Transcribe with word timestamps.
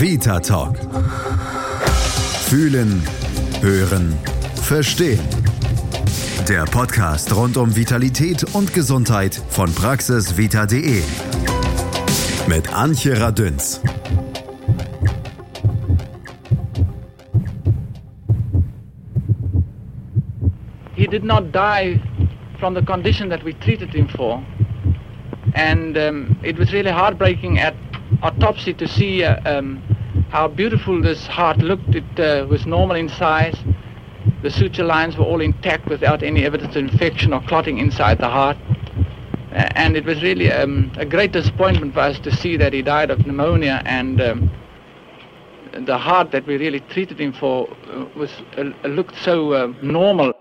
Vita 0.00 0.40
Talk. 0.40 0.78
Fühlen, 2.48 3.02
hören, 3.60 4.16
verstehen. 4.54 5.20
Der 6.48 6.64
Podcast 6.64 7.36
rund 7.36 7.58
um 7.58 7.76
Vitalität 7.76 8.54
und 8.54 8.72
Gesundheit 8.72 9.34
von 9.50 9.70
praxisvita.de. 9.74 11.02
Mit 12.48 12.72
Antje 12.72 13.20
Radünz. 13.20 13.82
He 20.94 21.06
did 21.06 21.24
not 21.24 21.52
die 21.52 22.00
from 22.58 22.74
the 22.74 22.82
condition 22.82 23.28
that 23.28 23.44
we 23.44 23.52
treated 23.60 23.92
him 23.92 24.08
for. 24.08 24.42
And 25.52 25.98
um, 25.98 26.38
it 26.42 26.58
was 26.58 26.72
really 26.72 26.90
heartbreaking 26.90 27.58
at 27.58 27.74
autopsy 28.22 28.72
to 28.72 28.86
see 28.86 29.24
uh, 29.24 29.36
um, 29.44 29.82
how 30.30 30.46
beautiful 30.46 31.02
this 31.02 31.26
heart 31.26 31.58
looked. 31.58 31.94
It 31.94 32.20
uh, 32.20 32.46
was 32.48 32.64
normal 32.64 32.96
in 32.96 33.08
size. 33.08 33.56
The 34.42 34.50
suture 34.50 34.84
lines 34.84 35.16
were 35.16 35.24
all 35.24 35.40
intact 35.40 35.86
without 35.86 36.22
any 36.22 36.44
evidence 36.44 36.76
of 36.76 36.84
infection 36.84 37.32
or 37.32 37.40
clotting 37.42 37.78
inside 37.78 38.18
the 38.18 38.28
heart. 38.28 38.56
Uh, 39.52 39.68
and 39.74 39.96
it 39.96 40.04
was 40.04 40.22
really 40.22 40.50
um, 40.52 40.92
a 40.96 41.04
great 41.04 41.32
disappointment 41.32 41.94
for 41.94 42.00
us 42.00 42.18
to 42.20 42.30
see 42.30 42.56
that 42.56 42.72
he 42.72 42.82
died 42.82 43.10
of 43.10 43.26
pneumonia 43.26 43.82
and 43.84 44.20
um, 44.20 44.50
the 45.72 45.98
heart 45.98 46.30
that 46.30 46.46
we 46.46 46.56
really 46.56 46.80
treated 46.80 47.20
him 47.20 47.32
for 47.32 47.68
uh, 47.92 48.04
was 48.16 48.30
uh, 48.56 48.62
looked 48.88 49.16
so 49.16 49.52
uh, 49.52 49.72
normal. 49.82 50.32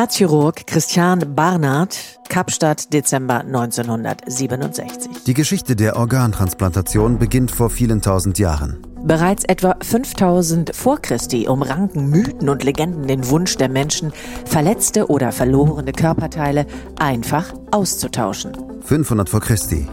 Herzchirurg 0.00 0.66
Christian 0.66 1.34
Barnard, 1.34 1.94
Kapstadt, 2.30 2.90
Dezember 2.90 3.40
1967. 3.40 5.24
Die 5.26 5.34
Geschichte 5.34 5.76
der 5.76 5.96
Organtransplantation 5.96 7.18
beginnt 7.18 7.50
vor 7.50 7.68
vielen 7.68 8.00
tausend 8.00 8.38
Jahren. 8.38 8.78
Bereits 9.04 9.44
etwa 9.44 9.76
5000 9.82 10.74
vor 10.74 11.02
Christi 11.02 11.48
umranken 11.48 12.08
Mythen 12.08 12.48
und 12.48 12.64
Legenden 12.64 13.08
den 13.08 13.28
Wunsch 13.28 13.58
der 13.58 13.68
Menschen, 13.68 14.10
verletzte 14.46 15.08
oder 15.08 15.32
verlorene 15.32 15.92
Körperteile 15.92 16.64
einfach 16.98 17.52
auszutauschen. 17.70 18.52
500 18.80 19.28
vor 19.28 19.40
Christi. 19.40 19.86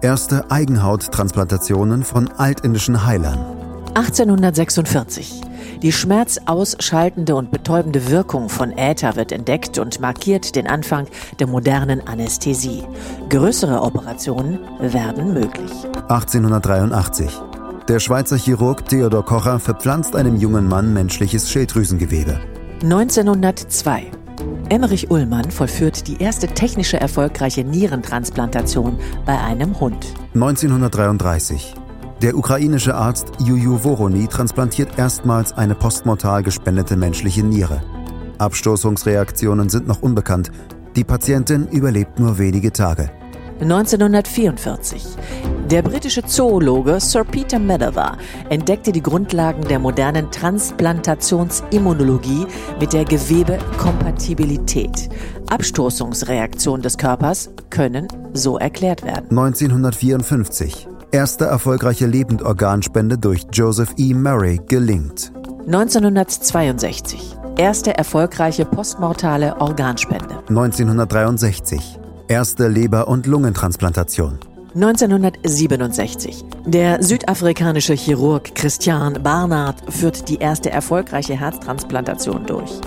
Erste 0.00 0.48
Eigenhauttransplantationen 0.52 2.04
von 2.04 2.28
altindischen 2.28 3.04
Heilern. 3.04 3.44
1846. 3.94 5.49
Die 5.82 5.92
schmerzausschaltende 5.92 7.34
und 7.34 7.50
betäubende 7.50 8.10
Wirkung 8.10 8.50
von 8.50 8.76
Äther 8.76 9.16
wird 9.16 9.32
entdeckt 9.32 9.78
und 9.78 9.98
markiert 9.98 10.54
den 10.54 10.66
Anfang 10.66 11.06
der 11.38 11.46
modernen 11.46 12.06
Anästhesie. 12.06 12.82
Größere 13.30 13.80
Operationen 13.80 14.58
werden 14.78 15.32
möglich. 15.32 15.70
1883. 16.08 17.30
Der 17.88 17.98
Schweizer 17.98 18.36
Chirurg 18.36 18.86
Theodor 18.86 19.24
Kocher 19.24 19.58
verpflanzt 19.58 20.14
einem 20.14 20.36
jungen 20.36 20.68
Mann 20.68 20.92
menschliches 20.92 21.50
Schilddrüsengewebe. 21.50 22.38
1902. 22.82 24.10
Emmerich 24.68 25.10
Ullmann 25.10 25.50
vollführt 25.50 26.06
die 26.06 26.22
erste 26.22 26.46
technische 26.46 27.00
erfolgreiche 27.00 27.64
Nierentransplantation 27.64 28.98
bei 29.24 29.38
einem 29.38 29.80
Hund. 29.80 30.06
1933. 30.34 31.74
Der 32.22 32.36
ukrainische 32.36 32.94
Arzt 32.94 33.28
Juju 33.42 33.78
Voroni 33.78 34.28
transplantiert 34.28 34.98
erstmals 34.98 35.54
eine 35.54 35.74
postmortal 35.74 36.42
gespendete 36.42 36.94
menschliche 36.94 37.42
Niere. 37.42 37.80
Abstoßungsreaktionen 38.36 39.70
sind 39.70 39.88
noch 39.88 40.02
unbekannt. 40.02 40.52
Die 40.96 41.04
Patientin 41.04 41.66
überlebt 41.68 42.18
nur 42.18 42.36
wenige 42.36 42.72
Tage. 42.72 43.10
1944. 43.62 45.16
Der 45.70 45.80
britische 45.80 46.22
Zoologe 46.22 47.00
Sir 47.00 47.24
Peter 47.24 47.58
Medawar 47.58 48.18
entdeckte 48.50 48.92
die 48.92 49.02
Grundlagen 49.02 49.66
der 49.68 49.78
modernen 49.78 50.30
Transplantationsimmunologie 50.30 52.46
mit 52.78 52.92
der 52.92 53.06
Gewebekompatibilität. 53.06 55.08
Abstoßungsreaktionen 55.48 56.82
des 56.82 56.98
Körpers 56.98 57.48
können 57.70 58.08
so 58.34 58.58
erklärt 58.58 59.04
werden. 59.04 59.30
1954. 59.30 60.89
Erste 61.12 61.46
erfolgreiche 61.46 62.06
Lebendorganspende 62.06 63.18
durch 63.18 63.44
Joseph 63.52 63.94
E. 63.96 64.14
Murray 64.14 64.60
gelingt. 64.68 65.32
1962. 65.66 67.36
Erste 67.56 67.98
erfolgreiche 67.98 68.64
postmortale 68.64 69.60
Organspende. 69.60 70.38
1963. 70.48 71.98
Erste 72.28 72.68
Leber- 72.68 73.08
und 73.08 73.26
Lungentransplantation. 73.26 74.38
1967. 74.74 76.44
Der 76.66 77.02
südafrikanische 77.02 77.94
Chirurg 77.94 78.54
Christian 78.54 79.22
Barnard 79.22 79.76
führt 79.92 80.28
die 80.28 80.36
erste 80.36 80.70
erfolgreiche 80.70 81.38
Herztransplantation 81.38 82.46
durch. 82.46 82.80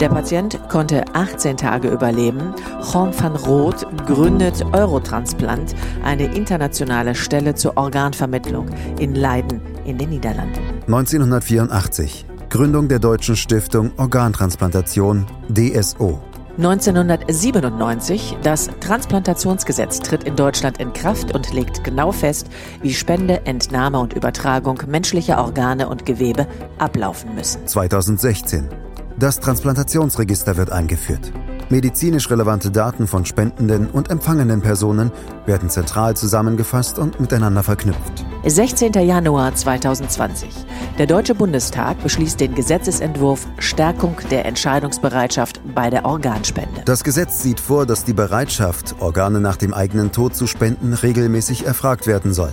Der 0.00 0.08
Patient 0.08 0.58
konnte 0.68 1.04
18 1.14 1.56
Tage 1.56 1.88
überleben. 1.88 2.54
Juan 2.92 3.12
van 3.18 3.36
Roth 3.36 3.86
gründet 4.06 4.64
Eurotransplant, 4.72 5.74
eine 6.04 6.34
internationale 6.34 7.14
Stelle 7.14 7.54
zur 7.54 7.76
Organvermittlung 7.76 8.68
in 8.98 9.14
Leiden 9.14 9.60
in 9.84 9.98
den 9.98 10.10
Niederlanden. 10.10 10.60
1984. 10.86 12.26
Gründung 12.48 12.88
der 12.88 12.98
deutschen 12.98 13.36
Stiftung 13.36 13.90
Organtransplantation 13.96 15.26
DSO. 15.48 16.20
1997. 16.56 18.36
Das 18.42 18.68
Transplantationsgesetz 18.80 20.00
tritt 20.00 20.24
in 20.24 20.36
Deutschland 20.36 20.78
in 20.78 20.92
Kraft 20.92 21.34
und 21.34 21.52
legt 21.52 21.84
genau 21.84 22.12
fest, 22.12 22.48
wie 22.82 22.94
Spende, 22.94 23.44
Entnahme 23.46 23.98
und 23.98 24.14
Übertragung 24.14 24.80
menschlicher 24.86 25.38
Organe 25.38 25.88
und 25.88 26.06
Gewebe 26.06 26.46
ablaufen 26.78 27.34
müssen. 27.34 27.66
2016. 27.66 28.85
Das 29.18 29.40
Transplantationsregister 29.40 30.58
wird 30.58 30.70
eingeführt. 30.70 31.32
Medizinisch 31.70 32.30
relevante 32.30 32.70
Daten 32.70 33.06
von 33.06 33.24
spendenden 33.24 33.88
und 33.88 34.10
empfangenden 34.10 34.60
Personen 34.60 35.10
werden 35.46 35.70
zentral 35.70 36.14
zusammengefasst 36.14 36.98
und 36.98 37.18
miteinander 37.18 37.62
verknüpft. 37.62 38.26
16. 38.44 38.92
Januar 38.92 39.54
2020. 39.54 40.50
Der 40.98 41.06
Deutsche 41.06 41.34
Bundestag 41.34 42.00
beschließt 42.02 42.38
den 42.38 42.54
Gesetzesentwurf 42.54 43.46
Stärkung 43.58 44.16
der 44.30 44.44
Entscheidungsbereitschaft 44.44 45.62
bei 45.74 45.88
der 45.88 46.04
Organspende. 46.04 46.82
Das 46.84 47.02
Gesetz 47.02 47.42
sieht 47.42 47.58
vor, 47.58 47.86
dass 47.86 48.04
die 48.04 48.12
Bereitschaft, 48.12 48.96
Organe 49.00 49.40
nach 49.40 49.56
dem 49.56 49.72
eigenen 49.72 50.12
Tod 50.12 50.36
zu 50.36 50.46
spenden, 50.46 50.92
regelmäßig 50.92 51.64
erfragt 51.64 52.06
werden 52.06 52.34
soll. 52.34 52.52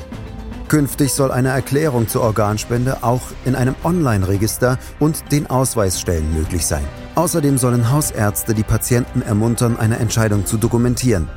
Künftig 0.67 1.13
soll 1.13 1.31
eine 1.31 1.49
Erklärung 1.49 2.07
zur 2.07 2.21
Organspende 2.21 3.03
auch 3.03 3.21
in 3.45 3.55
einem 3.55 3.75
Online-Register 3.83 4.79
und 4.99 5.31
den 5.31 5.47
Ausweisstellen 5.47 6.33
möglich 6.33 6.65
sein. 6.65 6.83
Außerdem 7.15 7.57
sollen 7.57 7.91
Hausärzte 7.91 8.53
die 8.53 8.63
Patienten 8.63 9.21
ermuntern, 9.21 9.77
eine 9.77 9.99
Entscheidung 9.99 10.45
zu 10.45 10.57
dokumentieren. 10.57 11.29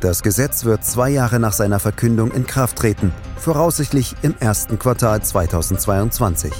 Das 0.00 0.22
Gesetz 0.22 0.64
wird 0.64 0.84
zwei 0.84 1.10
Jahre 1.10 1.40
nach 1.40 1.52
seiner 1.52 1.80
Verkündung 1.80 2.30
in 2.30 2.46
Kraft 2.46 2.76
treten, 2.76 3.12
voraussichtlich 3.36 4.14
im 4.22 4.34
ersten 4.38 4.78
Quartal 4.78 5.22
2022. 5.22 6.52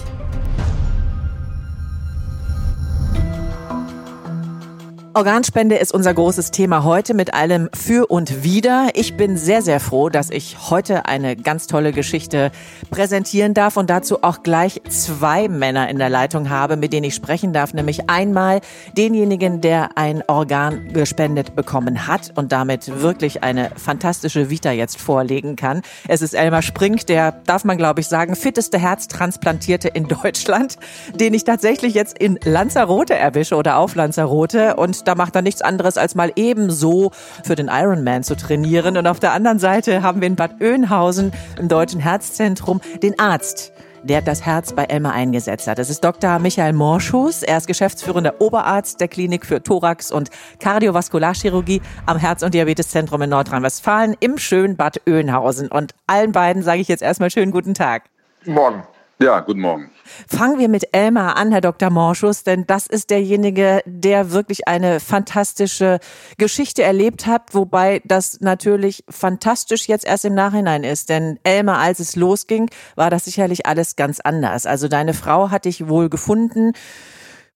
Organspende 5.18 5.74
ist 5.74 5.92
unser 5.92 6.14
großes 6.14 6.52
Thema 6.52 6.84
heute 6.84 7.12
mit 7.12 7.34
allem 7.34 7.70
Für 7.74 8.06
und 8.06 8.44
Wider. 8.44 8.90
Ich 8.94 9.16
bin 9.16 9.36
sehr, 9.36 9.62
sehr 9.62 9.80
froh, 9.80 10.10
dass 10.10 10.30
ich 10.30 10.70
heute 10.70 11.06
eine 11.06 11.34
ganz 11.34 11.66
tolle 11.66 11.90
Geschichte 11.90 12.52
präsentieren 12.88 13.52
darf 13.52 13.76
und 13.76 13.90
dazu 13.90 14.22
auch 14.22 14.44
gleich 14.44 14.80
zwei 14.88 15.48
Männer 15.48 15.88
in 15.88 15.98
der 15.98 16.08
Leitung 16.08 16.50
habe, 16.50 16.76
mit 16.76 16.92
denen 16.92 17.02
ich 17.02 17.16
sprechen 17.16 17.52
darf. 17.52 17.74
Nämlich 17.74 18.08
einmal 18.08 18.60
denjenigen, 18.96 19.60
der 19.60 19.98
ein 19.98 20.22
Organ 20.28 20.92
gespendet 20.92 21.56
bekommen 21.56 22.06
hat 22.06 22.34
und 22.36 22.52
damit 22.52 23.02
wirklich 23.02 23.42
eine 23.42 23.72
fantastische 23.74 24.50
Vita 24.50 24.70
jetzt 24.70 25.00
vorlegen 25.00 25.56
kann. 25.56 25.82
Es 26.06 26.22
ist 26.22 26.32
Elmar 26.32 26.62
Sprink, 26.62 27.08
der, 27.08 27.32
darf 27.44 27.64
man 27.64 27.76
glaube 27.76 28.03
ich 28.03 28.06
sagen, 28.06 28.36
fitteste 28.36 28.78
Herztransplantierte 28.78 29.88
in 29.88 30.06
Deutschland, 30.22 30.76
den 31.12 31.34
ich 31.34 31.42
tatsächlich 31.42 31.94
jetzt 31.94 32.16
in 32.16 32.38
Lanzarote 32.44 33.16
erwische 33.16 33.56
oder 33.56 33.78
auf 33.78 33.97
Lanzarote 33.97 34.76
und 34.76 35.08
da 35.09 35.15
macht 35.15 35.34
er 35.34 35.43
nichts 35.43 35.63
anderes, 35.63 35.97
als 35.97 36.15
mal 36.15 36.31
ebenso 36.37 37.13
für 37.43 37.55
den 37.55 37.69
Ironman 37.69 38.22
zu 38.22 38.37
trainieren. 38.37 38.99
Und 38.99 39.07
auf 39.07 39.19
der 39.19 39.33
anderen 39.33 39.59
Seite 39.59 40.03
haben 40.03 40.21
wir 40.21 40.28
in 40.28 40.37
Bad 40.37 40.60
Oeynhausen 40.60 41.33
im 41.59 41.69
Deutschen 41.69 41.99
Herzzentrum 41.99 42.83
den 43.03 43.19
Arzt, 43.19 43.72
der 44.03 44.21
das 44.21 44.45
Herz 44.45 44.75
bei 44.75 44.84
Elmar 44.84 45.15
eingesetzt 45.15 45.66
hat. 45.66 45.78
Das 45.78 45.89
ist 45.89 46.05
Dr. 46.05 46.39
Michael 46.41 46.75
Morschus. 46.75 47.43
Er 47.43 47.57
ist 47.57 47.66
geschäftsführender 47.66 48.34
Oberarzt 48.39 49.01
der 49.01 49.09
Klinik 49.09 49.47
für 49.47 49.63
Thorax- 49.63 50.13
und 50.13 50.28
Kardiovaskularchirurgie 50.60 51.81
am 52.05 52.19
Herz- 52.19 52.43
und 52.43 52.53
Diabeteszentrum 52.53 53.22
in 53.22 53.31
Nordrhein-Westfalen 53.31 54.15
im 54.21 54.37
schönen 54.37 54.77
Bad 54.77 55.01
Oeynhausen. 55.09 55.69
Und 55.69 55.95
allen 56.07 56.33
beiden 56.33 56.63
sage 56.63 56.83
ich 56.83 56.89
jetzt 56.89 57.03
erstmal 57.03 57.31
schönen 57.31 57.51
guten 57.51 57.72
Tag. 57.72 58.03
Morgen. 58.45 58.83
Ja, 59.20 59.41
guten 59.41 59.60
Morgen. 59.60 59.91
Fangen 60.28 60.60
wir 60.60 60.68
mit 60.68 60.94
Elmar 60.94 61.36
an, 61.36 61.50
Herr 61.50 61.60
Dr. 61.60 61.91
Morschus, 61.91 62.44
denn 62.44 62.68
das 62.68 62.86
ist 62.86 63.10
derjenige, 63.10 63.82
der 63.84 64.30
wirklich 64.30 64.68
eine 64.68 65.00
fantastische 65.00 65.98
Geschichte 66.36 66.84
erlebt 66.84 67.26
hat, 67.26 67.53
wobei 67.53 68.00
das 68.04 68.41
natürlich 68.41 69.03
fantastisch 69.09 69.88
jetzt 69.88 70.06
erst 70.06 70.24
im 70.24 70.34
Nachhinein 70.34 70.84
ist. 70.84 71.09
Denn 71.09 71.41
Elmar, 71.42 71.78
als 71.78 71.98
es 71.98 72.15
losging, 72.15 72.70
war 72.94 73.10
das 73.10 73.24
sicherlich 73.24 73.66
alles 73.66 73.97
ganz 73.97 74.20
anders. 74.20 74.66
Also 74.66 74.86
deine 74.86 75.15
Frau 75.15 75.50
hat 75.50 75.64
dich 75.64 75.88
wohl 75.88 76.09
gefunden. 76.09 76.74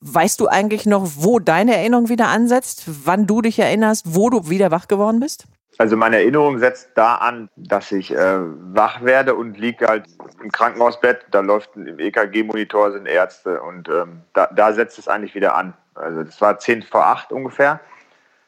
Weißt 0.01 0.41
du 0.41 0.49
eigentlich 0.49 0.85
noch, 0.85 1.11
wo 1.15 1.39
deine 1.39 1.77
Erinnerung 1.77 2.09
wieder 2.09 2.27
ansetzt, 2.27 2.83
wann 2.87 3.29
du 3.29 3.41
dich 3.41 3.61
erinnerst, 3.61 4.17
wo 4.17 4.31
du 4.31 4.51
wieder 4.51 4.73
wach 4.73 4.89
geworden 4.89 5.21
bist? 5.21 5.47
Also 5.79 5.97
meine 5.97 6.17
Erinnerung 6.17 6.59
setzt 6.59 6.91
da 6.95 7.17
an, 7.17 7.49
dass 7.57 7.93
ich 7.93 8.15
äh, 8.15 8.39
wach 8.39 9.03
werde 9.03 9.35
und 9.35 9.59
liege 9.59 9.87
halt 9.87 10.07
im 10.43 10.53
Krankenhausbett. 10.53 11.27
Da 11.31 11.41
läuft 11.41 11.77
im 11.77 11.99
EKG-Monitor 11.99 12.93
sind 12.93 13.07
Ärzte 13.07 13.61
und 13.63 13.89
ähm, 13.89 14.23
da, 14.35 14.49
da, 14.49 14.73
setzt 14.73 14.99
es 14.99 15.09
eigentlich 15.09 15.35
wieder 15.35 15.55
an. 15.55 15.75
Also 15.95 16.25
das 16.25 16.41
war 16.41 16.59
10 16.59 16.83
vor 16.83 17.07
8 17.07 17.33
ungefähr. 17.33 17.81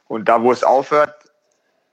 Und 0.06 0.28
da, 0.28 0.42
wo 0.42 0.52
es 0.52 0.62
aufhört, 0.62 1.14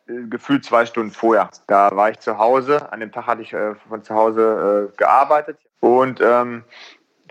äh, 0.08 0.28
gefühlt 0.30 0.66
zwei 0.66 0.86
Stunden 0.86 1.12
vorher. 1.12 1.50
Da 1.68 1.96
war 1.96 2.10
ich 2.10 2.20
zu 2.20 2.38
Hause. 2.38 2.92
An 2.92 3.00
dem 3.00 3.12
Tag 3.12 3.28
hatte 3.28 3.42
ich 3.42 3.54
äh, 3.54 3.76
von 3.88 4.04
zu 4.04 4.14
Hause 4.14 4.92
äh, 4.92 4.98
gearbeitet. 4.98 5.58
Und 5.80 6.20
ähm, 6.22 6.64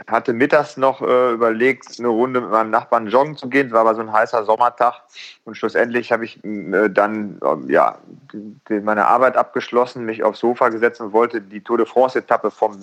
hatte 0.07 0.33
mittags 0.33 0.77
noch 0.77 1.01
äh, 1.03 1.33
überlegt, 1.33 1.99
eine 1.99 2.09
Runde 2.09 2.41
mit 2.41 2.51
meinem 2.51 2.71
Nachbarn 2.71 3.07
joggen 3.09 3.37
zu 3.37 3.49
gehen. 3.49 3.69
Es 3.69 3.73
war 3.73 3.81
aber 3.81 3.95
so 3.95 4.01
ein 4.01 4.13
heißer 4.13 4.45
Sommertag. 4.45 4.95
Und 5.45 5.57
schlussendlich 5.57 6.13
habe 6.13 6.25
ich 6.25 6.43
äh, 6.45 6.89
dann 6.89 7.39
äh, 7.43 7.73
ja, 7.73 7.99
meine 8.69 9.07
Arbeit 9.07 9.37
abgeschlossen, 9.37 10.05
mich 10.05 10.23
aufs 10.23 10.41
Sofa 10.41 10.69
gesetzt 10.69 11.01
und 11.01 11.13
wollte 11.13 11.41
die 11.41 11.61
Tour 11.61 11.79
de 11.79 11.87
France-Etappe 11.87 12.51
vom 12.51 12.79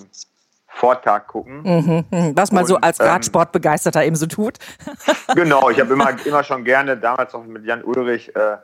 Vortag 0.68 1.26
gucken. 1.26 1.62
Mhm, 1.62 2.04
mhm. 2.10 2.36
was 2.36 2.52
man 2.52 2.62
und, 2.62 2.68
so 2.68 2.76
als 2.76 3.00
ähm, 3.00 3.06
Radsportbegeisterter 3.06 4.04
eben 4.04 4.16
so 4.16 4.26
tut. 4.26 4.58
genau, 5.34 5.70
ich 5.70 5.80
habe 5.80 5.92
immer, 5.92 6.10
immer 6.24 6.44
schon 6.44 6.64
gerne, 6.64 6.96
damals 6.96 7.34
auch 7.34 7.44
mit 7.44 7.64
Jan 7.64 7.82
Ulrich 7.82 8.34
äh, 8.36 8.56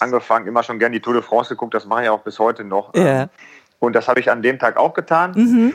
angefangen, 0.00 0.46
immer 0.46 0.62
schon 0.62 0.78
gerne 0.78 0.94
die 0.94 1.00
Tour 1.00 1.14
de 1.14 1.22
France 1.22 1.50
geguckt. 1.50 1.74
Das 1.74 1.86
mache 1.86 2.04
ich 2.04 2.08
auch 2.08 2.20
bis 2.20 2.38
heute 2.38 2.64
noch. 2.64 2.92
Yeah. 2.94 3.30
Und 3.78 3.94
das 3.94 4.08
habe 4.08 4.20
ich 4.20 4.30
an 4.30 4.42
dem 4.42 4.58
Tag 4.58 4.76
auch 4.76 4.94
getan. 4.94 5.32
Mhm. 5.34 5.74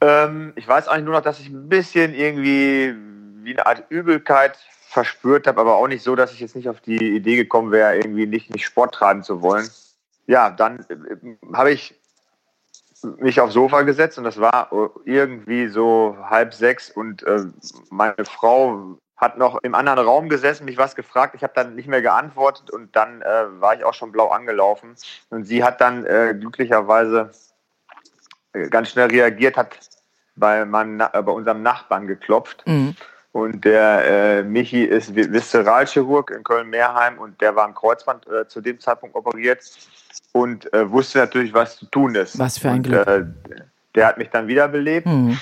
Ähm, 0.00 0.52
ich 0.56 0.66
weiß 0.66 0.88
eigentlich 0.88 1.04
nur 1.04 1.14
noch, 1.14 1.22
dass 1.22 1.40
ich 1.40 1.48
ein 1.48 1.68
bisschen 1.68 2.14
irgendwie 2.14 2.94
wie 3.42 3.52
eine 3.52 3.66
Art 3.66 3.84
Übelkeit 3.88 4.56
verspürt 4.88 5.46
habe, 5.46 5.60
aber 5.60 5.76
auch 5.76 5.88
nicht 5.88 6.02
so, 6.02 6.16
dass 6.16 6.32
ich 6.32 6.40
jetzt 6.40 6.56
nicht 6.56 6.68
auf 6.68 6.80
die 6.80 7.14
Idee 7.16 7.36
gekommen 7.36 7.72
wäre, 7.72 7.96
irgendwie 7.96 8.26
nicht, 8.26 8.50
nicht 8.50 8.64
Sport 8.64 8.94
treiben 8.94 9.22
zu 9.22 9.42
wollen. 9.42 9.68
Ja, 10.26 10.50
dann 10.50 10.80
äh, 10.88 11.36
habe 11.54 11.72
ich 11.72 11.94
mich 13.18 13.40
aufs 13.40 13.54
Sofa 13.54 13.82
gesetzt 13.82 14.18
und 14.18 14.24
das 14.24 14.40
war 14.40 14.70
irgendwie 15.04 15.68
so 15.68 16.16
halb 16.28 16.52
sechs 16.52 16.90
und 16.90 17.22
äh, 17.22 17.44
meine 17.90 18.24
Frau 18.24 18.98
hat 19.16 19.36
noch 19.36 19.58
im 19.62 19.74
anderen 19.74 19.98
Raum 19.98 20.28
gesessen, 20.28 20.64
mich 20.64 20.78
was 20.78 20.94
gefragt. 20.94 21.34
Ich 21.34 21.42
habe 21.42 21.52
dann 21.54 21.74
nicht 21.74 21.88
mehr 21.88 22.02
geantwortet 22.02 22.70
und 22.70 22.94
dann 22.94 23.20
äh, 23.22 23.60
war 23.60 23.74
ich 23.74 23.84
auch 23.84 23.94
schon 23.94 24.12
blau 24.12 24.28
angelaufen. 24.28 24.94
Und 25.30 25.44
sie 25.44 25.64
hat 25.64 25.80
dann 25.80 26.06
äh, 26.06 26.36
glücklicherweise 26.38 27.32
ganz 28.70 28.90
schnell 28.90 29.08
reagiert, 29.08 29.56
hat 29.56 29.78
bei, 30.36 30.60
äh, 30.60 30.64
bei 30.64 31.32
unserem 31.32 31.62
Nachbarn 31.62 32.06
geklopft. 32.06 32.64
Mhm. 32.66 32.94
Und 33.32 33.64
der 33.64 34.04
äh, 34.38 34.42
Michi 34.42 34.84
ist 34.84 35.14
Viszeralchirurg 35.14 36.30
in 36.30 36.42
Köln-Mehrheim 36.42 37.18
und 37.18 37.40
der 37.40 37.54
war 37.54 37.64
am 37.64 37.74
Kreuzband 37.74 38.26
äh, 38.26 38.48
zu 38.48 38.60
dem 38.60 38.80
Zeitpunkt 38.80 39.14
operiert 39.14 39.60
und 40.32 40.72
äh, 40.72 40.90
wusste 40.90 41.18
natürlich, 41.18 41.52
was 41.52 41.76
zu 41.76 41.86
tun 41.86 42.14
ist. 42.14 42.38
Was 42.38 42.58
für 42.58 42.70
ein 42.70 42.76
und, 42.78 42.82
Glück. 42.84 43.06
Äh, 43.06 43.24
der 43.94 44.06
hat 44.06 44.18
mich 44.18 44.30
dann 44.30 44.48
wiederbelebt. 44.48 45.06
Mhm. 45.06 45.38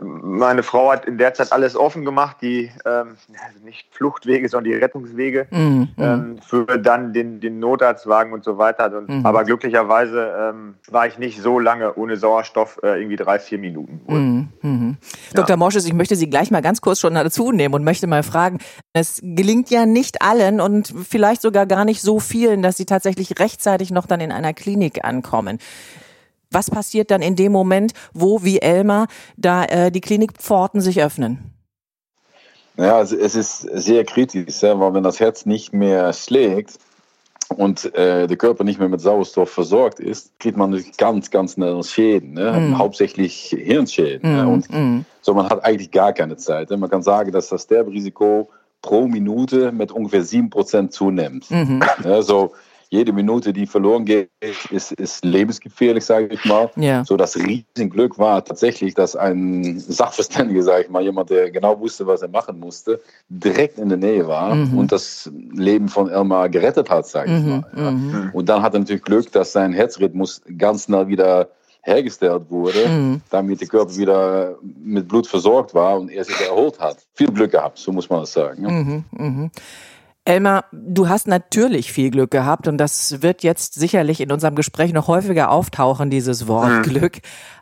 Meine 0.00 0.62
Frau 0.62 0.92
hat 0.92 1.04
in 1.04 1.18
der 1.18 1.34
Zeit 1.34 1.52
alles 1.52 1.76
offen 1.76 2.04
gemacht, 2.04 2.38
die 2.40 2.70
ähm, 2.86 3.16
also 3.46 3.64
nicht 3.64 3.86
Fluchtwege, 3.92 4.48
sondern 4.48 4.72
die 4.72 4.78
Rettungswege 4.78 5.46
mhm. 5.50 5.88
ähm, 5.98 6.38
für 6.40 6.64
dann 6.64 7.12
den, 7.12 7.40
den 7.40 7.58
Notarztwagen 7.58 8.32
und 8.32 8.44
so 8.44 8.56
weiter. 8.56 8.96
Und, 8.96 9.10
Mhm. 9.10 9.26
Aber 9.26 9.44
glücklicherweise 9.44 10.32
ähm, 10.38 10.74
war 10.88 11.06
ich 11.06 11.18
nicht 11.18 11.40
so 11.40 11.58
lange 11.58 11.94
ohne 11.94 12.16
Sauerstoff, 12.16 12.80
äh, 12.82 12.98
irgendwie 12.98 13.16
drei, 13.16 13.38
vier 13.38 13.58
Minuten. 13.58 14.00
Mhm. 14.06 14.48
Mhm. 14.62 14.96
Dr. 15.34 15.56
Morsches, 15.56 15.84
ich 15.86 15.92
möchte 15.92 16.16
Sie 16.16 16.30
gleich 16.30 16.50
mal 16.50 16.62
ganz 16.62 16.80
kurz 16.80 17.00
schon 17.00 17.14
dazu 17.14 17.52
nehmen 17.52 17.74
und 17.74 17.84
möchte 17.84 18.06
mal 18.06 18.22
fragen, 18.22 18.58
es 18.92 19.20
gelingt 19.22 19.70
ja 19.70 19.86
nicht 19.86 20.22
allen 20.22 20.60
und 20.60 20.92
vielleicht 21.08 21.42
sogar 21.42 21.66
gar 21.66 21.84
nicht 21.84 22.02
so 22.02 22.20
vielen, 22.20 22.62
dass 22.62 22.76
sie 22.76 22.86
tatsächlich 22.86 23.38
rechtzeitig 23.38 23.90
noch 23.90 24.06
dann 24.06 24.20
in 24.20 24.32
einer 24.32 24.52
Klinik 24.52 25.04
ankommen. 25.04 25.58
Was 26.52 26.70
passiert 26.70 27.10
dann 27.10 27.22
in 27.22 27.36
dem 27.36 27.52
Moment, 27.52 27.92
wo, 28.12 28.42
wie 28.42 28.58
Elmar, 28.58 29.06
da 29.36 29.64
äh, 29.64 29.92
die 29.92 30.00
Klinikpforten 30.00 30.80
sich 30.80 31.00
öffnen? 31.02 31.54
Ja, 32.76 33.00
es 33.02 33.12
ist 33.12 33.60
sehr 33.60 34.04
kritisch, 34.04 34.62
ja, 34.62 34.78
weil 34.80 34.94
wenn 34.94 35.02
das 35.02 35.20
Herz 35.20 35.46
nicht 35.46 35.72
mehr 35.72 36.12
schlägt 36.12 36.78
und 37.48 37.94
äh, 37.94 38.26
der 38.26 38.36
Körper 38.36 38.64
nicht 38.64 38.80
mehr 38.80 38.88
mit 38.88 39.00
Sauerstoff 39.00 39.50
versorgt 39.50 40.00
ist, 40.00 40.38
kriegt 40.40 40.56
man 40.56 40.82
ganz, 40.96 41.30
ganz 41.30 41.54
schnell 41.54 41.82
Schäden, 41.84 42.32
ne? 42.32 42.52
Mhm. 42.52 42.78
hauptsächlich 42.78 43.54
Hirnschäden. 43.56 44.28
Ja, 44.28 44.44
Mhm, 44.44 44.52
und 44.52 44.72
mhm. 44.72 45.04
so, 45.20 45.34
man 45.34 45.48
hat 45.50 45.64
eigentlich 45.64 45.90
gar 45.90 46.12
keine 46.12 46.36
Zeit. 46.36 46.70
Ne? 46.70 46.76
Man 46.78 46.90
kann 46.90 47.02
sagen, 47.02 47.32
dass 47.32 47.48
das 47.48 47.64
Sterberisiko 47.64 48.48
pro 48.82 49.06
Minute 49.06 49.72
mit 49.72 49.92
ungefähr 49.92 50.24
7% 50.24 50.90
zunimmt. 50.90 51.50
Mhm. 51.50 51.82
Ja, 52.02 52.22
so 52.22 52.52
jede 52.92 53.12
Minute, 53.12 53.52
die 53.52 53.66
verloren 53.66 54.04
geht, 54.04 54.30
ist, 54.70 54.90
ist 54.92 55.24
lebensgefährlich, 55.24 56.04
sage 56.04 56.26
ich 56.26 56.44
mal. 56.44 56.70
Ja. 56.74 57.04
So 57.04 57.16
das 57.16 57.36
Riesenglück 57.36 58.18
war 58.18 58.44
tatsächlich, 58.44 58.94
dass 58.94 59.14
ein 59.14 59.78
Sachverständiger, 59.78 60.62
sage 60.64 60.82
ich 60.84 60.90
mal, 60.90 61.02
jemand, 61.02 61.30
der 61.30 61.50
genau 61.52 61.78
wusste, 61.78 62.06
was 62.06 62.22
er 62.22 62.28
machen 62.28 62.58
musste, 62.58 63.00
direkt 63.28 63.78
in 63.78 63.88
der 63.90 63.98
Nähe 63.98 64.26
war 64.26 64.54
Mhm. 64.56 64.76
und 64.76 64.90
das 64.92 65.30
Leben 65.52 65.88
von 65.88 66.08
Elmar 66.10 66.48
gerettet 66.48 66.90
hat, 66.90 67.06
sage 67.06 67.32
ich 67.32 67.42
Mhm, 67.44 67.48
mal. 67.50 67.64
Ja. 67.76 67.90
mhm. 67.92 68.30
Und 68.32 68.48
dann 68.48 68.60
hat 68.60 68.74
er 68.74 68.80
natürlich 68.80 69.02
Glück, 69.02 69.30
dass 69.30 69.52
sein 69.52 69.72
Herzrhythmus 69.72 70.42
ganz 70.58 70.84
schnell 70.84 71.06
wieder 71.06 71.48
hergestellt 71.82 72.42
wurde, 72.50 72.88
Mhm. 72.88 73.20
damit 73.30 73.60
der 73.60 73.68
Körper 73.68 73.96
wieder 73.96 74.56
mit 74.82 75.08
Blut 75.08 75.26
versorgt 75.28 75.72
war 75.74 75.98
und 75.98 76.10
er 76.10 76.24
sich 76.24 76.38
erholt 76.40 76.78
hat. 76.78 76.98
Viel 77.14 77.30
Glück 77.32 77.52
gehabt, 77.52 77.78
so 77.78 77.90
muss 77.92 78.10
man 78.10 78.20
das 78.20 78.32
sagen. 78.32 78.62
Ja. 78.64 78.70
Mhm, 78.70 79.04
mhm. 79.12 79.50
Elmar, 80.26 80.66
du 80.70 81.08
hast 81.08 81.26
natürlich 81.28 81.92
viel 81.92 82.10
Glück 82.10 82.30
gehabt 82.30 82.68
und 82.68 82.76
das 82.76 83.22
wird 83.22 83.42
jetzt 83.42 83.74
sicherlich 83.74 84.20
in 84.20 84.30
unserem 84.30 84.54
Gespräch 84.54 84.92
noch 84.92 85.08
häufiger 85.08 85.50
auftauchen, 85.50 86.10
dieses 86.10 86.46
Wort 86.46 86.82
Glück. 86.82 87.20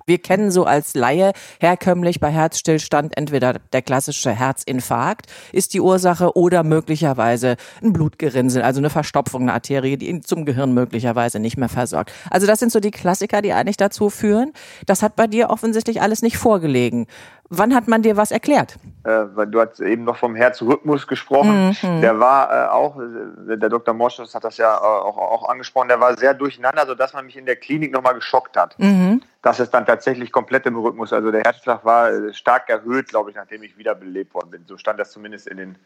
Wir 0.09 0.19
kennen 0.19 0.51
so 0.51 0.65
als 0.65 0.95
Laie 0.95 1.33
herkömmlich 1.61 2.19
bei 2.19 2.31
Herzstillstand 2.31 3.15
entweder 3.17 3.61
der 3.75 3.83
klassische 3.83 4.31
Herzinfarkt 4.31 5.27
ist 5.53 5.75
die 5.75 5.83
Ursache 5.83 6.35
oder 6.35 6.65
möglicherweise 6.65 7.57
ein 7.83 7.93
Blutgerinnsel, 7.93 8.63
also 8.63 8.81
eine 8.81 8.89
Verstopfung 8.89 9.43
einer 9.43 9.53
Arterie, 9.53 9.99
die 9.99 10.09
ihn 10.09 10.23
zum 10.23 10.47
Gehirn 10.47 10.73
möglicherweise 10.73 11.41
nicht 11.41 11.59
mehr 11.59 11.69
versorgt. 11.69 12.11
Also 12.31 12.47
das 12.47 12.59
sind 12.59 12.73
so 12.73 12.81
die 12.81 12.91
Klassiker, 12.91 13.43
die 13.43 13.53
eigentlich 13.53 13.77
dazu 13.77 14.09
führen. 14.09 14.53
Das 14.87 15.03
hat 15.03 15.15
bei 15.15 15.27
dir 15.27 15.51
offensichtlich 15.51 16.01
alles 16.01 16.23
nicht 16.23 16.39
vorgelegen. 16.39 17.07
Wann 17.51 17.75
hat 17.75 17.89
man 17.89 18.03
dir 18.03 18.17
was 18.17 18.31
erklärt? 18.31 18.77
Äh, 19.05 19.25
weil 19.35 19.47
du 19.47 19.61
hast 19.61 19.81
eben 19.81 20.05
noch 20.05 20.19
vom 20.19 20.35
Herzrhythmus 20.35 21.07
gesprochen. 21.07 21.75
Mhm. 21.83 22.01
Der 22.03 22.21
war 22.21 22.51
äh, 22.51 22.69
auch, 22.69 22.99
äh, 22.99 23.57
der 23.57 23.71
Dr. 23.71 23.95
Moschus 23.95 24.35
hat 24.35 24.45
das 24.45 24.59
ja 24.59 24.77
äh, 24.77 24.81
auch, 24.81 25.17
auch 25.17 25.49
angesprochen, 25.49 25.89
der 25.89 25.99
war 25.99 26.15
sehr 26.17 26.35
durcheinander, 26.35 26.87
sodass 26.87 27.15
man 27.15 27.25
mich 27.25 27.37
in 27.39 27.47
der 27.47 27.57
Klinik 27.57 27.93
nochmal 27.93 28.15
geschockt 28.15 28.57
hat. 28.57 28.79
Mhm. 28.79 29.23
Das 29.41 29.61
ist 29.61 29.71
dann 29.71 29.87
tatsächlich 29.87 30.31
komplett 30.31 30.67
im 30.67 30.77
Rhythmus. 30.77 31.13
Also 31.13 31.31
der 31.31 31.41
Herzschlag 31.41 31.85
war 31.87 32.11
äh, 32.11 32.35
stark 32.35 32.69
erhöht, 32.69 33.09
glaube 33.09 33.31
ich, 33.31 33.37
nachdem 33.37 33.63
ich 33.63 33.79
wiederbelebt 33.79 34.35
worden 34.35 34.51
bin. 34.51 34.65
So 34.67 34.77
stand 34.77 35.01
das 35.01 35.11
zumindest 35.11 35.47
in 35.47 35.57
den, 35.57 35.77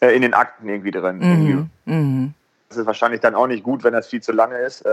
in 0.00 0.20
den 0.20 0.34
Akten 0.34 0.68
irgendwie 0.68 0.90
drin. 0.90 1.22
Irgendwie. 1.22 1.54
Mhm. 1.54 1.70
Mhm. 1.86 2.34
Das 2.68 2.76
ist 2.76 2.86
wahrscheinlich 2.86 3.20
dann 3.20 3.34
auch 3.34 3.46
nicht 3.46 3.62
gut, 3.62 3.84
wenn 3.84 3.94
das 3.94 4.08
viel 4.08 4.20
zu 4.20 4.32
lange 4.32 4.58
ist, 4.58 4.84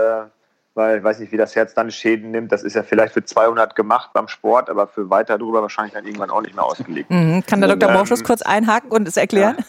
weil 0.74 0.98
ich 0.98 1.04
weiß 1.04 1.20
nicht, 1.20 1.32
wie 1.32 1.36
das 1.36 1.54
Herz 1.54 1.74
dann 1.74 1.90
Schäden 1.90 2.30
nimmt. 2.30 2.52
Das 2.52 2.62
ist 2.62 2.74
ja 2.74 2.82
vielleicht 2.82 3.14
für 3.14 3.24
200 3.24 3.74
gemacht 3.74 4.10
beim 4.12 4.28
Sport, 4.28 4.68
aber 4.68 4.86
für 4.86 5.08
weiter 5.10 5.38
drüber 5.38 5.62
wahrscheinlich 5.62 5.94
dann 5.94 6.04
irgendwann 6.04 6.30
auch 6.30 6.42
nicht 6.42 6.54
mehr 6.54 6.64
ausgelegt. 6.64 7.10
Mhm. 7.10 7.44
Kann 7.46 7.60
der 7.60 7.70
Und, 7.70 7.82
Dr. 7.82 7.90
ähm, 7.90 7.98
Morschus 7.98 8.24
kurz 8.24 8.42
einhaken 8.42 8.90
und 8.90 9.08
es 9.08 9.16
erklären? 9.16 9.56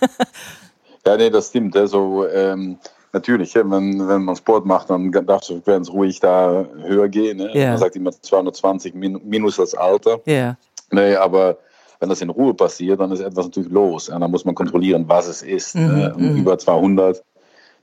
Ja, 1.07 1.17
nee, 1.17 1.29
das 1.29 1.49
stimmt. 1.49 1.77
Also, 1.77 2.27
ähm, 2.27 2.79
natürlich, 3.13 3.53
ja, 3.53 3.61
wenn, 3.69 4.07
wenn 4.07 4.23
man 4.23 4.35
Sport 4.35 4.65
macht, 4.65 4.89
dann 4.89 5.11
darf 5.11 5.41
die 5.41 5.53
Frequenz 5.53 5.89
ruhig 5.89 6.19
da 6.19 6.65
höher 6.81 7.07
gehen. 7.09 7.37
Ne? 7.37 7.51
Ja. 7.53 7.69
Man 7.69 7.77
sagt 7.77 7.95
immer 7.95 8.11
220 8.11 8.95
min 8.95 9.21
minus 9.23 9.57
das 9.57 9.75
Alter. 9.75 10.19
Ja. 10.25 10.57
Nee, 10.91 11.15
aber 11.15 11.59
wenn 11.99 12.09
das 12.09 12.21
in 12.21 12.29
Ruhe 12.29 12.53
passiert, 12.53 12.99
dann 12.99 13.11
ist 13.11 13.19
etwas 13.19 13.45
natürlich 13.45 13.71
los. 13.71 14.09
Und 14.09 14.19
dann 14.19 14.31
muss 14.31 14.45
man 14.45 14.55
kontrollieren, 14.55 15.05
was 15.07 15.27
es 15.27 15.43
ist. 15.43 15.75
Mhm, 15.75 16.13
mhm. 16.17 16.37
Über 16.37 16.57
200, 16.57 17.23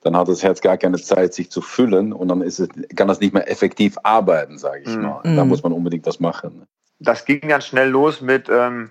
dann 0.03 0.17
hat 0.17 0.29
das 0.29 0.43
Herz 0.43 0.61
gar 0.61 0.77
keine 0.77 0.99
Zeit, 0.99 1.35
sich 1.35 1.51
zu 1.51 1.61
füllen 1.61 2.13
und 2.13 2.29
dann 2.29 2.43
ist 2.43 2.59
es, 2.59 2.69
kann 2.97 3.09
das 3.09 3.21
nicht 3.21 3.33
mehr 3.33 3.51
effektiv 3.51 3.97
arbeiten, 4.03 4.59
sage 4.59 4.83
ich 4.85 4.97
Mhm. 4.97 5.03
mal. 5.03 5.21
Mhm. 5.25 5.37
Da 5.37 5.45
muss 5.45 5.63
man 5.63 5.73
unbedingt 5.73 6.07
was 6.07 6.21
machen. 6.21 6.67
Das 6.99 7.25
ging 7.25 7.41
ganz 7.41 7.67
schnell 7.67 7.89
los 7.89 8.21
mit 8.21 8.49
ähm, 8.49 8.91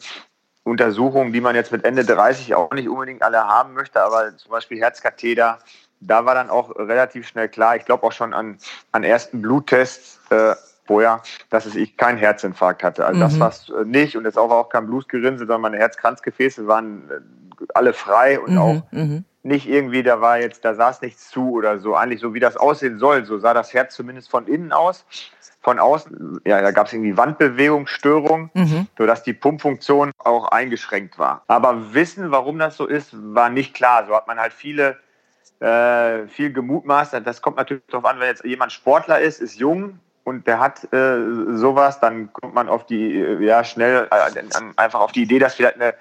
Untersuchungen, 0.64 1.34
die 1.34 1.42
man 1.42 1.56
jetzt 1.56 1.72
mit 1.72 1.86
Ende 1.86 2.06
30 2.06 2.56
auch 2.56 2.72
nicht 2.72 2.90
unbedingt 2.90 3.24
alle 3.24 3.40
haben 3.40 3.74
möchte, 3.74 4.02
aber 4.02 4.36
zum 4.38 4.52
Beispiel 4.52 4.80
Herzkatheter. 4.80 5.60
Da 6.00 6.26
war 6.26 6.34
dann 6.34 6.50
auch 6.50 6.76
relativ 6.76 7.28
schnell 7.28 7.48
klar, 7.48 7.76
ich 7.76 7.86
glaube 7.86 8.04
auch 8.04 8.12
schon 8.12 8.34
an, 8.34 8.58
an 8.92 9.04
ersten 9.04 9.42
Bluttests, 9.42 10.20
äh, 10.32 10.56
vorher, 10.86 11.22
dass 11.50 11.74
ich 11.74 11.96
keinen 11.96 12.18
Herzinfarkt 12.18 12.84
hatte. 12.84 13.06
Also 13.06 13.18
mhm. 13.18 13.22
das 13.22 13.40
war 13.40 13.50
es 13.50 13.72
nicht 13.86 14.18
und 14.18 14.26
jetzt 14.26 14.38
auch, 14.38 14.52
auch 14.52 14.70
kein 14.70 14.88
Blutgerinnsel, 14.88 15.48
sondern 15.48 15.62
meine 15.62 15.78
Herzkranzgefäße 15.78 16.68
waren 16.68 17.10
äh, 17.10 17.66
alle 17.74 17.94
frei 17.94 18.40
und 18.40 18.54
mhm. 18.54 18.58
auch 18.58 18.82
mhm. 18.92 19.26
Nicht 19.44 19.68
irgendwie, 19.68 20.04
da 20.04 20.22
war 20.22 20.40
jetzt, 20.40 20.64
da 20.66 20.76
saß 20.76 21.02
nichts 21.02 21.30
zu 21.30 21.52
oder 21.52 21.80
so, 21.80 21.96
eigentlich 21.96 22.22
so 22.22 22.34
wie 22.34 22.40
das 22.40 22.58
aussehen 22.58 23.00
soll. 23.00 23.26
So 23.26 23.40
sah 23.40 23.54
das 23.54 23.74
Herz 23.74 23.96
zumindest 23.96 24.30
von 24.30 24.48
innen 24.48 24.72
aus. 24.72 25.06
Von 25.64 25.78
außen, 25.78 26.42
ja, 26.44 26.60
da 26.60 26.72
gab 26.72 26.88
es 26.88 26.94
irgendwie 26.94 27.16
Wandbewegungsstörungen, 27.16 28.50
mhm. 28.56 28.88
sodass 28.98 29.22
die 29.22 29.34
Pumpfunktion 29.34 30.12
auch 30.18 30.48
eingeschränkt 30.48 31.20
war. 31.20 31.44
Aber 31.48 31.94
wissen, 31.94 32.32
warum 32.32 32.58
das 32.58 32.78
so 32.78 32.88
ist, 32.88 33.12
war 33.14 33.50
nicht 33.52 33.76
klar. 33.76 34.06
So 34.08 34.16
hat 34.16 34.26
man 34.26 34.40
halt 34.40 34.54
viele 34.54 34.98
äh, 35.62 36.28
viel 36.28 36.52
gemutmaßt. 36.52 37.14
Das 37.24 37.42
kommt 37.42 37.58
natürlich 37.58 37.84
darauf 37.88 38.06
an, 38.06 38.20
wenn 38.20 38.28
jetzt 38.28 38.44
jemand 38.44 38.72
Sportler 38.72 39.20
ist, 39.20 39.40
ist 39.40 39.60
jung 39.60 40.00
und 40.24 40.48
der 40.48 40.60
hat 40.60 40.92
äh, 40.94 41.20
sowas, 41.54 42.00
dann 42.00 42.34
kommt 42.34 42.54
man 42.54 42.68
auf 42.68 42.86
die, 42.86 43.20
äh, 43.20 43.44
ja, 43.44 43.64
schnell 43.64 44.08
äh, 44.10 44.42
einfach 44.78 45.00
auf 45.00 45.12
die 45.12 45.24
Idee, 45.24 45.40
dass 45.40 45.56
vielleicht 45.56 45.76
eine 45.76 45.94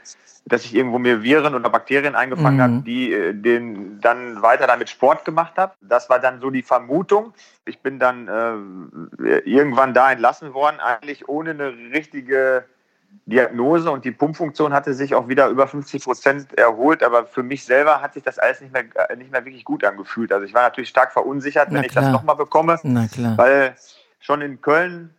dass 0.47 0.65
ich 0.65 0.75
irgendwo 0.75 0.99
mir 0.99 1.23
Viren 1.23 1.55
oder 1.55 1.71
Bakterien 1.71 2.15
eingefangen 2.15 2.57
mhm. 2.57 2.63
habe, 2.63 2.83
die 2.85 3.13
äh, 3.13 3.35
den 3.35 4.01
dann 4.01 4.43
weiter 4.43 4.67
damit 4.67 4.91
Sport 4.91 5.25
gemacht 5.25 5.55
habe. 5.57 5.75
Das 5.81 6.09
war 6.11 6.19
dann 6.19 6.41
so 6.41 6.51
die 6.51 6.63
Vermutung. 6.63 7.33
Ich 7.67 7.81
bin 7.81 7.99
dann 7.99 8.29
äh, 8.29 9.39
irgendwann 9.45 9.95
da 9.95 10.13
entlassen 10.13 10.55
worden, 10.55 10.81
eigentlich 10.81 11.29
ohne 11.29 11.51
eine 11.51 11.69
richtige 11.69 12.65
Diagnose 13.27 13.91
und 13.91 14.05
die 14.05 14.13
Pumpfunktion 14.13 14.73
hatte 14.73 14.95
sich 14.95 15.15
auch 15.15 15.29
wieder 15.29 15.49
über 15.49 15.67
50 15.67 16.03
Prozent 16.05 16.59
erholt, 16.59 17.03
aber 17.03 17.27
für 17.27 17.43
mich 17.43 17.65
selber 17.65 18.01
hat 18.01 18.15
sich 18.15 18.23
das 18.23 18.39
alles 18.39 18.61
nicht 18.61 18.73
mehr, 18.73 18.85
äh, 19.09 19.17
nicht 19.17 19.31
mehr 19.31 19.45
wirklich 19.45 19.65
gut 19.65 19.85
angefühlt. 19.85 20.33
Also 20.33 20.47
ich 20.47 20.55
war 20.55 20.63
natürlich 20.63 20.91
stark 20.91 21.13
verunsichert, 21.13 21.73
wenn 21.73 21.85
ich 21.85 21.93
das 21.93 22.09
nochmal 22.09 22.37
bekomme, 22.37 22.79
weil 23.37 23.75
schon 24.21 24.43
in 24.43 24.61
Köln 24.61 25.15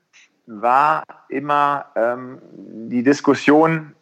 war 0.46 1.04
immer 1.30 1.86
ähm, 1.96 2.40
die 2.90 3.04
Diskussion, 3.04 3.96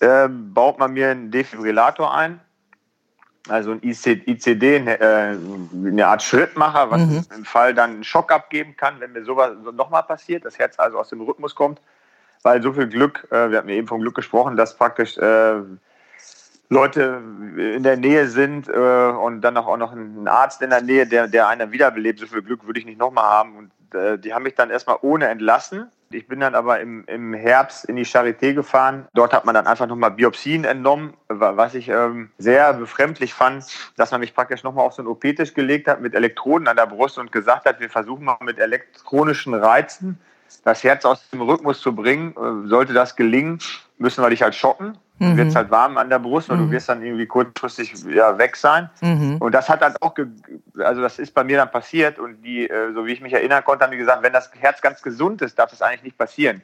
äh, 0.00 0.28
baut 0.28 0.78
man 0.78 0.92
mir 0.92 1.10
einen 1.10 1.30
Defibrillator 1.30 2.14
ein, 2.14 2.40
also 3.48 3.72
ein 3.72 3.82
ICD, 3.82 4.76
eine, 4.76 5.00
äh, 5.00 5.36
eine 5.86 6.06
Art 6.06 6.22
Schrittmacher, 6.22 6.90
was 6.90 7.00
mhm. 7.00 7.26
im 7.34 7.44
Fall 7.44 7.74
dann 7.74 7.90
einen 7.90 8.04
Schock 8.04 8.32
abgeben 8.32 8.76
kann, 8.76 9.00
wenn 9.00 9.12
mir 9.12 9.24
sowas 9.24 9.52
nochmal 9.74 10.04
passiert, 10.04 10.44
das 10.44 10.58
Herz 10.58 10.78
also 10.78 10.98
aus 10.98 11.08
dem 11.08 11.20
Rhythmus 11.20 11.54
kommt 11.54 11.80
weil 12.42 12.62
so 12.62 12.72
viel 12.72 12.88
Glück, 12.88 13.26
äh, 13.30 13.50
wir 13.50 13.58
hatten 13.58 13.68
ja 13.68 13.76
eben 13.76 13.86
vom 13.86 14.00
Glück 14.00 14.14
gesprochen, 14.14 14.56
dass 14.56 14.76
praktisch 14.76 15.16
äh, 15.18 15.60
Leute 16.68 17.22
in 17.56 17.82
der 17.82 17.96
Nähe 17.96 18.28
sind 18.28 18.68
äh, 18.68 18.72
und 18.72 19.42
dann 19.42 19.56
auch 19.56 19.76
noch 19.76 19.92
ein 19.92 20.26
Arzt 20.26 20.62
in 20.62 20.70
der 20.70 20.80
Nähe, 20.80 21.06
der, 21.06 21.28
der 21.28 21.48
einen 21.48 21.70
wiederbelebt. 21.70 22.18
So 22.18 22.26
viel 22.26 22.42
Glück 22.42 22.66
würde 22.66 22.80
ich 22.80 22.86
nicht 22.86 22.98
nochmal 22.98 23.24
haben. 23.24 23.56
Und 23.56 23.70
äh, 23.94 24.18
die 24.18 24.34
haben 24.34 24.42
mich 24.42 24.54
dann 24.54 24.70
erstmal 24.70 24.98
ohne 25.02 25.28
entlassen. 25.28 25.90
Ich 26.10 26.28
bin 26.28 26.40
dann 26.40 26.54
aber 26.54 26.80
im, 26.80 27.04
im 27.06 27.32
Herbst 27.32 27.86
in 27.86 27.96
die 27.96 28.04
Charité 28.04 28.52
gefahren. 28.52 29.08
Dort 29.14 29.32
hat 29.32 29.44
man 29.46 29.54
dann 29.54 29.66
einfach 29.66 29.86
nochmal 29.86 30.10
Biopsien 30.10 30.64
entnommen, 30.64 31.14
was 31.28 31.74
ich 31.74 31.88
ähm, 31.88 32.30
sehr 32.36 32.74
befremdlich 32.74 33.32
fand, 33.32 33.64
dass 33.96 34.10
man 34.10 34.20
mich 34.20 34.34
praktisch 34.34 34.62
nochmal 34.62 34.86
auf 34.86 34.92
so 34.92 35.02
einen 35.02 35.08
OP-Tisch 35.08 35.54
gelegt 35.54 35.88
hat 35.88 36.02
mit 36.02 36.14
Elektroden 36.14 36.68
an 36.68 36.76
der 36.76 36.86
Brust 36.86 37.18
und 37.18 37.32
gesagt 37.32 37.64
hat, 37.64 37.80
wir 37.80 37.88
versuchen 37.88 38.24
mal 38.24 38.36
mit 38.40 38.58
elektronischen 38.58 39.54
Reizen 39.54 40.18
das 40.64 40.84
Herz 40.84 41.04
aus 41.04 41.28
dem 41.30 41.42
Rhythmus 41.42 41.80
zu 41.80 41.94
bringen. 41.94 42.34
Äh, 42.36 42.68
sollte 42.68 42.92
das 42.92 43.16
gelingen, 43.16 43.58
müssen 43.98 44.22
wir 44.22 44.30
dich 44.30 44.42
halt 44.42 44.54
schocken. 44.54 44.98
Mhm. 45.22 45.36
Du 45.36 45.44
wirst 45.44 45.56
halt 45.56 45.70
warm 45.70 45.96
an 45.98 46.10
der 46.10 46.18
Brust 46.18 46.50
und 46.50 46.60
mhm. 46.60 46.66
du 46.66 46.70
wirst 46.72 46.88
dann 46.88 47.02
irgendwie 47.02 47.26
kurzfristig 47.26 47.94
ja, 48.12 48.36
weg 48.38 48.56
sein. 48.56 48.90
Mhm. 49.00 49.36
Und 49.38 49.54
das 49.54 49.68
hat 49.68 49.82
dann 49.82 49.94
auch, 50.00 50.14
also 50.78 51.00
das 51.00 51.18
ist 51.18 51.32
bei 51.32 51.44
mir 51.44 51.58
dann 51.58 51.70
passiert 51.70 52.18
und 52.18 52.42
die, 52.42 52.68
äh, 52.68 52.92
so 52.92 53.06
wie 53.06 53.12
ich 53.12 53.20
mich 53.20 53.32
erinnern 53.32 53.62
konnte, 53.64 53.84
haben 53.84 53.92
die 53.92 53.98
gesagt, 53.98 54.22
wenn 54.22 54.32
das 54.32 54.50
Herz 54.58 54.80
ganz 54.80 55.00
gesund 55.00 55.40
ist, 55.42 55.58
darf 55.58 55.70
das 55.70 55.80
eigentlich 55.80 56.02
nicht 56.02 56.18
passieren. 56.18 56.62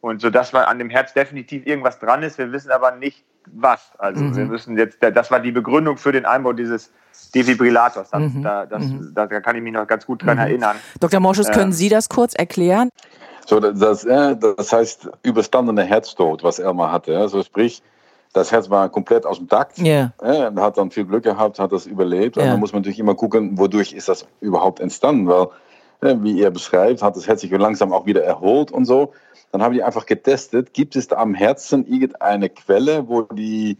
Und 0.00 0.20
so 0.20 0.30
dass 0.30 0.52
man 0.52 0.64
an 0.64 0.78
dem 0.78 0.90
Herz 0.90 1.12
definitiv 1.12 1.66
irgendwas 1.66 1.98
dran 1.98 2.22
ist, 2.22 2.38
wir 2.38 2.50
wissen 2.52 2.70
aber 2.70 2.92
nicht 2.92 3.22
was. 3.46 3.92
Also 3.98 4.24
mhm. 4.24 4.36
wir 4.36 4.44
müssen 4.46 4.76
jetzt, 4.76 4.98
das 5.00 5.30
war 5.30 5.40
die 5.40 5.52
Begründung 5.52 5.96
für 5.96 6.10
den 6.10 6.24
Einbau 6.24 6.52
dieses 6.52 6.90
Defibrillators. 7.34 8.10
Das, 8.10 8.32
mhm. 8.32 8.42
da, 8.42 8.66
das, 8.66 8.84
mhm. 8.84 9.12
da, 9.14 9.26
kann 9.26 9.56
ich 9.56 9.62
mich 9.62 9.72
noch 9.72 9.86
ganz 9.86 10.06
gut 10.06 10.24
dran 10.24 10.38
mhm. 10.38 10.44
erinnern. 10.44 10.76
Dr. 10.98 11.20
Morschus, 11.20 11.48
können 11.48 11.66
ähm, 11.66 11.72
Sie 11.72 11.88
das 11.88 12.08
kurz 12.08 12.34
erklären? 12.34 12.90
So, 13.46 13.60
das, 13.60 14.06
das 14.06 14.72
heißt 14.72 15.10
überstandene 15.22 15.82
Herztod, 15.82 16.42
was 16.42 16.58
Elmar 16.58 16.92
hatte. 16.92 17.18
Also 17.18 17.42
sprich, 17.42 17.82
das 18.32 18.52
Herz 18.52 18.70
war 18.70 18.88
komplett 18.88 19.26
aus 19.26 19.38
dem 19.38 19.48
Takt. 19.48 19.78
Yeah. 19.78 20.12
Er 20.20 20.54
hat 20.56 20.78
dann 20.78 20.90
viel 20.90 21.04
Glück 21.04 21.24
gehabt, 21.24 21.58
hat 21.58 21.72
das 21.72 21.86
überlebt. 21.86 22.36
Yeah. 22.36 22.44
Und 22.44 22.50
dann 22.52 22.60
muss 22.60 22.72
man 22.72 22.82
natürlich 22.82 22.98
immer 22.98 23.14
gucken, 23.14 23.58
wodurch 23.58 23.92
ist 23.92 24.08
das 24.08 24.26
überhaupt 24.40 24.80
entstanden. 24.80 25.26
Weil, 25.28 25.48
wie 26.22 26.38
ihr 26.38 26.50
beschreibt, 26.50 27.02
hat 27.02 27.16
das 27.16 27.26
Herz 27.26 27.40
sich 27.40 27.50
langsam 27.50 27.92
auch 27.92 28.06
wieder 28.06 28.22
erholt 28.22 28.70
und 28.70 28.84
so. 28.84 29.12
Dann 29.52 29.62
haben 29.62 29.74
die 29.74 29.82
einfach 29.82 30.06
getestet, 30.06 30.72
gibt 30.72 30.94
es 30.94 31.08
da 31.08 31.16
am 31.16 31.34
Herzen 31.34 31.84
irgendeine 31.86 32.48
Quelle, 32.50 33.08
wo 33.08 33.22
die 33.22 33.78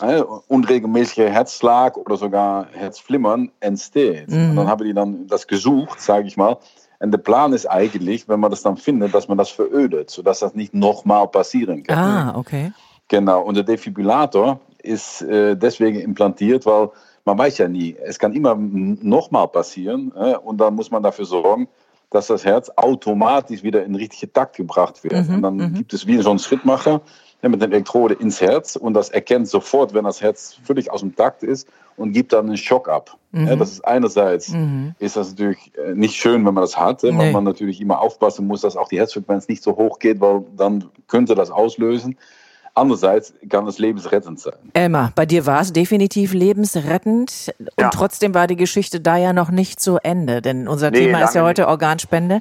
äh, 0.00 0.22
unregelmäßige 0.48 1.28
Herzschlag 1.30 1.96
oder 1.98 2.16
sogar 2.16 2.66
Herzflimmern 2.72 3.52
entsteht. 3.60 4.30
Mhm. 4.30 4.50
Und 4.50 4.56
dann 4.56 4.68
haben 4.68 4.84
die 4.84 4.94
dann 4.94 5.26
das 5.26 5.46
gesucht, 5.46 6.00
sage 6.00 6.26
ich 6.26 6.36
mal. 6.36 6.56
Und 7.00 7.10
der 7.10 7.18
Plan 7.18 7.52
ist 7.52 7.66
eigentlich, 7.66 8.28
wenn 8.28 8.40
man 8.40 8.50
das 8.50 8.62
dann 8.62 8.78
findet, 8.78 9.14
dass 9.14 9.28
man 9.28 9.36
das 9.36 9.50
verödet, 9.50 10.10
sodass 10.10 10.40
das 10.40 10.54
nicht 10.54 10.72
nochmal 10.72 11.28
passieren 11.28 11.82
kann. 11.82 11.98
Ah, 11.98 12.38
okay. 12.38 12.72
Genau, 13.08 13.42
und 13.42 13.54
der 13.56 13.64
Defibrillator 13.64 14.60
ist 14.82 15.22
äh, 15.22 15.56
deswegen 15.56 16.00
implantiert, 16.00 16.66
weil 16.66 16.90
man 17.24 17.38
weiß 17.38 17.58
ja 17.58 17.68
nie, 17.68 17.96
es 18.02 18.18
kann 18.18 18.32
immer 18.32 18.54
nochmal 18.54 19.48
passieren 19.48 20.12
äh, 20.16 20.36
und 20.36 20.58
dann 20.58 20.74
muss 20.74 20.90
man 20.90 21.02
dafür 21.02 21.24
sorgen, 21.24 21.68
dass 22.10 22.28
das 22.28 22.44
Herz 22.44 22.70
automatisch 22.76 23.62
wieder 23.62 23.84
in 23.84 23.94
richtige 23.94 24.32
Takt 24.32 24.56
gebracht 24.56 25.02
wird. 25.02 25.28
Mhm, 25.28 25.34
und 25.34 25.42
dann 25.42 25.56
mhm. 25.56 25.74
gibt 25.74 25.92
es 25.94 26.06
wie 26.06 26.18
so 26.18 26.30
einen 26.30 26.38
Schrittmacher 26.38 27.00
ja, 27.42 27.48
mit 27.48 27.62
einer 27.62 27.72
Elektrode 27.72 28.14
ins 28.14 28.40
Herz 28.40 28.76
und 28.76 28.94
das 28.94 29.10
erkennt 29.10 29.48
sofort, 29.48 29.94
wenn 29.94 30.04
das 30.04 30.20
Herz 30.20 30.56
völlig 30.62 30.90
aus 30.90 31.00
dem 31.00 31.16
Takt 31.16 31.42
ist 31.42 31.68
und 31.96 32.12
gibt 32.12 32.32
dann 32.32 32.46
einen 32.46 32.56
Schock 32.56 32.88
ab. 32.88 33.16
Mhm. 33.32 33.48
Ja, 33.48 33.56
das 33.56 33.72
ist 33.72 33.84
einerseits 33.84 34.50
mhm. 34.50 34.94
ist 34.98 35.16
das 35.16 35.30
natürlich 35.30 35.72
äh, 35.76 35.94
nicht 35.94 36.14
schön, 36.14 36.44
wenn 36.46 36.54
man 36.54 36.62
das 36.62 36.78
hat, 36.78 37.02
nee. 37.02 37.16
weil 37.16 37.32
man 37.32 37.44
natürlich 37.44 37.80
immer 37.80 38.00
aufpassen 38.00 38.46
muss, 38.46 38.60
dass 38.60 38.76
auch 38.76 38.88
die 38.88 38.98
Herzfrequenz 38.98 39.48
nicht 39.48 39.62
so 39.62 39.76
hoch 39.76 39.98
geht, 39.98 40.20
weil 40.20 40.44
dann 40.56 40.84
könnte 41.08 41.34
das 41.34 41.50
auslösen. 41.50 42.16
Andererseits 42.76 43.32
kann 43.48 43.68
es 43.68 43.78
lebensrettend 43.78 44.40
sein. 44.40 44.54
Elmar, 44.72 45.12
bei 45.14 45.26
dir 45.26 45.46
war 45.46 45.60
es 45.60 45.72
definitiv 45.72 46.32
lebensrettend 46.32 47.54
und 47.58 47.70
ja. 47.78 47.90
trotzdem 47.90 48.34
war 48.34 48.48
die 48.48 48.56
Geschichte 48.56 49.00
da 49.00 49.16
ja 49.16 49.32
noch 49.32 49.50
nicht 49.50 49.80
zu 49.80 49.98
Ende, 50.02 50.42
denn 50.42 50.66
unser 50.66 50.90
nee, 50.90 51.06
Thema 51.06 51.22
ist 51.22 51.34
ja 51.34 51.44
heute 51.44 51.68
Organspende. 51.68 52.40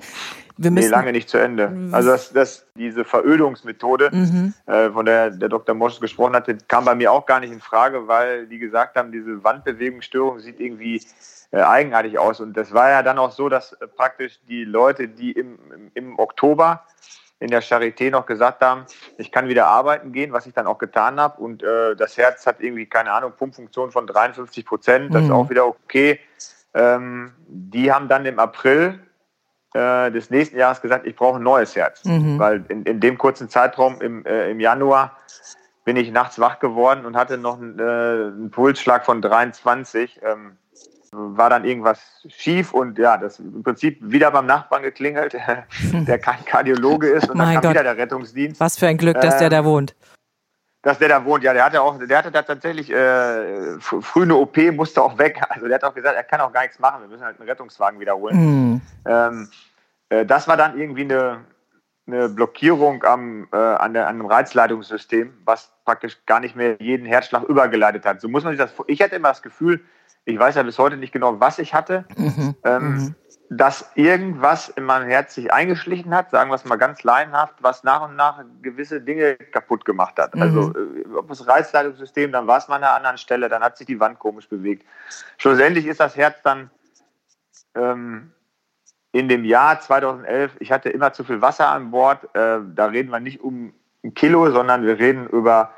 Wir 0.58 0.72
müssen 0.72 0.90
nee, 0.90 0.92
lange 0.92 1.12
nicht 1.12 1.30
zu 1.30 1.38
Ende. 1.38 1.72
Also 1.92 2.10
das, 2.10 2.32
das, 2.32 2.66
diese 2.76 3.06
Verödungsmethode, 3.06 4.10
mhm. 4.12 4.54
äh, 4.66 4.90
von 4.90 5.06
der 5.06 5.32
der 5.32 5.50
Dr. 5.50 5.76
Mosch 5.76 6.00
gesprochen 6.00 6.36
hatte, 6.36 6.58
kam 6.68 6.86
bei 6.86 6.96
mir 6.96 7.12
auch 7.12 7.26
gar 7.26 7.40
nicht 7.40 7.52
in 7.52 7.60
Frage, 7.60 8.08
weil 8.08 8.48
die 8.48 8.60
gesagt 8.60 8.96
haben, 8.96 9.12
diese 9.12 9.44
Wandbewegungsstörung 9.44 10.40
sieht 10.40 10.60
irgendwie 10.60 11.02
äh, 11.52 11.62
eigenartig 11.62 12.20
aus. 12.20 12.40
Und 12.40 12.56
das 12.56 12.74
war 12.74 12.90
ja 12.90 13.04
dann 13.04 13.18
auch 13.18 13.32
so, 13.32 13.50
dass 13.50 13.74
äh, 13.74 13.88
praktisch 13.88 14.40
die 14.48 14.64
Leute, 14.64 15.08
die 15.08 15.32
im, 15.32 15.58
im, 15.74 15.92
im 15.94 16.20
Oktober 16.20 16.84
in 17.44 17.50
der 17.50 17.62
Charité 17.62 18.10
noch 18.10 18.26
gesagt 18.26 18.62
haben, 18.62 18.86
ich 19.18 19.30
kann 19.30 19.50
wieder 19.50 19.68
arbeiten 19.68 20.14
gehen, 20.14 20.32
was 20.32 20.46
ich 20.46 20.54
dann 20.54 20.66
auch 20.66 20.78
getan 20.78 21.20
habe. 21.20 21.42
Und 21.42 21.62
äh, 21.62 21.94
das 21.96 22.18
Herz 22.18 22.46
hat 22.46 22.62
irgendwie, 22.62 22.86
keine 22.86 23.12
Ahnung, 23.12 23.34
Pumpfunktion 23.38 23.92
von 23.92 24.08
53 24.08 24.66
Prozent, 24.66 25.14
das 25.14 25.24
mhm. 25.24 25.28
ist 25.28 25.34
auch 25.34 25.50
wieder 25.50 25.68
okay. 25.68 26.22
Ähm, 26.74 27.34
die 27.48 27.92
haben 27.92 28.08
dann 28.08 28.26
im 28.26 28.40
April 28.40 29.00
äh, 29.74 30.10
des 30.10 30.30
nächsten 30.30 30.58
Jahres 30.58 30.82
gesagt, 30.82 31.06
ich 31.06 31.18
brauche 31.18 31.36
ein 31.38 31.44
neues 31.44 31.76
Herz. 31.76 32.06
Mhm. 32.06 32.40
Weil 32.40 32.64
in, 32.70 32.84
in 32.84 33.02
dem 33.02 33.18
kurzen 33.18 33.50
Zeitraum 33.50 34.00
im, 34.00 34.26
äh, 34.26 34.50
im 34.50 34.62
Januar 34.62 35.18
bin 35.84 35.98
ich 35.98 36.12
nachts 36.12 36.40
wach 36.40 36.60
geworden 36.60 37.06
und 37.06 37.18
hatte 37.18 37.38
noch 37.38 37.60
einen, 37.60 37.78
äh, 37.78 37.84
einen 37.84 38.52
Pulsschlag 38.52 39.06
von 39.06 39.22
23. 39.22 40.22
Ähm, 40.24 40.58
war 41.14 41.50
dann 41.50 41.66
irgendwas 41.66 42.00
schief 42.28 42.74
und 42.74 42.98
ja, 42.98 43.18
das 43.18 43.40
im 43.40 43.64
Prinzip 43.64 43.98
wieder 44.02 44.32
beim 44.32 44.46
Nachbarn 44.46 44.84
geklingelt, 44.84 45.34
der 45.94 46.20
kein 46.20 46.44
Kardiologe 46.46 47.08
ist 47.08 47.30
und 47.30 47.38
dann 47.38 47.54
kam 47.54 47.62
Gott. 47.62 47.72
wieder 47.72 47.84
der 47.84 47.98
Rettungsdienst. 47.98 48.60
Was 48.60 48.78
für 48.78 48.88
ein 48.88 48.98
Glück, 48.98 49.20
dass 49.22 49.36
ähm, 49.36 49.40
der 49.40 49.50
da 49.50 49.66
wohnt. 49.66 49.96
Dass 50.82 51.00
der 51.00 51.10
da 51.10 51.24
wohnt, 51.24 51.44
ja, 51.44 51.54
der 51.54 51.66
hatte 51.66 51.82
auch, 51.82 51.98
der 51.98 52.18
hatte 52.18 52.32
da 52.32 52.42
tatsächlich 52.42 52.92
äh, 52.92 53.80
früh 53.80 54.24
eine 54.24 54.36
OP, 54.36 54.58
musste 54.74 55.02
auch 55.02 55.18
weg. 55.18 55.42
Also 55.50 55.68
der 55.68 55.76
hat 55.76 55.84
auch 55.84 55.94
gesagt, 55.94 56.16
er 56.16 56.24
kann 56.24 56.42
auch 56.42 56.52
gar 56.52 56.64
nichts 56.64 56.80
machen, 56.80 57.02
wir 57.02 57.08
müssen 57.08 57.24
halt 57.24 57.40
einen 57.40 57.50
Rettungswagen 57.50 58.00
wiederholen. 58.00 58.36
Mhm. 58.36 58.82
Ähm, 59.06 59.50
äh, 60.10 60.26
das 60.26 60.48
war 60.48 60.58
dann 60.58 60.80
irgendwie 60.80 61.04
eine, 61.04 61.46
eine 62.08 62.30
Blockierung 62.30 63.04
am, 63.04 63.48
äh, 63.52 63.58
an, 63.58 63.94
der, 63.94 64.08
an 64.08 64.18
dem 64.18 64.26
Reizleitungssystem, 64.26 65.34
was 65.46 65.72
praktisch 65.86 66.26
gar 66.26 66.40
nicht 66.40 66.56
mehr 66.56 66.76
jeden 66.80 67.06
Herzschlag 67.06 67.44
übergeleitet 67.44 68.06
hat. 68.06 68.22
So 68.22 68.28
muss 68.28 68.44
man 68.44 68.54
sich 68.56 68.60
das. 68.60 68.74
Ich 68.88 69.02
hatte 69.02 69.16
immer 69.16 69.30
das 69.30 69.42
Gefühl, 69.42 69.82
ich 70.26 70.40
weiß 70.40 70.56
ja 70.56 70.64
bis 70.64 70.80
heute 70.80 70.98
nicht 70.98 71.12
genau, 71.12 71.40
was 71.40 71.60
ich 71.60 71.74
hatte, 71.74 72.06
mhm. 72.18 72.56
Ähm, 72.64 72.94
mhm 72.94 73.16
dass 73.58 73.92
irgendwas 73.96 74.70
in 74.70 74.84
meinem 74.84 75.08
Herz 75.08 75.36
sich 75.36 75.52
eingeschlichen 75.52 76.14
hat, 76.16 76.32
sagen 76.32 76.50
wir 76.50 76.56
es 76.56 76.66
mal 76.66 76.78
ganz 76.78 77.04
laienhaft, 77.04 77.56
was 77.62 77.84
nach 77.84 78.08
und 78.08 78.16
nach 78.16 78.44
gewisse 78.62 79.02
Dinge 79.02 79.36
kaputt 79.36 79.86
gemacht 79.86 80.18
hat. 80.18 80.34
Also, 80.40 80.70
mhm. 80.70 81.04
Also 81.06 81.20
ob 81.20 81.28
das 81.30 81.48
Reizleitungssystem, 81.48 82.32
dann 82.32 82.48
war 82.48 82.58
es 82.58 82.68
mal 82.68 82.78
an 82.78 82.84
einer 82.84 82.96
anderen 82.96 83.18
Stelle, 83.18 83.50
dann 83.50 83.64
hat 83.64 83.78
sich 83.78 83.88
die 83.88 84.00
Wand 84.00 84.20
komisch 84.20 84.48
bewegt. 84.48 84.86
Schlussendlich 85.38 85.86
ist 85.86 86.00
das 86.00 86.16
Herz 86.16 86.42
dann 86.44 86.70
ähm, 87.76 88.32
in 89.12 89.30
dem 89.30 89.46
Jahr 89.46 89.80
2011, 89.80 90.56
ich 90.60 90.72
hatte 90.72 90.90
immer 90.90 91.14
zu 91.14 91.24
viel 91.24 91.42
Wasser 91.42 91.68
an 91.70 91.92
Bord. 91.92 92.24
Äh, 92.36 92.60
da 92.74 92.86
reden 92.88 93.12
wir 93.12 93.20
nicht 93.20 93.42
um 93.42 93.74
ein 94.04 94.14
Kilo, 94.16 94.50
sondern 94.52 94.86
wir 94.86 94.98
reden 94.98 95.28
über 95.28 95.72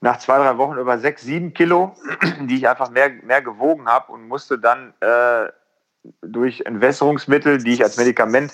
nach 0.00 0.18
zwei, 0.18 0.38
drei 0.38 0.56
Wochen 0.58 0.78
über 0.78 0.98
sechs, 0.98 1.22
sieben 1.22 1.54
Kilo, 1.54 1.94
die 2.40 2.56
ich 2.56 2.68
einfach 2.68 2.90
mehr, 2.90 3.10
mehr 3.22 3.42
gewogen 3.42 3.86
habe 3.86 4.12
und 4.12 4.28
musste 4.28 4.58
dann 4.58 4.92
äh, 5.00 5.50
durch 6.22 6.60
Entwässerungsmittel, 6.60 7.58
die 7.58 7.72
ich 7.72 7.82
als 7.82 7.96
Medikament 7.96 8.52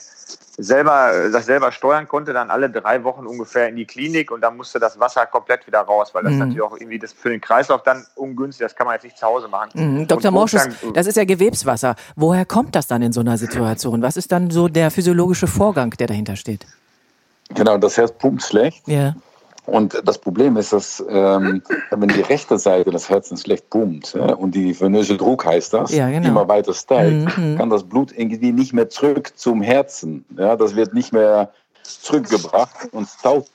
selber, 0.57 1.31
das 1.33 1.47
selber 1.47 1.73
steuern 1.73 2.07
konnte, 2.07 2.33
dann 2.33 2.51
alle 2.51 2.71
drei 2.71 3.03
Wochen 3.05 3.27
ungefähr 3.27 3.69
in 3.69 3.77
die 3.77 3.87
Klinik 3.87 4.31
und 4.31 4.41
dann 4.41 4.57
musste 4.57 4.79
das 4.79 4.99
Wasser 5.01 5.27
komplett 5.27 5.67
wieder 5.67 5.81
raus, 5.81 6.15
weil 6.15 6.23
das 6.23 6.33
mhm. 6.33 6.39
natürlich 6.39 6.63
auch 6.63 6.77
irgendwie 6.77 6.99
das 6.99 7.13
für 7.13 7.31
den 7.31 7.41
Kreislauf 7.41 7.83
dann 7.83 8.07
ungünstig, 8.15 8.65
das 8.65 8.77
kann 8.77 8.87
man 8.87 8.95
jetzt 8.95 9.05
nicht 9.05 9.19
zu 9.19 9.27
Hause 9.27 9.49
machen. 9.49 9.71
Mhm. 9.75 10.07
Dr. 10.07 10.31
Morschus, 10.31 10.69
das 10.95 11.07
ist 11.07 11.17
ja 11.17 11.25
Gewebswasser. 11.25 11.97
Woher 12.15 12.45
kommt 12.45 12.75
das 12.75 12.87
dann 12.87 13.03
in 13.03 13.13
so 13.13 13.21
einer 13.21 13.37
Situation? 13.37 14.03
Was 14.03 14.17
ist 14.17 14.31
dann 14.33 14.51
so 14.51 14.69
der 14.69 14.91
physiologische 14.91 15.47
Vorgang, 15.47 15.91
der 15.91 16.07
dahinter 16.07 16.37
steht? 16.37 16.67
Genau, 17.51 17.77
das 17.77 17.97
Herz 17.97 18.13
pumpt 18.13 18.43
schlecht. 18.43 18.87
Ja. 18.87 19.15
Und 19.67 20.01
das 20.05 20.19
Problem 20.19 20.57
ist, 20.57 20.73
dass 20.73 21.03
ähm, 21.09 21.63
wenn 21.91 22.09
die 22.09 22.21
rechte 22.21 22.59
Seite 22.59 22.91
des 22.91 23.09
Herzens 23.09 23.43
schlecht 23.43 23.71
pumpt 23.71 24.15
äh, 24.15 24.19
und 24.19 24.55
die 24.55 24.79
venöse 24.79 25.17
Druck 25.17 25.47
heißt 25.47 25.73
das, 25.73 25.93
ja, 25.93 26.09
genau. 26.11 26.29
immer 26.29 26.49
weiter 26.49 26.75
steigt, 26.75 27.39
mhm. 27.39 27.57
kann 27.57 27.71
das 27.71 27.85
Blut 27.85 28.13
irgendwie 28.17 28.53
nicht 28.53 28.75
mehr 28.75 28.91
zurück 28.91 29.33
zum 29.37 29.63
Herzen. 29.63 30.25
Ja, 30.37 30.57
das 30.57 30.77
wird 30.77 30.93
nicht 30.93 31.13
mehr 31.13 31.51
zurückgebracht 31.83 32.93
und 32.93 33.09
staut, 33.09 33.47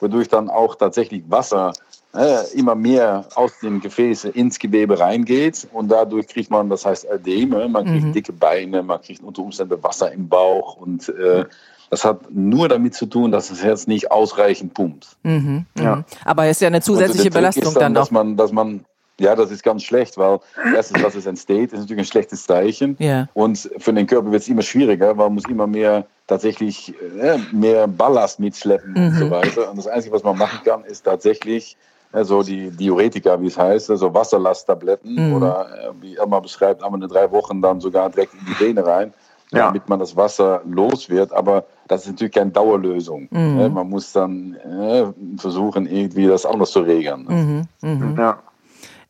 wodurch 0.00 0.28
dann 0.28 0.48
auch 0.48 0.76
tatsächlich 0.76 1.24
Wasser 1.28 1.72
äh, 2.14 2.56
immer 2.56 2.74
mehr 2.74 3.26
aus 3.34 3.58
den 3.60 3.80
Gefäßen 3.80 4.32
ins 4.32 4.58
Gewebe 4.58 5.00
reingeht 5.00 5.66
und 5.72 5.88
dadurch 5.88 6.28
kriegt 6.28 6.50
man, 6.50 6.68
das 6.68 6.84
heißt 6.84 7.06
Ödeme, 7.10 7.68
man 7.68 7.86
kriegt 7.86 8.06
mhm. 8.06 8.12
dicke 8.12 8.32
Beine, 8.32 8.82
man 8.82 9.00
kriegt 9.00 9.22
unter 9.22 9.42
Umständen 9.42 9.82
Wasser 9.82 10.12
im 10.12 10.28
Bauch 10.28 10.76
und 10.76 11.08
äh, 11.08 11.44
das 11.92 12.06
hat 12.06 12.30
nur 12.30 12.70
damit 12.70 12.94
zu 12.94 13.04
tun, 13.04 13.30
dass 13.32 13.50
das 13.50 13.62
Herz 13.62 13.86
nicht 13.86 14.10
ausreichend 14.10 14.72
pumpt. 14.72 15.08
Mhm, 15.24 15.66
mhm. 15.74 15.82
ja. 15.82 16.04
Aber 16.24 16.46
es 16.46 16.52
ist 16.52 16.62
ja 16.62 16.68
eine 16.68 16.80
zusätzliche 16.80 17.30
Belastung 17.30 17.74
dann, 17.74 17.82
dann 17.82 17.94
dass 17.94 18.10
man, 18.10 18.34
dass 18.34 18.50
man 18.50 18.86
ja, 19.20 19.36
das 19.36 19.50
ist 19.50 19.62
ganz 19.62 19.82
schlecht, 19.82 20.16
weil 20.16 20.40
erstens, 20.74 21.02
was 21.02 21.14
es 21.14 21.26
entsteht, 21.26 21.70
ist 21.74 21.80
natürlich 21.80 22.00
ein 22.00 22.06
schlechtes 22.06 22.46
Zeichen. 22.46 22.96
Ja. 22.98 23.28
Und 23.34 23.70
für 23.76 23.92
den 23.92 24.06
Körper 24.06 24.32
wird 24.32 24.40
es 24.40 24.48
immer 24.48 24.62
schwieriger, 24.62 25.08
weil 25.08 25.26
man 25.26 25.34
muss 25.34 25.44
immer 25.50 25.66
mehr 25.66 26.06
tatsächlich 26.26 26.94
äh, 27.20 27.36
mehr 27.52 27.86
Ballast 27.86 28.40
mitschleppen 28.40 28.94
mhm. 28.94 29.06
und 29.08 29.14
so 29.14 29.30
weiter. 29.30 29.70
Und 29.70 29.76
das 29.76 29.86
Einzige, 29.86 30.14
was 30.14 30.22
man 30.22 30.38
machen 30.38 30.60
kann, 30.64 30.84
ist 30.84 31.02
tatsächlich 31.02 31.76
also 32.10 32.42
die 32.42 32.70
Diuretika, 32.70 33.38
wie 33.38 33.48
es 33.48 33.58
heißt, 33.58 33.90
also 33.90 34.14
Wasserlasttabletten 34.14 35.28
mhm. 35.28 35.34
oder 35.34 35.66
äh, 35.66 35.90
wie 36.00 36.16
Emma 36.16 36.40
beschreibt, 36.40 36.82
einmal 36.82 37.02
in 37.02 37.08
drei 37.08 37.30
Wochen 37.30 37.60
dann 37.60 37.82
sogar 37.82 38.08
direkt 38.08 38.32
in 38.32 38.40
die 38.46 38.58
Vene 38.58 38.86
rein 38.86 39.12
ja. 39.52 39.66
damit 39.66 39.88
man 39.88 39.98
das 39.98 40.16
Wasser 40.16 40.62
los 40.64 41.08
wird. 41.08 41.32
Aber 41.32 41.66
das 41.88 42.02
ist 42.02 42.12
natürlich 42.12 42.34
keine 42.34 42.50
Dauerlösung. 42.50 43.28
Mhm. 43.30 43.56
Ne? 43.56 43.68
Man 43.68 43.88
muss 43.88 44.12
dann 44.12 44.54
äh, 44.54 45.12
versuchen, 45.38 45.86
irgendwie 45.86 46.26
das 46.26 46.46
anders 46.46 46.70
zu 46.70 46.80
regeln. 46.80 47.26
Mhm. 47.28 47.88
Mhm. 47.88 48.16
Ja. 48.18 48.42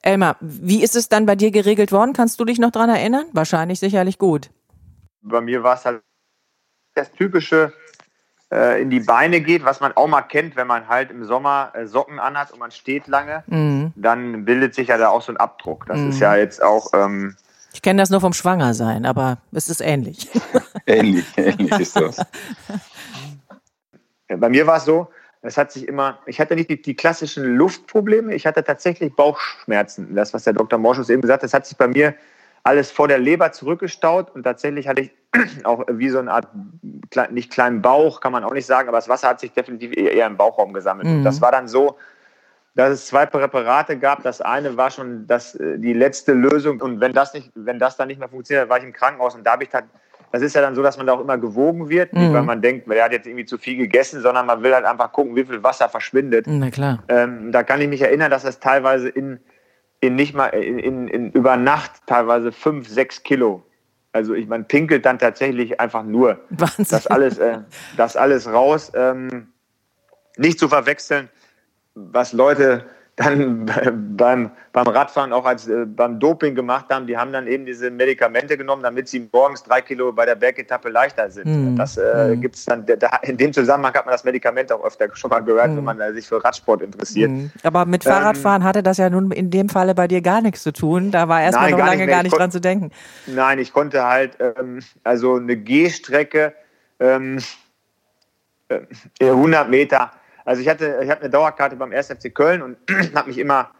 Elmar, 0.03 0.37
wie 0.41 0.83
ist 0.83 0.97
es 0.97 1.09
dann 1.09 1.27
bei 1.27 1.37
dir 1.37 1.51
geregelt 1.51 1.93
worden? 1.93 2.13
Kannst 2.13 2.41
du 2.41 2.45
dich 2.45 2.59
noch 2.59 2.73
daran 2.73 2.91
erinnern? 2.91 3.27
Wahrscheinlich 3.33 3.79
sicherlich 3.79 4.19
gut. 4.19 4.51
Bei 5.23 5.41
mir 5.41 5.63
war 5.63 5.77
es 5.77 5.85
halt 5.85 6.03
das 6.95 7.13
typische 7.13 7.73
äh, 8.53 8.83
in 8.83 8.91
die 8.91 9.01
Beine 9.01 9.41
geht, 9.41 9.65
was 9.65 9.81
man 9.81 9.93
auch 9.93 10.09
mal 10.09 10.23
kennt, 10.23 10.57
wenn 10.57 10.67
man 10.67 10.89
halt 10.89 11.11
im 11.11 11.25
Sommer 11.25 11.73
äh, 11.75 11.87
Socken 11.87 12.19
anhat 12.19 12.53
und 12.53 12.59
man 12.59 12.71
steht 12.71 13.07
lange, 13.07 13.45
mhm. 13.47 13.93
dann 13.97 14.45
bildet 14.45 14.75
sich 14.75 14.89
ja 14.89 14.99
da 14.99 15.09
auch 15.09 15.23
so 15.23 15.33
ein 15.33 15.39
Abdruck. 15.39 15.87
Das 15.87 15.99
ist 15.99 16.17
mhm. 16.17 16.23
ja 16.23 16.37
jetzt 16.37 16.63
auch 16.63 16.89
ähm, 16.93 17.35
ich 17.73 17.83
kenne 17.83 18.03
das 18.03 18.11
nur 18.11 18.21
vom 18.21 18.33
Schwangersein, 18.33 19.07
aber 19.07 19.39
es 19.53 19.69
ist 19.69 19.81
ähnlich. 19.81 20.29
ähnlich, 20.87 21.27
ähnlich 21.37 21.73
ist 21.79 21.97
das. 21.97 22.17
Bei 24.29 24.49
mir 24.49 24.67
war 24.67 24.77
es 24.77 24.85
so, 24.85 25.09
es 25.43 25.57
hat 25.57 25.73
sich 25.73 25.89
immer, 25.89 26.19
ich 26.27 26.41
hatte 26.41 26.55
nicht 26.55 26.71
die, 26.71 26.81
die, 26.81 26.95
klassischen 26.95 27.57
Luftprobleme, 27.57 28.35
ich 28.35 28.47
hatte 28.47 28.63
tatsächlich 28.63 29.15
Bauchschmerzen. 29.15 30.15
Das, 30.15 30.33
was 30.33 30.45
der 30.45 30.53
Dr. 30.53 30.79
Morschus 30.79 31.11
eben 31.11 31.21
gesagt 31.21 31.43
hat, 31.43 31.45
das 31.45 31.55
hat 31.55 31.67
sich 31.67 31.77
bei 31.77 31.89
mir 31.89 32.15
alles 32.63 32.93
vor 32.93 33.09
der 33.09 33.19
Leber 33.19 33.51
zurückgestaut 33.51 34.31
und 34.31 34.45
tatsächlich 34.45 34.87
hatte 34.87 35.03
ich 35.03 35.11
auch 35.65 35.85
wie 35.89 36.11
so 36.11 36.21
eine 36.21 36.33
Art, 36.33 36.49
nicht 37.31 37.51
kleinen 37.51 37.83
Bauch, 37.83 38.21
kann 38.21 38.33
man 38.33 38.45
auch 38.45 38.53
nicht 38.53 38.67
sagen, 38.67 38.89
aber 38.89 38.99
das 38.99 39.09
Wasser 39.09 39.31
hat 39.31 39.41
sich 39.41 39.53
definitiv 39.53 39.97
eher 39.97 40.27
im 40.27 40.37
Bauchraum 40.37 40.73
gesammelt. 40.73 41.09
Mhm. 41.09 41.19
Und 41.19 41.25
das 41.25 41.41
war 41.41 41.51
dann 41.51 41.67
so, 41.67 41.97
dass 42.75 42.91
es 42.91 43.07
zwei 43.07 43.27
Präparate 43.27 43.99
gab. 43.99 44.23
Das 44.23 44.41
eine 44.41 44.77
war 44.77 44.91
schon 44.91 45.27
das, 45.27 45.55
äh, 45.55 45.79
die 45.79 45.93
letzte 45.93 46.33
Lösung. 46.33 46.81
Und 46.81 47.01
wenn 47.01 47.13
das, 47.13 47.35
nicht, 47.35 47.51
wenn 47.55 47.79
das 47.79 47.97
dann 47.97 48.09
nicht 48.09 48.19
mehr 48.19 48.29
funktioniert, 48.29 48.69
war 48.69 48.79
ich 48.79 48.85
im 48.85 48.93
Krankenhaus. 48.93 49.35
Und 49.35 49.45
da 49.45 49.53
habe 49.53 49.65
ich 49.65 49.71
dann, 49.71 49.85
das 50.31 50.41
ist 50.41 50.55
ja 50.55 50.63
dann 50.63 50.75
so, 50.75 50.83
dass 50.83 50.97
man 50.97 51.07
da 51.07 51.13
auch 51.13 51.21
immer 51.21 51.37
gewogen 51.37 51.89
wird. 51.91 52.13
Mhm. 52.15 52.33
Weil 52.33 52.43
man 52.43 52.63
denkt, 52.63 52.91
der 52.91 53.05
hat 53.05 53.13
jetzt 53.13 53.27
irgendwie 53.27 53.45
zu 53.45 53.59
viel 53.59 53.77
gegessen, 53.77 54.23
sondern 54.23 54.47
man 54.47 54.63
will 54.63 54.75
halt 54.75 54.87
einfach 54.87 55.13
gucken, 55.13 55.37
wie 55.37 55.45
viel 55.45 55.63
Wasser 55.63 55.89
verschwindet. 55.89 56.47
Na 56.49 56.71
klar. 56.71 57.03
Ähm, 57.09 57.53
da 57.53 57.63
kann 57.63 57.81
ich 57.81 57.89
mich 57.89 58.01
erinnern, 58.01 58.31
dass 58.31 58.43
das 58.43 58.59
teilweise 58.59 59.09
in, 59.09 59.41
in 60.01 60.15
nicht 60.15 60.35
mal, 60.35 60.47
in, 60.47 60.79
in, 60.79 61.09
in 61.09 61.31
über 61.33 61.57
Nacht 61.57 61.93
teilweise 62.07 62.53
fünf, 62.53 62.89
sechs 62.89 63.23
Kilo 63.23 63.65
also 64.15 64.35
ich, 64.35 64.47
man 64.47 64.67
pinkelt 64.67 65.07
dann 65.07 65.19
tatsächlich 65.19 65.81
einfach 65.81 66.03
nur. 66.03 66.39
Wahnsinn. 66.51 66.87
Das 66.91 67.07
alles, 67.07 67.39
äh, 67.39 67.61
das 67.97 68.15
alles 68.15 68.47
raus. 68.47 68.93
Ähm, 68.95 69.49
nicht 70.37 70.59
zu 70.59 70.69
verwechseln 70.69 71.31
was 71.95 72.33
Leute 72.33 72.85
dann 73.17 73.67
beim, 74.17 74.51
beim 74.73 74.87
Radfahren 74.87 75.33
auch 75.33 75.45
als 75.45 75.69
äh, 75.69 75.85
beim 75.85 76.19
Doping 76.19 76.55
gemacht 76.55 76.87
haben, 76.91 77.07
die 77.07 77.17
haben 77.17 77.33
dann 77.33 77.47
eben 77.47 77.67
diese 77.67 77.91
Medikamente 77.91 78.57
genommen, 78.57 78.83
damit 78.83 79.09
sie 79.09 79.29
morgens 79.33 79.63
drei 79.63 79.83
Kilo 79.83 80.13
bei 80.13 80.25
der 80.25 80.35
Bergetappe 80.35 80.89
leichter 80.89 81.31
sind. 81.31 81.75
Mm. 81.75 81.77
Das 81.77 81.97
äh, 81.99 82.35
mm. 82.35 82.41
gibt 82.41 82.57
es 82.57 82.65
dann, 82.65 82.87
da, 82.87 83.19
in 83.23 83.37
dem 83.37 83.53
Zusammenhang 83.53 83.95
hat 83.95 84.07
man 84.07 84.13
das 84.13 84.25
Medikament 84.25 84.73
auch 84.73 84.83
öfter 84.83 85.09
schon 85.15 85.31
mal 85.31 85.41
gehört, 85.41 85.71
mm. 85.71 85.77
wenn 85.77 85.85
man 85.85 86.01
äh, 86.01 86.13
sich 86.15 86.27
für 86.27 86.43
Radsport 86.43 86.81
interessiert. 86.81 87.31
Mm. 87.31 87.51
Aber 87.63 87.85
mit 87.85 88.05
Fahrradfahren 88.05 88.63
ähm, 88.63 88.69
hatte 88.69 88.83
das 88.83 88.97
ja 88.97 89.11
nun 89.11 89.31
in 89.31 89.51
dem 89.51 89.69
Falle 89.69 89.95
bei 89.95 90.09
dir 90.09 90.23
gar 90.23 90.41
nichts 90.41 90.63
zu 90.63 90.73
tun. 90.73 91.11
Da 91.11 91.29
war 91.29 91.43
erstmal 91.43 91.71
noch 91.71 91.79
lange 91.79 91.99
nicht 91.99 92.09
gar 92.09 92.23
nicht 92.23 92.37
dran 92.37 92.51
zu 92.51 92.61
denken. 92.61 92.91
Nein, 93.27 93.59
ich 93.59 93.73
konnte 93.73 94.05
halt, 94.05 94.39
ähm, 94.41 94.81
also 95.05 95.37
eine 95.37 95.57
Gehstrecke, 95.57 96.55
ähm, 96.99 97.39
100 99.21 99.67
äh, 99.67 99.71
Meter, 99.71 100.13
also 100.45 100.63
ich 100.63 100.69
hatte, 100.69 101.01
ich 101.03 101.11
hatte 101.11 101.23
eine 101.23 101.31
Dauerkarte 101.31 101.77
beim 101.77 101.93
1. 101.93 102.09
FC 102.09 102.35
Köln 102.35 102.63
und 102.63 102.77
habe 103.15 103.29
mich 103.29 103.39
immer 103.39 103.71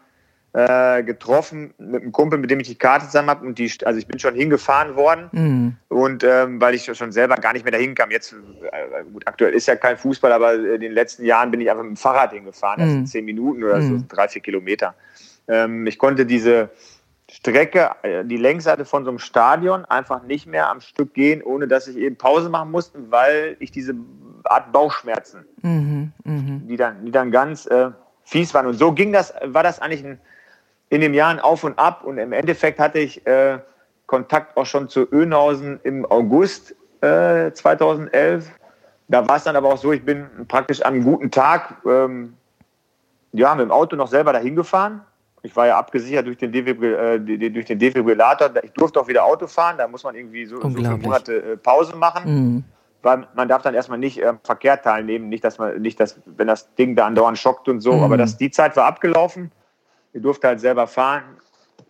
äh, 0.53 1.01
getroffen 1.03 1.73
mit 1.79 2.03
einem 2.03 2.11
Kumpel, 2.11 2.37
mit 2.37 2.51
dem 2.51 2.59
ich 2.59 2.67
die 2.67 2.75
Karte 2.75 3.07
zusammen 3.07 3.29
habe. 3.31 3.45
Und 3.45 3.57
die, 3.57 3.71
also 3.85 3.97
ich 3.97 4.05
bin 4.05 4.19
schon 4.19 4.35
hingefahren 4.35 4.95
worden. 4.95 5.29
Mhm. 5.31 5.77
Und 5.89 6.23
ähm, 6.23 6.61
weil 6.61 6.75
ich 6.75 6.85
schon 6.95 7.11
selber 7.11 7.35
gar 7.37 7.53
nicht 7.53 7.65
mehr 7.65 7.71
dahin 7.71 7.95
kam. 7.95 8.11
Jetzt, 8.11 8.33
äh, 8.33 9.03
gut, 9.11 9.27
aktuell 9.27 9.53
ist 9.53 9.67
ja 9.67 9.75
kein 9.75 9.97
Fußball, 9.97 10.31
aber 10.31 10.53
in 10.53 10.81
den 10.81 10.91
letzten 10.91 11.25
Jahren 11.25 11.49
bin 11.49 11.59
ich 11.59 11.71
einfach 11.71 11.83
mit 11.83 11.93
dem 11.93 11.97
Fahrrad 11.97 12.33
hingefahren. 12.33 12.85
Mhm. 12.85 12.97
Also 12.97 13.11
zehn 13.11 13.25
Minuten 13.25 13.63
oder 13.63 13.79
mhm. 13.79 13.99
so, 13.99 14.05
drei, 14.07 14.27
vier 14.27 14.43
Kilometer. 14.43 14.93
Ähm, 15.47 15.87
ich 15.87 15.97
konnte 15.97 16.25
diese 16.25 16.69
Strecke, 17.31 17.89
äh, 18.03 18.23
die 18.23 18.37
Längsseite 18.37 18.85
von 18.85 19.05
so 19.05 19.09
einem 19.09 19.17
Stadion 19.19 19.85
einfach 19.85 20.21
nicht 20.21 20.45
mehr 20.45 20.69
am 20.69 20.81
Stück 20.81 21.15
gehen, 21.15 21.41
ohne 21.41 21.67
dass 21.67 21.87
ich 21.87 21.97
eben 21.97 22.15
Pause 22.15 22.49
machen 22.49 22.69
musste, 22.69 22.99
weil 23.09 23.57
ich 23.59 23.71
diese 23.71 23.95
Art 24.45 24.71
Bauchschmerzen, 24.71 25.45
mhm, 25.61 26.11
mh. 26.23 26.61
die, 26.67 26.77
dann, 26.77 27.05
die 27.05 27.11
dann 27.11 27.31
ganz 27.31 27.65
äh, 27.65 27.91
fies 28.23 28.53
waren. 28.53 28.67
Und 28.67 28.75
so 28.75 28.91
ging 28.91 29.13
das, 29.13 29.33
war 29.43 29.63
das 29.63 29.79
eigentlich 29.79 30.03
ein, 30.03 30.19
in 30.89 31.01
den 31.01 31.13
Jahren 31.13 31.39
auf 31.39 31.63
und 31.63 31.77
ab. 31.79 32.03
Und 32.03 32.17
im 32.17 32.33
Endeffekt 32.33 32.79
hatte 32.79 32.99
ich 32.99 33.25
äh, 33.25 33.59
Kontakt 34.05 34.55
auch 34.57 34.65
schon 34.65 34.89
zu 34.89 35.11
Önhausen 35.11 35.79
im 35.83 36.05
August 36.05 36.75
äh, 37.01 37.51
2011. 37.51 38.49
Da 39.07 39.27
war 39.27 39.37
es 39.37 39.43
dann 39.43 39.55
aber 39.55 39.69
auch 39.69 39.77
so, 39.77 39.91
ich 39.91 40.03
bin 40.03 40.27
praktisch 40.47 40.81
an 40.81 40.93
einem 40.93 41.03
guten 41.03 41.31
Tag 41.31 41.75
ähm, 41.85 42.35
ja, 43.31 43.53
mit 43.55 43.65
dem 43.65 43.71
Auto 43.71 43.95
noch 43.95 44.07
selber 44.07 44.33
dahin 44.33 44.55
gefahren. 44.55 45.01
Ich 45.41 45.55
war 45.55 45.67
ja 45.67 45.77
abgesichert 45.77 46.25
durch 46.25 46.37
den, 46.37 46.53
Defibrillator. 46.53 47.15
Äh, 47.15 47.75
Defibrillator. 47.75 48.51
Ich 48.63 48.71
durfte 48.71 48.99
auch 48.99 49.07
wieder 49.07 49.25
Auto 49.25 49.47
fahren. 49.47 49.77
Da 49.77 49.87
muss 49.87 50.03
man 50.03 50.15
irgendwie 50.15 50.45
so, 50.45 50.61
so 50.61 50.69
viele 50.69 50.95
Monate 50.97 51.53
äh, 51.53 51.57
Pause 51.57 51.95
machen. 51.97 52.23
Mhm 52.25 52.63
weil 53.03 53.27
man 53.35 53.47
darf 53.47 53.61
dann 53.61 53.75
erstmal 53.75 53.99
nicht 53.99 54.17
äh, 54.17 54.33
Verkehr 54.43 54.81
teilnehmen, 54.81 55.29
nicht, 55.29 55.43
dass 55.43 55.59
man, 55.59 55.79
nicht, 55.81 55.99
dass, 55.99 56.19
wenn 56.25 56.47
das 56.47 56.73
Ding 56.75 56.95
da 56.95 57.05
andauernd 57.05 57.37
schockt 57.37 57.67
und 57.67 57.81
so, 57.81 57.93
mhm. 57.93 58.03
aber 58.03 58.17
das, 58.17 58.37
die 58.37 58.49
Zeit 58.49 58.75
war 58.75 58.85
abgelaufen. 58.85 59.51
Ich 60.13 60.21
durfte 60.21 60.47
halt 60.47 60.59
selber 60.59 60.87
fahren, 60.87 61.23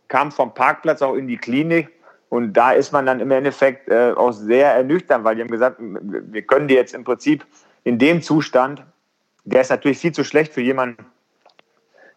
kam 0.08 0.32
vom 0.32 0.54
Parkplatz 0.54 1.02
auch 1.02 1.14
in 1.14 1.28
die 1.28 1.38
Klinik 1.38 1.92
und 2.30 2.54
da 2.54 2.72
ist 2.72 2.92
man 2.92 3.06
dann 3.06 3.20
im 3.20 3.32
Endeffekt 3.32 3.90
äh, 3.90 4.14
auch 4.16 4.32
sehr 4.32 4.74
ernüchtert, 4.74 5.24
weil 5.24 5.36
die 5.36 5.42
haben 5.42 5.52
gesagt, 5.52 5.78
wir 5.80 6.42
können 6.42 6.68
dir 6.68 6.78
jetzt 6.78 6.94
im 6.94 7.04
Prinzip 7.04 7.46
in 7.84 8.00
dem 8.00 8.22
Zustand, 8.22 8.84
der 9.44 9.62
ist 9.62 9.70
natürlich 9.70 10.00
viel 10.00 10.14
zu 10.14 10.24
schlecht 10.24 10.54
für 10.54 10.62
jemanden, 10.62 11.06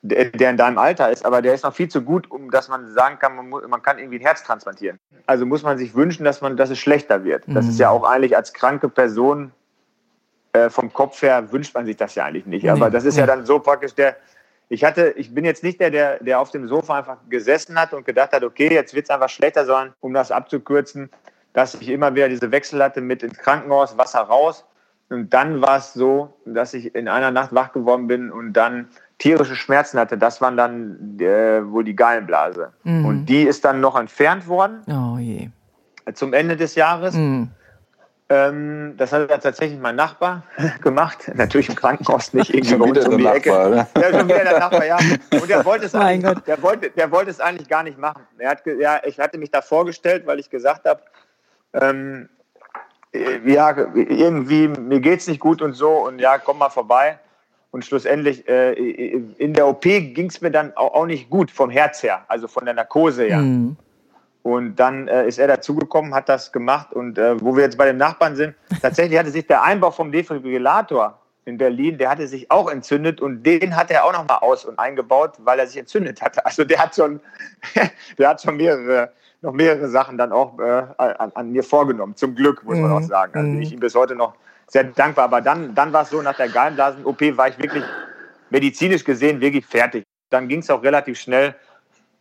der 0.09 0.51
in 0.51 0.57
deinem 0.57 0.79
Alter 0.79 1.11
ist, 1.11 1.25
aber 1.25 1.43
der 1.43 1.55
ist 1.55 1.65
noch 1.65 1.75
viel 1.75 1.89
zu 1.89 2.03
gut, 2.03 2.31
um 2.31 2.51
dass 2.51 2.69
man 2.69 2.93
sagen 2.93 3.19
kann, 3.19 3.37
man, 3.37 3.49
man 3.69 3.83
kann 3.83 3.99
irgendwie 3.99 4.19
ein 4.19 4.23
Herz 4.23 4.43
transplantieren. 4.43 4.99
Also 5.27 5.47
muss 5.47 5.63
man 5.63 5.79
sich 5.79 5.95
wünschen, 5.95 6.25
dass 6.25 6.41
man, 6.41 6.57
dass 6.57 6.71
es 6.71 6.79
schlechter 6.79 7.25
wird. 7.25 7.45
Das 7.47 7.65
mhm. 7.65 7.71
ist 7.71 7.79
ja 7.79 7.91
auch 7.91 8.05
eigentlich 8.05 8.37
als 8.37 8.53
kranke 8.53 8.89
Person 8.89 9.53
äh, 10.57 10.71
vom 10.71 10.93
Kopf 10.93 11.21
her 11.23 11.53
wünscht 11.53 11.75
man 11.75 11.87
sich 11.87 11.97
das 11.97 12.15
ja 12.15 12.25
eigentlich 12.25 12.47
nicht. 12.47 12.71
Aber 12.71 12.91
das 12.91 13.05
ist 13.05 13.19
ja 13.19 13.27
dann 13.27 13.45
so 13.45 13.59
praktisch 13.59 13.95
der. 13.95 14.17
Ich 14.69 14.83
hatte, 14.83 15.11
ich 15.17 15.33
bin 15.33 15.45
jetzt 15.45 15.63
nicht 15.63 15.79
der, 15.79 15.91
der, 15.91 16.19
der 16.23 16.41
auf 16.41 16.51
dem 16.51 16.67
Sofa 16.67 16.99
einfach 16.99 17.19
gesessen 17.29 17.79
hat 17.79 17.93
und 17.93 18.05
gedacht 18.05 18.33
hat, 18.33 18.43
okay, 18.43 18.73
jetzt 18.73 18.95
wird 18.95 19.05
es 19.05 19.11
einfach 19.11 19.29
schlechter, 19.29 19.65
sondern 19.65 19.95
um 20.01 20.13
das 20.13 20.33
abzukürzen, 20.33 21.09
dass 21.53 21.75
ich 21.75 21.89
immer 21.89 22.15
wieder 22.15 22.29
diese 22.29 22.51
Wechsel 22.51 22.83
hatte 22.83 23.01
mit 23.01 23.23
ins 23.23 23.39
Krankenhaus, 23.39 23.97
Wasser 23.97 24.21
raus. 24.21 24.65
Und 25.09 25.33
dann 25.33 25.63
war 25.63 25.79
es 25.79 25.93
so, 25.93 26.37
dass 26.45 26.75
ich 26.75 26.95
in 26.95 27.09
einer 27.09 27.31
Nacht 27.31 27.55
wach 27.55 27.73
geworden 27.73 28.07
bin 28.09 28.33
und 28.33 28.53
dann 28.55 28.89
tierische 29.19 29.55
Schmerzen 29.55 29.99
hatte. 29.99 30.19
Das 30.19 30.41
waren 30.41 30.57
dann 30.57 31.19
äh, 31.21 31.65
wohl 31.65 31.85
die 31.85 31.97
Gallenblase. 31.97 32.73
Mhm. 32.83 33.07
Und 33.07 33.27
die 33.27 33.43
ist 33.43 33.65
dann 33.65 33.81
noch 33.81 33.99
entfernt 33.99 34.49
worden. 34.49 34.83
Oh 34.89 35.19
je. 35.19 35.49
Zum 36.15 36.33
Ende 36.33 36.57
des 36.57 36.75
Jahres. 36.75 37.15
Mhm. 37.15 37.51
Ähm, 38.29 38.95
das 38.97 39.13
hat 39.13 39.29
tatsächlich 39.29 39.79
mein 39.79 39.95
Nachbar 39.95 40.43
gemacht. 40.83 41.31
Natürlich 41.35 41.69
im 41.69 41.77
Krankenhaus 41.77 42.35
nicht 42.35 42.53
irgendwie 42.53 42.71
schon 42.71 42.85
wieder 42.85 43.09
um 43.09 43.19
die 43.19 43.25
Ecke. 43.25 43.51
Nachbar, 43.51 44.03
ja, 44.03 44.19
schon 44.19 44.29
wieder 44.29 44.45
der 44.45 44.59
Nachbar, 44.59 44.85
ja. 44.85 44.99
Und 45.31 45.49
der 45.49 45.65
wollte 45.65 45.87
es, 45.87 45.95
eigentlich, 45.95 46.39
der 46.41 46.61
wollte, 46.61 46.91
der 46.91 47.11
wollte 47.13 47.31
es 47.31 47.39
eigentlich 47.39 47.69
gar 47.69 47.85
nicht 47.85 47.99
machen. 47.99 48.23
Er 48.39 48.51
hat, 48.51 48.63
ja, 48.67 49.01
ich 49.05 49.21
hatte 49.21 49.39
mich 49.39 49.53
da 49.53 49.63
vorgestellt, 49.63 50.27
weil 50.27 50.41
ich 50.41 50.51
gesagt 50.51 50.87
habe, 50.87 51.03
ähm, 51.73 52.29
äh, 52.36 52.36
ja, 53.45 53.77
irgendwie, 53.95 54.69
mir 54.69 55.01
geht 55.01 55.21
es 55.21 55.27
nicht 55.27 55.41
gut 55.41 55.63
und 55.63 55.73
so 55.75 55.91
und 56.07 56.19
ja, 56.19 56.39
komm 56.39 56.59
mal 56.59 56.71
vorbei. 56.71 57.19
Und 57.71 57.85
schlussendlich, 57.85 58.49
äh, 58.49 58.73
in 58.73 59.53
der 59.53 59.67
OP 59.67 59.83
ging 59.83 60.27
es 60.29 60.41
mir 60.41 60.51
dann 60.51 60.75
auch, 60.77 60.95
auch, 60.95 61.07
nicht 61.07 61.29
gut 61.29 61.51
vom 61.51 61.69
Herz 61.69 62.03
her, 62.03 62.25
also 62.29 62.49
von 62.49 62.65
der 62.65 62.75
Narkose 62.75 63.25
her. 63.25 63.39
Mhm. 63.39 63.77
Und 64.43 64.77
dann 64.77 65.09
äh, 65.09 65.27
ist 65.27 65.39
er 65.39 65.49
dazugekommen, 65.49 66.15
hat 66.15 66.29
das 66.29 66.53
gemacht. 66.53 66.93
Und 66.93 67.19
äh, 67.19 67.39
wo 67.43 67.57
wir 67.57 67.65
jetzt 67.65 67.77
bei 67.77 67.87
dem 67.87 67.97
Nachbarn 67.97 68.37
sind, 68.37 68.55
tatsächlich 68.81 69.19
hatte 69.19 69.31
sich 69.31 69.47
der 69.47 69.63
Einbau 69.63 69.91
vom 69.91 70.13
Defibrillator 70.13 71.21
in 71.47 71.59
Berlin, 71.59 71.99
der 71.99 72.11
hatte 72.11 72.27
sich 72.27 72.51
auch 72.51 72.71
entzündet 72.71 73.21
und 73.21 73.43
den 73.43 73.77
hat 73.77 73.91
er 73.91 74.05
auch 74.05 74.13
nochmal 74.13 74.39
aus 74.41 74.65
und 74.65 74.79
eingebaut, 74.79 75.35
weil 75.39 75.59
er 75.59 75.67
sich 75.67 75.79
entzündet 75.79 76.21
hatte. 76.23 76.45
Also 76.47 76.65
der 76.65 76.79
hat 76.79 76.95
schon, 76.95 77.21
der 78.19 78.29
hat 78.29 78.43
schon 78.43 78.57
mehrere, 78.57 79.13
noch 79.43 79.53
mehrere 79.53 79.89
Sachen 79.89 80.19
dann 80.19 80.33
auch 80.33 80.59
äh, 80.59 80.83
an, 80.99 81.33
an, 81.35 81.53
mir 81.53 81.63
vorgenommen. 81.63 82.17
Zum 82.17 82.35
Glück, 82.35 82.65
muss 82.65 82.79
man 82.79 82.91
auch 82.91 83.01
mhm. 83.01 83.07
sagen. 83.07 83.33
Also 83.35 83.49
mhm. 83.49 83.63
ich 83.63 83.73
ihm 83.73 83.81
bis 83.81 83.95
heute 83.95 84.15
noch 84.15 84.35
sehr 84.67 84.85
dankbar. 84.85 85.25
Aber 85.25 85.41
dann, 85.41 85.75
dann 85.75 85.93
war 85.93 86.03
es 86.03 86.11
so, 86.11 86.23
nach 86.23 86.37
der 86.37 86.49
Gallenblasen-OP 86.49 87.37
war 87.37 87.49
ich 87.49 87.59
wirklich 87.59 87.85
medizinisch 88.51 89.05
gesehen 89.05 89.41
wirklich 89.41 89.67
fertig. 89.67 90.05
Dann 90.31 90.49
ging 90.49 90.61
es 90.61 90.71
auch 90.71 90.83
relativ 90.83 91.19
schnell, 91.19 91.55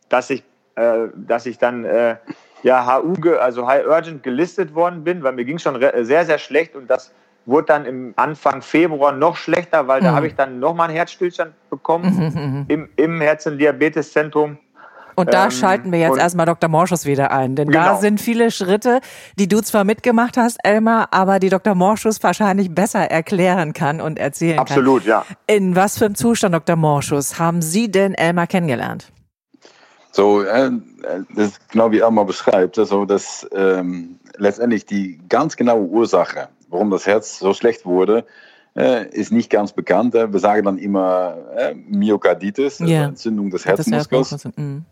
dass 0.09 0.29
ich 0.29 0.43
äh, 0.75 1.07
dass 1.15 1.45
ich 1.45 1.57
dann 1.57 1.85
äh, 1.85 2.17
ja 2.63 3.01
HU, 3.01 3.15
also 3.39 3.65
High 3.65 3.85
Urgent 3.87 4.23
gelistet 4.23 4.75
worden 4.75 5.05
bin, 5.05 5.23
weil 5.23 5.31
mir 5.31 5.45
ging 5.45 5.57
schon 5.57 5.79
sehr, 5.79 6.25
sehr 6.25 6.37
schlecht 6.37 6.75
und 6.75 6.89
das 6.89 7.13
wurde 7.45 7.67
dann 7.67 7.85
im 7.85 8.13
Anfang 8.17 8.61
Februar 8.61 9.13
noch 9.13 9.37
schlechter, 9.37 9.87
weil 9.87 10.01
mhm. 10.01 10.05
da 10.05 10.13
habe 10.13 10.27
ich 10.27 10.35
dann 10.35 10.59
nochmal 10.59 10.89
einen 10.89 10.97
Herzstillstand 10.97 11.53
bekommen 11.69 12.13
mhm, 12.13 12.41
mhm. 12.41 12.65
im, 12.67 12.89
im 12.97 13.21
Herz- 13.21 13.45
und 13.45 13.57
Diabeteszentrum. 13.57 14.57
Und 15.15 15.33
da 15.33 15.45
ähm, 15.45 15.51
schalten 15.51 15.91
wir 15.91 15.99
jetzt 15.99 16.17
erstmal 16.17 16.45
Dr. 16.45 16.69
Morschus 16.69 17.05
wieder 17.05 17.31
ein, 17.31 17.55
denn 17.55 17.69
genau. 17.69 17.85
da 17.85 17.95
sind 17.97 18.19
viele 18.21 18.51
Schritte, 18.51 18.99
die 19.39 19.47
du 19.47 19.61
zwar 19.61 19.83
mitgemacht 19.83 20.37
hast, 20.37 20.57
Elmar, 20.63 21.07
aber 21.11 21.39
die 21.39 21.49
Dr. 21.49 21.75
Morschus 21.75 22.21
wahrscheinlich 22.21 22.73
besser 22.73 23.09
erklären 23.09 23.73
kann 23.73 24.01
und 24.01 24.19
erzählen 24.19 24.59
Absolut, 24.59 25.05
kann. 25.05 25.13
Absolut, 25.13 25.29
ja. 25.47 25.55
In 25.55 25.75
was 25.75 25.97
für 25.97 26.05
einem 26.05 26.15
Zustand, 26.15 26.53
Dr. 26.53 26.75
Morschus, 26.75 27.39
haben 27.39 27.61
Sie 27.61 27.89
denn 27.89 28.13
Elmar 28.13 28.47
kennengelernt? 28.47 29.11
So, 30.11 30.43
äh, 30.43 30.71
das 31.35 31.47
ist 31.47 31.69
genau 31.69 31.91
wie 31.91 31.99
Elmar 31.99 32.25
beschreibt, 32.25 32.79
also 32.79 33.05
dass 33.05 33.47
ähm, 33.53 34.19
letztendlich 34.37 34.85
die 34.85 35.19
ganz 35.27 35.57
genaue 35.57 35.85
Ursache, 35.87 36.49
warum 36.69 36.89
das 36.89 37.05
Herz 37.05 37.39
so 37.39 37.53
schlecht 37.53 37.85
wurde, 37.85 38.25
äh, 38.75 39.07
ist 39.09 39.31
nicht 39.31 39.49
ganz 39.49 39.73
bekannt. 39.73 40.13
Wir 40.13 40.39
sagen 40.39 40.65
dann 40.65 40.77
immer 40.77 41.35
äh, 41.55 41.73
Myokarditis, 41.73 42.81
also 42.81 42.91
yeah. 42.91 43.05
Entzündung 43.05 43.49
des 43.49 43.65
Herzmuskels. 43.65 44.29
Das 44.29 44.45
mhm. 44.55 44.85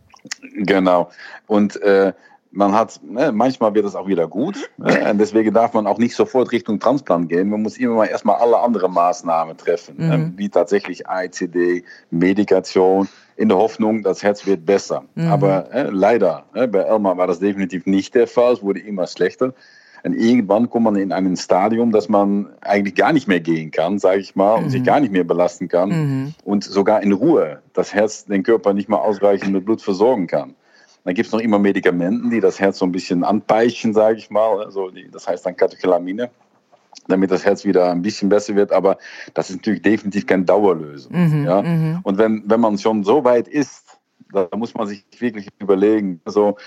Genau. 0.55 1.09
Und 1.47 1.81
äh, 1.81 2.13
man 2.53 2.73
hat, 2.73 2.99
ne, 3.03 3.31
manchmal 3.31 3.73
wird 3.73 3.86
es 3.86 3.95
auch 3.95 4.07
wieder 4.07 4.27
gut. 4.27 4.69
Ne, 4.77 5.07
und 5.12 5.17
deswegen 5.17 5.53
darf 5.53 5.73
man 5.73 5.88
auch 5.88 5.97
nicht 5.97 6.15
sofort 6.15 6.51
Richtung 6.51 6.79
Transplant 6.79 7.29
gehen. 7.29 7.49
Man 7.49 7.62
muss 7.62 7.77
immer 7.77 7.95
mal 7.95 8.05
erstmal 8.05 8.38
alle 8.38 8.59
anderen 8.59 8.93
Maßnahmen 8.93 9.57
treffen, 9.57 9.95
ne, 9.97 10.17
mhm. 10.17 10.33
wie 10.38 10.49
tatsächlich 10.49 11.03
ICD, 11.09 11.83
Medikation, 12.12 13.09
in 13.36 13.49
der 13.49 13.57
Hoffnung, 13.57 14.03
das 14.03 14.21
Herz 14.21 14.45
wird 14.45 14.65
besser. 14.65 15.03
Mhm. 15.15 15.27
Aber 15.27 15.71
äh, 15.73 15.89
leider, 15.89 16.45
äh, 16.53 16.67
bei 16.67 16.79
Elmar 16.79 17.17
war 17.17 17.27
das 17.27 17.39
definitiv 17.39 17.86
nicht 17.86 18.13
der 18.13 18.27
Fall. 18.27 18.53
Es 18.53 18.62
wurde 18.62 18.79
immer 18.79 19.07
schlechter. 19.07 19.53
Und 20.03 20.13
irgendwann 20.13 20.69
kommt 20.69 20.83
man 20.83 20.95
in 20.97 21.13
ein 21.13 21.37
Stadium, 21.37 21.91
dass 21.91 22.09
man 22.09 22.49
eigentlich 22.61 22.95
gar 22.95 23.13
nicht 23.13 23.27
mehr 23.27 23.39
gehen 23.39 23.71
kann, 23.71 23.99
sage 23.99 24.19
ich 24.19 24.35
mal, 24.35 24.55
und 24.55 24.69
sich 24.69 24.81
mhm. 24.81 24.85
gar 24.85 24.99
nicht 24.99 25.13
mehr 25.13 25.23
belasten 25.23 25.69
kann 25.69 25.89
mhm. 25.89 26.33
und 26.43 26.65
sogar 26.65 27.01
in 27.01 27.13
Ruhe 27.13 27.61
das 27.71 27.93
Herz 27.93 28.25
den 28.25 28.43
Körper 28.43 28.73
nicht 28.73 28.89
mehr 28.89 29.01
ausreichend 29.01 29.53
mit 29.53 29.63
Blut 29.63 29.81
versorgen 29.81 30.27
kann. 30.27 30.55
Dann 31.05 31.15
gibt 31.15 31.27
es 31.27 31.33
noch 31.33 31.39
immer 31.39 31.59
Medikamenten, 31.59 32.29
die 32.29 32.41
das 32.41 32.59
Herz 32.59 32.79
so 32.79 32.85
ein 32.85 32.91
bisschen 32.91 33.23
anpeitschen, 33.23 33.93
sage 33.93 34.17
ich 34.17 34.29
mal. 34.29 34.63
Also 34.63 34.89
die, 34.89 35.09
das 35.09 35.27
heißt 35.27 35.45
dann 35.45 35.55
Katecholamine 35.55 36.29
damit 37.07 37.31
das 37.31 37.43
Herz 37.43 37.65
wieder 37.65 37.91
ein 37.91 38.01
bisschen 38.01 38.29
besser 38.29 38.55
wird. 38.55 38.71
Aber 38.71 38.97
das 39.33 39.49
ist 39.49 39.57
natürlich 39.57 39.81
definitiv 39.81 40.25
keine 40.25 40.43
Dauerlösung. 40.43 41.11
Mhm, 41.11 41.45
ja? 41.45 41.61
Mhm. 41.61 41.99
Und 42.03 42.17
wenn, 42.17 42.43
wenn 42.45 42.59
man 42.59 42.77
schon 42.77 43.03
so 43.03 43.23
weit 43.23 43.47
ist, 43.47 43.97
da 44.31 44.47
muss 44.55 44.73
man 44.73 44.87
sich 44.87 45.05
wirklich 45.19 45.49
überlegen, 45.59 46.21
also 46.25 46.57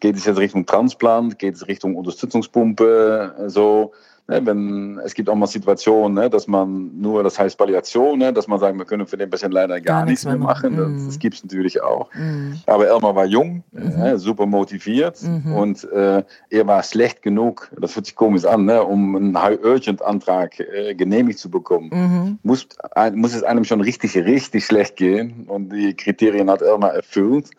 geht 0.00 0.16
es 0.16 0.24
jetzt 0.24 0.38
Richtung 0.38 0.66
Transplant, 0.66 1.38
geht 1.38 1.54
es 1.54 1.66
Richtung 1.66 1.96
Unterstützungspumpe, 1.96 3.34
so 3.46 3.92
Ne, 4.28 4.44
wenn, 4.44 4.98
es 5.04 5.14
gibt 5.14 5.28
auch 5.28 5.36
mal 5.36 5.46
Situationen, 5.46 6.14
ne, 6.14 6.28
dass 6.28 6.48
man 6.48 6.90
nur, 7.00 7.22
das 7.22 7.38
heißt 7.38 7.56
Palliation, 7.56 8.18
ne, 8.18 8.32
dass 8.32 8.48
man 8.48 8.58
sagt, 8.58 8.76
wir 8.76 8.84
können 8.84 9.06
für 9.06 9.16
den 9.16 9.30
Patienten 9.30 9.54
leider 9.54 9.80
gar, 9.80 10.00
gar 10.00 10.06
nichts 10.06 10.24
mehr 10.24 10.36
machen. 10.36 10.74
machen. 10.74 10.96
Das, 10.96 11.06
das 11.06 11.18
gibt 11.20 11.36
es 11.36 11.44
natürlich 11.44 11.80
auch. 11.80 12.12
Mm. 12.12 12.54
Aber 12.66 12.88
Elmar 12.88 13.14
war 13.14 13.24
jung, 13.24 13.62
mm 13.70 13.78
-hmm. 13.78 14.18
super 14.18 14.46
motiviert 14.46 15.18
-hmm. 15.18 15.52
und 15.54 15.84
äh, 15.92 16.24
er 16.50 16.66
war 16.66 16.82
schlecht 16.82 17.22
genug, 17.22 17.70
das 17.80 17.94
hört 17.94 18.06
sich 18.06 18.16
komisch 18.16 18.44
an, 18.44 18.64
ne, 18.64 18.82
um 18.82 19.14
einen 19.14 19.40
High-Urgent-Antrag 19.40 20.58
äh, 20.58 20.96
genehmigt 20.96 21.38
zu 21.38 21.48
bekommen. 21.48 21.90
-hmm. 21.90 22.36
Muss, 22.42 22.66
muss 23.14 23.32
es 23.32 23.44
einem 23.44 23.62
schon 23.62 23.80
richtig, 23.80 24.16
richtig 24.16 24.66
schlecht 24.66 24.96
gehen 24.96 25.44
und 25.46 25.72
die 25.72 25.94
Kriterien 25.94 26.50
hat 26.50 26.62
Elmar 26.62 26.94
erfüllt. 26.94 27.50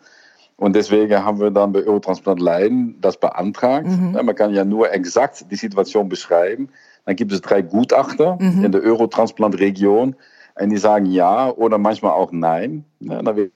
Und 0.58 0.74
deswegen 0.74 1.24
haben 1.24 1.38
wir 1.38 1.52
dann 1.52 1.72
bei 1.72 1.86
Eurotransplant 1.86 2.40
Leiden 2.40 3.00
das 3.00 3.16
beantragt. 3.16 3.86
Mhm. 3.86 4.12
man 4.12 4.34
kann 4.34 4.52
ja 4.52 4.64
nur 4.64 4.92
exakt 4.92 5.46
die 5.52 5.56
Situation 5.56 6.08
beschreiben. 6.08 6.68
Dann 7.04 7.14
gibt 7.14 7.30
es 7.30 7.40
drei 7.40 7.62
Gutachter 7.62 8.36
mhm. 8.40 8.64
in 8.64 8.72
der 8.72 8.82
Eurotransplant-Region. 8.82 10.16
Und 10.60 10.70
die 10.70 10.76
sagen 10.76 11.06
ja 11.06 11.48
oder 11.48 11.78
manchmal 11.78 12.12
auch 12.12 12.32
nein. 12.32 12.84
Ja, 12.98 13.22
dann 13.22 13.36
wird 13.36 13.52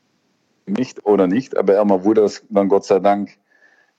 nicht 0.67 1.05
oder 1.05 1.27
nicht. 1.27 1.57
Aber 1.57 1.81
einmal 1.81 2.05
wurde 2.05 2.21
das 2.21 2.45
dann 2.49 2.69
Gott 2.69 2.85
sei 2.85 3.01
Dank 3.01 3.37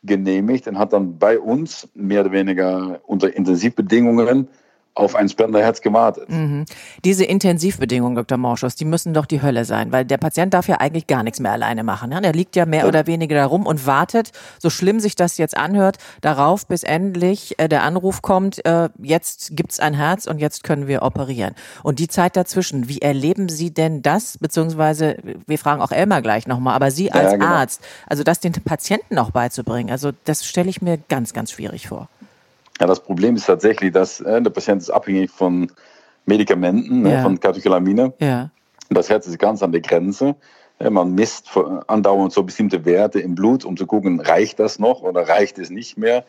genehmigt 0.03 0.65
und 0.69 0.79
hat 0.79 0.93
dann 0.93 1.17
bei 1.17 1.37
uns 1.37 1.89
mehr 1.93 2.21
oder 2.21 2.31
weniger 2.31 3.01
unter 3.05 3.35
Intensivbedingungen 3.35 4.47
auf 4.95 5.15
ein 5.15 5.27
Spenderherz 5.27 5.82
gewartet. 5.82 6.29
Mhm. 6.29 6.65
Diese 7.03 7.25
Intensivbedingungen, 7.25 8.15
Dr. 8.15 8.38
Morschus, 8.38 8.75
die 8.75 8.86
müssen 8.86 9.13
doch 9.13 9.25
die 9.25 9.41
Hölle 9.41 9.65
sein, 9.65 9.91
weil 9.91 10.06
der 10.06 10.17
Patient 10.17 10.53
darf 10.53 10.67
ja 10.67 10.79
eigentlich 10.79 11.08
gar 11.08 11.23
nichts 11.23 11.39
mehr 11.39 11.51
alleine 11.51 11.84
machen. 11.84 12.12
Ja? 12.12 12.21
Der 12.21 12.34
liegt 12.34 12.56
ja 12.56 12.65
mehr 12.65 12.82
ja. 12.82 12.88
oder 12.88 13.08
weniger 13.08 13.36
da 13.36 13.45
rum 13.45 13.65
und 13.65 13.88
wartet, 13.88 14.32
so 14.60 14.69
schlimm 14.69 14.99
sich 14.99 15.15
das 15.15 15.38
jetzt 15.38 15.58
anhört, 15.58 15.97
darauf, 16.21 16.67
bis 16.67 16.84
endlich 16.84 17.60
äh, 17.60 17.67
der 17.67 17.84
Anruf 17.84 18.21
kommt, 18.21 18.63
äh, 18.65 18.89
jetzt 19.01 19.56
gibt's 19.56 19.79
ein 19.79 19.95
Herz 19.95 20.27
und 20.27 20.39
jetzt 20.39 20.63
können 20.63 20.88
wir 20.88 21.01
operieren. 21.01 21.56
Und 21.82 21.97
die 21.97 22.08
Zeit 22.08 22.36
dazwischen, 22.36 22.88
wie 22.88 22.99
erleben 22.99 23.49
Sie 23.49 23.73
denn 23.73 24.03
das? 24.03 24.38
Beziehungsweise, 24.38 25.17
wir 25.47 25.58
fragen 25.58 25.82
auch 25.82 25.91
Elmar 25.91 26.21
gleich 26.21 26.45
nochmal, 26.45 26.75
aber 26.75 26.91
Sie 26.91 27.12
als 27.12 27.32
ja, 27.32 27.38
genau. 27.38 27.45
Arzt, 27.47 27.82
also 28.08 28.23
das 28.23 28.39
den 28.39 28.53
Patienten 28.53 29.17
auch 29.17 29.32
beizubringen, 29.32 29.89
also 29.89 30.12
das 30.25 30.45
stelle 30.45 30.69
ich 30.69 30.82
mir 30.84 30.99
ganz, 31.10 31.34
ganz 31.34 31.51
schwierig 31.51 31.88
vor. 31.88 32.10
Ja, 32.84 32.88
das 32.88 33.00
Problem 33.00 33.38
ist 33.38 33.46
tatsächlich, 33.46 33.93
dass 33.93 34.19
äh, 34.19 34.41
der 34.41 34.50
Patient 34.50 34.82
ist 34.82 34.89
abhängig 34.89 35.32
von 35.32 35.72
Medikamenten, 36.26 37.04
ne, 37.04 37.13
ja. 37.13 37.22
von 37.22 37.39
Katecholamine. 37.39 38.12
Ja. 38.19 38.50
Das 38.89 39.10
Herz 39.10 39.26
ist 39.26 39.39
ganz 39.39 39.63
an 39.63 39.72
der 39.72 39.80
Grenze. 39.80 40.36
Man 40.80 41.15
misst 41.15 41.50
andauernd 41.88 42.34
so 42.34 42.43
bestimmte 42.43 42.84
Werte 42.84 43.22
im 43.22 43.36
Blut, 43.36 43.63
um 43.63 43.78
zu 43.78 43.88
gucken, 43.88 44.19
reicht 44.19 44.60
das 44.60 44.80
noch 44.80 45.02
oder 45.02 45.30
reicht 45.30 45.60
es 45.60 45.69
nicht 45.69 45.98
mehr. 45.98 46.26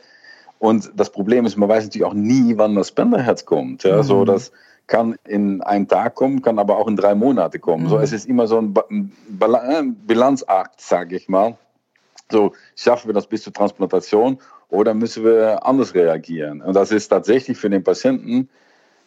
Und 0.60 0.92
das 0.94 1.10
Problem 1.10 1.44
ist, 1.44 1.56
man 1.56 1.68
weiß 1.68 1.86
natürlich 1.86 2.04
auch 2.06 2.14
nie, 2.14 2.56
wann 2.56 2.76
das 2.76 2.90
Spenderherz 2.90 3.44
kommt. 3.46 3.82
Ja, 3.82 3.96
mhm. 3.96 4.02
So, 4.04 4.24
das 4.24 4.52
kann 4.86 5.16
in 5.26 5.60
einem 5.60 5.88
Tag 5.88 6.14
kommen, 6.14 6.40
kann 6.40 6.60
aber 6.60 6.78
auch 6.78 6.86
in 6.86 6.94
drei 6.94 7.16
Monate 7.16 7.58
kommen. 7.58 7.86
Mhm. 7.86 7.88
So, 7.88 7.98
es 7.98 8.12
ist 8.12 8.28
immer 8.28 8.46
so 8.46 8.60
ein, 8.60 9.10
äh, 9.40 9.82
Bilanzakt, 10.06 10.80
sage 10.80 11.16
ich 11.16 11.28
mal. 11.28 11.58
So, 12.30 12.52
schaffen 12.76 13.08
wir 13.08 13.14
das 13.14 13.26
bis 13.26 13.42
zur 13.42 13.52
Transplantation 13.52 14.38
oder 14.68 14.94
müssen 14.94 15.24
wir 15.24 15.66
anders 15.66 15.94
reagieren? 15.94 16.60
Und 16.62 16.74
das 16.74 16.90
ist 16.90 17.08
tatsächlich 17.08 17.58
für 17.58 17.70
den 17.70 17.84
Patienten 17.84 18.48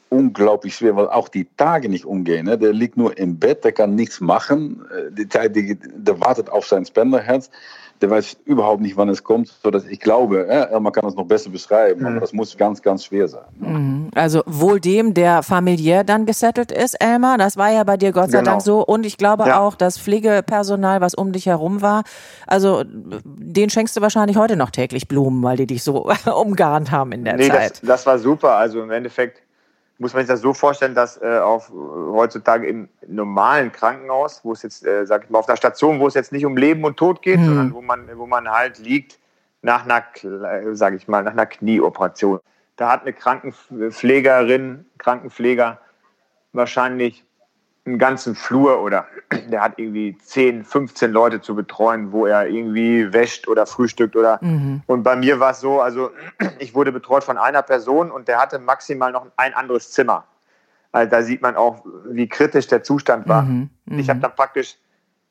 unglaublich 0.09 0.75
schwer, 0.75 0.95
weil 0.95 1.09
auch 1.09 1.27
die 1.27 1.47
Tage 1.57 1.89
nicht 1.89 2.05
umgehen. 2.05 2.45
Ne? 2.45 2.57
Der 2.57 2.73
liegt 2.73 2.97
nur 2.97 3.17
im 3.17 3.39
Bett, 3.39 3.63
der 3.63 3.73
kann 3.73 3.95
nichts 3.95 4.21
machen, 4.21 4.85
äh, 4.91 5.11
die 5.11 5.27
die, 5.49 5.77
der 5.79 6.19
wartet 6.21 6.49
auf 6.49 6.65
sein 6.65 6.85
Spenderherz 6.85 7.49
der 8.01 8.09
weiß 8.09 8.37
überhaupt 8.45 8.81
nicht, 8.81 8.97
wann 8.97 9.09
es 9.09 9.23
kommt, 9.23 9.47
sodass 9.47 9.85
ich 9.85 9.99
glaube, 9.99 10.47
ja, 10.49 10.79
man 10.79 10.93
kann 10.93 11.03
das 11.03 11.15
noch 11.15 11.25
besser 11.25 11.49
beschreiben, 11.49 12.01
mhm. 12.01 12.07
aber 12.07 12.19
das 12.19 12.33
muss 12.33 12.55
ganz, 12.57 12.81
ganz 12.81 13.05
schwer 13.05 13.27
sein. 13.27 13.45
Mhm. 13.57 14.11
Also 14.15 14.43
wohl 14.45 14.79
dem, 14.79 15.13
der 15.13 15.43
familiär 15.43 16.03
dann 16.03 16.25
gesettelt 16.25 16.71
ist, 16.71 16.95
Elmar, 16.95 17.37
das 17.37 17.57
war 17.57 17.71
ja 17.71 17.83
bei 17.83 17.97
dir 17.97 18.11
Gott 18.11 18.31
sei 18.31 18.39
genau. 18.39 18.51
Dank 18.51 18.61
so 18.61 18.85
und 18.85 19.05
ich 19.05 19.17
glaube 19.17 19.47
ja. 19.47 19.59
auch 19.59 19.75
das 19.75 19.97
Pflegepersonal, 19.97 21.01
was 21.01 21.15
um 21.15 21.31
dich 21.31 21.45
herum 21.45 21.81
war, 21.81 22.03
also 22.45 22.83
den 22.85 23.69
schenkst 23.69 23.97
du 23.97 24.01
wahrscheinlich 24.01 24.37
heute 24.37 24.55
noch 24.55 24.69
täglich 24.69 25.07
Blumen, 25.07 25.43
weil 25.43 25.57
die 25.57 25.67
dich 25.67 25.83
so 25.83 26.09
umgarnt 26.35 26.91
haben 26.91 27.11
in 27.11 27.25
der 27.25 27.35
nee, 27.35 27.49
Zeit. 27.49 27.71
Das, 27.71 27.81
das 27.81 28.05
war 28.05 28.19
super, 28.19 28.55
also 28.55 28.81
im 28.81 28.91
Endeffekt 28.91 29.41
muss 29.99 30.13
man 30.13 30.21
sich 30.21 30.29
das 30.29 30.41
so 30.41 30.53
vorstellen, 30.53 30.93
dass 30.93 31.21
äh, 31.21 31.39
auf, 31.39 31.69
heutzutage 31.69 32.67
im 32.67 32.89
normalen 33.07 33.71
Krankenhaus, 33.71 34.41
wo 34.43 34.53
es 34.53 34.61
jetzt, 34.61 34.85
äh, 34.85 35.05
sag 35.05 35.23
ich 35.23 35.29
mal, 35.29 35.39
auf 35.39 35.47
einer 35.47 35.57
Station, 35.57 35.99
wo 35.99 36.07
es 36.07 36.13
jetzt 36.13 36.31
nicht 36.31 36.45
um 36.45 36.55
Leben 36.55 36.83
und 36.83 36.97
Tod 36.97 37.21
geht, 37.21 37.39
mhm. 37.39 37.45
sondern 37.45 37.73
wo 37.73 37.81
man, 37.81 38.17
wo 38.17 38.27
man 38.27 38.49
halt 38.49 38.77
liegt 38.79 39.19
nach 39.61 39.85
einer, 39.85 40.03
sag 40.73 40.93
ich 40.93 41.07
mal, 41.07 41.23
nach 41.23 41.31
einer 41.31 41.47
Knieoperation. 41.47 42.39
Da 42.75 42.91
hat 42.91 43.01
eine 43.01 43.13
Krankenpflegerin, 43.13 44.85
Krankenpfleger 44.99 45.79
wahrscheinlich 46.53 47.25
einen 47.87 47.97
ganzen 47.97 48.35
Flur 48.35 48.81
oder 48.81 49.07
der 49.51 49.61
hat 49.61 49.73
irgendwie 49.77 50.17
10, 50.17 50.63
15 50.63 51.11
Leute 51.11 51.41
zu 51.41 51.55
betreuen, 51.55 52.11
wo 52.11 52.25
er 52.25 52.47
irgendwie 52.47 53.11
wäscht 53.13 53.47
oder 53.47 53.65
frühstückt 53.65 54.15
oder 54.15 54.39
mhm. 54.41 54.81
und 54.85 55.03
bei 55.03 55.15
mir 55.15 55.39
war 55.39 55.51
es 55.51 55.59
so, 55.59 55.81
also 55.81 56.11
ich 56.59 56.75
wurde 56.75 56.91
betreut 56.91 57.23
von 57.23 57.37
einer 57.37 57.61
Person 57.61 58.11
und 58.11 58.27
der 58.27 58.39
hatte 58.39 58.59
maximal 58.59 59.11
noch 59.11 59.25
ein 59.37 59.53
anderes 59.53 59.91
Zimmer. 59.91 60.25
Also 60.91 61.11
da 61.11 61.21
sieht 61.21 61.41
man 61.41 61.55
auch, 61.55 61.85
wie 62.09 62.27
kritisch 62.27 62.67
der 62.67 62.81
Zustand 62.81 63.27
war. 63.27 63.43
Mhm. 63.43 63.69
Mhm. 63.85 63.99
Ich 63.99 64.09
habe 64.09 64.19
dann 64.19 64.33
praktisch 64.35 64.77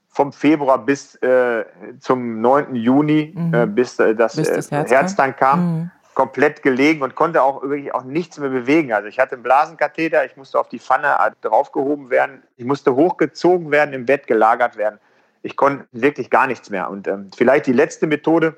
vom 0.09 0.33
Februar 0.33 0.79
bis 0.79 1.15
äh, 1.17 1.65
zum 1.99 2.41
9. 2.41 2.75
Juni, 2.75 3.35
mhm. 3.35 3.55
äh, 3.55 3.67
bis, 3.67 3.99
äh, 3.99 4.15
das, 4.15 4.37
bis 4.37 4.49
das 4.49 4.71
Herz, 4.71 4.91
Herz 4.91 5.17
dann 5.17 5.35
kam, 5.35 5.79
mhm 5.79 5.91
komplett 6.17 6.63
gelegen 6.63 7.03
und 7.03 7.15
konnte 7.15 7.43
auch 7.43 7.61
wirklich 7.61 7.95
auch 7.95 8.03
nichts 8.03 8.39
mehr 8.39 8.49
bewegen. 8.49 8.91
Also 8.91 9.07
ich 9.07 9.19
hatte 9.19 9.35
einen 9.35 9.43
Blasenkatheter, 9.43 10.25
ich 10.25 10.35
musste 10.35 10.59
auf 10.59 10.71
die 10.71 10.79
Pfanne 10.79 11.15
draufgehoben 11.43 12.09
werden, 12.09 12.43
ich 12.57 12.65
musste 12.65 12.97
hochgezogen 12.97 13.71
werden, 13.71 13.93
im 13.93 14.07
Bett 14.07 14.27
gelagert 14.27 14.79
werden. 14.79 14.99
Ich 15.43 15.57
konnte 15.57 15.87
wirklich 15.93 16.31
gar 16.31 16.47
nichts 16.47 16.71
mehr. 16.71 16.89
Und 16.89 17.07
ähm, 17.07 17.31
vielleicht 17.37 17.67
die 17.67 17.75
letzte 17.75 18.07
Methode, 18.07 18.57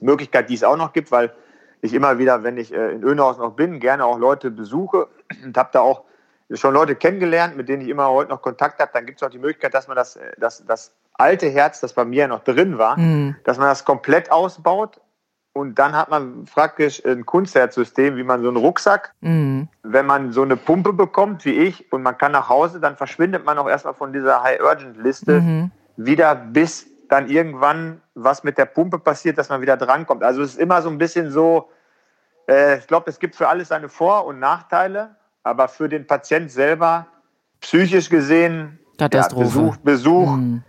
Möglichkeit, 0.00 0.50
die 0.50 0.54
es 0.54 0.64
auch 0.64 0.76
noch 0.76 0.92
gibt, 0.92 1.12
weil 1.12 1.32
ich 1.80 1.94
immer 1.94 2.18
wieder, 2.18 2.42
wenn 2.42 2.58
ich 2.58 2.74
äh, 2.74 2.90
in 2.90 3.04
Öhnhaus 3.04 3.38
noch 3.38 3.52
bin, 3.52 3.78
gerne 3.78 4.04
auch 4.04 4.18
Leute 4.18 4.50
besuche 4.50 5.06
und 5.44 5.56
habe 5.56 5.70
da 5.72 5.80
auch 5.80 6.02
schon 6.54 6.74
Leute 6.74 6.96
kennengelernt, 6.96 7.56
mit 7.56 7.68
denen 7.68 7.82
ich 7.82 7.88
immer 7.88 8.08
heute 8.08 8.30
noch 8.30 8.42
Kontakt 8.42 8.80
habe, 8.80 8.90
dann 8.92 9.06
gibt 9.06 9.22
es 9.22 9.26
auch 9.26 9.30
die 9.30 9.38
Möglichkeit, 9.38 9.74
dass 9.74 9.86
man 9.86 9.96
das, 9.96 10.16
äh, 10.16 10.32
das, 10.38 10.66
das 10.66 10.92
alte 11.12 11.48
Herz, 11.48 11.78
das 11.78 11.92
bei 11.92 12.04
mir 12.04 12.26
noch 12.26 12.42
drin 12.42 12.78
war, 12.78 12.98
mhm. 12.98 13.36
dass 13.44 13.58
man 13.58 13.68
das 13.68 13.84
komplett 13.84 14.32
ausbaut 14.32 15.00
und 15.54 15.78
dann 15.78 15.92
hat 15.92 16.10
man 16.10 16.46
praktisch 16.46 17.02
ein 17.06 17.24
Kunstherzsystem, 17.24 18.16
wie 18.16 18.24
man 18.24 18.42
so 18.42 18.48
einen 18.48 18.56
Rucksack. 18.56 19.14
Mhm. 19.20 19.68
Wenn 19.84 20.04
man 20.04 20.32
so 20.32 20.42
eine 20.42 20.56
Pumpe 20.56 20.92
bekommt, 20.92 21.44
wie 21.44 21.52
ich, 21.52 21.90
und 21.92 22.02
man 22.02 22.18
kann 22.18 22.32
nach 22.32 22.48
Hause, 22.48 22.80
dann 22.80 22.96
verschwindet 22.96 23.46
man 23.46 23.56
auch 23.58 23.68
erstmal 23.68 23.94
von 23.94 24.12
dieser 24.12 24.42
High-Urgent-Liste 24.42 25.40
mhm. 25.40 25.70
wieder, 25.96 26.34
bis 26.34 26.86
dann 27.08 27.28
irgendwann 27.28 28.00
was 28.14 28.42
mit 28.42 28.58
der 28.58 28.64
Pumpe 28.64 28.98
passiert, 28.98 29.38
dass 29.38 29.48
man 29.48 29.60
wieder 29.60 29.76
drankommt. 29.76 30.24
Also 30.24 30.42
es 30.42 30.54
ist 30.54 30.58
immer 30.58 30.82
so 30.82 30.88
ein 30.88 30.98
bisschen 30.98 31.30
so, 31.30 31.70
äh, 32.48 32.78
ich 32.78 32.88
glaube, 32.88 33.08
es 33.08 33.20
gibt 33.20 33.36
für 33.36 33.48
alles 33.48 33.68
seine 33.68 33.88
Vor- 33.88 34.26
und 34.26 34.40
Nachteile, 34.40 35.14
aber 35.44 35.68
für 35.68 35.88
den 35.88 36.04
Patient 36.04 36.50
selber, 36.50 37.06
psychisch 37.60 38.10
gesehen, 38.10 38.80
ja, 38.98 39.06
Besuch, 39.06 39.76
Besuch 39.76 40.30
mhm 40.30 40.64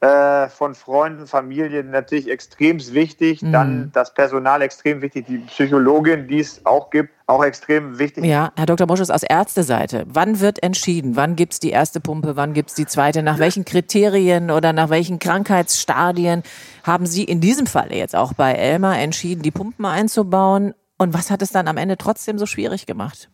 äh, 0.00 0.48
von 0.48 0.74
Freunden, 0.74 1.26
Familien 1.26 1.90
natürlich 1.90 2.30
extrem 2.30 2.78
wichtig. 2.94 3.42
Mhm. 3.42 3.52
Dann 3.52 3.90
das 3.92 4.14
Personal 4.14 4.62
extrem 4.62 5.02
wichtig, 5.02 5.26
die 5.26 5.38
Psychologin, 5.38 6.26
die 6.26 6.40
es 6.40 6.64
auch 6.64 6.88
gibt, 6.88 7.10
auch 7.26 7.44
extrem 7.44 7.98
wichtig. 7.98 8.24
Ja, 8.24 8.50
Herr 8.56 8.64
Dr. 8.64 8.86
Moschus, 8.86 9.10
aus 9.10 9.22
Ärzteseite, 9.22 10.06
wann 10.08 10.40
wird 10.40 10.62
entschieden? 10.62 11.16
Wann 11.16 11.36
gibt 11.36 11.52
es 11.52 11.60
die 11.60 11.70
erste 11.70 12.00
Pumpe? 12.00 12.36
Wann 12.36 12.54
gibt 12.54 12.70
es 12.70 12.76
die 12.76 12.86
zweite? 12.86 13.22
Nach 13.22 13.38
welchen 13.38 13.66
Kriterien 13.66 14.50
oder 14.50 14.72
nach 14.72 14.88
welchen 14.88 15.18
Krankheitsstadien 15.18 16.44
haben 16.82 17.04
Sie 17.04 17.24
in 17.24 17.42
diesem 17.42 17.66
Fall 17.66 17.92
jetzt 17.92 18.16
auch 18.16 18.32
bei 18.32 18.52
Elmar 18.52 18.98
entschieden, 18.98 19.42
die 19.42 19.50
Pumpen 19.50 19.84
einzubauen? 19.84 20.74
Und 20.96 21.12
was 21.12 21.30
hat 21.30 21.42
es 21.42 21.52
dann 21.52 21.68
am 21.68 21.76
Ende 21.76 21.98
trotzdem 21.98 22.38
so 22.38 22.46
schwierig 22.46 22.86
gemacht? 22.86 23.28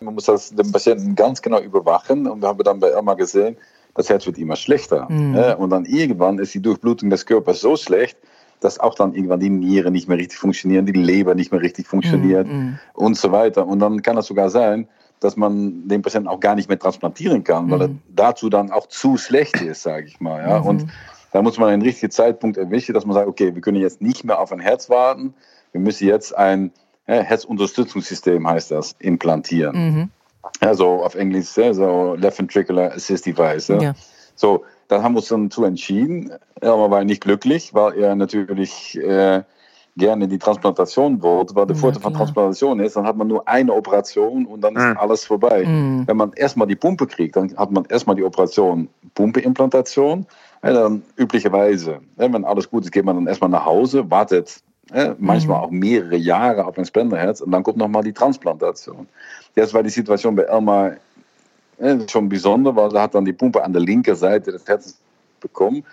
Man 0.00 0.14
muss 0.14 0.24
das 0.24 0.54
den 0.54 0.72
Patienten 0.72 1.14
ganz 1.14 1.40
genau 1.40 1.60
überwachen 1.60 2.26
und 2.26 2.40
wir 2.42 2.48
haben 2.48 2.62
dann 2.64 2.80
bei 2.80 2.88
Elmar 2.88 3.16
gesehen, 3.16 3.56
das 3.94 4.08
Herz 4.08 4.26
wird 4.26 4.38
immer 4.38 4.56
schlechter. 4.56 5.08
Mhm. 5.10 5.34
Ja, 5.34 5.54
und 5.54 5.70
dann 5.70 5.84
irgendwann 5.84 6.38
ist 6.38 6.54
die 6.54 6.62
Durchblutung 6.62 7.10
des 7.10 7.26
Körpers 7.26 7.60
so 7.60 7.76
schlecht, 7.76 8.18
dass 8.60 8.78
auch 8.78 8.94
dann 8.94 9.14
irgendwann 9.14 9.40
die 9.40 9.50
Nieren 9.50 9.92
nicht 9.92 10.08
mehr 10.08 10.18
richtig 10.18 10.38
funktionieren, 10.38 10.86
die 10.86 10.92
Leber 10.92 11.34
nicht 11.34 11.50
mehr 11.50 11.62
richtig 11.62 11.86
funktioniert 11.86 12.46
mhm. 12.46 12.78
und 12.94 13.16
so 13.16 13.32
weiter. 13.32 13.66
Und 13.66 13.78
dann 13.80 14.02
kann 14.02 14.18
es 14.18 14.26
sogar 14.26 14.50
sein, 14.50 14.86
dass 15.18 15.36
man 15.36 15.88
den 15.88 16.02
Patienten 16.02 16.28
auch 16.28 16.40
gar 16.40 16.54
nicht 16.54 16.68
mehr 16.68 16.78
transplantieren 16.78 17.44
kann, 17.44 17.66
mhm. 17.66 17.70
weil 17.70 17.82
er 17.82 17.90
dazu 18.08 18.48
dann 18.48 18.70
auch 18.70 18.86
zu 18.86 19.16
schlecht 19.16 19.60
ist, 19.60 19.82
sage 19.82 20.06
ich 20.06 20.20
mal. 20.20 20.42
Ja? 20.42 20.58
Und 20.58 20.86
da 21.32 21.42
muss 21.42 21.58
man 21.58 21.68
einen 21.68 21.82
richtigen 21.82 22.10
Zeitpunkt 22.10 22.56
erwischen, 22.56 22.94
dass 22.94 23.06
man 23.06 23.14
sagt, 23.14 23.28
okay, 23.28 23.54
wir 23.54 23.62
können 23.62 23.80
jetzt 23.80 24.02
nicht 24.02 24.24
mehr 24.24 24.40
auf 24.40 24.52
ein 24.52 24.60
Herz 24.60 24.90
warten, 24.90 25.34
wir 25.72 25.80
müssen 25.80 26.06
jetzt 26.06 26.36
ein 26.36 26.72
ja, 27.06 27.22
Herzunterstützungssystem, 27.22 28.46
heißt 28.48 28.70
das, 28.70 28.96
implantieren. 28.98 30.10
Mhm. 30.42 30.66
Ja, 30.66 30.74
so 30.74 31.04
auf 31.04 31.14
Englisch, 31.14 31.46
so 31.46 32.14
Left 32.14 32.38
Ventricular 32.38 32.92
Assist 32.92 33.26
Device. 33.26 33.68
Ja. 33.68 33.94
So, 34.34 34.64
dann 34.88 35.02
haben 35.02 35.14
wir 35.14 35.18
uns 35.18 35.28
dann 35.28 35.48
dazu 35.48 35.64
entschieden. 35.64 36.32
Er 36.60 36.90
war 36.90 37.04
nicht 37.04 37.22
glücklich, 37.22 37.74
weil 37.74 37.98
er 37.98 38.14
natürlich 38.14 38.96
äh, 38.98 39.42
gerne 39.96 40.28
die 40.28 40.38
Transplantation 40.38 41.22
wollte. 41.22 41.54
Weil 41.54 41.66
der 41.66 41.76
ja, 41.76 41.80
Vorteil 41.80 42.02
von 42.02 42.14
Transplantation 42.14 42.80
ist, 42.80 42.96
dann 42.96 43.06
hat 43.06 43.16
man 43.16 43.28
nur 43.28 43.46
eine 43.46 43.72
Operation 43.72 44.46
und 44.46 44.62
dann 44.62 44.76
ist 44.76 44.82
mhm. 44.82 44.98
alles 44.98 45.24
vorbei. 45.24 45.64
Mhm. 45.64 46.06
Wenn 46.06 46.16
man 46.16 46.32
erstmal 46.32 46.66
die 46.66 46.76
Pumpe 46.76 47.06
kriegt, 47.06 47.36
dann 47.36 47.56
hat 47.56 47.70
man 47.70 47.84
erstmal 47.84 48.16
die 48.16 48.24
Operation 48.24 48.88
Pumpeimplantation. 49.14 50.26
Ja, 50.62 50.72
dann 50.72 51.02
üblicherweise, 51.16 52.00
wenn 52.16 52.44
alles 52.44 52.68
gut 52.68 52.84
ist, 52.84 52.92
geht 52.92 53.04
man 53.04 53.16
dann 53.16 53.26
erstmal 53.26 53.50
nach 53.50 53.64
Hause, 53.64 54.10
wartet 54.10 54.60
ja, 54.92 55.14
manchmal 55.18 55.58
mhm. 55.58 55.64
auch 55.64 55.70
mehrere 55.70 56.16
Jahre 56.16 56.66
auf 56.66 56.76
ein 56.76 56.84
Spenderherz 56.84 57.40
und 57.40 57.50
dann 57.52 57.62
kommt 57.62 57.78
nochmal 57.78 58.02
die 58.02 58.12
Transplantation. 58.12 59.08
Jetzt 59.56 59.74
war 59.74 59.82
die 59.82 59.90
Situation 59.90 60.36
bei 60.36 60.44
Elmar 60.44 60.92
äh, 61.78 61.96
schon 62.08 62.28
besonders, 62.28 62.76
weil 62.76 62.94
er 62.94 63.02
hat 63.02 63.14
dann 63.14 63.24
die 63.24 63.32
Pumpe 63.32 63.62
an 63.62 63.72
der 63.72 63.82
linken 63.82 64.14
Seite 64.14 64.52
des 64.52 64.66
Herzens 64.66 64.98
bekommen. 65.40 65.84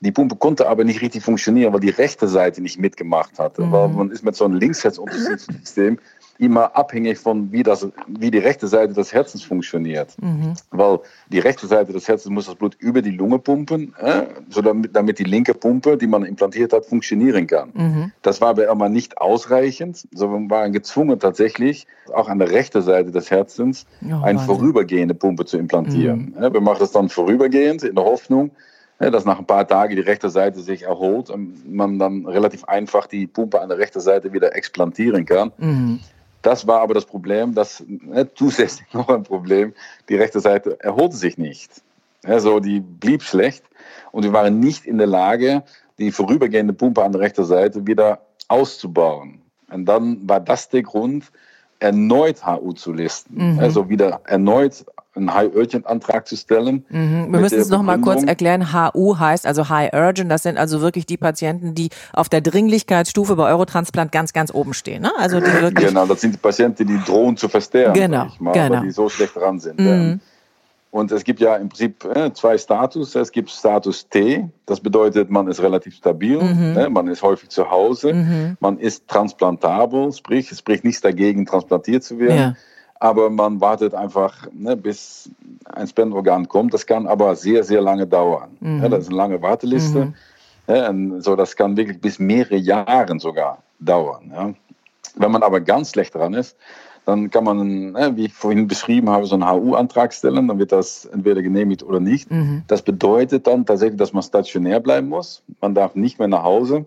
Die 0.00 0.10
Pumpe 0.10 0.36
konnte 0.36 0.68
aber 0.68 0.84
nicht 0.84 1.00
richtig 1.00 1.22
funktionieren, 1.22 1.72
weil 1.72 1.80
die 1.80 1.90
rechte 1.90 2.26
Seite 2.26 2.60
nicht 2.60 2.78
mitgemacht 2.78 3.38
hatte. 3.38 3.62
Mhm. 3.62 3.72
Weil 3.72 3.88
man 3.88 4.10
ist 4.10 4.24
mit 4.24 4.34
so 4.34 4.44
einem 4.44 4.54
Linksherzunterstützungssystem 4.54 5.98
immer 6.38 6.76
abhängig 6.76 7.18
von, 7.18 7.52
wie, 7.52 7.62
das, 7.62 7.86
wie 8.06 8.30
die 8.30 8.38
rechte 8.38 8.66
Seite 8.66 8.94
des 8.94 9.12
Herzens 9.12 9.44
funktioniert. 9.44 10.16
Mhm. 10.20 10.54
Weil 10.70 11.00
die 11.28 11.38
rechte 11.38 11.66
Seite 11.66 11.92
des 11.92 12.08
Herzens 12.08 12.32
muss 12.32 12.46
das 12.46 12.54
Blut 12.54 12.74
über 12.78 13.02
die 13.02 13.10
Lunge 13.10 13.38
pumpen, 13.38 13.94
äh, 13.98 14.24
so 14.48 14.62
damit, 14.62 14.94
damit, 14.96 15.18
die 15.18 15.24
linke 15.24 15.54
Pumpe, 15.54 15.96
die 15.96 16.06
man 16.06 16.24
implantiert 16.24 16.72
hat, 16.72 16.86
funktionieren 16.86 17.46
kann. 17.46 17.70
Mhm. 17.74 18.12
Das 18.22 18.40
war 18.40 18.54
bei 18.54 18.64
immer 18.64 18.88
nicht 18.88 19.18
ausreichend, 19.18 20.06
sondern 20.12 20.48
wir 20.48 20.50
waren 20.50 20.72
gezwungen 20.72 21.18
tatsächlich, 21.18 21.86
auch 22.12 22.28
an 22.28 22.38
der 22.38 22.50
rechten 22.50 22.82
Seite 22.82 23.12
des 23.12 23.30
Herzens 23.30 23.86
oh, 24.04 24.22
eine 24.22 24.38
vorübergehende 24.38 25.14
Pumpe 25.14 25.44
zu 25.44 25.58
implantieren. 25.58 26.34
Mhm. 26.36 26.42
Ja, 26.42 26.52
wir 26.52 26.60
machen 26.60 26.80
das 26.80 26.92
dann 26.92 27.08
vorübergehend 27.08 27.82
in 27.82 27.94
der 27.94 28.04
Hoffnung, 28.04 28.50
dass 28.98 29.24
nach 29.24 29.38
ein 29.38 29.46
paar 29.46 29.66
Tagen 29.66 29.96
die 29.96 30.02
rechte 30.02 30.30
Seite 30.30 30.60
sich 30.60 30.82
erholt 30.82 31.30
und 31.30 31.72
man 31.72 31.98
dann 31.98 32.26
relativ 32.26 32.64
einfach 32.64 33.06
die 33.06 33.26
Pumpe 33.26 33.60
an 33.60 33.68
der 33.68 33.78
rechten 33.78 34.00
Seite 34.00 34.32
wieder 34.32 34.54
explantieren 34.54 35.24
kann. 35.24 35.52
Mhm. 35.58 36.00
Das 36.42 36.66
war 36.66 36.80
aber 36.80 36.94
das 36.94 37.06
Problem, 37.06 37.54
das 37.54 37.82
ne, 37.86 38.28
zusätzlich 38.34 38.86
noch 38.92 39.08
ein 39.08 39.22
Problem, 39.22 39.74
die 40.08 40.16
rechte 40.16 40.40
Seite 40.40 40.78
erholte 40.80 41.16
sich 41.16 41.38
nicht. 41.38 41.82
Also 42.24 42.60
die 42.60 42.80
blieb 42.80 43.22
schlecht 43.22 43.64
und 44.12 44.24
wir 44.24 44.32
waren 44.32 44.60
nicht 44.60 44.84
in 44.84 44.98
der 44.98 45.06
Lage, 45.06 45.62
die 45.98 46.12
vorübergehende 46.12 46.72
Pumpe 46.72 47.02
an 47.02 47.12
der 47.12 47.20
rechten 47.20 47.44
Seite 47.44 47.86
wieder 47.86 48.20
auszubauen. 48.48 49.40
Und 49.70 49.86
dann 49.86 50.28
war 50.28 50.40
das 50.40 50.68
der 50.68 50.82
Grund, 50.82 51.32
erneut 51.78 52.46
HU 52.46 52.72
zu 52.72 52.92
listen. 52.92 53.54
Mhm. 53.54 53.58
Also 53.58 53.88
wieder 53.88 54.20
erneut 54.24 54.84
einen 55.14 55.34
High 55.34 55.54
Urgent 55.54 55.86
Antrag 55.86 56.26
zu 56.26 56.36
stellen. 56.36 56.84
Mhm. 56.88 57.32
Wir 57.32 57.40
müssen 57.40 57.60
es 57.60 57.68
noch 57.68 57.82
mal 57.82 58.00
kurz 58.00 58.22
erklären. 58.22 58.72
HU 58.72 59.18
heißt 59.18 59.46
also 59.46 59.68
High 59.68 59.92
Urgent. 59.92 60.30
Das 60.30 60.42
sind 60.42 60.58
also 60.58 60.80
wirklich 60.80 61.06
die 61.06 61.16
Patienten, 61.16 61.74
die 61.74 61.90
auf 62.12 62.28
der 62.28 62.40
Dringlichkeitsstufe 62.40 63.36
bei 63.36 63.48
Eurotransplant 63.48 64.10
ganz, 64.12 64.32
ganz 64.32 64.52
oben 64.52 64.74
stehen. 64.74 65.02
Ne? 65.02 65.12
Also 65.18 65.40
die 65.40 65.52
wirklich 65.60 65.88
genau, 65.88 66.06
das 66.06 66.20
sind 66.20 66.34
die 66.34 66.38
Patienten, 66.38 66.86
die 66.86 66.98
drohen 67.04 67.36
zu 67.36 67.48
versterben. 67.48 67.94
Genau, 67.94 68.28
mal, 68.38 68.52
genau. 68.52 68.76
weil 68.76 68.82
die 68.82 68.90
so 68.90 69.08
schlecht 69.08 69.36
dran 69.36 69.60
sind. 69.60 69.78
Mhm. 69.78 70.20
Und 70.90 71.10
es 71.10 71.24
gibt 71.24 71.40
ja 71.40 71.56
im 71.56 71.70
Prinzip 71.70 72.04
äh, 72.04 72.32
zwei 72.34 72.58
Status. 72.58 73.14
Es 73.14 73.32
gibt 73.32 73.50
Status 73.50 74.08
T, 74.10 74.46
das 74.66 74.80
bedeutet, 74.80 75.30
man 75.30 75.48
ist 75.48 75.62
relativ 75.62 75.94
stabil, 75.94 76.38
mhm. 76.38 76.72
ne? 76.74 76.90
man 76.90 77.08
ist 77.08 77.22
häufig 77.22 77.48
zu 77.48 77.70
Hause, 77.70 78.12
mhm. 78.12 78.56
man 78.60 78.78
ist 78.78 79.08
transplantabel, 79.08 80.12
sprich, 80.12 80.52
es 80.52 80.58
spricht 80.58 80.84
nichts 80.84 81.00
dagegen, 81.00 81.46
transplantiert 81.46 82.04
zu 82.04 82.18
werden. 82.18 82.38
Ja 82.38 82.56
aber 83.02 83.30
man 83.30 83.60
wartet 83.60 83.94
einfach, 83.94 84.46
ne, 84.52 84.76
bis 84.76 85.28
ein 85.64 85.88
Spendenorgan 85.88 86.46
kommt. 86.46 86.72
Das 86.72 86.86
kann 86.86 87.08
aber 87.08 87.34
sehr, 87.34 87.64
sehr 87.64 87.80
lange 87.80 88.06
dauern. 88.06 88.56
Mhm. 88.60 88.80
Ja, 88.80 88.88
das 88.88 89.00
ist 89.00 89.08
eine 89.08 89.16
lange 89.16 89.42
Warteliste. 89.42 90.04
Mhm. 90.04 90.14
Ja, 90.68 91.20
so, 91.20 91.34
das 91.34 91.56
kann 91.56 91.76
wirklich 91.76 92.00
bis 92.00 92.20
mehrere 92.20 92.54
Jahre 92.54 93.18
sogar 93.18 93.58
dauern. 93.80 94.30
Ja. 94.32 94.54
Wenn 95.16 95.32
man 95.32 95.42
aber 95.42 95.60
ganz 95.60 95.90
schlecht 95.90 96.14
dran 96.14 96.32
ist, 96.32 96.56
dann 97.04 97.28
kann 97.28 97.42
man, 97.42 97.90
ne, 97.90 98.12
wie 98.14 98.26
ich 98.26 98.34
vorhin 98.34 98.68
beschrieben 98.68 99.10
habe, 99.10 99.26
so 99.26 99.34
einen 99.34 99.50
HU-Antrag 99.50 100.14
stellen. 100.14 100.46
Dann 100.46 100.60
wird 100.60 100.70
das 100.70 101.04
entweder 101.06 101.42
genehmigt 101.42 101.82
oder 101.82 101.98
nicht. 101.98 102.30
Mhm. 102.30 102.62
Das 102.68 102.82
bedeutet 102.82 103.48
dann 103.48 103.66
tatsächlich, 103.66 103.98
dass 103.98 104.12
man 104.12 104.22
stationär 104.22 104.78
bleiben 104.78 105.08
muss. 105.08 105.42
Man 105.60 105.74
darf 105.74 105.96
nicht 105.96 106.20
mehr 106.20 106.28
nach 106.28 106.44
Hause. 106.44 106.86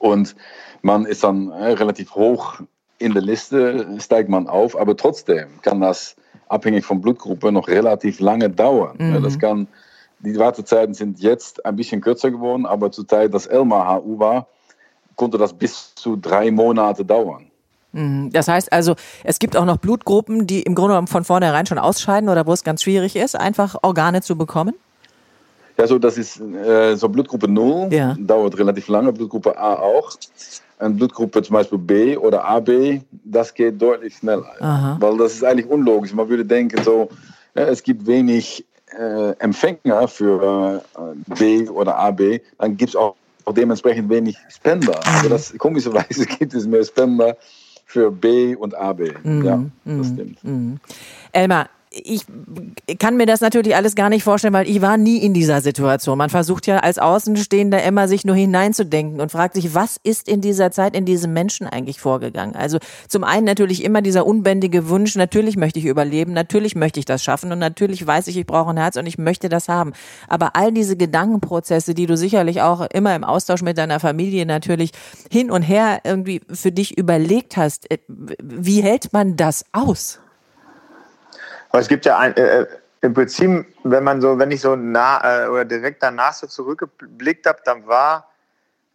Und 0.00 0.34
man 0.82 1.04
ist 1.04 1.22
dann 1.22 1.52
äh, 1.52 1.66
relativ 1.74 2.16
hoch 2.16 2.62
in 3.00 3.14
der 3.14 3.22
Liste, 3.22 3.96
steigt 3.98 4.28
man 4.28 4.46
auf. 4.46 4.78
Aber 4.78 4.96
trotzdem 4.96 5.60
kann 5.62 5.80
das 5.80 6.14
abhängig 6.48 6.84
von 6.84 7.00
Blutgruppe 7.00 7.50
noch 7.50 7.66
relativ 7.66 8.20
lange 8.20 8.50
dauern. 8.50 8.96
Mhm. 8.98 9.22
Das 9.22 9.38
kann, 9.38 9.66
die 10.20 10.38
Wartezeiten 10.38 10.94
sind 10.94 11.18
jetzt 11.20 11.64
ein 11.64 11.76
bisschen 11.76 12.00
kürzer 12.00 12.30
geworden, 12.30 12.66
aber 12.66 12.92
zur 12.92 13.08
Zeit, 13.08 13.34
dass 13.34 13.46
Elmar 13.46 14.02
HU 14.02 14.18
war, 14.18 14.46
konnte 15.16 15.38
das 15.38 15.52
bis 15.52 15.94
zu 15.94 16.16
drei 16.16 16.50
Monate 16.50 17.04
dauern. 17.04 17.50
Mhm. 17.92 18.30
Das 18.32 18.48
heißt 18.48 18.72
also, 18.72 18.94
es 19.24 19.38
gibt 19.38 19.56
auch 19.56 19.64
noch 19.64 19.78
Blutgruppen, 19.78 20.46
die 20.46 20.62
im 20.62 20.74
Grunde 20.74 20.92
genommen 20.92 21.08
von 21.08 21.24
vornherein 21.24 21.66
schon 21.66 21.78
ausscheiden 21.78 22.28
oder 22.28 22.46
wo 22.46 22.52
es 22.52 22.64
ganz 22.64 22.82
schwierig 22.82 23.16
ist, 23.16 23.34
einfach 23.34 23.76
Organe 23.82 24.22
zu 24.22 24.36
bekommen? 24.36 24.74
Ja, 25.80 25.86
so 25.86 25.98
das 25.98 26.18
ist 26.18 26.38
äh, 26.38 26.94
so 26.94 27.08
Blutgruppe 27.08 27.48
0, 27.48 27.88
ja. 27.90 28.14
dauert 28.18 28.58
relativ 28.58 28.88
lange, 28.88 29.14
Blutgruppe 29.14 29.56
A 29.56 29.76
auch. 29.76 30.12
Und 30.78 30.98
Blutgruppe 30.98 31.42
zum 31.42 31.54
Beispiel 31.54 31.78
B 31.78 32.16
oder 32.18 32.44
AB, 32.44 33.00
das 33.24 33.54
geht 33.54 33.80
deutlich 33.80 34.16
schneller. 34.16 34.52
Aha. 34.60 34.98
Weil 35.00 35.16
das 35.16 35.34
ist 35.34 35.44
eigentlich 35.44 35.66
unlogisch. 35.66 36.12
Man 36.12 36.28
würde 36.28 36.44
denken, 36.44 36.82
so, 36.84 37.08
ja, 37.54 37.62
es 37.64 37.82
gibt 37.82 38.06
wenig 38.06 38.66
äh, 38.98 39.30
Empfänger 39.38 40.06
für 40.06 40.82
äh, 40.98 41.34
B 41.38 41.66
oder 41.70 41.96
AB, 41.96 42.40
dann 42.58 42.76
gibt 42.76 42.90
es 42.90 42.96
auch, 42.96 43.14
auch, 43.46 43.54
dementsprechend 43.54 44.10
wenig 44.10 44.36
Spender. 44.50 44.92
Mhm. 44.92 45.14
Also 45.14 45.28
das, 45.30 45.54
komischerweise 45.56 46.26
gibt 46.38 46.52
es 46.52 46.66
mehr 46.66 46.84
Spender 46.84 47.38
für 47.86 48.10
B 48.10 48.54
und 48.54 48.74
AB. 48.74 49.14
Mhm. 49.22 49.44
Ja, 49.46 49.64
das 49.86 50.08
mhm. 50.08 50.14
stimmt. 50.14 50.44
Mhm. 50.44 50.80
Elmar, 51.32 51.70
ich 51.92 52.24
kann 53.00 53.16
mir 53.16 53.26
das 53.26 53.40
natürlich 53.40 53.74
alles 53.74 53.96
gar 53.96 54.10
nicht 54.10 54.22
vorstellen, 54.22 54.54
weil 54.54 54.68
ich 54.68 54.80
war 54.80 54.96
nie 54.96 55.18
in 55.18 55.34
dieser 55.34 55.60
Situation. 55.60 56.18
Man 56.18 56.30
versucht 56.30 56.68
ja 56.68 56.78
als 56.78 56.98
Außenstehender 56.98 57.82
immer 57.82 58.06
sich 58.06 58.24
nur 58.24 58.36
hineinzudenken 58.36 59.20
und 59.20 59.32
fragt 59.32 59.54
sich, 59.54 59.74
was 59.74 59.96
ist 60.04 60.28
in 60.28 60.40
dieser 60.40 60.70
Zeit 60.70 60.94
in 60.94 61.04
diesem 61.04 61.32
Menschen 61.32 61.66
eigentlich 61.66 62.00
vorgegangen? 62.00 62.54
Also 62.54 62.78
zum 63.08 63.24
einen 63.24 63.44
natürlich 63.44 63.82
immer 63.82 64.02
dieser 64.02 64.24
unbändige 64.24 64.88
Wunsch, 64.88 65.16
natürlich 65.16 65.56
möchte 65.56 65.80
ich 65.80 65.84
überleben, 65.84 66.32
natürlich 66.32 66.76
möchte 66.76 67.00
ich 67.00 67.06
das 67.06 67.24
schaffen 67.24 67.50
und 67.50 67.58
natürlich 67.58 68.06
weiß 68.06 68.28
ich, 68.28 68.36
ich 68.36 68.46
brauche 68.46 68.70
ein 68.70 68.76
Herz 68.76 68.96
und 68.96 69.06
ich 69.06 69.18
möchte 69.18 69.48
das 69.48 69.68
haben. 69.68 69.92
Aber 70.28 70.54
all 70.54 70.70
diese 70.70 70.96
Gedankenprozesse, 70.96 71.94
die 71.94 72.06
du 72.06 72.16
sicherlich 72.16 72.62
auch 72.62 72.82
immer 72.92 73.16
im 73.16 73.24
Austausch 73.24 73.62
mit 73.62 73.78
deiner 73.78 73.98
Familie 73.98 74.46
natürlich 74.46 74.92
hin 75.28 75.50
und 75.50 75.62
her 75.62 76.02
irgendwie 76.04 76.40
für 76.52 76.70
dich 76.70 76.96
überlegt 76.96 77.56
hast, 77.56 77.90
äh, 77.90 77.98
wie 78.08 78.80
hält 78.80 79.12
man 79.12 79.34
das 79.34 79.64
aus? 79.72 80.20
Aber 81.70 81.80
es 81.80 81.88
gibt 81.88 82.04
ja 82.04 82.18
ein, 82.18 82.36
äh, 82.36 82.62
äh, 82.62 82.66
im 83.00 83.14
Prinzip, 83.14 83.66
wenn 83.84 84.04
man 84.04 84.20
so, 84.20 84.38
wenn 84.38 84.50
ich 84.50 84.60
so 84.60 84.76
nah 84.76 85.44
äh, 85.44 85.48
oder 85.48 85.64
direkt 85.64 86.02
danach 86.02 86.34
so 86.34 86.46
zurückgeblickt 86.46 87.46
habe, 87.46 87.60
dann 87.64 87.86
war 87.86 88.26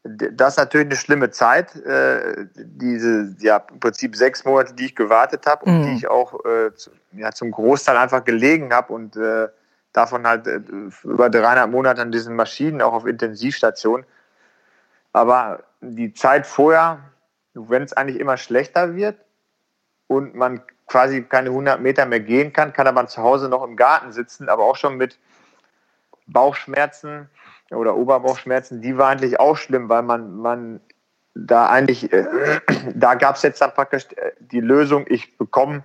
das 0.04 0.58
natürlich 0.58 0.86
eine 0.86 0.96
schlimme 0.96 1.32
Zeit. 1.32 1.76
Äh, 1.76 2.46
diese, 2.56 3.36
ja, 3.40 3.64
im 3.72 3.80
Prinzip 3.80 4.16
sechs 4.16 4.46
Monate, 4.46 4.74
die 4.74 4.86
ich 4.86 4.96
gewartet 4.96 5.48
habe 5.48 5.66
und 5.66 5.80
mhm. 5.80 5.84
die 5.86 5.96
ich 5.96 6.08
auch 6.08 6.46
äh, 6.46 6.76
zu, 6.76 6.92
ja, 7.14 7.32
zum 7.32 7.50
Großteil 7.50 7.98
einfach 7.98 8.24
gelegen 8.24 8.72
habe 8.72 8.94
und 8.94 9.16
äh, 9.16 9.48
davon 9.94 10.28
halt 10.28 10.46
äh, 10.46 10.60
über 11.04 11.30
300 11.30 11.70
Monate 11.72 12.02
an 12.02 12.12
diesen 12.12 12.36
Maschinen, 12.36 12.82
auch 12.84 12.94
auf 12.94 13.08
Intensivstation. 13.08 14.06
Aber 15.14 15.64
die 15.82 16.14
Zeit 16.14 16.46
vorher, 16.46 17.00
wenn 17.54 17.82
es 17.82 17.94
eigentlich 17.94 18.20
immer 18.20 18.38
schlechter 18.38 18.96
wird 18.96 19.18
und 20.08 20.36
man 20.36 20.62
quasi 20.88 21.24
keine 21.24 21.50
100 21.50 21.82
Meter 21.82 22.06
mehr 22.06 22.20
gehen 22.20 22.54
kann, 22.54 22.74
kann 22.74 22.88
aber 22.88 23.08
zu 23.08 23.22
Hause 23.22 23.50
noch 23.50 23.64
im 23.64 23.76
Garten 23.76 24.12
sitzen, 24.12 24.50
aber 24.50 24.64
auch 24.64 24.76
schon 24.76 24.98
mit 24.98 25.18
Bauchschmerzen 26.28 27.30
oder 27.72 27.96
Oberbauchschmerzen, 27.96 28.82
die 28.82 28.98
war 28.98 29.10
eigentlich 29.10 29.40
auch 29.40 29.58
schlimm, 29.58 29.90
weil 29.90 30.04
man, 30.04 30.36
man 30.36 30.80
da 31.34 31.68
eigentlich, 31.70 32.12
äh, 32.12 32.26
da 32.96 33.16
gab 33.16 33.36
es 33.36 33.42
jetzt 33.42 33.62
dann 33.62 33.74
praktisch 33.74 34.06
äh, 34.16 34.32
die 34.40 34.62
Lösung, 34.62 35.06
ich 35.08 35.38
bekomme 35.38 35.84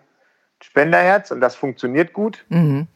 Spenderherz 0.62 1.30
und 1.30 1.40
das 1.40 1.56
funktioniert 1.56 2.12
gut. 2.12 2.44
Mhm. 2.48 2.87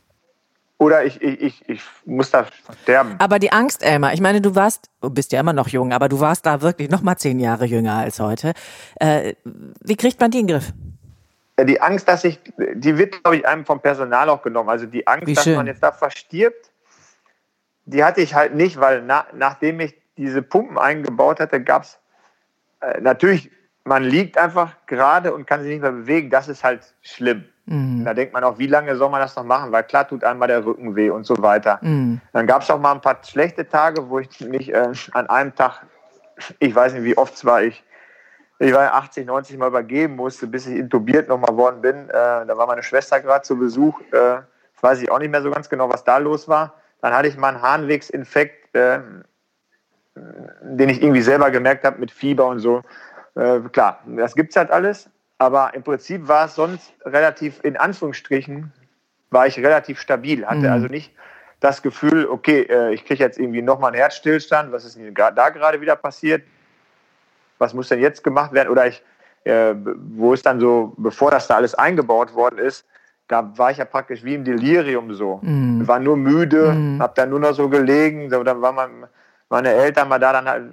Oder 0.77 1.05
ich, 1.05 1.23
ich, 1.23 1.41
ich, 1.41 1.69
ich 1.69 1.83
muss 2.05 2.31
da 2.31 2.47
sterben. 2.83 3.15
Aber 3.19 3.39
die 3.39 3.53
Angst, 3.53 3.83
Elmar, 3.83 4.13
ich 4.13 4.21
meine, 4.21 4.41
du 4.41 4.55
warst, 4.55 4.91
du 5.01 5.09
bist 5.09 5.33
ja 5.33 5.41
immer 5.41 5.53
noch 5.53 5.69
jung, 5.69 5.93
aber 5.93 6.09
du 6.09 6.21
warst 6.21 6.47
da 6.47 6.63
wirklich 6.63 6.91
noch 6.91 7.01
mal 7.01 7.17
zehn 7.17 7.39
Jahre 7.39 7.65
jünger 7.65 7.95
als 7.95 8.19
heute. 8.21 8.53
Äh, 8.97 9.35
wie 9.45 9.97
kriegt 9.97 10.21
man 10.21 10.31
die 10.31 10.41
in 10.41 10.47
den 10.47 10.57
Griff? 10.57 10.73
Die 11.63 11.81
Angst, 11.81 12.09
dass 12.09 12.25
ich, 12.25 12.41
die 12.57 12.99
wird, 12.99 13.23
glaube 13.23 13.37
ich, 13.37 13.47
einem 13.47 13.65
vom 13.65 13.81
Personal 13.81 14.29
auch 14.29 14.43
genommen. 14.43 14.69
Also 14.69 14.87
die 14.87 15.07
Angst, 15.07 15.37
dass 15.37 15.47
man 15.47 15.67
jetzt 15.67 15.83
da 15.83 15.93
verstirbt, 15.93 16.73
die 17.87 18.03
hatte 18.03 18.23
ich 18.23 18.35
halt 18.35 18.55
nicht, 18.55 18.81
weil 18.81 19.03
na, 19.03 19.27
nachdem 19.35 19.81
ich 19.81 19.95
diese 20.17 20.43
Pumpen 20.43 20.79
eingebaut 20.79 21.39
hatte, 21.39 21.63
gab 21.63 21.83
es 21.83 21.99
äh, 22.81 23.01
natürlich, 23.01 23.51
man 23.85 24.03
liegt 24.03 24.39
einfach 24.39 24.75
gerade 24.87 25.35
und 25.35 25.47
kann 25.47 25.63
sich 25.63 25.71
nicht 25.71 25.83
mehr 25.83 25.93
bewegen. 25.93 26.31
Das 26.31 26.49
ist 26.49 26.65
halt 26.65 26.95
schlimm. 27.03 27.45
Mhm. 27.67 28.05
Da 28.05 28.15
denkt 28.15 28.33
man 28.33 28.43
auch, 28.43 28.59
wie 28.59 28.67
lange 28.67 28.97
soll 28.97 29.11
man 29.11 29.21
das 29.21 29.37
noch 29.37 29.45
machen? 29.45 29.71
Weil 29.71 29.85
klar 29.85 30.09
tut 30.09 30.25
einmal 30.25 30.49
der 30.49 30.65
Rücken 30.65 30.97
weh 30.97 31.11
und 31.11 31.25
so 31.25 31.35
weiter. 31.41 31.79
Mhm. 31.83 32.21
Dann 32.33 32.47
gab 32.47 32.63
es 32.63 32.71
auch 32.71 32.81
mal 32.81 32.93
ein 32.93 33.01
paar 33.01 33.19
schlechte 33.23 33.69
Tage, 33.69 34.09
wo 34.09 34.19
ich 34.19 34.41
mich 34.41 34.73
äh, 34.73 34.93
an 35.13 35.29
einem 35.29 35.55
Tag, 35.55 35.87
ich 36.59 36.75
weiß 36.75 36.95
nicht, 36.95 37.05
wie 37.05 37.17
oft 37.17 37.45
war 37.45 37.63
ich 37.63 37.85
ich 38.65 38.75
war 38.75 38.95
80, 38.95 39.27
90 39.27 39.59
Mal 39.59 39.69
übergeben 39.69 40.17
musste, 40.17 40.47
bis 40.47 40.67
ich 40.67 40.77
intubiert 40.77 41.29
nochmal 41.29 41.57
worden 41.57 41.81
bin. 41.81 42.09
Äh, 42.09 42.13
da 42.13 42.57
war 42.57 42.67
meine 42.67 42.83
Schwester 42.83 43.21
gerade 43.21 43.43
zu 43.43 43.59
Besuch. 43.59 44.01
Äh, 44.13 44.41
weiß 44.85 45.01
ich 45.03 45.11
auch 45.11 45.19
nicht 45.19 45.31
mehr 45.31 45.43
so 45.43 45.51
ganz 45.51 45.69
genau, 45.69 45.89
was 45.89 46.05
da 46.05 46.19
los 46.19 46.47
war. 46.47 46.75
Dann 47.01 47.15
hatte 47.15 47.27
ich 47.29 47.37
mal 47.37 47.49
einen 47.49 47.63
Harnwegsinfekt, 47.63 48.75
äh, 48.75 49.01
den 50.15 50.89
ich 50.89 51.03
irgendwie 51.03 51.23
selber 51.23 51.51
gemerkt 51.51 51.85
habe 51.85 51.99
mit 51.99 52.11
Fieber 52.11 52.47
und 52.47 52.61
so. 52.61 52.83
Äh, 53.35 53.61
klar, 53.73 54.01
das 54.07 54.35
gibt 54.35 54.51
es 54.51 54.57
halt 54.57 54.71
alles. 54.71 55.11
Aber 55.39 55.75
im 55.75 55.83
Prinzip 55.83 56.29
war 56.29 56.47
es 56.47 56.55
sonst 56.55 56.93
relativ, 57.05 57.65
in 57.65 57.77
Anführungsstrichen, 57.77 58.73
war 59.31 59.47
ich 59.47 59.59
relativ 59.59 60.01
stabil. 60.01 60.47
Hatte 60.47 60.61
mhm. 60.61 60.73
also 60.73 60.87
nicht 60.87 61.13
das 61.61 61.83
Gefühl, 61.83 62.27
okay, 62.27 62.61
äh, 62.63 62.93
ich 62.93 63.05
kriege 63.05 63.25
jetzt 63.25 63.39
irgendwie 63.39 63.63
nochmal 63.63 63.89
einen 63.89 63.99
Herzstillstand. 63.99 64.71
Was 64.71 64.85
ist 64.85 64.99
da 65.17 65.49
gerade 65.49 65.81
wieder 65.81 65.97
passiert? 65.97 66.43
Was 67.59 67.75
muss 67.75 67.89
denn 67.89 68.01
jetzt 68.01 68.25
gemacht 68.25 68.53
werden? 68.53 68.69
Oder 68.69 68.87
ich, 68.87 69.03
äh, 69.45 69.75
wo 70.17 70.33
ist 70.33 70.47
dann 70.47 70.61
so, 70.61 70.95
bevor 70.97 71.31
das 71.31 71.47
da 71.47 71.57
alles 71.57 71.75
eingebaut 71.75 72.35
worden 72.35 72.59
ist, 72.59 72.87
da 73.29 73.57
war 73.57 73.71
ich 73.71 73.79
ja 73.79 73.85
praktisch 73.85 74.23
wie 74.25 74.35
im 74.35 74.45
Delirium 74.45 75.15
so. 75.15 75.41
Mm. 75.43 75.87
War 75.87 75.99
nur 75.99 76.17
müde, 76.17 76.73
mm. 76.73 77.01
hab 77.01 77.15
dann 77.15 77.31
nur 77.31 77.41
noch 77.41 77.55
so 77.55 77.69
gelegen. 77.69 78.29
So, 78.31 78.43
dann 78.43 78.61
waren 78.61 78.75
mein, 78.75 78.91
meine 79.49 79.71
Eltern 79.71 80.09
mal 80.09 80.19
da 80.19 80.33
dann 80.33 80.47
halt, 80.47 80.73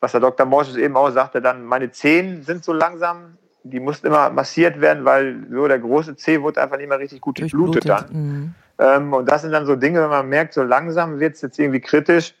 was 0.00 0.12
der 0.12 0.20
Dr. 0.20 0.46
Morses 0.46 0.76
eben 0.76 0.96
auch 0.96 1.10
sagte, 1.10 1.40
dann 1.40 1.64
meine 1.64 1.90
Zehen 1.90 2.42
sind 2.42 2.64
so 2.64 2.72
langsam, 2.74 3.38
die 3.62 3.80
mussten 3.80 4.08
immer 4.08 4.28
massiert 4.28 4.80
werden, 4.80 5.06
weil 5.06 5.46
so 5.50 5.66
der 5.66 5.78
große 5.78 6.16
Zeh 6.16 6.42
wurde 6.42 6.62
einfach 6.62 6.76
nicht 6.76 6.88
mehr 6.88 6.98
richtig 6.98 7.22
gut 7.22 7.36
geblutet 7.36 7.88
dann. 7.88 8.04
Mm. 8.12 8.54
Ähm, 8.78 9.12
und 9.14 9.30
das 9.30 9.42
sind 9.42 9.52
dann 9.52 9.64
so 9.64 9.76
Dinge, 9.76 10.02
wenn 10.02 10.10
man 10.10 10.28
merkt, 10.28 10.52
so 10.52 10.62
langsam 10.62 11.18
wird 11.18 11.36
es 11.36 11.42
jetzt 11.42 11.58
irgendwie 11.58 11.80
kritisch, 11.80 12.34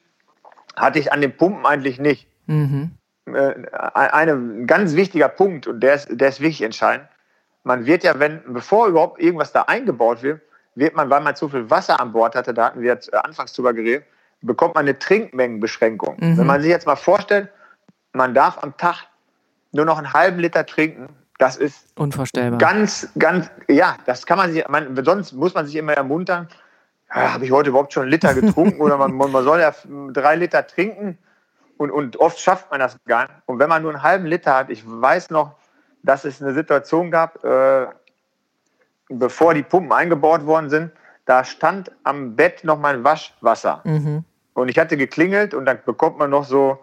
hatte 0.76 0.98
ich 0.98 1.12
an 1.12 1.22
den 1.22 1.34
Pumpen 1.34 1.64
eigentlich 1.64 1.98
nicht. 1.98 2.28
-hmm. 2.48 2.88
Äh, 3.26 3.54
ein 3.94 4.66
ganz 4.66 4.94
wichtiger 4.94 5.28
Punkt 5.28 5.66
und 5.66 5.80
der 5.80 5.94
ist, 5.94 6.08
der 6.10 6.28
ist 6.28 6.40
wirklich 6.40 6.62
entscheidend. 6.62 7.08
Man 7.62 7.86
wird 7.86 8.04
ja, 8.04 8.18
wenn, 8.18 8.42
bevor 8.52 8.88
überhaupt 8.88 9.20
irgendwas 9.20 9.52
da 9.52 9.62
eingebaut 9.62 10.22
wird, 10.22 10.42
wird 10.74 10.94
man, 10.94 11.08
weil 11.08 11.22
man 11.22 11.34
zu 11.34 11.48
viel 11.48 11.70
Wasser 11.70 12.00
an 12.00 12.12
Bord 12.12 12.34
hatte, 12.34 12.52
da 12.52 12.66
hatten 12.66 12.82
wir 12.82 12.92
jetzt 12.92 13.12
äh, 13.12 13.16
anfangs 13.16 13.52
drüber 13.54 13.72
geredet, 13.72 14.04
bekommt 14.42 14.74
man 14.74 14.84
eine 14.84 14.98
Trinkmengenbeschränkung. 14.98 16.16
Mhm. 16.18 16.38
Wenn 16.38 16.46
man 16.46 16.60
sich 16.60 16.70
jetzt 16.70 16.86
mal 16.86 16.96
vorstellt, 16.96 17.48
man 18.12 18.34
darf 18.34 18.62
am 18.62 18.76
Tag 18.76 19.06
nur 19.72 19.86
noch 19.86 19.96
einen 19.96 20.12
halben 20.12 20.38
Liter 20.38 20.66
trinken, 20.66 21.08
das 21.38 21.56
ist 21.56 21.86
unvorstellbar. 21.96 22.58
Ganz, 22.58 23.08
ganz, 23.18 23.50
ja, 23.68 23.96
das 24.06 24.26
kann 24.26 24.38
man 24.38 24.52
sich, 24.52 24.68
man, 24.68 25.02
sonst 25.04 25.32
muss 25.32 25.54
man 25.54 25.66
sich 25.66 25.76
immer 25.76 25.94
ermuntern, 25.94 26.48
ja, 27.14 27.32
habe 27.32 27.44
ich 27.44 27.52
heute 27.52 27.70
überhaupt 27.70 27.92
schon 27.92 28.02
einen 28.02 28.12
Liter 28.12 28.34
getrunken 28.34 28.80
oder 28.80 28.96
man, 28.98 29.14
man 29.14 29.44
soll 29.44 29.60
ja 29.60 29.72
drei 30.12 30.36
Liter 30.36 30.66
trinken. 30.66 31.18
Und, 31.84 31.90
und 31.90 32.16
oft 32.16 32.38
schafft 32.38 32.70
man 32.70 32.80
das 32.80 32.96
gar 33.06 33.22
nicht. 33.22 33.34
Und 33.46 33.58
wenn 33.58 33.68
man 33.68 33.82
nur 33.82 33.92
einen 33.92 34.02
halben 34.02 34.26
Liter 34.26 34.54
hat, 34.54 34.70
ich 34.70 34.82
weiß 34.86 35.30
noch, 35.30 35.54
dass 36.02 36.24
es 36.24 36.42
eine 36.42 36.54
Situation 36.54 37.10
gab, 37.10 37.44
äh, 37.44 37.86
bevor 39.08 39.54
die 39.54 39.62
Pumpen 39.62 39.92
eingebaut 39.92 40.46
worden 40.46 40.70
sind, 40.70 40.92
da 41.26 41.44
stand 41.44 41.90
am 42.02 42.36
Bett 42.36 42.64
noch 42.64 42.78
mein 42.78 43.04
Waschwasser. 43.04 43.80
Mhm. 43.84 44.24
Und 44.54 44.68
ich 44.68 44.78
hatte 44.78 44.96
geklingelt 44.96 45.54
und 45.54 45.66
dann 45.66 45.78
bekommt 45.84 46.18
man 46.18 46.30
noch 46.30 46.44
so 46.44 46.78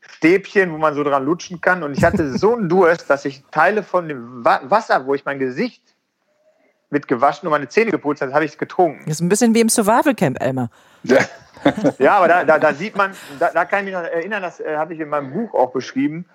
Stäbchen, 0.00 0.72
wo 0.72 0.78
man 0.78 0.94
so 0.94 1.04
dran 1.04 1.24
lutschen 1.24 1.60
kann. 1.60 1.82
Und 1.82 1.96
ich 1.96 2.04
hatte 2.04 2.36
so 2.36 2.54
einen 2.54 2.68
Durst, 2.68 3.08
dass 3.08 3.24
ich 3.24 3.44
Teile 3.50 3.82
von 3.82 4.08
dem 4.08 4.44
Wasser, 4.44 5.06
wo 5.06 5.14
ich 5.14 5.24
mein 5.24 5.38
Gesicht 5.38 5.82
mit 6.90 7.08
gewaschen 7.08 7.46
und 7.46 7.52
meine 7.52 7.68
Zähne 7.68 7.90
geputzt 7.90 8.20
hat, 8.20 8.32
habe 8.32 8.44
ich 8.44 8.52
es 8.52 8.58
getrunken. 8.58 9.02
Das 9.06 9.14
ist 9.14 9.20
ein 9.20 9.28
bisschen 9.28 9.54
wie 9.54 9.60
im 9.60 9.68
Survival 9.68 10.14
Camp, 10.14 10.40
Elmar. 10.42 10.70
Ja. 11.04 11.18
Ja, 11.98 12.16
aber 12.16 12.28
da, 12.28 12.44
da, 12.44 12.58
da 12.58 12.72
sieht 12.74 12.96
man, 12.96 13.12
da, 13.38 13.50
da 13.52 13.64
kann 13.64 13.80
ich 13.80 13.84
mich 13.86 13.94
noch 13.94 14.02
erinnern, 14.02 14.42
das 14.42 14.60
äh, 14.60 14.76
habe 14.76 14.94
ich 14.94 15.00
in 15.00 15.08
meinem 15.08 15.32
Buch 15.32 15.54
auch 15.54 15.72
beschrieben, 15.72 16.26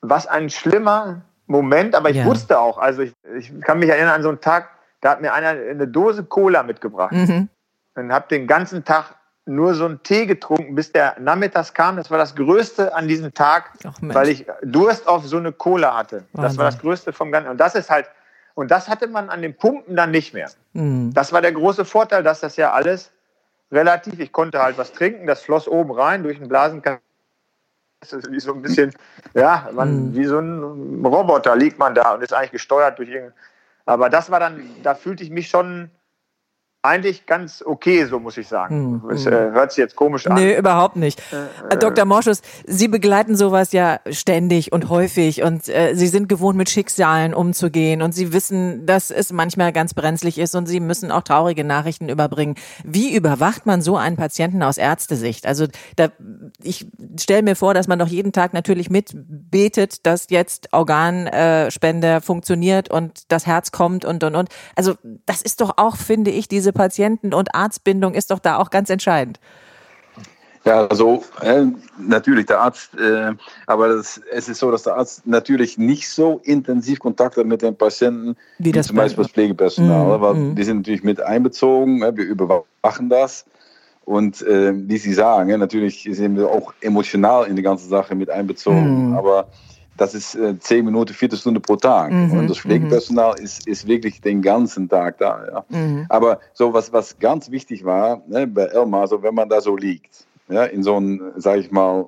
was 0.00 0.26
ein 0.26 0.50
schlimmer 0.50 1.22
Moment, 1.46 1.94
aber 1.94 2.10
ich 2.10 2.16
Ja. 2.16 2.24
wusste 2.24 2.58
auch, 2.58 2.78
also 2.78 3.02
ich, 3.02 3.12
ich 3.36 3.52
kann 3.60 3.78
mich 3.78 3.88
erinnern 3.88 4.14
an 4.14 4.22
so 4.22 4.28
einen 4.30 4.40
Tag, 4.40 4.70
da 5.00 5.10
hat 5.10 5.20
mir 5.20 5.32
einer 5.32 5.50
eine 5.50 5.86
Dose 5.86 6.24
Cola 6.24 6.62
mitgebracht 6.62 7.12
Mhm. 7.12 7.48
und 7.94 8.12
habe 8.12 8.26
den 8.28 8.46
ganzen 8.46 8.84
Tag 8.84 9.14
nur 9.48 9.74
so 9.74 9.84
einen 9.84 10.02
Tee 10.02 10.26
getrunken, 10.26 10.74
bis 10.74 10.90
der 10.90 11.14
nachmittags 11.20 11.72
kam. 11.72 11.96
Das 11.96 12.10
war 12.10 12.18
das 12.18 12.34
Größte 12.34 12.92
an 12.94 13.06
diesem 13.06 13.32
Tag, 13.32 13.70
Ach, 13.86 13.94
weil 14.00 14.28
ich 14.28 14.44
Durst 14.62 15.06
auf 15.06 15.24
so 15.24 15.36
eine 15.36 15.52
Cola 15.52 15.96
hatte. 15.96 16.24
Das 16.32 16.42
Wahnsinn. 16.42 16.58
war 16.58 16.64
das 16.64 16.78
Größte 16.80 17.12
vom 17.12 17.30
Ganzen. 17.30 17.50
Und 17.50 17.58
das 17.58 17.76
ist 17.76 17.88
halt, 17.88 18.10
und 18.54 18.72
das 18.72 18.88
hatte 18.88 19.06
man 19.06 19.30
an 19.30 19.42
den 19.42 19.54
Pumpen 19.56 19.94
dann 19.94 20.10
nicht 20.10 20.34
mehr. 20.34 20.50
Mhm. 20.72 21.14
Das 21.14 21.32
war 21.32 21.42
der 21.42 21.52
große 21.52 21.84
Vorteil, 21.84 22.24
dass 22.24 22.40
das 22.40 22.56
ja 22.56 22.72
alles 22.72 23.12
relativ, 23.70 24.18
ich 24.18 24.32
konnte 24.32 24.62
halt 24.62 24.78
was 24.78 24.92
trinken, 24.92 25.26
das 25.26 25.42
floss 25.42 25.68
oben 25.68 25.92
rein 25.92 26.22
durch 26.22 26.38
den 26.38 26.48
Blasenkasten. 26.48 27.02
Das 28.00 28.12
ist 28.12 28.30
wie 28.30 28.40
so 28.40 28.52
ein 28.52 28.62
bisschen, 28.62 28.92
ja, 29.34 29.68
man, 29.72 30.14
wie 30.14 30.26
so 30.26 30.38
ein 30.38 31.04
Roboter 31.04 31.56
liegt 31.56 31.78
man 31.78 31.94
da 31.94 32.14
und 32.14 32.22
ist 32.22 32.32
eigentlich 32.32 32.52
gesteuert 32.52 32.98
durch 32.98 33.08
irgendein. 33.08 33.34
Aber 33.86 34.10
das 34.10 34.30
war 34.30 34.38
dann, 34.38 34.62
da 34.82 34.94
fühlte 34.94 35.24
ich 35.24 35.30
mich 35.30 35.48
schon 35.48 35.90
eigentlich 36.86 37.26
ganz 37.26 37.62
okay, 37.64 38.04
so 38.04 38.20
muss 38.20 38.36
ich 38.36 38.48
sagen. 38.48 39.02
Hm, 39.02 39.10
Es 39.10 39.26
äh, 39.26 39.30
hört 39.30 39.72
sich 39.72 39.78
jetzt 39.78 39.96
komisch 39.96 40.26
an. 40.26 40.34
Nee, 40.34 40.56
überhaupt 40.56 40.96
nicht. 40.96 41.20
Äh, 41.70 41.76
Dr. 41.76 42.04
Morschus, 42.04 42.42
Sie 42.66 42.88
begleiten 42.88 43.36
sowas 43.36 43.72
ja 43.72 44.00
ständig 44.10 44.72
und 44.72 44.88
häufig 44.88 45.42
und 45.42 45.68
äh, 45.68 45.94
Sie 45.94 46.06
sind 46.06 46.28
gewohnt, 46.28 46.56
mit 46.56 46.70
Schicksalen 46.70 47.34
umzugehen 47.34 48.02
und 48.02 48.12
Sie 48.12 48.32
wissen, 48.32 48.86
dass 48.86 49.10
es 49.10 49.32
manchmal 49.32 49.72
ganz 49.72 49.94
brenzlig 49.94 50.38
ist 50.38 50.54
und 50.54 50.66
Sie 50.66 50.80
müssen 50.80 51.10
auch 51.10 51.22
traurige 51.22 51.64
Nachrichten 51.64 52.08
überbringen. 52.08 52.54
Wie 52.84 53.14
überwacht 53.14 53.66
man 53.66 53.82
so 53.82 53.96
einen 53.96 54.16
Patienten 54.16 54.62
aus 54.62 54.78
Ärztesicht? 54.78 55.46
Also 55.46 55.66
da, 55.96 56.08
ich 56.62 56.86
stelle 57.18 57.42
mir 57.42 57.56
vor, 57.56 57.74
dass 57.74 57.88
man 57.88 57.98
doch 57.98 58.08
jeden 58.08 58.32
Tag 58.32 58.52
natürlich 58.52 58.90
mitbetet, 58.90 60.06
dass 60.06 60.26
jetzt 60.30 60.72
Organspende 60.72 61.66
äh, 61.66 61.70
Spende 61.70 62.20
funktioniert 62.20 62.90
und 62.90 63.22
das 63.28 63.46
Herz 63.46 63.72
kommt 63.72 64.04
und, 64.04 64.22
und, 64.24 64.34
und. 64.34 64.48
Also 64.74 64.94
das 65.24 65.42
ist 65.42 65.60
doch 65.60 65.74
auch, 65.76 65.96
finde 65.96 66.30
ich, 66.30 66.48
diese 66.48 66.72
Patienten- 66.76 67.34
und 67.34 67.54
Arztbindung 67.54 68.14
ist 68.14 68.30
doch 68.30 68.38
da 68.38 68.56
auch 68.58 68.70
ganz 68.70 68.90
entscheidend. 68.90 69.40
Ja, 70.64 70.84
also 70.88 71.22
äh, 71.42 71.62
natürlich 71.96 72.46
der 72.46 72.58
Arzt, 72.60 72.90
äh, 72.98 73.32
aber 73.68 73.88
das, 73.88 74.20
es 74.32 74.48
ist 74.48 74.58
so, 74.58 74.72
dass 74.72 74.82
der 74.82 74.96
Arzt 74.96 75.24
natürlich 75.24 75.78
nicht 75.78 76.10
so 76.10 76.40
intensiv 76.42 76.98
Kontakt 76.98 77.36
hat 77.36 77.46
mit 77.46 77.62
den 77.62 77.76
Patienten 77.76 78.34
Wie 78.58 78.72
das 78.72 78.88
zum 78.88 78.96
Beispiel 78.96 79.18
bei- 79.18 79.22
das 79.22 79.32
Pflegepersonal, 79.32 80.18
Mm, 80.18 80.20
weil 80.20 80.34
mm. 80.34 80.54
die 80.56 80.64
sind 80.64 80.78
natürlich 80.78 81.04
mit 81.04 81.20
einbezogen, 81.20 82.02
äh, 82.02 82.16
wir 82.16 82.24
überwachen 82.24 83.08
das 83.08 83.44
und 84.04 84.42
äh, 84.42 84.72
wie 84.74 84.98
Sie 84.98 85.14
sagen, 85.14 85.50
ja, 85.50 85.56
natürlich 85.56 86.02
sind 86.10 86.36
wir 86.36 86.48
auch 86.48 86.74
emotional 86.80 87.46
in 87.46 87.54
die 87.54 87.62
ganze 87.62 87.86
Sache 87.86 88.16
mit 88.16 88.28
einbezogen, 88.28 89.12
Mm. 89.12 89.16
aber 89.16 89.46
das 89.96 90.14
ist 90.14 90.34
äh, 90.34 90.58
zehn 90.58 90.84
Minuten, 90.84 91.12
Viertelstunde 91.12 91.60
pro 91.60 91.76
Tag 91.76 92.12
Mhm, 92.12 92.38
und 92.38 92.50
das 92.50 92.58
Pflegepersonal 92.58 93.38
ist, 93.38 93.66
ist 93.66 93.86
wirklich 93.86 94.20
den 94.20 94.42
ganzen 94.42 94.88
Tag 94.88 95.18
da. 95.18 95.46
Ja. 95.46 95.64
Mhm. 95.68 96.06
Aber 96.08 96.40
so 96.52 96.72
was, 96.72 96.92
was 96.92 97.18
ganz 97.18 97.50
wichtig 97.50 97.84
war 97.84 98.22
ne, 98.26 98.46
bei 98.46 98.64
Elmar, 98.64 99.06
so 99.08 99.22
wenn 99.22 99.34
man 99.34 99.48
da 99.48 99.60
so 99.60 99.76
liegt, 99.76 100.26
ja, 100.48 100.64
in 100.64 100.82
so 100.82 100.96
einem, 100.96 101.32
sage 101.36 101.60
ich 101.60 101.70
mal, 101.70 102.06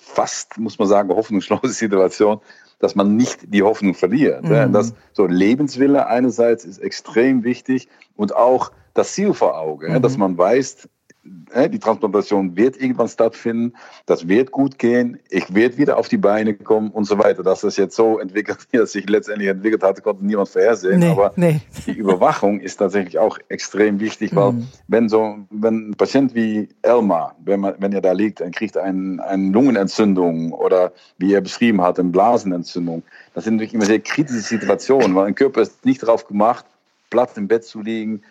fast, 0.00 0.58
muss 0.58 0.78
man 0.78 0.88
sagen, 0.88 1.08
hoffnungslose 1.10 1.68
Situation, 1.68 2.40
dass 2.78 2.94
man 2.94 3.16
nicht 3.16 3.40
die 3.52 3.62
Hoffnung 3.62 3.94
verliert. 3.94 4.44
Ja. 4.48 4.66
Mhm. 4.66 4.72
Das, 4.72 4.94
so 5.12 5.26
Lebenswille 5.26 6.06
einerseits 6.06 6.64
ist 6.64 6.78
extrem 6.78 7.44
wichtig 7.44 7.88
und 8.16 8.34
auch 8.34 8.70
das 8.94 9.12
Ziel 9.12 9.34
vor 9.34 9.58
Augen, 9.58 10.00
dass 10.02 10.16
man 10.16 10.38
weiß, 10.38 10.88
die 11.24 11.78
Transplantation 11.78 12.56
wird 12.56 12.80
irgendwann 12.80 13.08
stattfinden, 13.08 13.74
das 14.06 14.28
wird 14.28 14.50
gut 14.50 14.78
gehen, 14.78 15.18
ich 15.30 15.54
werde 15.54 15.78
wieder 15.78 15.98
auf 15.98 16.08
die 16.08 16.16
Beine 16.16 16.54
kommen 16.54 16.90
und 16.90 17.04
so 17.04 17.18
weiter. 17.18 17.42
Dass 17.42 17.62
das 17.62 17.76
jetzt 17.76 17.96
so 17.96 18.18
entwickelt, 18.18 18.58
wie 18.70 18.78
es 18.78 18.92
sich 18.92 19.08
letztendlich 19.08 19.48
entwickelt 19.48 19.82
hatte, 19.82 20.02
konnte 20.02 20.24
niemand 20.24 20.48
vorhersehen. 20.48 21.00
Nee, 21.00 21.10
aber 21.10 21.32
nee. 21.36 21.60
die 21.86 21.92
Überwachung 21.92 22.60
ist 22.60 22.76
tatsächlich 22.76 23.18
auch 23.18 23.38
extrem 23.48 24.00
wichtig, 24.00 24.34
weil 24.34 24.54
Mhm. 24.54 24.68
wenn 24.88 25.08
so 25.08 25.38
wenn 25.50 25.90
ein 25.90 25.94
Patient 25.94 26.34
wie 26.34 26.68
Elmar, 26.82 27.36
wenn, 27.44 27.60
man, 27.60 27.74
wenn 27.78 27.92
er 27.92 28.00
da 28.00 28.12
liegt, 28.12 28.40
dann 28.40 28.52
kriegt 28.52 28.76
ein, 28.76 29.20
eine 29.20 29.50
Lungenentzündung 29.50 30.52
oder 30.52 30.92
wie 31.18 31.32
er 31.32 31.40
beschrieben 31.40 31.80
hat, 31.82 31.98
eine 31.98 32.10
Blasenentzündung. 32.10 33.02
Das 33.34 33.44
sind 33.44 33.54
natürlich 33.54 33.74
immer 33.74 33.86
sehr 33.86 34.00
kritische 34.00 34.40
Situationen, 34.40 35.14
weil 35.14 35.26
ein 35.26 35.34
Körper 35.34 35.62
ist 35.62 35.84
nicht 35.84 36.02
darauf 36.02 36.26
gemacht, 36.26 36.64
platt 37.10 37.36
im 37.36 37.48
Bett 37.48 37.64
zu 37.64 37.80
liegen, 37.80 38.22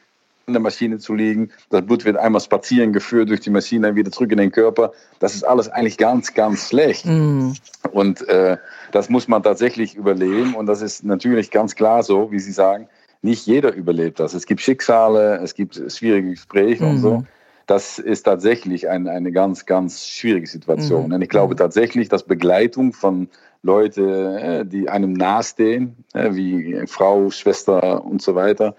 in 0.45 0.53
der 0.53 0.61
Maschine 0.61 0.97
zu 0.99 1.13
liegen. 1.13 1.49
Das 1.69 1.85
Blut 1.85 2.05
wird 2.05 2.17
einmal 2.17 2.41
spazieren 2.41 2.93
geführt 2.93 3.29
durch 3.29 3.39
die 3.39 3.49
Maschine, 3.49 3.87
dann 3.87 3.95
wieder 3.95 4.11
zurück 4.11 4.31
in 4.31 4.37
den 4.37 4.51
Körper. 4.51 4.91
Das 5.19 5.35
ist 5.35 5.43
alles 5.43 5.69
eigentlich 5.69 5.97
ganz, 5.97 6.33
ganz 6.33 6.69
schlecht. 6.69 7.05
Mhm. 7.05 7.53
Und 7.91 8.27
äh, 8.27 8.57
das 8.91 9.09
muss 9.09 9.27
man 9.27 9.43
tatsächlich 9.43 9.95
überleben. 9.95 10.55
Und 10.55 10.65
das 10.65 10.81
ist 10.81 11.03
natürlich 11.03 11.51
ganz 11.51 11.75
klar 11.75 12.03
so, 12.03 12.31
wie 12.31 12.39
Sie 12.39 12.51
sagen, 12.51 12.87
nicht 13.21 13.47
jeder 13.47 13.73
überlebt 13.73 14.19
das. 14.19 14.33
Es 14.33 14.45
gibt 14.45 14.59
Schicksale, 14.61 15.37
es 15.37 15.55
gibt 15.55 15.81
schwierige 15.87 16.31
Gespräche 16.31 16.85
und 16.85 16.99
so. 16.99 17.23
Das 17.67 17.97
ist 17.97 18.23
tatsächlich 18.23 18.89
ein, 18.89 19.07
eine 19.07 19.31
ganz, 19.31 19.65
ganz 19.65 20.05
schwierige 20.05 20.47
Situation. 20.47 21.13
Und 21.13 21.21
ich 21.21 21.29
glaube 21.29 21.55
tatsächlich, 21.55 22.09
dass 22.09 22.23
Begleitung 22.23 22.91
von 22.91 23.29
Leuten, 23.61 24.09
äh, 24.09 24.65
die 24.65 24.89
einem 24.89 25.13
nahestehen, 25.13 25.95
äh, 26.13 26.33
wie 26.33 26.83
Frau, 26.85 27.29
Schwester 27.31 28.03
und 28.03 28.21
so 28.21 28.35
weiter, 28.35 28.75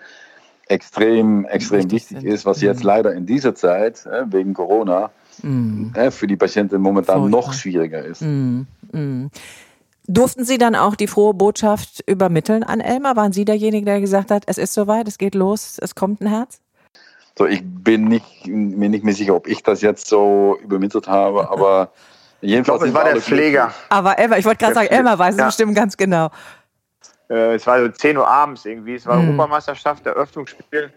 extrem, 0.68 1.44
extrem 1.46 1.78
Wichtig 1.84 1.92
wichtig 2.10 2.20
sind. 2.20 2.24
ist, 2.32 2.46
was 2.46 2.60
jetzt 2.60 2.82
leider 2.82 3.12
in 3.12 3.26
dieser 3.26 3.54
Zeit 3.54 4.06
äh, 4.06 4.24
wegen 4.32 4.54
Corona 4.54 5.10
äh, 5.94 6.10
für 6.10 6.26
die 6.26 6.36
Patienten 6.36 6.80
momentan 6.80 7.20
Furchtbar. 7.20 7.40
noch 7.40 7.52
schwieriger 7.52 8.04
ist. 8.04 8.22
Durften 10.06 10.44
Sie 10.44 10.58
dann 10.58 10.74
auch 10.74 10.96
die 10.96 11.06
frohe 11.06 11.32
Botschaft 11.34 12.02
übermitteln 12.06 12.62
an 12.62 12.80
Elmar? 12.80 13.16
Waren 13.16 13.32
Sie 13.32 13.44
derjenige, 13.44 13.86
der 13.86 14.00
gesagt 14.00 14.30
hat, 14.30 14.44
es 14.46 14.58
ist 14.58 14.74
soweit, 14.74 15.08
es 15.08 15.16
geht 15.18 15.34
los, 15.34 15.78
es 15.80 15.94
kommt 15.94 16.20
ein 16.20 16.26
Herz? 16.28 16.60
So, 17.38 17.46
ich 17.46 17.62
bin 17.64 18.04
nicht, 18.04 18.46
mir 18.46 18.88
nicht 18.90 19.02
mehr 19.02 19.14
sicher, 19.14 19.34
ob 19.34 19.48
ich 19.48 19.62
das 19.62 19.80
jetzt 19.80 20.06
so 20.06 20.56
übermittelt 20.62 21.08
habe, 21.08 21.50
aber 21.50 21.90
Ich 22.40 22.50
jedenfalls. 22.50 22.80
glaube, 22.82 22.88
es 22.90 22.94
war 22.94 23.04
der 23.12 23.22
Pfleger. 23.22 23.62
glücklich. 23.68 23.86
Aber 23.88 24.18
Elmar, 24.18 24.38
ich 24.38 24.44
wollte 24.44 24.58
gerade 24.58 24.74
sagen, 24.74 24.88
Elmar 24.88 25.18
weiß 25.18 25.34
es 25.34 25.40
Ja. 25.40 25.46
bestimmt 25.46 25.74
ganz 25.74 25.96
genau. 25.96 26.28
Äh, 27.34 27.54
es 27.54 27.66
war 27.66 27.80
so 27.80 27.88
10 27.88 28.16
Uhr 28.16 28.28
abends 28.28 28.64
irgendwie. 28.64 28.94
Es 28.94 29.06
war 29.06 29.18
Mhm. 29.18 29.28
Europameisterschaft, 29.30 30.06
Eröffnungsspiel. 30.06 30.92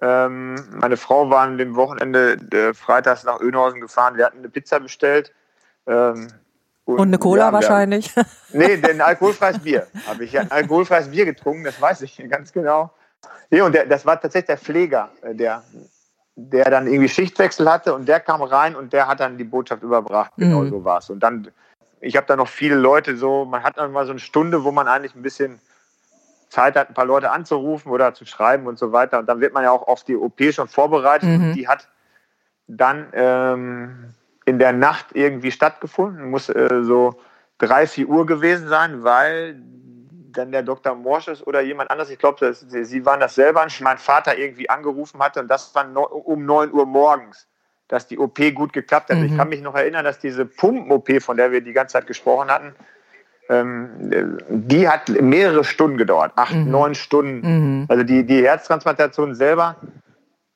Ähm, 0.00 0.54
meine 0.80 0.96
Frau 0.96 1.28
war 1.30 1.42
an 1.42 1.58
dem 1.58 1.74
Wochenende 1.76 2.36
äh, 2.52 2.74
freitags 2.74 3.24
nach 3.24 3.40
Önhausen 3.40 3.80
gefahren. 3.80 4.16
Wir 4.16 4.26
hatten 4.26 4.38
eine 4.38 4.48
Pizza 4.48 4.80
bestellt. 4.80 5.32
Ähm, 5.86 6.28
Und 6.84 7.00
eine 7.00 7.18
Cola 7.18 7.46
ja, 7.46 7.52
wahrscheinlich. 7.52 8.12
Nee, 8.52 8.76
denn 8.78 9.00
alkoholfreies 9.00 9.58
Bier. 9.58 9.86
Habe 10.06 10.24
ich 10.24 10.32
ja 10.32 10.40
ein 10.42 10.50
alkoholfreies 10.60 11.10
Bier 11.10 11.24
getrunken, 11.26 11.64
das 11.64 11.80
weiß 11.80 12.00
ich 12.02 12.16
ganz 12.30 12.52
genau. 12.52 12.90
Nee, 13.50 13.60
und 13.60 13.72
der, 13.74 13.86
das 13.86 14.06
war 14.06 14.20
tatsächlich 14.20 14.46
der 14.46 14.58
Pfleger, 14.58 15.10
äh, 15.22 15.34
der, 15.34 15.62
der 16.36 16.70
dann 16.70 16.86
irgendwie 16.86 17.08
Schichtwechsel 17.08 17.70
hatte 17.70 17.92
und 17.94 18.06
der 18.08 18.20
kam 18.20 18.42
rein 18.42 18.74
und 18.76 18.92
der 18.92 19.06
hat 19.08 19.20
dann 19.20 19.36
die 19.36 19.44
Botschaft 19.44 19.82
überbracht. 19.82 20.32
Genau 20.38 20.62
Mhm. 20.62 20.70
so 20.70 20.84
war 20.84 20.98
es. 20.98 21.10
Und 21.10 21.20
dann, 21.20 21.48
ich 22.00 22.16
habe 22.16 22.26
da 22.26 22.36
noch 22.36 22.48
viele 22.48 22.76
Leute 22.76 23.16
so, 23.16 23.44
man 23.44 23.62
hat 23.62 23.78
dann 23.78 23.92
mal 23.92 24.06
so 24.06 24.12
eine 24.12 24.20
Stunde, 24.20 24.64
wo 24.64 24.70
man 24.70 24.88
eigentlich 24.88 25.14
ein 25.14 25.22
bisschen 25.22 25.60
Zeit 26.48 26.76
hat, 26.76 26.88
ein 26.90 26.94
paar 26.94 27.04
Leute 27.04 27.30
anzurufen 27.30 27.90
oder 27.90 28.14
zu 28.14 28.24
schreiben 28.24 28.66
und 28.66 28.78
so 28.78 28.92
weiter. 28.92 29.18
Und 29.18 29.26
dann 29.26 29.40
wird 29.40 29.52
man 29.52 29.64
ja 29.64 29.70
auch 29.70 29.86
auf 29.86 30.04
die 30.04 30.16
OP 30.16 30.40
schon 30.52 30.68
vorbereitet. 30.68 31.28
Mhm. 31.28 31.34
Und 31.34 31.52
die 31.54 31.68
hat 31.68 31.88
dann 32.66 33.08
ähm, 33.12 34.14
in 34.44 34.58
der 34.58 34.72
Nacht 34.72 35.06
irgendwie 35.12 35.50
stattgefunden. 35.50 36.30
Muss 36.30 36.48
äh, 36.48 36.82
so 36.82 37.20
drei, 37.58 37.86
vier 37.86 38.08
Uhr 38.08 38.26
gewesen 38.26 38.68
sein, 38.68 39.02
weil 39.02 39.60
dann 40.32 40.52
der 40.52 40.62
Dr. 40.62 40.94
Morsches 40.94 41.46
oder 41.46 41.60
jemand 41.60 41.90
anderes, 41.90 42.10
ich 42.10 42.18
glaube, 42.18 42.54
sie 42.54 42.84
sie 42.84 43.04
waren 43.04 43.20
das 43.20 43.34
selber, 43.34 43.66
mein 43.80 43.98
Vater 43.98 44.38
irgendwie 44.38 44.70
angerufen 44.70 45.20
hatte 45.20 45.40
und 45.40 45.48
das 45.48 45.74
war 45.74 45.84
no, 45.84 46.04
um 46.04 46.44
9 46.44 46.72
Uhr 46.72 46.86
morgens, 46.86 47.48
dass 47.88 48.06
die 48.06 48.18
OP 48.18 48.38
gut 48.54 48.72
geklappt 48.72 49.10
hat. 49.10 49.18
Ich 49.18 49.36
kann 49.36 49.48
mich 49.48 49.62
noch 49.62 49.74
erinnern, 49.74 50.04
dass 50.04 50.18
diese 50.18 50.44
Pumpen-OP, 50.44 51.22
von 51.22 51.36
der 51.36 51.52
wir 51.52 51.62
die 51.62 51.72
ganze 51.72 51.94
Zeit 51.94 52.06
gesprochen 52.06 52.50
hatten, 52.50 52.74
ähm, 53.48 54.38
die 54.50 54.88
hat 54.88 55.08
mehrere 55.08 55.64
Stunden 55.64 55.96
gedauert, 55.96 56.32
acht, 56.36 56.54
neun 56.54 56.94
Stunden. 56.94 57.42
Also 57.88 58.04
die, 58.04 58.24
die 58.24 58.44
Herztransplantation 58.44 59.34
selber, 59.34 59.76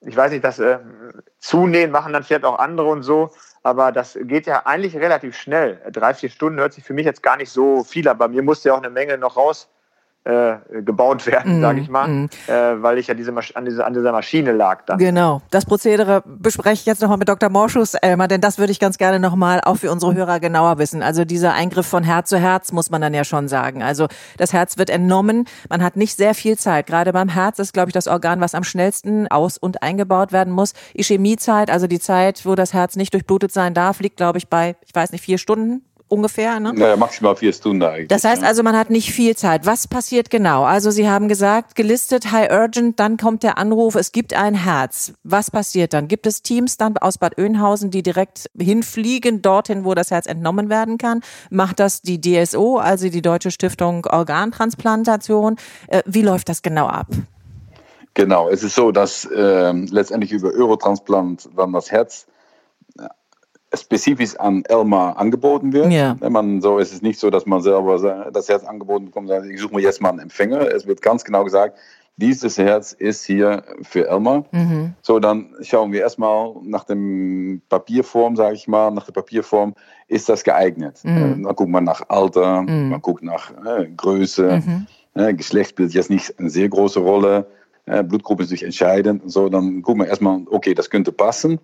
ich 0.03 0.17
weiß 0.17 0.31
nicht, 0.33 0.45
das 0.45 0.59
äh, 0.59 0.79
Zunähen 1.39 1.91
machen 1.91 2.13
dann 2.13 2.23
vielleicht 2.23 2.45
auch 2.45 2.59
andere 2.59 2.89
und 2.89 3.03
so, 3.03 3.31
aber 3.63 3.93
das 3.93 4.19
geht 4.23 4.47
ja 4.47 4.67
eigentlich 4.67 4.97
relativ 4.97 5.37
schnell. 5.37 5.81
Drei, 5.91 6.13
vier 6.13 6.29
Stunden 6.29 6.59
hört 6.59 6.75
sich 6.75 6.85
für 6.85 6.93
mich 6.93 7.07
jetzt 7.07 7.23
gar 7.23 7.39
nicht 7.39 7.51
so 7.51 7.83
viel, 7.83 8.09
aber 8.09 8.29
mir 8.29 8.43
musste 8.43 8.69
ja 8.69 8.75
auch 8.75 8.83
eine 8.83 8.91
Menge 8.91 9.17
noch 9.17 9.37
raus 9.37 9.72
äh, 10.25 10.83
gebaut 10.83 11.27
werden, 11.27 11.59
mm, 11.59 11.63
sage 11.63 11.81
ich 11.81 11.89
mal, 11.89 12.07
mm. 12.07 12.31
äh, 12.47 12.83
weil 12.83 12.99
ich 12.99 13.09
ja 13.09 13.15
diese 13.15 13.33
an, 13.55 13.65
diese, 13.65 13.85
an 13.85 13.93
dieser 13.93 14.13
Maschine 14.13 14.53
lag 14.53 14.85
dann. 14.85 14.99
Genau. 14.99 15.43
Das 15.51 15.65
Prozedere 15.65 16.23
bespreche 16.25 16.75
ich 16.75 16.87
jetzt 16.87 17.03
nochmal 17.03 17.19
mit 17.19 17.29
Dr. 17.29 17.49
Morschus, 17.49 17.95
Elmar, 17.95 18.29
denn 18.29 18.41
das 18.41 18.59
würde 18.59 18.71
ich 18.71 18.79
ganz 18.79 18.99
gerne 18.99 19.19
nochmal 19.19 19.61
auch 19.65 19.79
für 19.79 19.91
unsere 19.91 20.15
Hörer 20.15 20.39
genauer 20.39 20.79
wissen. 20.79 21.03
Also 21.03 21.25
dieser 21.25 21.55
Eingriff 21.55 21.87
von 21.87 22.05
Herz 22.05 22.29
zu 22.29 22.39
Herz 22.39 22.71
muss 22.71 22.91
man 22.91 23.01
dann 23.01 23.15
ja 23.15 23.25
schon 23.25 23.49
sagen. 23.49 23.83
Also 23.83 24.07
das 24.37 24.53
Herz 24.53 24.79
wird 24.79 24.91
entnommen. 24.91 25.47
Man 25.69 25.83
hat 25.83 25.97
nicht 25.97 26.17
sehr 26.17 26.35
viel 26.35 26.57
Zeit. 26.57 26.87
Gerade 26.87 27.13
beim 27.13 27.29
Herz 27.29 27.59
ist, 27.59 27.73
glaube 27.73 27.89
ich, 27.89 27.95
das 27.95 28.07
Organ, 28.07 28.41
was 28.41 28.55
am 28.55 28.63
schnellsten 28.63 29.27
aus- 29.29 29.59
und 29.59 29.83
eingebaut 29.83 30.31
werden 30.31 30.53
muss. 30.53 30.73
Ischämiezeit, 30.95 31.69
also 31.69 31.89
die 31.89 31.99
Zeit, 31.99 32.47
wo 32.47 32.55
das 32.55 32.73
Herz 32.73 32.95
nicht 32.95 33.13
durchblutet 33.13 33.53
sein 33.53 33.75
darf, 33.75 33.99
liegt, 33.99 34.19
glaube 34.19 34.39
ich, 34.39 34.49
bei, 34.49 34.77
ich 34.87 34.95
weiß 34.95 35.11
nicht, 35.11 35.25
vier 35.25 35.39
Stunden 35.39 35.83
ungefähr. 36.13 36.61
Ne? 36.61 36.73
Naja, 36.75 36.97
maximal 36.97 37.35
vier 37.35 37.53
Stunden 37.53 37.83
eigentlich. 37.83 38.09
Das 38.09 38.25
heißt 38.25 38.45
also, 38.45 38.63
man 38.63 38.77
hat 38.77 38.91
nicht 38.91 39.11
viel 39.13 39.35
Zeit. 39.35 39.67
Was 39.67 39.89
passiert 39.89 40.31
genau? 40.31 40.65
Also 40.65 40.91
Sie 40.91 41.09
haben 41.09 41.27
gesagt, 41.27 41.75
gelistet 41.75 42.31
High 42.31 42.53
Urgent, 42.53 43.01
dann 43.01 43.17
kommt 43.17 43.43
der 43.43 43.59
Anruf, 43.59 43.95
es 43.95 44.13
gibt 44.13 44.35
ein 44.35 44.55
Herz. 44.55 45.15
Was 45.25 45.51
passiert 45.51 45.95
dann? 45.95 46.09
Gibt 46.09 46.27
es 46.27 46.43
Teams 46.43 46.77
dann 46.77 46.97
aus 46.99 47.19
Bad 47.19 47.39
Oeynhausen, 47.39 47.91
die 47.91 48.03
direkt 48.03 48.51
hinfliegen, 48.59 49.43
dorthin, 49.43 49.85
wo 49.85 49.95
das 49.95 50.11
Herz 50.11 50.27
entnommen 50.27 50.69
werden 50.69 50.99
kann? 50.99 51.23
Macht 51.51 51.81
das 51.81 52.03
die 52.03 52.21
DSO, 52.21 52.77
also 52.77 53.09
die 53.09 53.23
Deutsche 53.23 53.51
Stiftung 53.51 54.07
Organtransplantation? 54.07 55.57
Äh, 55.89 56.03
wie 56.07 56.23
läuft 56.23 56.49
das 56.51 56.63
genau 56.63 56.87
ab? 56.87 57.07
Genau, 58.15 58.51
es 58.51 58.63
ist 58.63 58.75
so, 58.75 58.93
dass 58.93 59.25
äh, 59.25 59.73
letztendlich 59.73 60.33
über 60.33 60.51
Eurotransplant 60.53 61.49
dann 61.57 61.73
das 61.73 61.91
Herz 61.91 62.27
spezifisch 63.75 64.37
an 64.37 64.65
Elmar 64.69 65.17
angeboten 65.17 65.73
wird. 65.73 65.91
Ja. 65.91 66.17
Man, 66.29 66.61
so 66.61 66.79
ist 66.79 66.93
es 66.93 67.03
nicht 67.03 67.19
so, 67.19 67.31
dass 67.31 67.47
man 67.47 67.63
selber 67.63 68.31
das 68.33 68.49
Herz 68.49 68.65
angeboten 68.65 69.07
bekommt 69.07 69.31
und 69.31 69.37
sagt, 69.37 69.47
ich 69.47 69.61
suche 69.61 69.75
mir 69.75 69.83
jetzt 69.83 70.01
mal 70.01 70.11
einen 70.11 70.21
Empfänger. 70.21 70.73
Es 70.73 70.87
wird 70.87 71.03
ganz 71.03 71.25
genau 71.25 71.45
gesagt, 71.45 71.79
dieses 72.17 72.59
Herz 72.59 72.93
ist 72.93 73.25
hier 73.25 73.63
für 73.83 74.07
Elmar. 74.09 74.45
Mhm. 74.53 74.95
So, 75.01 75.19
dann 75.19 75.55
schauen 75.63 75.93
wir 75.93 76.01
erstmal 76.01 76.55
nach 76.63 76.85
dem 76.85 77.63
Papierform, 77.69 78.37
sage 78.37 78.55
ich 78.55 78.69
mal, 78.69 78.91
nach 78.91 79.07
der 79.07 79.13
Papierform, 79.13 79.75
ist 80.09 80.29
das 80.29 80.45
geeignet? 80.45 81.01
Mhm. 81.05 81.43
Dann 81.43 81.55
guckt 81.55 81.71
man 81.71 81.85
nach 81.85 82.03
Alter, 82.09 82.63
mhm. 82.63 82.91
man 82.91 83.01
guckt 83.01 83.23
nach 83.23 83.51
äh, 83.65 83.87
Größe, 83.97 84.63
äh, 85.15 85.35
Geschlecht 85.35 85.71
spielt 85.71 85.95
jetzt 85.95 86.11
nicht 86.11 86.39
eine 86.39 86.51
sehr 86.51 86.69
große 86.69 87.01
Rolle, 87.01 87.47
äh, 87.87 88.03
Blutgruppe 88.03 88.45
ist 88.45 88.51
nicht 88.51 88.63
entscheidend. 88.63 89.23
So, 89.27 89.49
dann 89.49 89.83
guckt 89.83 89.99
man 89.99 90.07
erstmal, 90.07 90.43
okay, 90.51 90.75
das 90.75 90.91
könnte 90.91 91.13
passen. 91.13 91.59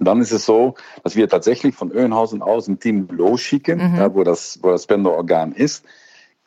Dann 0.00 0.20
ist 0.20 0.32
es 0.32 0.46
so, 0.46 0.74
dass 1.04 1.16
wir 1.16 1.28
tatsächlich 1.28 1.74
von 1.74 1.90
Öhenhausen 1.90 2.42
aus 2.42 2.68
ein 2.68 2.78
Team 2.78 3.08
losschicken, 3.10 3.92
mhm. 3.92 3.96
ja, 3.96 4.14
wo, 4.14 4.24
das, 4.24 4.58
wo 4.62 4.70
das 4.70 4.84
Spenderorgan 4.84 5.52
ist. 5.52 5.84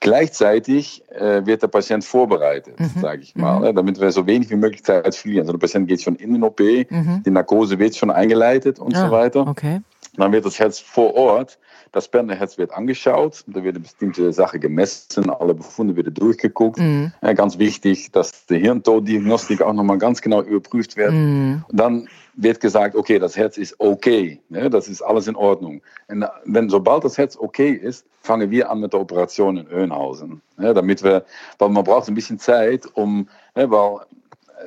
Gleichzeitig 0.02 1.04
äh, 1.10 1.46
wird 1.46 1.64
der 1.64 1.68
Patient 1.68 2.04
vorbereitet, 2.04 2.80
mhm. 2.80 3.02
sage 3.02 3.22
ich 3.22 3.36
mal, 3.36 3.72
mhm. 3.72 3.76
damit 3.76 4.00
wir 4.00 4.12
so 4.12 4.28
wenig 4.28 4.50
wie 4.50 4.56
möglich 4.56 4.84
Zeit 4.84 5.16
verlieren. 5.16 5.44
Also 5.44 5.54
der 5.54 5.60
Patient 5.60 5.88
geht 5.88 6.02
schon 6.02 6.16
in 6.16 6.34
den 6.34 6.44
OP, 6.44 6.60
mhm. 6.60 7.24
die 7.26 7.32
Narkose 7.32 7.80
wird 7.80 7.96
schon 7.96 8.12
eingeleitet 8.12 8.78
und 8.78 8.96
ah, 8.96 9.06
so 9.06 9.12
weiter. 9.12 9.48
Okay. 9.48 9.82
Dann 10.18 10.32
wird 10.32 10.46
das 10.46 10.60
Herz 10.60 10.80
vor 10.80 11.16
Ort, 11.16 11.58
das 11.92 12.06
Spenderherz 12.06 12.58
wird 12.58 12.72
angeschaut, 12.74 13.44
da 13.48 13.64
wird 13.64 13.76
eine 13.76 13.84
bestimmte 13.84 14.32
Sache 14.34 14.60
gemessen, 14.60 15.30
alle 15.30 15.54
Befunde 15.54 15.96
werden 15.96 16.14
durchgeguckt. 16.14 16.78
Mhm. 16.78 17.14
Ja, 17.22 17.34
ganz 17.34 17.58
wichtig, 17.58 18.12
dass 18.12 18.46
die 18.48 18.60
Hirntoddiagnostik 18.60 19.62
auch 19.62 19.74
nochmal 19.74 19.98
ganz 19.98 20.22
genau 20.22 20.42
überprüft 20.42 20.98
wird. 20.98 21.14
Mhm. 21.14 21.64
Dann 21.72 22.10
wird 22.38 22.60
gesagt, 22.60 22.96
okay, 22.96 23.20
das 23.20 23.38
Herz 23.38 23.58
ist 23.58 23.76
okay, 23.80 24.42
ne, 24.50 24.70
das 24.70 24.88
ist 24.88 25.02
alles 25.02 25.28
in 25.28 25.36
Ordnung. 25.36 25.82
Und 26.08 26.26
wenn 26.46 26.70
sobald 26.70 27.04
das 27.04 27.18
Herz 27.18 27.38
okay 27.38 27.72
ist, 27.72 28.06
fangen 28.22 28.52
wir 28.52 28.70
an 28.70 28.80
mit 28.80 28.94
der 28.94 29.02
Operation 29.02 29.58
in 29.58 29.68
Öhnhausen, 29.68 30.42
ne, 30.58 30.74
damit 30.74 31.04
wir, 31.04 31.26
weil 31.60 31.70
man 31.70 31.84
braucht 31.84 32.08
ein 32.08 32.16
bisschen 32.16 32.40
Zeit, 32.40 32.86
um, 32.94 33.30
ne, 33.56 33.70
weil 33.70 34.00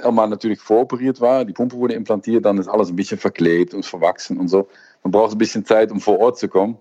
Elmar 0.02 0.26
natürlich 0.26 0.60
voroperiert 0.60 1.20
war, 1.20 1.44
die 1.44 1.52
Pumpe 1.52 1.76
wurde 1.76 1.94
implantiert, 1.94 2.44
dann 2.44 2.58
ist 2.58 2.68
alles 2.68 2.88
ein 2.90 2.96
bisschen 2.96 3.18
verklebt 3.18 3.74
und 3.74 3.84
verwachsen 3.84 4.38
und 4.38 4.48
so. 4.48 4.68
Man 5.02 5.12
braucht 5.12 5.32
ein 5.32 5.38
bisschen 5.38 5.64
Zeit, 5.64 5.90
um 5.90 6.00
vor 6.00 6.18
Ort 6.18 6.38
zu 6.38 6.48
kommen. 6.48 6.78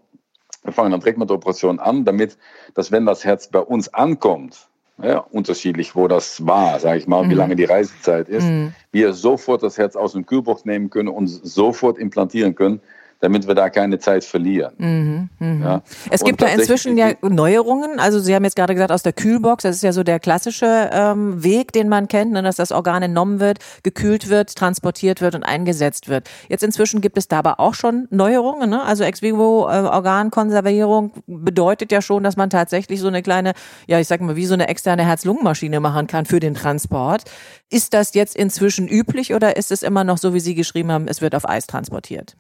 Wir 0.64 0.74
fangen 0.74 0.92
dann 0.92 1.00
direkt 1.00 1.18
mit 1.18 1.30
der 1.30 1.38
Operation 1.38 1.80
an, 1.80 2.06
damit, 2.06 2.38
dass 2.74 2.92
wenn 2.92 3.06
das 3.06 3.24
Herz 3.24 3.48
bei 3.48 3.60
uns 3.60 3.94
ankommt, 3.94 4.68
ja, 5.02 5.20
unterschiedlich, 5.20 5.95
wo 5.95 6.08
das 6.08 6.45
war, 6.45 6.80
sage 6.80 7.00
ich 7.00 7.08
mal, 7.08 7.24
mhm. 7.24 7.30
wie 7.30 7.36
lange 7.36 7.56
die 7.56 7.66
Reisezeit 7.66 8.30
ist, 8.30 8.45
mhm. 8.45 8.74
wir 8.91 9.14
sofort 9.14 9.64
das 9.64 9.78
Herz 9.78 9.95
aus 9.95 10.14
dem 10.14 10.26
Kühlbox 10.26 10.66
nehmen 10.66 10.89
können 10.89 11.10
und 11.10 11.28
sofort 11.28 11.98
implantieren 11.98 12.56
können, 12.56 12.82
damit 13.20 13.47
wir 13.47 13.55
da 13.55 13.70
keine 13.70 13.99
Zeit 13.99 14.24
verlieren. 14.24 14.74
Mhm, 14.78 15.30
mh. 15.39 15.65
ja. 15.65 15.82
Es 16.11 16.24
gibt 16.24 16.41
da 16.41 16.47
inzwischen 16.47 16.97
ja 16.97 17.13
Neuerungen. 17.22 17.99
Also 17.99 18.20
Sie 18.20 18.36
haben 18.36 18.43
jetzt 18.43 18.55
gerade 18.55 18.74
gesagt, 18.74 18.91
aus 18.91 19.03
der 19.03 19.13
Kühlbox, 19.13 19.63
das 19.63 19.78
ist 19.78 19.82
ja 19.82 19.91
so 19.91 20.03
der 20.03 20.20
klassische 20.20 20.89
ähm, 20.91 21.43
Weg, 21.43 21.72
den 21.72 21.89
man 21.89 22.07
kennt, 22.07 22.32
ne, 22.32 22.43
dass 22.43 22.57
das 22.57 22.72
Organ 22.72 23.03
entnommen 23.03 23.39
wird, 23.39 23.59
gekühlt 23.84 24.30
wird, 24.30 24.55
transportiert 24.55 25.22
wird 25.22 25.36
und 25.36 25.43
eingesetzt 25.43 26.09
wird. 26.09 26.30
Jetzt 26.47 26.63
inzwischen 26.63 27.01
gibt 27.01 27.18
es 27.18 27.28
da 27.28 27.39
aber 27.39 27.59
auch 27.59 27.74
schon 27.74 28.07
Neuerungen. 28.11 28.70
Ne? 28.70 28.84
Also 28.84 29.03
ex 29.03 29.22
vivo 29.22 29.68
äh, 29.68 29.80
Organkonservierung 29.82 31.11
bedeutet 31.26 31.91
ja 31.91 32.01
schon, 32.01 32.24
dass 32.24 32.38
man 32.38 32.49
tatsächlich 32.49 32.99
so 32.99 33.07
eine 33.07 33.24
kleine, 33.24 33.53
ja 33.88 33.99
ich 33.99 34.07
sag 34.07 34.22
mal, 34.22 34.36
wie 34.36 34.45
so 34.45 34.53
eine 34.53 34.68
externe 34.68 35.05
Herz-Lungen-Maschine 35.05 35.80
machen 35.80 36.07
kann 36.07 36.26
für 36.26 36.39
den 36.39 36.53
Transport. 36.53 37.24
Ist 37.70 37.93
das 37.93 38.13
jetzt 38.13 38.36
inzwischen 38.36 38.88
üblich 38.88 39.34
oder 39.34 39.57
ist 39.57 39.72
es 39.72 39.84
immer 39.84 40.03
noch 40.03 40.18
so, 40.18 40.34
wie 40.34 40.39
Sie 40.39 40.55
geschrieben 40.55 40.91
haben, 40.91 41.07
es 41.07 41.22
wird 41.22 41.36
auf 41.36 41.47
Eis 41.47 41.68
transportiert? 41.68 42.36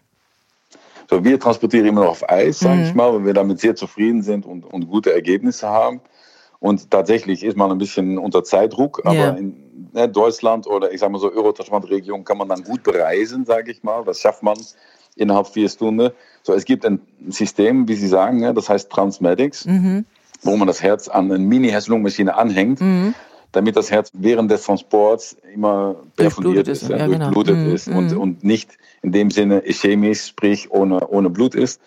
So, 1.09 1.23
wir 1.23 1.39
transportieren 1.39 1.85
immer 1.85 2.01
noch 2.01 2.11
auf 2.11 2.29
Eis, 2.29 2.59
sage 2.59 2.75
mhm. 2.75 2.83
ich 2.83 2.93
mal, 2.93 3.13
weil 3.13 3.25
wir 3.25 3.33
damit 3.33 3.59
sehr 3.59 3.75
zufrieden 3.75 4.23
sind 4.23 4.45
und, 4.45 4.65
und 4.65 4.87
gute 4.87 5.13
Ergebnisse 5.13 5.67
haben. 5.67 6.01
Und 6.59 6.91
tatsächlich 6.91 7.43
ist 7.43 7.55
man 7.55 7.71
ein 7.71 7.77
bisschen 7.77 8.17
unter 8.17 8.43
Zeitdruck, 8.43 9.01
aber 9.05 9.15
yeah. 9.15 9.37
in 9.37 9.89
ne, 9.93 10.09
Deutschland 10.09 10.67
oder 10.67 10.91
ich 10.91 10.99
sage 10.99 11.11
mal 11.11 11.19
so 11.19 11.31
Eurotasman-Region 11.31 12.23
kann 12.23 12.37
man 12.37 12.49
dann 12.49 12.63
gut 12.63 12.83
bereisen, 12.83 13.45
sage 13.45 13.71
ich 13.71 13.83
mal. 13.83 14.03
Das 14.03 14.19
schafft 14.19 14.43
man 14.43 14.57
innerhalb 15.15 15.47
vier 15.47 15.69
Stunden. 15.69 16.11
So, 16.43 16.53
es 16.53 16.65
gibt 16.65 16.85
ein 16.85 16.99
System, 17.29 17.87
wie 17.87 17.93
Sie 17.93 18.07
sagen, 18.07 18.39
ne, 18.39 18.53
das 18.53 18.69
heißt 18.69 18.89
Transmedics, 18.89 19.65
mhm. 19.65 20.05
wo 20.41 20.57
man 20.57 20.67
das 20.67 20.81
Herz 20.81 21.07
an 21.07 21.31
eine 21.31 21.39
Mini-Herz-Lungen-Maschine 21.39 22.35
anhängt. 22.35 22.81
Mhm 22.81 23.13
damit 23.57 23.75
das 23.75 23.89
Herz 23.89 24.11
während 24.13 24.51
des 24.51 24.61
Transports 24.63 25.35
immer 25.51 25.95
perfundiert 26.15 26.67
ist, 26.67 26.87
ja, 26.89 27.07
genau. 27.07 27.31
durchblutet 27.31 27.55
genau. 27.55 27.73
ist 27.73 27.87
und, 27.87 28.11
mhm. 28.11 28.21
und 28.21 28.43
nicht 28.43 28.77
in 29.01 29.11
dem 29.11 29.31
Sinne 29.31 29.63
chemisch, 29.65 30.27
sprich 30.27 30.69
ohne, 30.69 31.07
ohne 31.07 31.31
Blut 31.31 31.55
ist. 31.55 31.81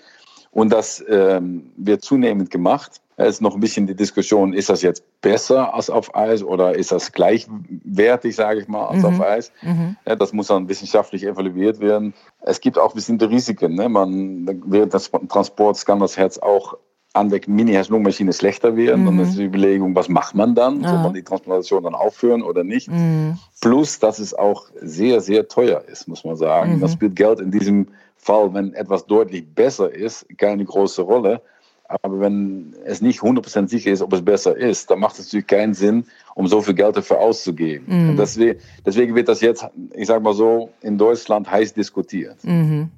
Und 0.50 0.72
das 0.72 1.02
ähm, 1.08 1.70
wird 1.76 2.02
zunehmend 2.02 2.50
gemacht. 2.50 3.00
Es 3.16 3.36
ist 3.36 3.40
noch 3.40 3.54
ein 3.54 3.60
bisschen 3.60 3.86
die 3.86 3.94
Diskussion, 3.94 4.52
ist 4.52 4.68
das 4.68 4.82
jetzt 4.82 5.04
besser 5.20 5.72
als 5.72 5.90
auf 5.90 6.12
Eis 6.16 6.42
oder 6.42 6.74
ist 6.74 6.90
das 6.90 7.12
gleichwertig, 7.12 8.34
sage 8.34 8.62
ich 8.62 8.66
mal, 8.66 8.86
als 8.86 8.98
mhm. 8.98 9.04
auf 9.04 9.20
Eis? 9.20 9.52
Mhm. 9.62 9.96
Ja, 10.04 10.16
das 10.16 10.32
muss 10.32 10.48
dann 10.48 10.68
wissenschaftlich 10.68 11.24
evaluiert 11.24 11.78
werden. 11.78 12.14
Es 12.40 12.60
gibt 12.60 12.78
auch 12.78 12.94
bestimmte 12.94 13.30
Risiken. 13.30 13.76
Ne? 13.76 13.88
Man, 13.88 14.60
während 14.66 14.92
des 14.92 15.08
Transports 15.28 15.86
kann 15.86 16.00
das 16.00 16.16
Herz 16.16 16.38
auch 16.38 16.74
an 17.12 17.28
der 17.28 17.40
Mini-Herz-Lungen-Maschine 17.46 18.32
schlechter 18.32 18.76
werden. 18.76 19.02
Mhm. 19.02 19.06
Dann 19.06 19.18
ist 19.20 19.36
die 19.36 19.44
Überlegung, 19.44 19.94
was 19.94 20.08
macht 20.08 20.34
man 20.34 20.54
dann? 20.54 20.82
Ja. 20.82 20.90
Soll 20.90 20.98
man 21.02 21.14
die 21.14 21.22
Transplantation 21.22 21.82
dann 21.82 21.94
aufführen 21.94 22.42
oder 22.42 22.62
nicht? 22.62 22.88
Mhm. 22.88 23.38
Plus, 23.60 23.98
dass 23.98 24.18
es 24.18 24.32
auch 24.32 24.66
sehr, 24.80 25.20
sehr 25.20 25.48
teuer 25.48 25.82
ist, 25.90 26.06
muss 26.06 26.24
man 26.24 26.36
sagen. 26.36 26.76
Mhm. 26.76 26.80
Das 26.80 26.92
spielt 26.92 27.16
Geld 27.16 27.40
in 27.40 27.50
diesem 27.50 27.88
Fall, 28.16 28.54
wenn 28.54 28.74
etwas 28.74 29.06
deutlich 29.06 29.46
besser 29.54 29.92
ist, 29.92 30.26
keine 30.38 30.64
große 30.64 31.02
Rolle. 31.02 31.40
Aber 31.88 32.20
wenn 32.20 32.76
es 32.84 33.00
nicht 33.00 33.20
100% 33.20 33.66
sicher 33.66 33.90
ist, 33.90 34.00
ob 34.00 34.12
es 34.12 34.24
besser 34.24 34.56
ist, 34.56 34.88
dann 34.90 35.00
macht 35.00 35.18
es 35.18 35.26
natürlich 35.26 35.48
keinen 35.48 35.74
Sinn, 35.74 36.04
um 36.36 36.46
so 36.46 36.62
viel 36.62 36.74
Geld 36.74 36.96
dafür 36.96 37.18
auszugeben. 37.18 37.86
Mhm. 37.88 38.10
Und 38.10 38.16
deswegen, 38.16 38.60
deswegen, 38.86 39.16
wird 39.16 39.28
das 39.28 39.40
jetzt, 39.40 39.66
ich 39.94 40.06
sage 40.06 40.22
mal 40.22 40.34
so, 40.34 40.70
in 40.82 40.96
Deutschland 40.96 41.50
heiß 41.50 41.74
diskutiert. 41.74 42.36
Mhm. 42.44 42.90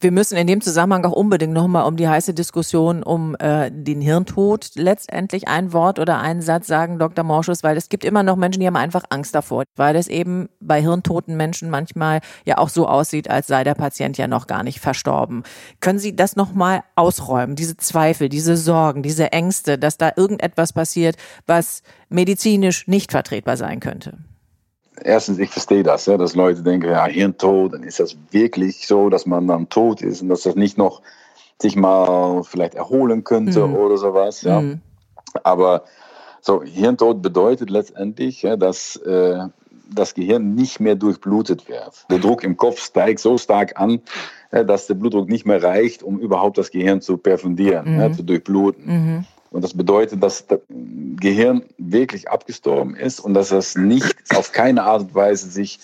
Wir 0.00 0.12
müssen 0.12 0.36
in 0.36 0.46
dem 0.46 0.60
Zusammenhang 0.60 1.04
auch 1.04 1.12
unbedingt 1.12 1.52
nochmal 1.52 1.86
um 1.86 1.96
die 1.96 2.08
heiße 2.08 2.34
Diskussion 2.34 3.02
um 3.02 3.34
äh, 3.38 3.70
den 3.72 4.00
Hirntod 4.00 4.70
letztendlich 4.74 5.48
ein 5.48 5.72
Wort 5.72 5.98
oder 5.98 6.20
einen 6.20 6.42
Satz 6.42 6.66
sagen, 6.66 6.98
Dr. 6.98 7.24
Morschus, 7.24 7.62
weil 7.62 7.76
es 7.76 7.88
gibt 7.88 8.04
immer 8.04 8.22
noch 8.22 8.36
Menschen, 8.36 8.60
die 8.60 8.66
haben 8.66 8.76
einfach 8.76 9.04
Angst 9.10 9.34
davor, 9.34 9.64
weil 9.74 9.96
es 9.96 10.08
eben 10.08 10.48
bei 10.60 10.80
hirntoten 10.80 11.36
Menschen 11.36 11.70
manchmal 11.70 12.20
ja 12.44 12.58
auch 12.58 12.68
so 12.68 12.86
aussieht, 12.86 13.30
als 13.30 13.46
sei 13.46 13.64
der 13.64 13.74
Patient 13.74 14.18
ja 14.18 14.26
noch 14.26 14.46
gar 14.46 14.62
nicht 14.62 14.80
verstorben. 14.80 15.42
Können 15.80 15.98
Sie 15.98 16.14
das 16.14 16.36
nochmal 16.36 16.82
ausräumen, 16.94 17.56
diese 17.56 17.76
Zweifel, 17.76 18.28
diese 18.28 18.56
Sorgen, 18.56 19.02
diese 19.02 19.32
Ängste, 19.32 19.78
dass 19.78 19.96
da 19.96 20.12
irgendetwas 20.14 20.72
passiert, 20.72 21.16
was 21.46 21.82
medizinisch 22.08 22.86
nicht 22.86 23.12
vertretbar 23.12 23.56
sein 23.56 23.80
könnte? 23.80 24.18
Erstens, 25.02 25.38
ich 25.38 25.50
verstehe 25.50 25.82
das, 25.82 26.06
ja, 26.06 26.16
dass 26.16 26.34
Leute 26.34 26.62
denken, 26.62 26.88
ja, 26.88 27.04
Hirntod, 27.06 27.74
dann 27.74 27.82
ist 27.82 28.00
das 28.00 28.16
wirklich 28.30 28.86
so, 28.86 29.10
dass 29.10 29.26
man 29.26 29.46
dann 29.46 29.68
tot 29.68 30.02
ist 30.02 30.22
und 30.22 30.28
dass 30.28 30.42
das 30.42 30.54
nicht 30.56 30.78
noch 30.78 31.02
sich 31.60 31.76
mal 31.76 32.42
vielleicht 32.44 32.74
erholen 32.74 33.24
könnte 33.24 33.66
mhm. 33.66 33.74
oder 33.74 33.96
sowas. 33.96 34.42
Ja. 34.42 34.60
Mhm. 34.60 34.80
Aber 35.42 35.84
so, 36.40 36.62
Hirntod 36.62 37.22
bedeutet 37.22 37.70
letztendlich, 37.70 38.42
ja, 38.42 38.56
dass 38.56 38.96
äh, 38.96 39.40
das 39.92 40.14
Gehirn 40.14 40.54
nicht 40.54 40.80
mehr 40.80 40.96
durchblutet 40.96 41.68
wird. 41.68 42.06
Der 42.10 42.18
Druck 42.18 42.42
im 42.44 42.56
Kopf 42.56 42.80
steigt 42.80 43.20
so 43.20 43.38
stark 43.38 43.78
an, 43.80 44.00
dass 44.50 44.86
der 44.86 44.94
Blutdruck 44.94 45.28
nicht 45.28 45.46
mehr 45.46 45.62
reicht, 45.62 46.02
um 46.02 46.18
überhaupt 46.18 46.58
das 46.58 46.70
Gehirn 46.70 47.00
zu 47.00 47.16
perfundieren, 47.16 47.94
mhm. 47.94 48.00
ja, 48.00 48.12
zu 48.12 48.22
durchbluten. 48.22 49.26
Und 49.50 49.62
das 49.62 49.74
bedeutet, 49.74 50.22
dass 50.22 50.46
das 50.46 50.60
Gehirn 50.68 51.62
wirklich 51.78 52.28
abgestorben 52.28 52.94
ist 52.94 53.20
und 53.20 53.34
dass 53.34 53.50
es 53.50 53.76
nicht 53.76 54.14
auf 54.34 54.52
keine 54.52 54.82
Art 54.82 55.02
und 55.02 55.14
Weise 55.14 55.48
sich 55.48 55.78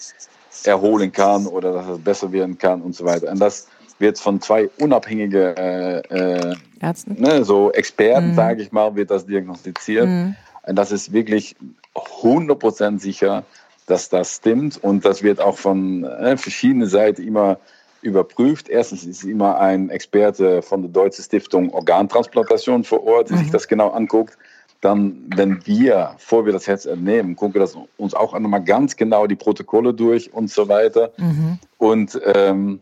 erholen 0.65 1.13
kann 1.13 1.47
oder 1.47 1.73
dass 1.73 1.89
es 1.89 1.99
besser 1.99 2.33
werden 2.33 2.59
kann 2.59 2.83
und 2.83 2.95
so 2.95 3.05
weiter. 3.05 3.31
Und 3.31 3.39
das 3.39 3.69
wird 3.99 4.19
von 4.19 4.41
zwei 4.41 4.69
unabhängigen 4.79 5.57
äh, 5.57 5.99
äh, 6.01 6.57
Ärzten, 6.81 7.21
ne, 7.21 7.45
so 7.45 7.71
Experten, 7.73 8.31
mhm. 8.31 8.35
sage 8.35 8.63
ich 8.63 8.73
mal, 8.73 8.95
wird 8.97 9.11
das 9.11 9.27
diagnostiziert. 9.27 10.07
Mhm. 10.07 10.35
Und 10.65 10.77
das 10.77 10.93
ist 10.93 11.13
wirklich 11.13 11.57
100% 11.95 12.99
sicher, 13.01 13.45
dass 13.87 14.09
das 14.09 14.37
stimmt 14.37 14.83
und 14.83 15.05
das 15.05 15.23
wird 15.23 15.41
auch 15.41 15.59
von 15.59 16.05
äh, 16.05 16.37
verschiedenen 16.37 16.89
Seiten 16.89 17.23
immer 17.27 17.59
überprüft. 18.03 18.69
Erstens 18.69 19.05
ist 19.05 19.25
immer 19.25 19.59
ein 19.59 19.89
Experte 19.91 20.63
von 20.63 20.83
der 20.83 20.91
Deutschen 20.91 21.25
Stiftung 21.25 21.73
Organtransplantation 21.73 22.85
vor 22.85 23.05
Ort, 23.05 23.31
der 23.31 23.37
mhm. 23.37 23.43
sich 23.43 23.51
das 23.51 23.69
genau 23.69 23.91
anguckt. 23.91 24.37
Dann, 24.81 25.31
wenn 25.37 25.65
wir, 25.65 26.13
bevor 26.17 26.45
wir 26.45 26.53
das 26.53 26.67
Herz 26.67 26.87
entnehmen, 26.87 27.37
gucken 27.37 27.55
wir 27.55 27.61
das 27.61 27.77
uns 27.97 28.15
auch 28.15 28.37
nochmal 28.39 28.65
ganz 28.65 28.97
genau 28.97 29.29
die 29.29 29.37
Protokolle 29.37 29.95
durch 29.95 30.33
und 30.33 30.51
so 30.51 30.69
weiter. 30.69 31.13
Mhm. 31.19 31.59
Und 31.79 32.21
ähm, 32.25 32.81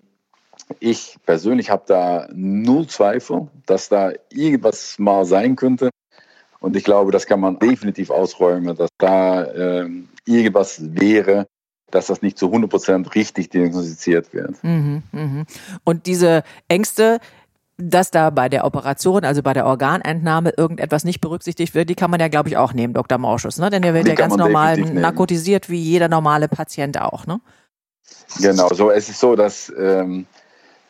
ich 0.78 1.16
persönlich 1.26 1.70
habe 1.70 1.82
da 1.86 2.28
null 2.32 2.86
Zweifel, 2.86 3.48
dass 3.66 3.88
da 3.88 4.12
irgendwas 4.30 4.98
mal 4.98 5.24
sein 5.26 5.56
könnte. 5.56 5.90
Und 6.60 6.76
ich 6.76 6.84
glaube, 6.84 7.12
das 7.12 7.26
kann 7.26 7.40
man 7.40 7.58
definitiv 7.58 8.10
ausräumen, 8.10 8.76
dass 8.76 8.90
da 8.98 9.44
äh, 9.44 9.88
irgendwas 10.24 10.80
wäre, 10.94 11.46
dass 11.94 12.06
das 12.06 12.22
nicht 12.22 12.38
zu 12.38 12.46
100 12.46 12.70
Prozent 12.70 13.14
richtig 13.14 13.50
diagnostiziert 13.50 14.32
wird. 14.32 14.62
Mhm, 14.62 15.02
mh. 15.12 15.44
Und 15.84 16.06
diese 16.06 16.42
Ängste, 16.68 17.20
dass 17.76 18.10
da 18.10 18.30
bei 18.30 18.48
der 18.48 18.64
Operation, 18.64 19.24
also 19.24 19.42
bei 19.42 19.52
der 19.52 19.66
Organentnahme, 19.66 20.52
irgendetwas 20.56 21.04
nicht 21.04 21.20
berücksichtigt 21.20 21.74
wird, 21.74 21.88
die 21.88 21.94
kann 21.94 22.10
man 22.10 22.20
ja, 22.20 22.28
glaube 22.28 22.48
ich, 22.48 22.56
auch 22.56 22.72
nehmen, 22.72 22.94
Dr. 22.94 23.18
Morschus, 23.18 23.58
ne? 23.58 23.70
Denn 23.70 23.82
der 23.82 23.94
wird 23.94 24.06
die 24.06 24.10
ja 24.10 24.16
ganz 24.16 24.36
normal 24.36 24.78
narkotisiert, 24.78 25.70
wie 25.70 25.80
jeder 25.80 26.08
normale 26.08 26.48
Patient 26.48 27.00
auch, 27.00 27.26
ne? 27.26 27.40
Genau, 28.40 28.68
so 28.68 28.90
es 28.90 29.08
ist 29.08 29.20
so, 29.20 29.36
dass 29.36 29.72
ähm, 29.78 30.26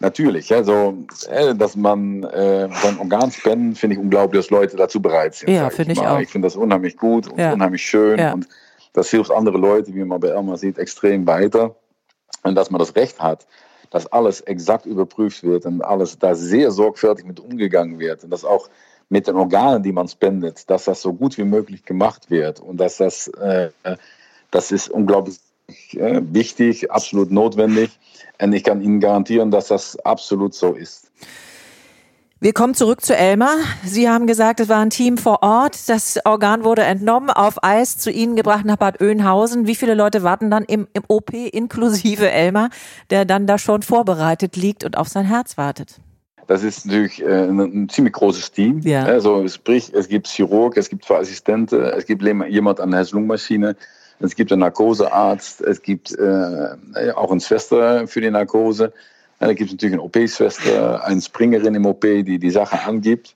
Natürlich, 0.03 0.49
ja, 0.49 0.65
so, 0.65 0.97
äh, 1.29 1.55
dass 1.55 1.77
man 1.77 2.25
äh, 2.25 2.71
beim 2.83 2.99
Organspenden 3.01 3.75
finde 3.75 3.97
ich 3.97 4.01
unglaublich, 4.01 4.41
dass 4.41 4.51
Leute 4.51 4.75
dazu 4.75 5.03
bereit 5.03 5.35
sind. 5.35 5.51
Ja, 5.51 5.69
finde 5.69 5.93
ich, 5.93 5.99
ich 5.99 6.07
auch. 6.07 6.19
Ich 6.19 6.31
finde 6.31 6.47
das 6.47 6.57
unheimlich 6.57 6.97
gut 6.97 7.29
und 7.29 7.39
ja. 7.39 7.53
unheimlich 7.53 7.85
schön 7.85 8.19
ja. 8.19 8.33
und 8.33 8.49
das 8.93 9.11
hilft 9.11 9.31
andere 9.31 9.59
Leute, 9.59 9.95
wie 9.95 10.05
man 10.05 10.21
bei 10.21 10.29
Elmar 10.29 10.57
sieht, 10.57 10.79
extrem 10.79 11.27
weiter. 11.27 11.75
Und 12.43 12.55
dass 12.55 12.71
man 12.71 12.79
das 12.79 12.97
Recht 12.97 13.21
hat, 13.21 13.47
dass 13.91 14.07
alles 14.07 14.41
exakt 14.43 14.87
überprüft 14.87 15.43
wird 15.43 15.67
und 15.67 15.83
alles 15.83 16.19
da 16.19 16.35
sehr 16.35 16.71
sorgfältig 16.71 17.27
mit 17.27 17.41
umgegangen 17.41 17.99
wird 17.99 18.25
und 18.25 18.31
dass 18.31 18.45
auch 18.45 18.69
mit 19.09 19.27
den 19.27 19.37
Organen, 19.37 19.83
die 19.83 19.93
man 19.93 20.09
spendet, 20.09 20.71
dass 20.71 20.85
das 20.85 21.03
so 21.03 21.13
gut 21.13 21.37
wie 21.37 21.45
möglich 21.45 21.85
gemacht 21.85 22.31
wird 22.31 22.61
und 22.61 22.79
dass 22.79 22.97
das, 22.99 23.27
äh, 23.29 23.71
das 24.51 24.71
ist 24.71 24.89
unglaublich 24.89 25.39
äh, 25.93 26.21
wichtig, 26.23 26.91
absolut 26.91 27.31
notwendig. 27.31 27.91
Und 28.41 28.53
ich 28.53 28.65
kann 28.65 28.81
Ihnen 28.81 29.01
garantieren, 29.01 29.51
dass 29.51 29.69
das 29.69 29.99
absolut 29.99 30.55
so 30.55 30.73
ist. 30.73 31.11
Wir 32.43 32.55
kommen 32.55 32.73
zurück 32.73 33.03
zu 33.03 33.15
Elmar. 33.15 33.55
Sie 33.85 34.09
haben 34.09 34.27
gesagt, 34.27 34.61
es 34.61 34.71
war 34.71 34.79
ein 34.79 34.89
Team 34.89 35.19
vor 35.19 35.43
Ort. 35.43 35.91
Das 35.91 36.19
Organ 36.25 36.65
wurde 36.65 36.81
entnommen, 36.81 37.29
auf 37.29 37.63
Eis 37.63 37.99
zu 37.99 38.11
Ihnen 38.11 38.35
gebracht 38.35 38.65
nach 38.65 38.77
Bad 38.77 39.03
Oeynhausen. 39.03 39.67
Wie 39.67 39.75
viele 39.75 39.93
Leute 39.93 40.23
warten 40.23 40.51
dann 40.51 40.65
im, 40.65 40.89
im 40.95 41.03
OP 41.07 41.35
inklusive 41.35 42.31
Elmar, 42.31 42.71
der 43.11 43.27
dann 43.27 43.47
da 43.47 43.59
schon 43.59 43.83
vorbereitet 43.83 44.57
liegt 44.57 44.85
und 44.85 44.97
auf 44.97 45.09
sein 45.09 45.27
Herz 45.27 45.59
wartet? 45.59 46.01
Das 46.47 46.65
ist 46.65 46.87
natürlich 46.87 47.21
äh, 47.21 47.43
ein, 47.43 47.61
ein, 47.61 47.89
ziemlich 47.91 48.15
großes 48.15 48.53
Team. 48.53 48.81
Ja. 48.85 49.05
Also 49.05 49.47
sprich, 49.47 49.93
es 49.93 50.09
gibt 50.09 50.27
Chirurg, 50.27 50.79
es 50.79 50.89
gibt 50.89 51.05
zwei 51.05 51.19
Assistenten, 51.19 51.83
es 51.83 52.07
gibt 52.07 52.23
jemand 52.23 52.81
an 52.81 52.91
der 52.91 53.01
Herz-Lungen-Maschine, 53.01 53.77
es 54.21 54.35
gibt 54.35 54.51
einen 54.51 54.63
Narkosearzt, 54.63 55.61
es 55.61 55.83
gibt 55.83 56.19
äh, 56.19 57.13
auch 57.15 57.33
eine 57.33 57.41
Schwester 57.43 58.09
für 58.09 58.23
die 58.23 58.31
Narkose. 58.31 58.95
Ja, 59.41 59.47
da 59.47 59.55
gibt 59.55 59.71
es 59.71 59.75
natürlich 59.75 59.95
eine 59.95 60.03
OP-Schwester, 60.03 61.05
eine 61.05 61.21
Springerin 61.21 61.75
im 61.75 61.87
OP, 61.87 62.03
die 62.03 62.39
die 62.39 62.51
Sache 62.51 62.79
angibt. 62.87 63.35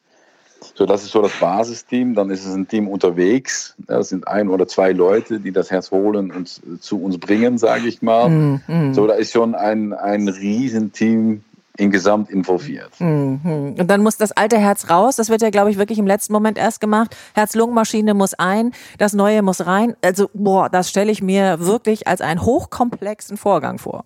So, 0.74 0.86
das 0.86 1.02
ist 1.02 1.12
so 1.12 1.22
das 1.22 1.32
Basisteam. 1.38 2.14
Dann 2.14 2.30
ist 2.30 2.44
es 2.44 2.54
ein 2.54 2.66
Team 2.66 2.88
unterwegs. 2.88 3.74
Das 3.78 4.10
sind 4.10 4.26
ein 4.26 4.48
oder 4.48 4.66
zwei 4.66 4.92
Leute, 4.92 5.40
die 5.40 5.52
das 5.52 5.70
Herz 5.70 5.90
holen 5.90 6.30
und 6.30 6.60
zu 6.80 7.02
uns 7.02 7.18
bringen, 7.18 7.58
sage 7.58 7.88
ich 7.88 8.02
mal. 8.02 8.28
Mm, 8.28 8.60
mm. 8.66 8.94
So, 8.94 9.06
da 9.06 9.14
ist 9.14 9.32
schon 9.32 9.54
ein, 9.54 9.92
ein 9.92 10.28
Riesenteam 10.28 11.42
insgesamt 11.76 12.30
involviert. 12.30 12.92
Mhm. 13.00 13.74
Und 13.78 13.86
dann 13.88 14.02
muss 14.02 14.16
das 14.16 14.32
alte 14.32 14.58
Herz 14.58 14.90
raus. 14.90 15.16
Das 15.16 15.28
wird 15.28 15.42
ja, 15.42 15.50
glaube 15.50 15.70
ich, 15.70 15.78
wirklich 15.78 15.98
im 15.98 16.06
letzten 16.06 16.32
Moment 16.32 16.56
erst 16.56 16.80
gemacht. 16.80 17.16
Herz-Lungen-Maschine 17.34 18.14
muss 18.14 18.34
ein, 18.34 18.72
das 18.98 19.12
neue 19.12 19.42
muss 19.42 19.66
rein. 19.66 19.96
Also, 20.02 20.30
boah, 20.34 20.68
das 20.68 20.88
stelle 20.88 21.10
ich 21.10 21.20
mir 21.20 21.58
wirklich 21.60 22.06
als 22.06 22.20
einen 22.20 22.42
hochkomplexen 22.42 23.36
Vorgang 23.36 23.78
vor. 23.78 24.04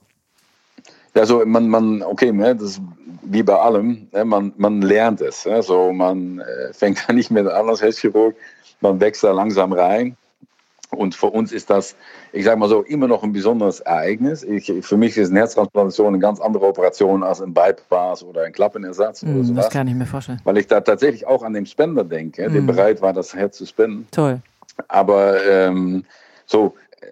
Also 1.18 1.44
man, 1.44 1.68
man, 1.68 2.02
okay, 2.02 2.32
ne, 2.32 2.54
das 2.54 2.70
ist 2.70 2.80
wie 3.22 3.42
bei 3.42 3.56
allem, 3.56 4.08
ne, 4.12 4.24
man, 4.24 4.52
man 4.56 4.82
lernt 4.82 5.20
es. 5.20 5.44
Ne, 5.44 5.62
so 5.62 5.92
man 5.92 6.40
äh, 6.40 6.72
fängt 6.72 7.04
da 7.08 7.12
nicht 7.12 7.30
mit 7.30 7.46
an 7.46 7.68
als 7.68 7.82
Herzchirurg, 7.82 8.34
man 8.80 9.00
wächst 9.00 9.24
da 9.24 9.32
langsam 9.32 9.72
rein. 9.72 10.16
Und 10.90 11.14
für 11.14 11.26
uns 11.26 11.52
ist 11.52 11.68
das, 11.68 11.94
ich 12.32 12.46
sage 12.46 12.58
mal 12.58 12.68
so, 12.68 12.80
immer 12.82 13.08
noch 13.08 13.22
ein 13.22 13.32
besonderes 13.32 13.80
Ereignis. 13.80 14.42
Ich, 14.42 14.72
für 14.80 14.96
mich 14.96 15.18
ist 15.18 15.30
eine 15.30 15.40
Herztransplantation 15.40 16.06
eine 16.08 16.18
ganz 16.18 16.40
andere 16.40 16.66
Operation 16.66 17.22
als 17.22 17.42
ein 17.42 17.52
Bypass 17.52 18.22
oder 18.22 18.44
ein 18.44 18.52
Klappenersatz. 18.52 19.22
Mm, 19.22 19.34
oder 19.34 19.44
sowas, 19.44 19.64
das 19.64 19.72
kann 19.72 19.86
ich 19.86 19.94
mir 19.94 20.06
vorstellen. 20.06 20.40
Weil 20.44 20.56
ich 20.56 20.66
da 20.66 20.80
tatsächlich 20.80 21.26
auch 21.26 21.42
an 21.42 21.52
den 21.52 21.66
Spender 21.66 22.04
denke, 22.04 22.48
mm. 22.48 22.52
der 22.54 22.60
bereit 22.62 23.02
war, 23.02 23.12
das 23.12 23.34
Herz 23.34 23.58
zu 23.58 23.66
spenden. 23.66 24.08
Toll. 24.12 24.40
Aber 24.88 25.44
ähm, 25.44 26.04
so, 26.46 26.74
äh, 27.02 27.06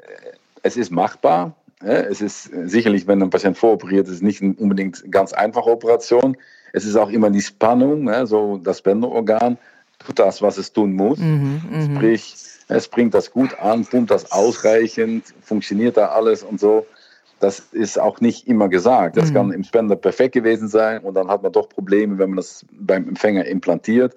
es 0.63 0.79
ist 0.79 0.91
machbar. 0.91 1.53
Es 1.81 2.23
ist 2.23 2.51
sicherlich, 2.65 3.07
wenn 3.07 3.23
ein 3.23 3.31
Patient 3.31 3.59
voroperiert 3.59 4.09
ist, 4.09 4.23
nicht 4.23 4.41
unbedingt 4.41 5.03
eine 5.03 5.11
ganz 5.11 5.33
einfache 5.33 5.71
Operation. 5.71 6.37
Es 6.73 6.85
ist 6.87 6.97
auch 6.97 7.11
immer 7.11 7.31
die 7.31 7.43
Spannung, 7.43 8.09
so 8.27 8.59
das 8.59 8.79
Spenderorgan 8.79 9.59
tut 9.99 10.19
das, 10.19 10.43
was 10.43 10.59
es 10.59 10.73
tun 10.73 10.95
muss. 10.95 11.19
Mhm, 11.19 11.63
mhm. 11.71 11.97
Sprich, 11.97 12.35
es 12.69 12.89
bringt 12.89 13.15
das 13.15 13.31
gut 13.31 13.59
an, 13.59 13.85
pumpt 13.85 14.11
das 14.11 14.33
ausreichend, 14.33 15.35
funktioniert 15.43 15.97
da 15.97 16.09
alles 16.09 16.43
und 16.43 16.61
so. 16.61 16.87
Das 17.41 17.61
ist 17.61 18.01
auch 18.01 18.21
nicht 18.21 18.49
immer 18.49 18.69
gesagt. 18.69 19.17
Das 19.17 19.31
mhm. 19.31 19.35
kann 19.35 19.53
im 19.53 19.65
Spender 19.65 19.97
perfekt 19.97 20.33
gewesen 20.33 20.69
sein 20.69 21.01
und 21.01 21.15
dann 21.15 21.29
hat 21.29 21.43
man 21.43 21.53
doch 21.53 21.69
Probleme, 21.69 22.19
wenn 22.19 22.31
man 22.31 22.37
das 22.37 22.65
beim 22.73 23.09
Empfänger 23.09 23.45
implantiert. 23.45 24.15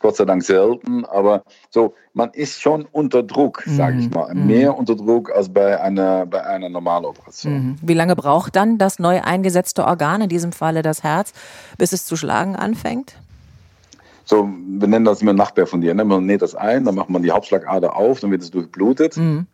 Gott 0.00 0.16
sei 0.16 0.24
Dank 0.24 0.42
selten, 0.42 1.04
aber 1.04 1.44
so, 1.68 1.94
man 2.14 2.30
ist 2.30 2.60
schon 2.60 2.86
unter 2.90 3.22
Druck, 3.22 3.62
sage 3.66 3.98
ich 3.98 4.06
mhm. 4.06 4.14
mal. 4.14 4.34
Mhm. 4.34 4.46
Mehr 4.46 4.76
unter 4.76 4.96
Druck 4.96 5.30
als 5.30 5.52
bei 5.52 5.80
einer, 5.80 6.26
bei 6.26 6.44
einer 6.44 6.70
normalen 6.70 7.04
Operation. 7.04 7.52
Mhm. 7.52 7.76
Wie 7.82 7.94
lange 7.94 8.16
braucht 8.16 8.56
dann 8.56 8.78
das 8.78 8.98
neu 8.98 9.20
eingesetzte 9.22 9.84
Organ, 9.84 10.22
in 10.22 10.28
diesem 10.30 10.52
Falle 10.52 10.82
das 10.82 11.02
Herz, 11.02 11.32
bis 11.76 11.92
es 11.92 12.06
zu 12.06 12.16
schlagen 12.16 12.56
anfängt? 12.56 13.14
So, 14.24 14.48
wir 14.48 14.88
nennen 14.88 15.04
das 15.04 15.20
immer 15.20 15.34
Nachbär 15.34 15.66
von 15.66 15.82
dir. 15.82 15.92
Ne? 15.92 16.04
Man 16.04 16.24
näht 16.24 16.40
das 16.40 16.54
ein, 16.54 16.84
dann 16.84 16.94
macht 16.94 17.10
man 17.10 17.22
die 17.22 17.30
Hauptschlagader 17.30 17.94
auf, 17.94 18.20
dann 18.20 18.30
wird 18.30 18.42
es 18.42 18.50
durchblutet. 18.50 19.18
Mhm. 19.18 19.46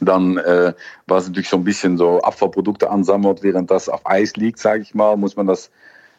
Dann 0.00 0.36
äh, 0.38 0.74
war 1.06 1.18
es 1.18 1.28
natürlich 1.28 1.48
so 1.48 1.56
ein 1.56 1.64
bisschen 1.64 1.96
so 1.96 2.20
Abfallprodukte 2.20 2.90
ansammelt, 2.90 3.42
während 3.42 3.70
das 3.70 3.88
auf 3.88 4.00
Eis 4.04 4.36
liegt, 4.36 4.58
sage 4.58 4.82
ich 4.82 4.94
mal, 4.94 5.16
muss 5.16 5.36
man 5.36 5.46
das 5.46 5.70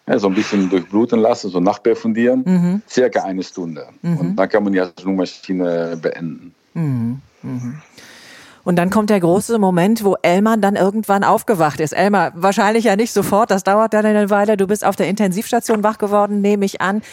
ja, 0.07 0.19
so 0.19 0.27
ein 0.27 0.35
bisschen 0.35 0.69
durchbluten 0.69 1.19
lassen, 1.19 1.49
so 1.49 1.59
nachperfundieren. 1.59 2.43
Mhm. 2.45 2.81
Circa 2.87 3.23
eine 3.23 3.43
Stunde. 3.43 3.87
Mhm. 4.01 4.17
Und 4.17 4.35
dann 4.35 4.49
kann 4.49 4.63
man 4.63 4.73
die 4.73 4.83
Lungenmaschine 5.03 5.97
beenden. 6.01 6.53
Mhm. 6.73 7.21
mhm. 7.41 7.81
Und 8.63 8.77
dann 8.77 8.89
kommt 8.89 9.11
der 9.11 9.19
große 9.19 9.59
Moment, 9.59 10.03
wo 10.03 10.15
Elmar 10.23 10.57
dann 10.57 10.75
irgendwann 10.75 11.23
aufgewacht 11.23 11.79
ist. 11.79 11.91
Elmar, 11.91 12.31
wahrscheinlich 12.33 12.85
ja 12.85 12.95
nicht 12.95 13.13
sofort, 13.13 13.51
das 13.51 13.63
dauert 13.63 13.93
dann 13.93 14.07
eine 14.07 14.31
Weile. 14.31 14.57
Du 14.57 14.65
bist 14.65 14.83
auf 14.83 14.95
der 14.95 15.07
Intensivstation 15.07 15.83
wach 15.83 15.99
geworden, 15.99 16.41
nehme 16.41 16.65
ich 16.65 16.81
an 16.81 17.03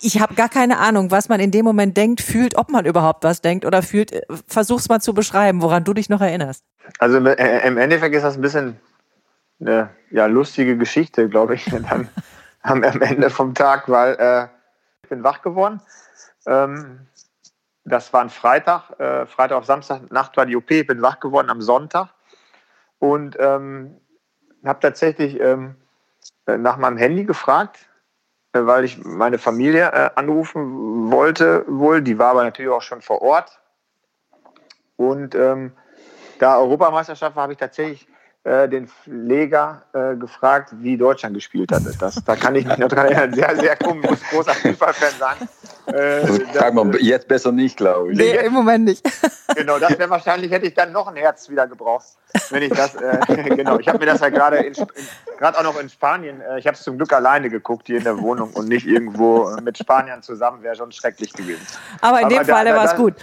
ich 0.00 0.20
habe 0.20 0.34
gar 0.34 0.48
keine 0.48 0.78
Ahnung, 0.78 1.10
was 1.10 1.28
man 1.28 1.40
in 1.40 1.50
dem 1.50 1.64
Moment 1.64 1.96
denkt, 1.96 2.20
fühlt, 2.20 2.56
ob 2.56 2.70
man 2.70 2.84
überhaupt 2.84 3.24
was 3.24 3.40
denkt 3.40 3.64
oder 3.64 3.82
fühlt. 3.82 4.12
Versuch's 4.46 4.88
mal 4.88 5.00
zu 5.00 5.14
beschreiben, 5.14 5.62
woran 5.62 5.84
du 5.84 5.92
dich 5.92 6.08
noch 6.08 6.20
erinnerst. 6.20 6.64
Also 6.98 7.18
im 7.18 7.78
Endeffekt 7.78 8.14
ist 8.14 8.22
das 8.22 8.36
ein 8.36 8.42
bisschen 8.42 8.76
eine 9.62 9.90
ja, 10.10 10.26
lustige 10.26 10.76
Geschichte, 10.76 11.28
glaube 11.28 11.54
ich, 11.54 11.64
dann 11.90 12.08
am, 12.62 12.82
Ende 12.82 13.30
vom 13.30 13.54
Tag, 13.54 13.88
weil 13.88 14.14
äh, 14.18 14.48
ich 15.02 15.08
bin 15.08 15.24
wach 15.24 15.42
geworden. 15.42 15.80
Ähm, 16.46 17.06
das 17.84 18.12
war 18.12 18.20
ein 18.20 18.30
Freitag, 18.30 18.98
äh, 19.00 19.26
Freitag 19.26 19.58
auf 19.58 19.64
Samstag 19.64 20.10
Nacht 20.12 20.36
war 20.36 20.46
die 20.46 20.56
OP, 20.56 20.70
ich 20.70 20.86
bin 20.86 21.02
wach 21.02 21.18
geworden 21.18 21.50
am 21.50 21.60
Sonntag 21.62 22.10
und 22.98 23.36
ähm, 23.40 24.00
habe 24.64 24.78
tatsächlich 24.80 25.40
ähm, 25.40 25.76
nach 26.46 26.76
meinem 26.76 26.96
Handy 26.96 27.24
gefragt, 27.24 27.88
äh, 28.52 28.64
weil 28.64 28.84
ich 28.84 29.02
meine 29.04 29.38
Familie 29.38 29.90
äh, 29.92 30.10
anrufen 30.14 31.10
wollte 31.10 31.64
wohl. 31.66 32.02
Die 32.02 32.18
war 32.18 32.30
aber 32.30 32.44
natürlich 32.44 32.70
auch 32.70 32.82
schon 32.82 33.00
vor 33.00 33.22
Ort. 33.22 33.60
Und 34.96 35.34
ähm, 35.34 35.72
da 36.38 36.58
Europameisterschaft 36.58 37.34
war, 37.34 37.44
habe 37.44 37.54
ich 37.54 37.58
tatsächlich 37.58 38.06
äh, 38.08 38.11
den 38.44 38.88
Pfleger 38.88 39.82
äh, 39.92 40.16
gefragt, 40.16 40.70
wie 40.78 40.96
Deutschland 40.96 41.34
gespielt 41.34 41.70
hatte. 41.70 41.92
Das, 41.98 42.16
da 42.24 42.34
kann 42.34 42.56
ich 42.56 42.66
mich 42.66 42.76
noch 42.76 42.88
dran 42.88 43.06
erinnern. 43.06 43.34
Sehr, 43.34 43.56
sehr 43.56 43.76
komisch, 43.76 44.10
muss 44.10 44.22
großer 44.30 44.54
Fußballfan 44.54 45.12
sein. 45.18 45.48
Äh, 45.94 46.40
Sag 46.52 46.74
mal, 46.74 46.94
jetzt 46.96 47.28
besser 47.28 47.52
nicht, 47.52 47.76
glaube 47.76 48.12
ich. 48.12 48.18
Nee, 48.18 48.36
im 48.44 48.52
Moment 48.52 48.84
nicht. 48.84 49.08
Genau, 49.54 49.78
das 49.78 49.98
wäre 49.98 50.08
wahrscheinlich, 50.08 50.50
hätte 50.50 50.66
ich 50.66 50.72
dann 50.72 50.92
noch 50.92 51.06
ein 51.08 51.16
Herz 51.16 51.50
wieder 51.50 51.66
gebraucht, 51.66 52.06
wenn 52.48 52.62
ich 52.62 52.72
das, 52.72 52.94
äh, 52.94 53.18
genau. 53.54 53.78
Ich 53.78 53.86
habe 53.86 53.98
mir 53.98 54.06
das 54.06 54.20
ja 54.20 54.30
gerade, 54.30 54.72
gerade 55.36 55.58
auch 55.58 55.62
noch 55.62 55.78
in 55.78 55.90
Spanien, 55.90 56.40
äh, 56.40 56.58
ich 56.58 56.66
habe 56.66 56.74
es 56.74 56.82
zum 56.82 56.96
Glück 56.96 57.12
alleine 57.12 57.50
geguckt 57.50 57.86
hier 57.86 57.98
in 57.98 58.04
der 58.04 58.18
Wohnung 58.18 58.50
und 58.54 58.68
nicht 58.68 58.86
irgendwo 58.86 59.54
mit 59.62 59.76
Spaniern 59.76 60.22
zusammen, 60.22 60.62
wäre 60.62 60.74
schon 60.74 60.90
schrecklich 60.90 61.34
gewesen. 61.34 61.66
Aber 62.00 62.22
in 62.22 62.30
dem 62.30 62.38
Aber 62.38 62.46
Fall 62.46 62.66
war 62.74 62.84
es 62.86 62.94
gut. 62.94 63.14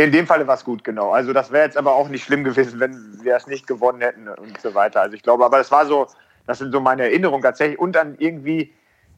In 0.00 0.12
dem 0.12 0.26
Falle 0.26 0.46
war 0.46 0.54
es 0.54 0.64
gut, 0.64 0.82
genau. 0.82 1.12
Also 1.12 1.34
das 1.34 1.52
wäre 1.52 1.64
jetzt 1.64 1.76
aber 1.76 1.92
auch 1.92 2.08
nicht 2.08 2.24
schlimm 2.24 2.42
gewesen, 2.42 2.80
wenn 2.80 3.22
wir 3.22 3.36
es 3.36 3.46
nicht 3.46 3.66
gewonnen 3.66 4.00
hätten 4.00 4.28
und 4.28 4.58
so 4.58 4.74
weiter. 4.74 5.02
Also 5.02 5.14
ich 5.14 5.22
glaube, 5.22 5.44
aber 5.44 5.58
das 5.58 5.70
war 5.70 5.84
so, 5.84 6.06
das 6.46 6.58
sind 6.58 6.72
so 6.72 6.80
meine 6.80 7.02
Erinnerungen 7.02 7.42
tatsächlich. 7.42 7.78
Und 7.78 7.92
dann 7.92 8.16
irgendwie, 8.18 8.72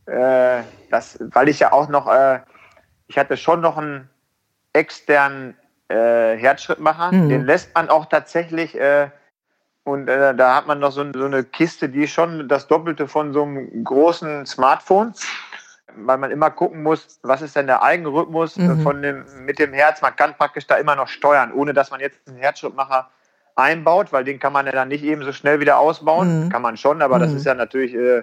äh, 0.07 0.63
das, 0.91 1.19
weil 1.21 1.49
ich 1.49 1.61
ja 1.61 1.73
auch 1.73 1.89
noch, 1.89 2.13
äh, 2.13 2.41
ich 3.07 3.17
hatte 3.17 3.37
schon 3.37 3.61
noch 3.61 3.79
einen 3.79 4.11
externen 4.73 5.57
äh, 5.87 6.37
Herzschrittmacher, 6.37 7.13
mhm. 7.13 7.29
den 7.29 7.47
lässt 7.47 7.73
man 7.77 7.89
auch 7.89 8.07
tatsächlich. 8.07 8.77
Äh, 8.77 9.11
und 9.85 10.09
äh, 10.09 10.35
da 10.35 10.57
hat 10.57 10.67
man 10.67 10.81
noch 10.81 10.91
so, 10.91 11.05
so 11.13 11.25
eine 11.25 11.45
Kiste, 11.45 11.91
die 11.91 12.09
schon 12.09 12.49
das 12.49 12.67
Doppelte 12.67 13.07
von 13.07 13.33
so 13.33 13.45
einem 13.45 13.85
großen 13.85 14.47
Smartphone 14.47 15.15
weil 15.97 16.19
man 16.19 16.31
immer 16.31 16.51
gucken 16.51 16.83
muss, 16.83 17.19
was 17.23 17.43
ist 17.43 17.57
denn 17.57 17.67
der 17.67 17.83
Eigenrhythmus 17.83 18.57
mhm. 18.57 18.83
von 18.83 19.03
dem, 19.03 19.25
mit 19.45 19.59
dem 19.59 19.73
Herz. 19.73 20.03
Man 20.03 20.17
kann 20.17 20.35
praktisch 20.35 20.67
da 20.67 20.77
immer 20.77 20.97
noch 20.97 21.09
steuern, 21.09 21.53
ohne 21.53 21.75
dass 21.75 21.91
man 21.91 22.01
jetzt 22.01 22.19
einen 22.27 22.39
Herzschrittmacher 22.39 23.11
einbaut, 23.55 24.13
weil 24.13 24.25
den 24.25 24.39
kann 24.39 24.53
man 24.53 24.67
ja 24.67 24.73
dann 24.73 24.89
nicht 24.89 25.05
eben 25.05 25.23
so 25.23 25.33
schnell 25.33 25.61
wieder 25.61 25.79
ausbauen. 25.79 26.45
Mhm. 26.45 26.49
Kann 26.49 26.63
man 26.63 26.77
schon, 26.77 27.03
aber 27.03 27.17
mhm. 27.17 27.23
das 27.23 27.33
ist 27.33 27.47
ja 27.47 27.55
natürlich, 27.55 27.95
äh, 27.95 28.23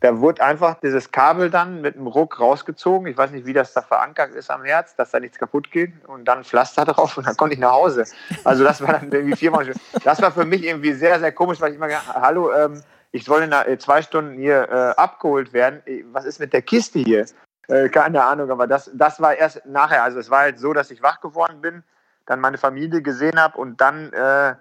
da 0.00 0.20
wird 0.20 0.40
einfach 0.40 0.74
dieses 0.80 1.12
Kabel 1.12 1.50
dann 1.50 1.80
mit 1.80 1.96
einem 1.96 2.06
Ruck 2.06 2.40
rausgezogen. 2.40 3.06
Ich 3.06 3.16
weiß 3.16 3.30
nicht, 3.30 3.46
wie 3.46 3.52
das 3.52 3.72
da 3.72 3.82
verankert 3.82 4.34
ist 4.34 4.50
am 4.50 4.64
Herz, 4.64 4.94
dass 4.96 5.10
da 5.10 5.20
nichts 5.20 5.38
kaputt 5.38 5.70
geht 5.70 5.92
und 6.06 6.26
dann 6.26 6.44
Pflaster 6.44 6.84
drauf 6.86 7.16
und 7.16 7.26
dann 7.26 7.36
konnte 7.36 7.54
ich 7.54 7.60
nach 7.60 7.72
Hause. 7.72 8.04
Also 8.44 8.64
das 8.64 8.80
war 8.80 8.94
dann 8.94 9.10
irgendwie 9.10 9.36
viermal. 9.36 9.70
Das 10.04 10.20
war 10.22 10.32
für 10.32 10.44
mich 10.44 10.64
irgendwie 10.64 10.92
sehr, 10.92 11.18
sehr 11.20 11.32
komisch, 11.32 11.60
weil 11.60 11.70
ich 11.70 11.76
immer 11.76 11.88
gedacht, 11.88 12.08
hallo, 12.14 12.52
ähm, 12.52 12.82
ich 13.14 13.24
soll 13.24 13.42
in 13.42 13.52
äh, 13.52 13.78
zwei 13.78 14.02
Stunden 14.02 14.36
hier 14.36 14.68
äh, 14.68 15.00
abgeholt 15.00 15.52
werden. 15.52 15.80
Äh, 15.86 16.04
was 16.10 16.24
ist 16.24 16.40
mit 16.40 16.52
der 16.52 16.62
Kiste 16.62 16.98
hier? 16.98 17.26
Äh, 17.68 17.88
keine 17.88 18.24
Ahnung, 18.24 18.50
aber 18.50 18.66
das, 18.66 18.90
das 18.92 19.20
war 19.20 19.36
erst 19.36 19.64
nachher. 19.66 20.02
Also 20.02 20.18
es 20.18 20.30
war 20.30 20.40
halt 20.40 20.58
so, 20.58 20.72
dass 20.72 20.90
ich 20.90 21.00
wach 21.00 21.20
geworden 21.20 21.60
bin, 21.60 21.84
dann 22.26 22.40
meine 22.40 22.58
Familie 22.58 23.02
gesehen 23.02 23.40
habe 23.40 23.56
und 23.56 23.80
dann 23.80 24.12
äh, 24.12 24.56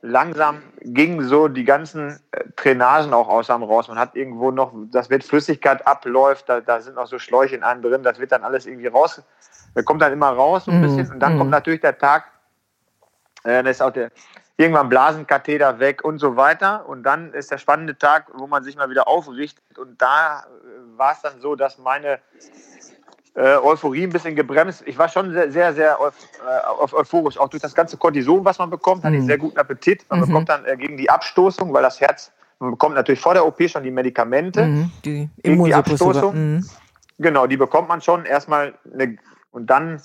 langsam 0.00 0.62
gingen 0.80 1.28
so 1.28 1.48
die 1.48 1.64
ganzen 1.64 2.18
äh, 2.32 2.44
Drainagen 2.56 3.12
auch 3.12 3.28
aus 3.28 3.50
einem 3.50 3.64
raus. 3.64 3.86
Man 3.88 3.98
hat 3.98 4.16
irgendwo 4.16 4.50
noch, 4.50 4.72
das 4.90 5.10
wird 5.10 5.22
Flüssigkeit 5.22 5.86
abläuft, 5.86 6.48
da, 6.48 6.62
da 6.62 6.80
sind 6.80 6.94
noch 6.94 7.06
so 7.06 7.18
Schläuche 7.18 7.54
in 7.54 7.62
einem 7.62 7.82
drin, 7.82 8.02
das 8.02 8.18
wird 8.18 8.32
dann 8.32 8.44
alles 8.44 8.64
irgendwie 8.64 8.86
raus, 8.86 9.22
kommt 9.84 10.00
dann 10.00 10.14
immer 10.14 10.30
raus 10.30 10.64
so 10.64 10.70
ein 10.70 10.80
mm, 10.80 10.82
bisschen 10.82 11.12
und 11.12 11.20
dann 11.20 11.36
mm. 11.36 11.38
kommt 11.38 11.50
natürlich 11.50 11.82
der 11.82 11.98
Tag, 11.98 12.24
äh, 13.44 13.62
da 13.62 13.68
ist 13.68 13.82
auch 13.82 13.92
der, 13.92 14.10
irgendwann 14.56 14.88
Blasenkatheter 14.88 15.78
weg 15.78 16.04
und 16.04 16.18
so 16.18 16.36
weiter. 16.36 16.88
Und 16.88 17.02
dann 17.02 17.32
ist 17.32 17.50
der 17.50 17.58
spannende 17.58 17.96
Tag, 17.96 18.26
wo 18.34 18.46
man 18.46 18.62
sich 18.62 18.76
mal 18.76 18.90
wieder 18.90 19.08
aufrichtet. 19.08 19.78
Und 19.78 20.00
da 20.00 20.40
äh, 20.40 20.98
war 20.98 21.12
es 21.12 21.22
dann 21.22 21.40
so, 21.40 21.56
dass 21.56 21.78
meine 21.78 22.18
äh, 23.34 23.56
Euphorie 23.56 24.04
ein 24.04 24.10
bisschen 24.10 24.34
gebremst. 24.34 24.82
Ich 24.86 24.98
war 24.98 25.08
schon 25.08 25.32
sehr, 25.32 25.50
sehr, 25.50 25.72
sehr 25.72 25.98
äh, 26.00 26.94
euphorisch. 26.94 27.38
Auch 27.38 27.48
durch 27.48 27.62
das 27.62 27.74
ganze 27.74 27.96
Cortison, 27.96 28.44
was 28.44 28.58
man 28.58 28.70
bekommt, 28.70 29.02
mhm. 29.02 29.06
hatte 29.06 29.16
ich 29.16 29.22
mhm. 29.22 29.26
sehr 29.26 29.38
guten 29.38 29.58
Appetit. 29.58 30.04
Man 30.08 30.20
mhm. 30.20 30.26
bekommt 30.26 30.48
dann 30.48 30.64
äh, 30.64 30.76
gegen 30.76 30.96
die 30.96 31.08
Abstoßung, 31.08 31.72
weil 31.72 31.82
das 31.82 32.00
Herz, 32.00 32.32
man 32.58 32.72
bekommt 32.72 32.94
natürlich 32.94 33.20
vor 33.20 33.34
der 33.34 33.46
OP 33.46 33.62
schon 33.68 33.82
die 33.82 33.90
Medikamente. 33.90 34.64
Mhm. 34.66 34.90
Die 35.04 35.30
gegen 35.42 35.64
die 35.64 35.74
Abstoßung. 35.74 36.34
Mhm. 36.34 36.68
Genau, 37.18 37.46
die 37.46 37.56
bekommt 37.56 37.88
man 37.88 38.00
schon 38.00 38.24
erstmal 38.24 38.74
eine, 38.92 39.16
und 39.52 39.68
dann 39.68 40.00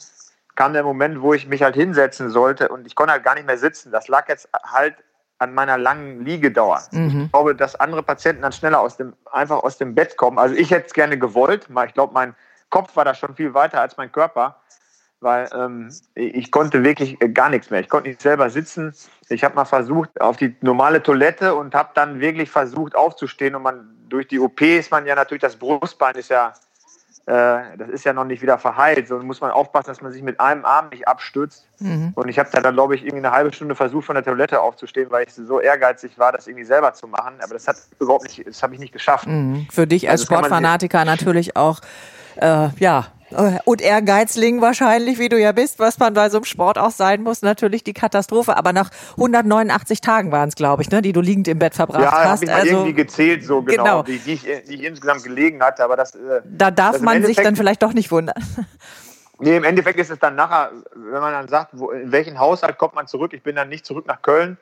kam 0.55 0.73
der 0.73 0.83
Moment, 0.83 1.21
wo 1.21 1.33
ich 1.33 1.47
mich 1.47 1.61
halt 1.63 1.75
hinsetzen 1.75 2.29
sollte 2.29 2.69
und 2.69 2.87
ich 2.87 2.95
konnte 2.95 3.13
halt 3.13 3.23
gar 3.23 3.35
nicht 3.35 3.45
mehr 3.45 3.57
sitzen. 3.57 3.91
Das 3.91 4.07
lag 4.07 4.27
jetzt 4.29 4.49
halt 4.53 4.95
an 5.37 5.53
meiner 5.53 5.77
langen 5.77 6.23
Liegedauer. 6.23 6.81
Mhm. 6.91 7.23
Ich 7.25 7.31
glaube, 7.31 7.55
dass 7.55 7.75
andere 7.75 8.03
Patienten 8.03 8.41
dann 8.41 8.53
schneller 8.53 8.79
aus 8.79 8.97
dem, 8.97 9.13
einfach 9.31 9.63
aus 9.63 9.77
dem 9.77 9.93
Bett 9.93 10.17
kommen. 10.17 10.39
Also 10.39 10.55
ich 10.55 10.71
hätte 10.71 10.87
es 10.87 10.93
gerne 10.93 11.19
gewollt, 11.19 11.67
weil 11.69 11.87
ich 11.87 11.93
glaube, 11.93 12.13
mein 12.13 12.35
Kopf 12.69 12.95
war 12.95 13.05
da 13.05 13.13
schon 13.13 13.35
viel 13.35 13.53
weiter 13.53 13.81
als 13.81 13.97
mein 13.97 14.11
Körper, 14.11 14.61
weil 15.19 15.49
ähm, 15.53 15.93
ich 16.13 16.51
konnte 16.51 16.83
wirklich 16.83 17.17
gar 17.33 17.49
nichts 17.49 17.69
mehr. 17.69 17.81
Ich 17.81 17.89
konnte 17.89 18.09
nicht 18.09 18.21
selber 18.21 18.49
sitzen. 18.49 18.93
Ich 19.27 19.43
habe 19.43 19.55
mal 19.55 19.65
versucht 19.65 20.21
auf 20.21 20.37
die 20.37 20.55
normale 20.61 21.03
Toilette 21.03 21.55
und 21.55 21.75
habe 21.75 21.89
dann 21.95 22.19
wirklich 22.21 22.49
versucht 22.49 22.95
aufzustehen 22.95 23.55
und 23.55 23.63
man 23.63 23.95
durch 24.07 24.27
die 24.27 24.39
OP 24.39 24.61
ist 24.61 24.91
man 24.91 25.05
ja 25.05 25.15
natürlich, 25.15 25.41
das 25.41 25.57
Brustbein 25.57 26.15
ist 26.15 26.29
ja 26.29 26.49
äh, 26.49 26.53
das 27.25 27.89
ist 27.89 28.05
ja 28.05 28.13
noch 28.13 28.25
nicht 28.25 28.43
wieder 28.43 28.59
verheilt. 28.59 29.07
So 29.07 29.17
muss 29.19 29.41
man 29.41 29.49
aufpassen, 29.49 29.87
dass 29.87 30.01
man 30.01 30.11
sich 30.11 30.21
mit 30.21 30.39
einem 30.39 30.63
Arm 30.63 30.89
nicht 30.89 31.07
abstützt. 31.07 31.67
Mhm. 31.79 32.11
Und 32.13 32.29
ich 32.29 32.37
habe 32.37 32.49
da 32.51 32.61
dann, 32.61 32.75
glaube 32.75 32.95
ich, 32.95 33.01
irgendwie 33.01 33.25
eine 33.25 33.31
halbe 33.31 33.51
Stunde 33.51 33.73
versucht, 33.73 34.05
von 34.05 34.15
der 34.15 34.23
Toilette 34.23 34.61
aufzustehen, 34.61 35.09
weil 35.09 35.25
ich 35.25 35.33
so 35.33 35.59
ehrgeizig 35.59 36.19
war, 36.19 36.31
das 36.31 36.45
irgendwie 36.45 36.65
selber 36.65 36.93
zu 36.93 37.07
machen. 37.07 37.35
Aber 37.41 37.53
das 37.53 37.67
hat 37.67 37.77
überhaupt 37.99 38.23
nicht, 38.23 38.45
das 38.47 38.61
habe 38.61 38.75
ich 38.75 38.79
nicht 38.79 38.93
geschafft. 38.93 39.27
Mhm. 39.27 39.67
Für 39.71 39.87
dich 39.87 40.07
als 40.09 40.21
also 40.21 40.35
Sportfanatiker 40.35 41.03
natürlich 41.03 41.55
auch, 41.55 41.79
äh, 42.35 42.69
ja, 42.77 42.99
äh, 42.99 43.14
und 43.65 43.81
Ehrgeizling 43.81 44.61
wahrscheinlich, 44.61 45.19
wie 45.19 45.29
du 45.29 45.39
ja 45.39 45.51
bist, 45.51 45.79
was 45.79 45.99
man 45.99 46.13
bei 46.13 46.29
so 46.29 46.37
einem 46.37 46.45
Sport 46.45 46.77
auch 46.77 46.91
sein 46.91 47.21
muss, 47.23 47.41
natürlich 47.41 47.83
die 47.83 47.93
Katastrophe. 47.93 48.57
Aber 48.57 48.73
nach 48.73 48.89
189 49.11 50.01
Tagen 50.01 50.31
waren 50.31 50.49
es, 50.49 50.55
glaube 50.55 50.81
ich, 50.81 50.89
ne, 50.89 51.01
die 51.01 51.13
du 51.13 51.21
liegend 51.21 51.47
im 51.47 51.59
Bett 51.59 51.75
verbracht 51.75 52.01
ja, 52.01 52.29
hast. 52.29 52.43
Ja, 52.43 52.55
also, 52.55 52.69
irgendwie 52.69 52.93
gezählt, 52.93 53.43
so 53.43 53.61
genau, 53.61 53.83
genau. 53.83 54.03
Die, 54.03 54.19
die, 54.19 54.33
ich, 54.33 54.41
die, 54.41 54.75
ich, 54.75 54.83
insgesamt 54.83 55.23
gelegen 55.23 55.61
hatte. 55.61 55.83
Aber 55.83 55.95
das, 55.95 56.15
äh, 56.15 56.41
da 56.45 56.71
darf 56.71 56.93
das 56.93 57.01
man 57.01 57.23
sich 57.23 57.37
dann 57.37 57.55
vielleicht 57.55 57.83
doch 57.83 57.93
nicht 57.93 58.11
wundern. 58.11 58.35
Nee, 59.37 59.57
im 59.57 59.63
Endeffekt 59.63 59.99
ist 59.99 60.09
es 60.09 60.19
dann 60.19 60.35
nachher, 60.35 60.71
wenn 60.93 61.21
man 61.21 61.33
dann 61.33 61.47
sagt, 61.47 61.71
wo, 61.73 61.91
in 61.91 62.11
welchen 62.11 62.39
Haushalt 62.39 62.77
kommt 62.77 62.95
man 62.95 63.07
zurück? 63.07 63.33
Ich 63.33 63.43
bin 63.43 63.55
dann 63.55 63.67
nicht 63.69 63.85
zurück 63.85 64.07
nach 64.07 64.21
Köln, 64.21 64.57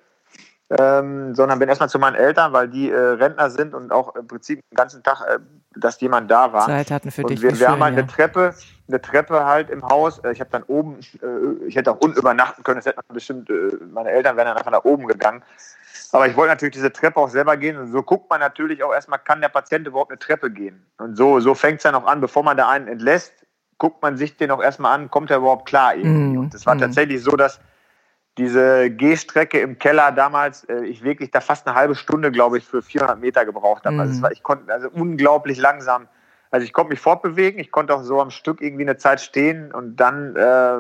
ähm, 0.70 1.36
sondern 1.36 1.60
bin 1.60 1.70
erstmal 1.70 1.90
zu 1.90 2.00
meinen 2.00 2.16
Eltern, 2.16 2.54
weil 2.54 2.70
die 2.70 2.90
äh, 2.90 2.98
Rentner 2.98 3.50
sind 3.50 3.76
und 3.76 3.92
auch 3.92 4.16
im 4.16 4.28
Prinzip 4.28 4.62
den 4.72 4.76
ganzen 4.76 5.04
Tag, 5.04 5.22
äh, 5.28 5.40
dass 5.76 6.00
jemand 6.02 6.30
da 6.30 6.54
war. 6.54 6.66
Zeit 6.66 6.92
hatten 6.92 7.12
für 7.12 7.24
und 7.24 7.30
dich. 7.30 7.42
Wir, 7.42 7.58
wir 7.60 7.70
haben 7.70 7.84
halt 7.84 7.98
eine 7.98 8.08
Treppe, 8.08 8.54
eine 8.88 9.02
Treppe 9.02 9.46
halt 9.46 9.70
im 9.70 9.84
Haus. 9.84 10.20
Äh, 10.20 10.32
ich 10.32 10.40
habe 10.40 10.50
dann 10.52 10.64
oben, 10.64 11.00
äh, 11.22 11.66
ich 11.68 11.76
hätte 11.76 11.92
auch 11.92 12.00
unten 12.00 12.18
übernachten 12.18 12.64
können. 12.64 12.78
Das 12.78 12.86
hätte 12.86 13.00
man 13.08 13.14
bestimmt, 13.14 13.50
äh, 13.50 13.78
meine 13.92 14.10
Eltern 14.10 14.36
wären 14.36 14.48
dann 14.48 14.58
einfach 14.58 14.72
nach 14.72 14.84
oben 14.84 15.08
gegangen. 15.08 15.44
Aber 16.12 16.28
ich 16.28 16.36
wollte 16.36 16.54
natürlich 16.54 16.76
diese 16.76 16.92
Treppe 16.92 17.20
auch 17.20 17.30
selber 17.30 17.58
gehen. 17.58 17.78
Und 17.78 17.92
so 17.92 18.04
guckt 18.04 18.30
man 18.30 18.40
natürlich 18.40 18.84
auch 18.84 18.94
erstmal, 18.94 19.20
kann 19.20 19.42
der 19.42 19.50
Patient 19.50 19.88
überhaupt 19.88 20.12
eine 20.12 20.20
Treppe 20.20 20.52
gehen? 20.52 20.86
Und 20.98 21.18
so, 21.18 21.40
so 21.40 21.56
fängt 21.56 21.78
es 21.78 21.84
dann 21.84 21.96
auch 21.96 22.06
an, 22.06 22.22
bevor 22.22 22.44
man 22.44 22.56
da 22.56 22.70
einen 22.70 22.88
entlässt, 22.88 23.34
guckt 23.80 24.02
man 24.02 24.16
sich 24.16 24.38
den 24.38 24.52
auch 24.52 24.62
erstmal 24.62 24.94
an, 24.94 25.10
kommt 25.10 25.32
er 25.32 25.38
überhaupt 25.38 25.68
klar 25.68 25.96
irgendwie. 25.96 26.38
Mm. 26.38 26.40
Und 26.40 26.54
es 26.54 26.66
war 26.66 26.76
mm. 26.76 26.80
tatsächlich 26.80 27.24
so, 27.24 27.32
dass 27.32 27.60
diese 28.38 28.90
Gehstrecke 28.90 29.60
im 29.60 29.78
Keller 29.78 30.12
damals, 30.12 30.64
äh, 30.66 30.86
ich 30.86 31.04
wirklich 31.04 31.32
da 31.32 31.40
fast 31.40 31.68
eine 31.68 31.76
halbe 31.76 31.96
Stunde, 31.96 32.32
glaube 32.32 32.58
ich, 32.58 32.66
für 32.66 32.82
400 32.82 33.20
Meter 33.20 33.46
gebraucht 33.46 33.86
habe. 33.86 33.96
Mhm. 33.96 34.00
Also 34.00 34.22
war, 34.22 34.32
ich 34.32 34.44
konnte 34.44 34.74
also 34.74 34.90
unglaublich 34.90 35.58
langsam. 35.58 36.08
Also 36.50 36.66
ich 36.66 36.74
konnte 36.74 36.92
mich 36.92 37.00
fortbewegen, 37.00 37.60
ich 37.60 37.72
konnte 37.72 37.96
auch 37.96 38.04
so 38.04 38.22
am 38.22 38.30
Stück 38.30 38.62
irgendwie 38.62 38.84
eine 38.84 38.98
Zeit 38.98 39.22
stehen 39.22 39.72
und 39.72 39.96
dann 39.96 40.36
äh, 40.36 40.76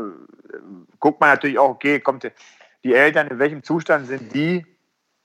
guckt 0.99 1.19
man 1.19 1.31
natürlich 1.31 1.57
auch, 1.57 1.69
okay, 1.69 1.99
kommt 1.99 2.31
die 2.83 2.93
Eltern, 2.93 3.27
in 3.27 3.39
welchem 3.39 3.63
Zustand 3.63 4.07
sind 4.07 4.33
die? 4.35 4.65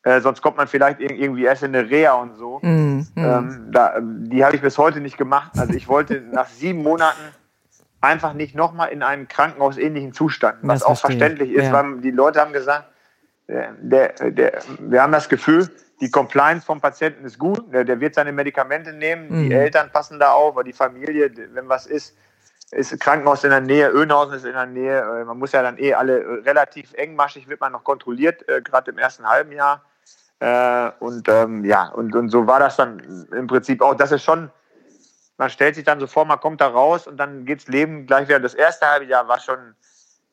Äh, 0.04 0.20
sonst 0.20 0.40
kommt 0.40 0.56
man 0.56 0.68
vielleicht 0.68 1.00
irgendwie 1.00 1.44
erst 1.44 1.64
in 1.64 1.74
eine 1.74 1.90
Reha 1.90 2.14
und 2.14 2.36
so. 2.36 2.60
Mhm. 2.62 3.06
Ähm, 3.16 3.68
da, 3.72 3.98
die 4.00 4.44
habe 4.44 4.56
ich 4.56 4.62
bis 4.62 4.78
heute 4.78 5.00
nicht 5.00 5.18
gemacht. 5.18 5.52
Also 5.58 5.74
ich 5.74 5.88
wollte 5.88 6.20
nach 6.32 6.48
sieben 6.48 6.82
Monaten 6.82 7.20
einfach 8.00 8.32
nicht 8.32 8.54
nochmal 8.54 8.90
in 8.90 9.02
einem 9.02 9.28
krankenhausähnlichen 9.28 10.12
Zustand, 10.12 10.58
was 10.62 10.82
auch 10.82 10.98
verständlich 10.98 11.52
ist, 11.52 11.64
ja. 11.64 11.72
weil 11.72 12.00
die 12.00 12.10
Leute 12.10 12.40
haben 12.40 12.52
gesagt, 12.52 12.84
der, 13.48 13.72
der, 13.80 14.30
der, 14.30 14.62
wir 14.78 15.02
haben 15.02 15.12
das 15.12 15.28
Gefühl, 15.28 15.68
die 16.00 16.10
Compliance 16.10 16.64
vom 16.64 16.80
Patienten 16.80 17.24
ist 17.24 17.38
gut, 17.38 17.72
der, 17.72 17.84
der 17.84 18.00
wird 18.00 18.14
seine 18.14 18.32
Medikamente 18.32 18.92
nehmen, 18.92 19.28
mhm. 19.28 19.48
die 19.48 19.54
Eltern 19.54 19.90
passen 19.90 20.18
da 20.18 20.32
auf, 20.32 20.62
die 20.62 20.72
Familie, 20.72 21.30
wenn 21.54 21.68
was 21.68 21.86
ist, 21.86 22.16
ist 22.70 22.98
Krankenhaus 23.00 23.44
in 23.44 23.50
der 23.50 23.60
Nähe, 23.60 23.90
Öhnhausen 23.90 24.34
ist 24.34 24.44
in 24.44 24.52
der 24.52 24.66
Nähe, 24.66 25.00
äh, 25.00 25.24
man 25.24 25.38
muss 25.38 25.52
ja 25.52 25.62
dann 25.62 25.78
eh 25.78 25.94
alle 25.94 26.20
äh, 26.20 26.42
relativ 26.42 26.92
engmaschig, 26.94 27.48
wird 27.48 27.60
man 27.60 27.72
noch 27.72 27.82
kontrolliert, 27.82 28.46
äh, 28.48 28.60
gerade 28.60 28.90
im 28.90 28.98
ersten 28.98 29.26
halben 29.26 29.52
Jahr. 29.52 29.82
Äh, 30.40 30.90
und 31.00 31.28
ähm, 31.28 31.64
ja, 31.64 31.88
und, 31.88 32.14
und 32.14 32.28
so 32.28 32.46
war 32.46 32.60
das 32.60 32.76
dann 32.76 33.26
im 33.32 33.46
Prinzip 33.46 33.82
auch, 33.82 33.94
das 33.94 34.12
ist 34.12 34.22
schon 34.22 34.50
man 35.38 35.50
stellt 35.50 35.76
sich 35.76 35.84
dann 35.84 36.00
so 36.00 36.06
vor, 36.06 36.24
man 36.24 36.40
kommt 36.40 36.60
da 36.60 36.66
raus 36.66 37.06
und 37.06 37.16
dann 37.16 37.44
geht's 37.44 37.68
Leben 37.68 38.06
gleich 38.06 38.28
wieder. 38.28 38.40
Das 38.40 38.54
erste 38.54 38.86
halbe 38.86 39.06
Jahr 39.06 39.28
war 39.28 39.38
schon 39.38 39.74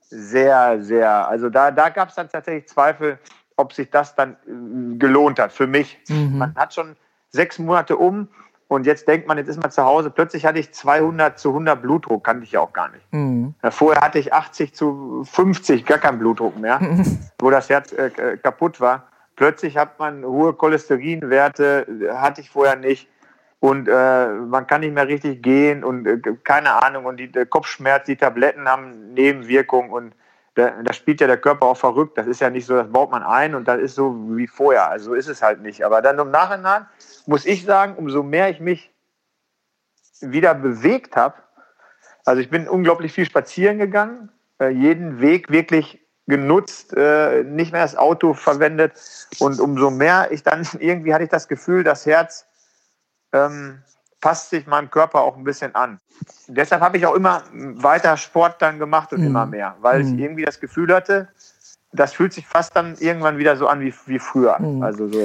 sehr, 0.09 0.81
sehr, 0.81 1.27
also 1.27 1.49
da, 1.49 1.71
da 1.71 1.89
gab 1.89 2.09
es 2.09 2.15
dann 2.15 2.27
tatsächlich 2.29 2.67
Zweifel, 2.67 3.19
ob 3.55 3.71
sich 3.71 3.89
das 3.89 4.15
dann 4.15 4.33
äh, 4.33 4.97
gelohnt 4.97 5.39
hat 5.39 5.53
für 5.53 5.67
mich. 5.67 5.97
Mhm. 6.09 6.39
Man 6.39 6.55
hat 6.55 6.73
schon 6.73 6.95
sechs 7.29 7.59
Monate 7.59 7.97
um 7.97 8.27
und 8.67 8.85
jetzt 8.87 9.07
denkt 9.07 9.27
man, 9.27 9.37
jetzt 9.37 9.47
ist 9.47 9.61
man 9.61 9.71
zu 9.71 9.83
Hause. 9.83 10.09
Plötzlich 10.09 10.45
hatte 10.45 10.59
ich 10.59 10.73
200 10.73 11.37
zu 11.39 11.49
100 11.49 11.81
Blutdruck, 11.81 12.23
kannte 12.23 12.43
ich 12.43 12.53
ja 12.53 12.61
auch 12.61 12.73
gar 12.73 12.89
nicht. 12.89 13.05
Mhm. 13.11 13.53
Vorher 13.69 14.01
hatte 14.01 14.17
ich 14.17 14.33
80 14.33 14.73
zu 14.73 15.23
50, 15.23 15.85
gar 15.85 15.99
keinen 15.99 16.17
Blutdruck 16.17 16.57
mehr, 16.57 16.79
mhm. 16.79 17.19
wo 17.39 17.51
das 17.51 17.69
Herz 17.69 17.91
äh, 17.93 18.37
kaputt 18.41 18.81
war. 18.81 19.07
Plötzlich 19.35 19.77
hat 19.77 19.99
man 19.99 20.23
hohe 20.23 20.53
Cholesterinwerte, 20.53 22.09
hatte 22.15 22.41
ich 22.41 22.49
vorher 22.49 22.77
nicht. 22.77 23.09
Und 23.59 23.87
äh, 23.87 24.27
man 24.27 24.67
kann 24.67 24.81
nicht 24.81 24.93
mehr 24.93 25.07
richtig 25.07 25.41
gehen 25.41 25.83
und 25.83 26.05
äh, 26.05 26.19
keine 26.43 26.83
Ahnung. 26.83 27.05
Und 27.05 27.17
die, 27.17 27.31
der 27.31 27.45
Kopfschmerz, 27.45 28.05
die 28.05 28.15
Tabletten 28.15 28.67
haben 28.67 29.13
Nebenwirkungen 29.13 29.89
und 29.89 30.13
da, 30.55 30.71
da 30.81 30.93
spielt 30.93 31.21
ja 31.21 31.27
der 31.27 31.37
Körper 31.37 31.67
auch 31.67 31.77
verrückt. 31.77 32.17
Das 32.17 32.27
ist 32.27 32.41
ja 32.41 32.49
nicht 32.49 32.65
so, 32.65 32.75
das 32.75 32.91
baut 32.91 33.11
man 33.11 33.23
ein 33.23 33.55
und 33.55 33.67
das 33.67 33.79
ist 33.79 33.95
so 33.95 34.15
wie 34.37 34.47
vorher. 34.47 34.89
Also 34.89 35.13
ist 35.13 35.27
es 35.27 35.41
halt 35.41 35.61
nicht. 35.61 35.83
Aber 35.85 36.01
dann 36.01 36.17
im 36.19 36.31
Nachhinein 36.31 36.85
muss 37.25 37.45
ich 37.45 37.65
sagen, 37.65 37.95
umso 37.95 38.23
mehr 38.23 38.49
ich 38.49 38.59
mich 38.59 38.91
wieder 40.21 40.53
bewegt 40.55 41.15
habe, 41.15 41.35
also 42.25 42.41
ich 42.41 42.49
bin 42.49 42.67
unglaublich 42.67 43.11
viel 43.13 43.25
spazieren 43.25 43.77
gegangen, 43.77 44.31
äh, 44.59 44.69
jeden 44.69 45.19
Weg 45.21 45.51
wirklich 45.51 46.01
genutzt, 46.27 46.95
äh, 46.95 47.43
nicht 47.43 47.71
mehr 47.71 47.83
das 47.83 47.95
Auto 47.95 48.33
verwendet. 48.33 48.93
Und 49.39 49.59
umso 49.59 49.91
mehr 49.91 50.31
ich 50.31 50.43
dann 50.43 50.67
irgendwie 50.79 51.13
hatte 51.13 51.25
ich 51.25 51.29
das 51.29 51.47
Gefühl, 51.47 51.83
das 51.83 52.05
Herz 52.05 52.47
ähm, 53.35 53.83
passt 54.21 54.49
sich 54.49 54.65
meinem 54.65 54.89
Körper 54.89 55.21
auch 55.21 55.37
ein 55.37 55.43
bisschen 55.43 55.75
an. 55.75 55.99
Und 56.47 56.57
deshalb 56.57 56.81
habe 56.81 56.97
ich 56.97 57.05
auch 57.05 57.13
immer 57.13 57.43
weiter 57.51 58.17
Sport 58.17 58.61
dann 58.61 58.79
gemacht 58.79 59.13
und 59.13 59.21
mhm. 59.21 59.27
immer 59.27 59.45
mehr, 59.45 59.75
weil 59.81 60.03
mhm. 60.03 60.13
ich 60.13 60.19
irgendwie 60.21 60.45
das 60.45 60.59
Gefühl 60.59 60.93
hatte, 60.93 61.27
das 61.91 62.13
fühlt 62.13 62.33
sich 62.33 62.47
fast 62.47 62.75
dann 62.75 62.95
irgendwann 62.97 63.37
wieder 63.37 63.55
so 63.55 63.67
an 63.67 63.81
wie, 63.81 63.93
wie 64.05 64.19
früher. 64.19 64.59
Mhm. 64.59 64.81
Also 64.81 65.07
so 65.07 65.19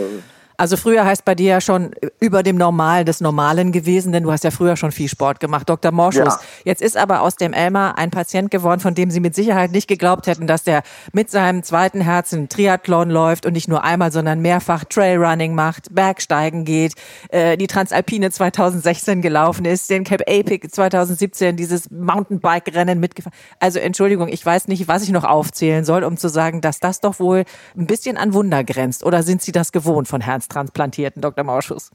also 0.60 0.76
früher 0.76 1.06
heißt 1.06 1.24
bei 1.24 1.34
dir 1.34 1.52
ja 1.52 1.60
schon 1.62 1.92
über 2.20 2.42
dem 2.42 2.56
Normal 2.56 3.06
des 3.06 3.22
Normalen 3.22 3.72
gewesen, 3.72 4.12
denn 4.12 4.24
du 4.24 4.30
hast 4.30 4.44
ja 4.44 4.50
früher 4.50 4.76
schon 4.76 4.92
viel 4.92 5.08
Sport 5.08 5.40
gemacht. 5.40 5.66
Dr. 5.70 5.90
Morschus, 5.90 6.34
ja. 6.34 6.40
jetzt 6.64 6.82
ist 6.82 6.98
aber 6.98 7.22
aus 7.22 7.36
dem 7.36 7.54
Elmar 7.54 7.96
ein 7.96 8.10
Patient 8.10 8.50
geworden, 8.50 8.78
von 8.78 8.94
dem 8.94 9.10
Sie 9.10 9.20
mit 9.20 9.34
Sicherheit 9.34 9.72
nicht 9.72 9.88
geglaubt 9.88 10.26
hätten, 10.26 10.46
dass 10.46 10.62
der 10.62 10.82
mit 11.14 11.30
seinem 11.30 11.62
zweiten 11.62 12.02
Herzen 12.02 12.50
Triathlon 12.50 13.08
läuft 13.08 13.46
und 13.46 13.54
nicht 13.54 13.68
nur 13.68 13.84
einmal, 13.84 14.12
sondern 14.12 14.40
mehrfach 14.42 14.84
Trailrunning 14.84 15.54
macht, 15.54 15.94
Bergsteigen 15.94 16.66
geht, 16.66 16.92
äh, 17.30 17.56
die 17.56 17.66
Transalpine 17.66 18.30
2016 18.30 19.22
gelaufen 19.22 19.64
ist, 19.64 19.88
den 19.88 20.04
Cape 20.04 20.26
Epic 20.26 20.68
2017, 20.68 21.56
dieses 21.56 21.90
Mountainbike-Rennen 21.90 23.00
mitgefahren. 23.00 23.32
Also 23.60 23.78
Entschuldigung, 23.78 24.28
ich 24.28 24.44
weiß 24.44 24.68
nicht, 24.68 24.88
was 24.88 25.04
ich 25.04 25.10
noch 25.10 25.24
aufzählen 25.24 25.86
soll, 25.86 26.04
um 26.04 26.18
zu 26.18 26.28
sagen, 26.28 26.60
dass 26.60 26.80
das 26.80 27.00
doch 27.00 27.18
wohl 27.18 27.44
ein 27.78 27.86
bisschen 27.86 28.18
an 28.18 28.34
Wunder 28.34 28.62
grenzt. 28.62 29.04
Oder 29.04 29.22
sind 29.22 29.40
Sie 29.40 29.52
das 29.52 29.72
gewohnt 29.72 30.06
von 30.06 30.20
Herz 30.20 30.49
Transplantierten, 30.50 31.22
Dr. 31.22 31.44
Mauschus? 31.44 31.90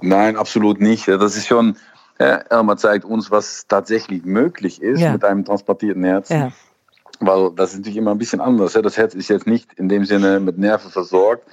Nein, 0.00 0.36
absolut 0.36 0.80
nicht. 0.80 1.06
Das 1.06 1.36
ist 1.36 1.46
schon, 1.46 1.76
ja, 2.18 2.62
man 2.62 2.76
zeigt 2.78 3.04
uns, 3.04 3.30
was 3.30 3.66
tatsächlich 3.68 4.24
möglich 4.24 4.82
ist 4.82 5.00
ja. 5.00 5.12
mit 5.12 5.24
einem 5.24 5.44
transplantierten 5.44 6.02
Herzen. 6.02 6.36
Ja. 6.36 6.52
Weil 7.20 7.52
das 7.54 7.70
ist 7.70 7.78
natürlich 7.78 7.98
immer 7.98 8.10
ein 8.10 8.18
bisschen 8.18 8.40
anders. 8.40 8.72
Das 8.72 8.96
Herz 8.96 9.14
ist 9.14 9.28
jetzt 9.28 9.46
nicht 9.46 9.72
in 9.74 9.88
dem 9.88 10.04
Sinne 10.04 10.40
mit 10.40 10.58
Nerven 10.58 10.90
versorgt, 10.90 11.46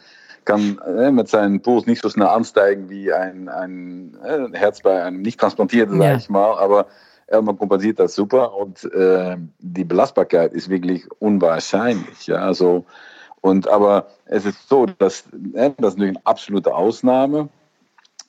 kann 0.45 0.79
mit 1.11 1.27
seinem 1.27 1.61
Puls 1.61 1.85
nicht 1.85 2.01
so 2.01 2.09
schnell 2.09 2.27
ansteigen 2.27 2.89
wie 2.89 3.13
ein, 3.13 3.49
ein 3.49 4.17
Herz 4.53 4.81
bei 4.81 5.03
einem 5.03 5.21
nicht 5.21 5.39
transplantierten, 5.39 5.99
sage 5.99 6.17
ich 6.17 6.29
mal. 6.29 6.57
Aber 6.57 6.87
man 7.31 7.57
kompensiert 7.57 7.99
das 7.99 8.15
super 8.15 8.55
und 8.55 8.83
äh, 8.93 9.37
die 9.59 9.83
Belastbarkeit 9.83 10.53
ist 10.53 10.69
wirklich 10.69 11.05
unwahrscheinlich. 11.19 12.25
Ja, 12.25 12.37
also 12.37 12.85
und 13.41 13.67
aber 13.67 14.07
es 14.25 14.45
ist 14.45 14.67
so, 14.67 14.85
dass 14.85 15.25
das 15.31 15.67
ist 15.73 15.79
natürlich 15.79 16.15
eine 16.15 16.25
absolute 16.25 16.73
Ausnahme. 16.73 17.49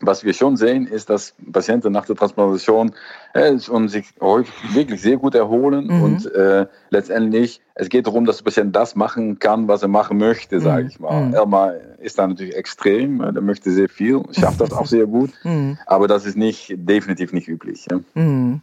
Was 0.02 0.24
wir 0.24 0.32
schon 0.32 0.56
sehen, 0.56 0.86
ist, 0.86 1.10
dass 1.10 1.34
Patienten 1.52 1.92
nach 1.92 2.06
der 2.06 2.16
Transplantation 2.16 2.92
äh, 3.34 3.54
und 3.68 3.88
sich 3.88 4.06
häufig 4.18 4.74
wirklich 4.74 5.02
sehr 5.02 5.18
gut 5.18 5.34
erholen 5.34 5.88
mhm. 5.88 6.02
und 6.02 6.34
äh, 6.34 6.66
letztendlich 6.88 7.60
es 7.74 7.90
geht 7.90 8.06
darum, 8.06 8.24
dass 8.24 8.38
der 8.38 8.44
Patient 8.44 8.74
das 8.74 8.94
machen 8.96 9.38
kann, 9.38 9.68
was 9.68 9.82
er 9.82 9.88
machen 9.88 10.16
möchte, 10.16 10.56
mhm. 10.56 10.60
sage 10.60 10.86
ich 10.86 11.00
mal. 11.00 11.26
Mhm. 11.26 11.34
Elmar 11.34 11.74
ist 11.98 12.18
da 12.18 12.26
natürlich 12.26 12.56
extrem, 12.56 13.20
er 13.20 13.32
möchte 13.42 13.70
sehr 13.72 13.90
viel, 13.90 14.22
schafft 14.32 14.62
das 14.62 14.72
auch 14.72 14.86
sehr 14.86 15.06
gut, 15.06 15.32
mhm. 15.44 15.76
aber 15.84 16.08
das 16.08 16.24
ist 16.24 16.36
nicht 16.36 16.72
definitiv 16.76 17.34
nicht 17.34 17.48
üblich. 17.48 17.86
Ja. 17.90 18.00
Mhm. 18.14 18.62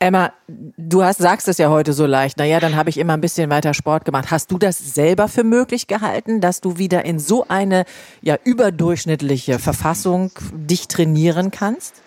Emma, 0.00 0.32
du 0.46 1.02
hast, 1.02 1.18
sagst 1.18 1.48
es 1.48 1.58
ja 1.58 1.70
heute 1.70 1.92
so 1.92 2.06
leicht. 2.06 2.38
Naja, 2.38 2.60
dann 2.60 2.76
habe 2.76 2.88
ich 2.88 2.98
immer 2.98 3.14
ein 3.14 3.20
bisschen 3.20 3.50
weiter 3.50 3.74
Sport 3.74 4.04
gemacht. 4.04 4.30
Hast 4.30 4.52
du 4.52 4.58
das 4.58 4.94
selber 4.94 5.26
für 5.26 5.42
möglich 5.42 5.88
gehalten, 5.88 6.40
dass 6.40 6.60
du 6.60 6.78
wieder 6.78 7.04
in 7.04 7.18
so 7.18 7.46
eine 7.48 7.84
ja 8.20 8.36
überdurchschnittliche 8.44 9.58
Verfassung 9.58 10.30
dich 10.52 10.86
trainieren 10.86 11.50
kannst? 11.50 12.00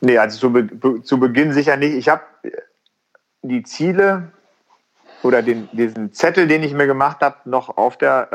Nee, 0.00 0.18
also 0.18 0.38
zu, 0.38 0.52
Be 0.52 1.02
zu 1.02 1.18
Beginn 1.18 1.52
sicher 1.52 1.76
nicht. 1.76 1.94
Ich 1.94 2.08
habe 2.08 2.22
die 3.42 3.64
Ziele 3.64 4.30
oder 5.22 5.42
den, 5.42 5.68
diesen 5.72 6.12
Zettel, 6.12 6.46
den 6.46 6.62
ich 6.62 6.72
mir 6.72 6.86
gemacht 6.86 7.18
habe, 7.22 7.36
noch 7.44 7.76
auf 7.76 7.98
der 7.98 8.28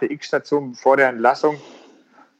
äh, 0.00 0.06
HTX-Station 0.06 0.74
vor 0.74 0.96
der 0.96 1.08
Entlassung. 1.08 1.56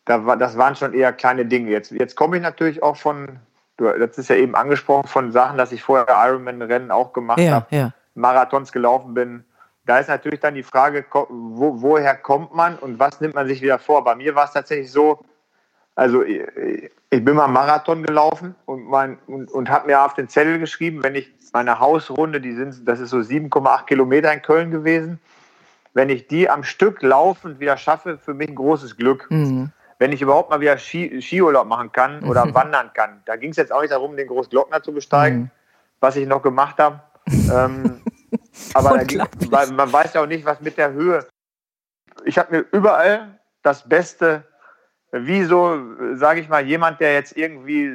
Da 0.05 0.24
war, 0.24 0.36
das 0.36 0.57
waren 0.57 0.76
schon 0.76 0.95
eher 0.95 1.12
kleine 1.12 1.47
Dinge. 1.47 1.70
Jetzt, 1.70 1.91
jetzt 1.91 2.14
komme 2.14 2.36
ich 2.36 2.43
natürlich 2.43 2.82
auch 2.82 2.97
von 2.97 3.41
du, 3.81 3.99
das 3.99 4.18
ist 4.18 4.28
ja 4.28 4.37
eben 4.37 4.55
angesprochen 4.55 5.09
von 5.09 5.33
Sachen, 5.33 5.59
dass 5.59 5.72
ich 5.72 5.83
vorher 5.83 6.07
Ironman-Rennen 6.09 6.91
auch 6.91 7.12
gemacht 7.12 7.41
ja, 7.41 7.53
habe, 7.53 7.66
ja. 7.70 7.93
Marathons 8.14 8.72
gelaufen 8.72 9.14
bin. 9.14 9.45
Da 9.87 9.99
ist 9.99 10.09
natürlich 10.09 10.41
dann 10.41 10.55
die 10.55 10.62
Frage, 10.62 11.05
wo, 11.11 11.83
woher 11.83 12.14
kommt 12.14 12.55
man 12.55 12.76
und 12.76 12.99
was 12.99 13.20
nimmt 13.20 13.35
man 13.35 13.49
sich 13.49 13.62
wieder 13.62 13.78
vor? 13.78 14.05
Bei 14.05 14.14
mir 14.14 14.35
war 14.35 14.45
es 14.45 14.53
tatsächlich 14.53 14.93
so, 14.93 15.20
also 15.97 16.22
ich, 16.22 16.45
bin 17.11 17.35
mal 17.35 17.49
Marathon 17.49 18.03
gelaufen 18.03 18.55
und, 18.66 18.85
mein, 18.85 19.18
und, 19.26 19.51
und 19.51 19.70
habe 19.70 19.87
mir 19.87 20.05
auf 20.05 20.14
den 20.14 20.28
Zettel 20.28 20.59
geschrieben, 20.59 21.03
wenn 21.03 21.14
ich 21.14 21.33
meine 21.53 21.81
Hausrunde, 21.81 22.41
die 22.41 22.53
sind, 22.53 22.87
das 22.87 23.01
ist 23.01 23.11
so 23.11 23.16
7,8 23.16 23.87
Kilometer 23.87 24.33
in 24.33 24.43
Köln 24.43 24.70
gewesen, 24.70 25.18
wenn 25.93 26.09
ich 26.09 26.28
die 26.28 26.49
am 26.49 26.62
Stück 26.62 27.03
laufend 27.03 27.59
wieder 27.59 27.76
schaffe, 27.76 28.18
für 28.18 28.35
mich 28.35 28.49
ein 28.49 28.55
großes 28.55 28.97
Glück. 28.97 29.26
Mhm 29.31 29.72
wenn 30.01 30.12
ich 30.12 30.22
überhaupt 30.22 30.48
mal 30.51 30.61
wieder 30.61 30.78
Ski, 30.78 31.20
Skiurlaub 31.20 31.66
machen 31.66 31.92
kann 31.92 32.24
oder 32.28 32.46
mhm. 32.46 32.55
wandern 32.55 32.90
kann. 32.92 33.22
Da 33.26 33.36
ging 33.36 33.51
es 33.51 33.57
jetzt 33.57 33.70
auch 33.70 33.82
nicht 33.82 33.92
darum, 33.92 34.16
den 34.16 34.26
Großglockner 34.26 34.82
zu 34.82 34.92
besteigen, 34.92 35.38
mhm. 35.38 35.51
was 36.01 36.16
ich 36.16 36.26
noch 36.26 36.42
gemacht 36.42 36.78
habe. 36.78 37.01
ähm, 37.55 38.01
aber 38.74 39.05
ging, 39.05 39.22
man 39.51 39.92
weiß 39.92 40.14
ja 40.14 40.22
auch 40.22 40.26
nicht, 40.26 40.44
was 40.44 40.61
mit 40.61 40.78
der 40.78 40.92
Höhe. 40.92 41.26
Ich 42.24 42.38
habe 42.38 42.57
mir 42.57 42.64
überall 42.72 43.38
das 43.62 43.88
Beste, 43.88 44.44
wie 45.12 45.44
so, 45.44 45.78
sage 46.14 46.40
ich 46.40 46.48
mal, 46.48 46.66
jemand, 46.66 47.01
der 47.01 47.12
jetzt 47.12 47.36
irgendwie 47.36 47.92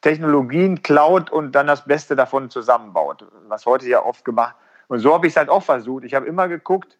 Technologien 0.00 0.82
klaut 0.82 1.30
und 1.30 1.52
dann 1.52 1.68
das 1.68 1.84
Beste 1.84 2.16
davon 2.16 2.50
zusammenbaut, 2.50 3.24
was 3.46 3.66
heute 3.66 3.86
ja 3.88 4.04
oft 4.04 4.24
gemacht. 4.24 4.56
Und 4.88 4.98
so 4.98 5.14
habe 5.14 5.26
ich 5.26 5.32
es 5.32 5.36
halt 5.36 5.48
auch 5.48 5.62
versucht. 5.62 6.04
Ich 6.04 6.14
habe 6.14 6.26
immer 6.26 6.48
geguckt, 6.48 6.98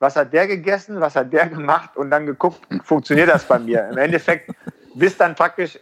was 0.00 0.16
hat 0.16 0.32
der 0.32 0.48
gegessen, 0.48 1.00
was 1.00 1.14
hat 1.14 1.32
der 1.32 1.46
gemacht 1.46 1.96
und 1.96 2.10
dann 2.10 2.26
geguckt, 2.26 2.60
funktioniert 2.82 3.28
das 3.28 3.44
bei 3.44 3.58
mir. 3.58 3.88
Im 3.90 3.98
Endeffekt 3.98 4.50
bis 4.94 5.16
dann 5.16 5.34
praktisch, 5.36 5.78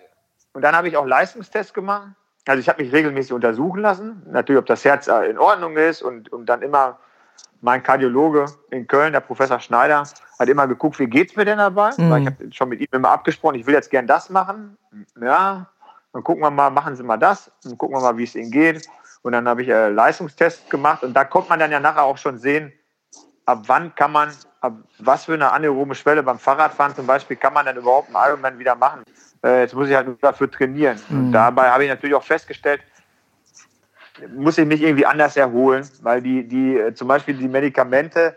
und 0.52 0.62
dann 0.62 0.74
habe 0.76 0.88
ich 0.88 0.96
auch 0.96 1.06
Leistungstests 1.06 1.72
gemacht. 1.72 2.08
Also 2.46 2.60
ich 2.60 2.68
habe 2.68 2.82
mich 2.82 2.92
regelmäßig 2.92 3.32
untersuchen 3.32 3.80
lassen, 3.80 4.22
natürlich, 4.30 4.58
ob 4.58 4.66
das 4.66 4.84
Herz 4.84 5.06
äh, 5.06 5.30
in 5.30 5.38
Ordnung 5.38 5.76
ist 5.76 6.02
und, 6.02 6.32
und 6.32 6.46
dann 6.46 6.62
immer 6.62 6.98
mein 7.60 7.82
Kardiologe 7.82 8.46
in 8.70 8.86
Köln, 8.86 9.12
der 9.12 9.20
Professor 9.20 9.60
Schneider, 9.60 10.04
hat 10.38 10.48
immer 10.48 10.66
geguckt, 10.66 10.98
wie 10.98 11.06
geht 11.06 11.30
es 11.30 11.36
mir 11.36 11.44
denn 11.44 11.58
dabei? 11.58 11.90
Mhm. 11.96 12.10
Weil 12.10 12.20
ich 12.22 12.26
habe 12.26 12.52
schon 12.52 12.68
mit 12.70 12.80
ihm 12.80 12.88
immer 12.92 13.10
abgesprochen, 13.10 13.56
ich 13.56 13.66
will 13.66 13.74
jetzt 13.74 13.90
gern 13.90 14.06
das 14.06 14.30
machen. 14.30 14.76
Ja, 15.20 15.66
dann 16.12 16.24
gucken 16.24 16.42
wir 16.42 16.50
mal, 16.50 16.70
machen 16.70 16.96
Sie 16.96 17.02
mal 17.02 17.18
das, 17.18 17.50
dann 17.64 17.76
gucken 17.76 17.96
wir 17.96 18.00
mal, 18.00 18.16
wie 18.16 18.24
es 18.24 18.34
Ihnen 18.34 18.50
geht. 18.50 18.88
Und 19.22 19.32
dann 19.32 19.48
habe 19.48 19.62
ich 19.62 19.68
äh, 19.68 19.88
Leistungstests 19.88 20.70
gemacht 20.70 21.02
und 21.02 21.12
da 21.14 21.24
kommt 21.24 21.48
man 21.48 21.58
dann 21.58 21.70
ja 21.70 21.80
nachher 21.80 22.04
auch 22.04 22.16
schon 22.16 22.38
sehen, 22.38 22.72
ab 23.48 23.62
wann 23.66 23.94
kann 23.94 24.12
man, 24.12 24.28
ab 24.60 24.74
was 24.98 25.24
für 25.24 25.32
eine 25.32 25.50
anaerobe 25.50 25.94
Schwelle 25.94 26.22
beim 26.22 26.38
Fahrradfahren 26.38 26.94
zum 26.94 27.06
Beispiel 27.06 27.36
kann 27.36 27.54
man 27.54 27.64
dann 27.64 27.76
überhaupt 27.76 28.14
einen 28.14 28.28
Ironman 28.28 28.58
wieder 28.58 28.74
machen. 28.74 29.02
Äh, 29.42 29.60
jetzt 29.62 29.74
muss 29.74 29.88
ich 29.88 29.94
halt 29.94 30.22
dafür 30.22 30.50
trainieren. 30.50 31.00
Mhm. 31.08 31.18
Und 31.18 31.32
dabei 31.32 31.70
habe 31.70 31.84
ich 31.84 31.88
natürlich 31.88 32.14
auch 32.14 32.22
festgestellt, 32.22 32.82
muss 34.36 34.58
ich 34.58 34.66
mich 34.66 34.82
irgendwie 34.82 35.06
anders 35.06 35.36
erholen, 35.36 35.88
weil 36.02 36.20
die, 36.20 36.46
die 36.46 36.76
äh, 36.76 36.92
zum 36.92 37.08
Beispiel 37.08 37.36
die 37.36 37.48
Medikamente, 37.48 38.36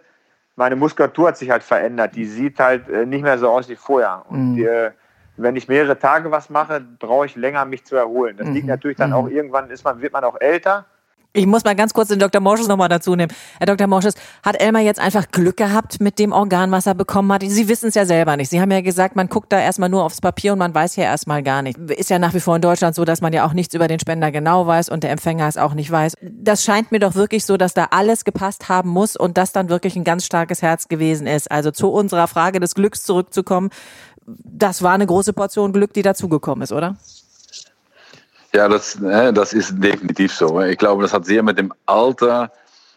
meine 0.56 0.78
Muskulatur 0.78 1.30
hat 1.30 1.38
sich 1.38 1.50
halt 1.50 1.64
verändert. 1.64 2.16
Die 2.16 2.26
sieht 2.26 2.58
halt 2.60 2.88
äh, 2.88 3.06
nicht 3.06 3.24
mehr 3.24 3.38
so 3.38 3.50
aus 3.50 3.68
wie 3.68 3.76
vorher. 3.76 4.24
Und 4.30 4.52
mhm. 4.52 4.56
die, 4.56 4.64
äh, 4.64 4.92
wenn 5.36 5.58
ich 5.58 5.68
mehrere 5.68 6.00
Tage 6.00 6.32
was 6.32 6.50
mache, 6.50 6.80
brauche 7.00 7.26
ich 7.26 7.36
länger, 7.36 7.66
mich 7.66 7.84
zu 7.84 7.98
erholen. 7.98 8.38
Das 8.38 8.48
mhm. 8.48 8.54
liegt 8.54 8.68
natürlich 8.68 8.98
dann 8.98 9.10
mhm. 9.10 9.16
auch 9.18 9.28
irgendwann, 9.28 9.70
ist 9.72 9.84
man, 9.84 10.02
wird 10.02 10.14
man 10.14 10.24
auch 10.24 10.40
älter. 10.40 10.86
Ich 11.34 11.46
muss 11.46 11.64
mal 11.64 11.76
ganz 11.76 11.94
kurz 11.94 12.10
den 12.10 12.20
Dr. 12.20 12.42
Morsches 12.42 12.68
nochmal 12.68 12.90
dazu 12.90 13.16
nehmen. 13.16 13.32
Herr 13.58 13.68
Dr. 13.68 13.88
Morsches, 13.88 14.16
hat 14.44 14.60
Elmar 14.60 14.82
jetzt 14.82 15.00
einfach 15.00 15.32
Glück 15.32 15.56
gehabt 15.56 16.02
mit 16.02 16.20
dem 16.20 16.34
Organ, 16.34 16.72
was 16.72 16.88
er 16.88 16.94
bekommen 16.94 17.32
hat? 17.32 17.42
Sie 17.46 17.70
wissen 17.70 17.88
es 17.88 17.96
ja 17.96 18.06
selber 18.06 18.36
nicht. 18.36 18.50
Sie 18.50 18.60
haben 18.60 18.70
ja 18.70 18.82
gesagt, 18.82 19.16
man 19.16 19.30
guckt 19.30 19.50
da 19.54 19.60
erstmal 19.60 19.88
nur 19.88 20.04
aufs 20.04 20.20
Papier 20.20 20.52
und 20.52 20.60
man 20.60 20.76
weiß 20.76 20.98
ja 20.98 21.06
erstmal 21.06 21.42
gar 21.42 21.62
nicht. 21.62 21.78
Ist 21.78 22.10
ja 22.10 22.20
nach 22.20 22.34
wie 22.34 22.42
vor 22.42 22.58
in 22.58 22.62
Deutschland 22.62 22.96
so, 22.96 23.06
dass 23.06 23.22
man 23.22 23.32
ja 23.32 23.46
auch 23.46 23.54
nichts 23.54 23.74
über 23.74 23.88
den 23.88 24.02
Spender 24.02 24.30
genau 24.30 24.68
weiß 24.68 24.90
und 24.90 25.04
der 25.04 25.12
Empfänger 25.12 25.48
es 25.48 25.56
auch 25.56 25.74
nicht 25.74 25.90
weiß. 25.90 26.16
Das 26.22 26.66
scheint 26.66 26.92
mir 26.92 27.00
doch 27.00 27.16
wirklich 27.16 27.46
so, 27.46 27.56
dass 27.56 27.74
da 27.74 27.88
alles 27.92 28.26
gepasst 28.26 28.68
haben 28.68 28.90
muss 28.90 29.16
und 29.16 29.38
das 29.38 29.54
dann 29.54 29.70
wirklich 29.70 29.96
ein 29.96 30.04
ganz 30.04 30.26
starkes 30.26 30.62
Herz 30.62 30.90
gewesen 30.90 31.28
ist. 31.28 31.50
Also 31.50 31.72
zu 31.72 31.92
unserer 31.92 32.28
Frage 32.28 32.60
des 32.60 32.76
Glücks 32.76 33.04
zurückzukommen, 33.04 33.70
das 34.26 34.82
war 34.84 34.94
eine 34.94 35.08
große 35.08 35.32
Portion 35.32 35.72
Glück, 35.72 35.94
die 35.94 36.02
dazugekommen 36.02 36.64
ist, 36.64 36.74
oder? 36.74 36.98
Ja, 38.54 38.68
das, 38.68 38.98
das 39.00 39.54
ist 39.54 39.82
definitiv 39.82 40.34
so. 40.34 40.60
Ich 40.62 40.78
glaube, 40.78 41.04
das 41.04 41.14
hat 41.14 41.26
sehr 41.26 41.42
mit 41.42 41.58
dem 41.58 41.74
Alter 41.86 42.52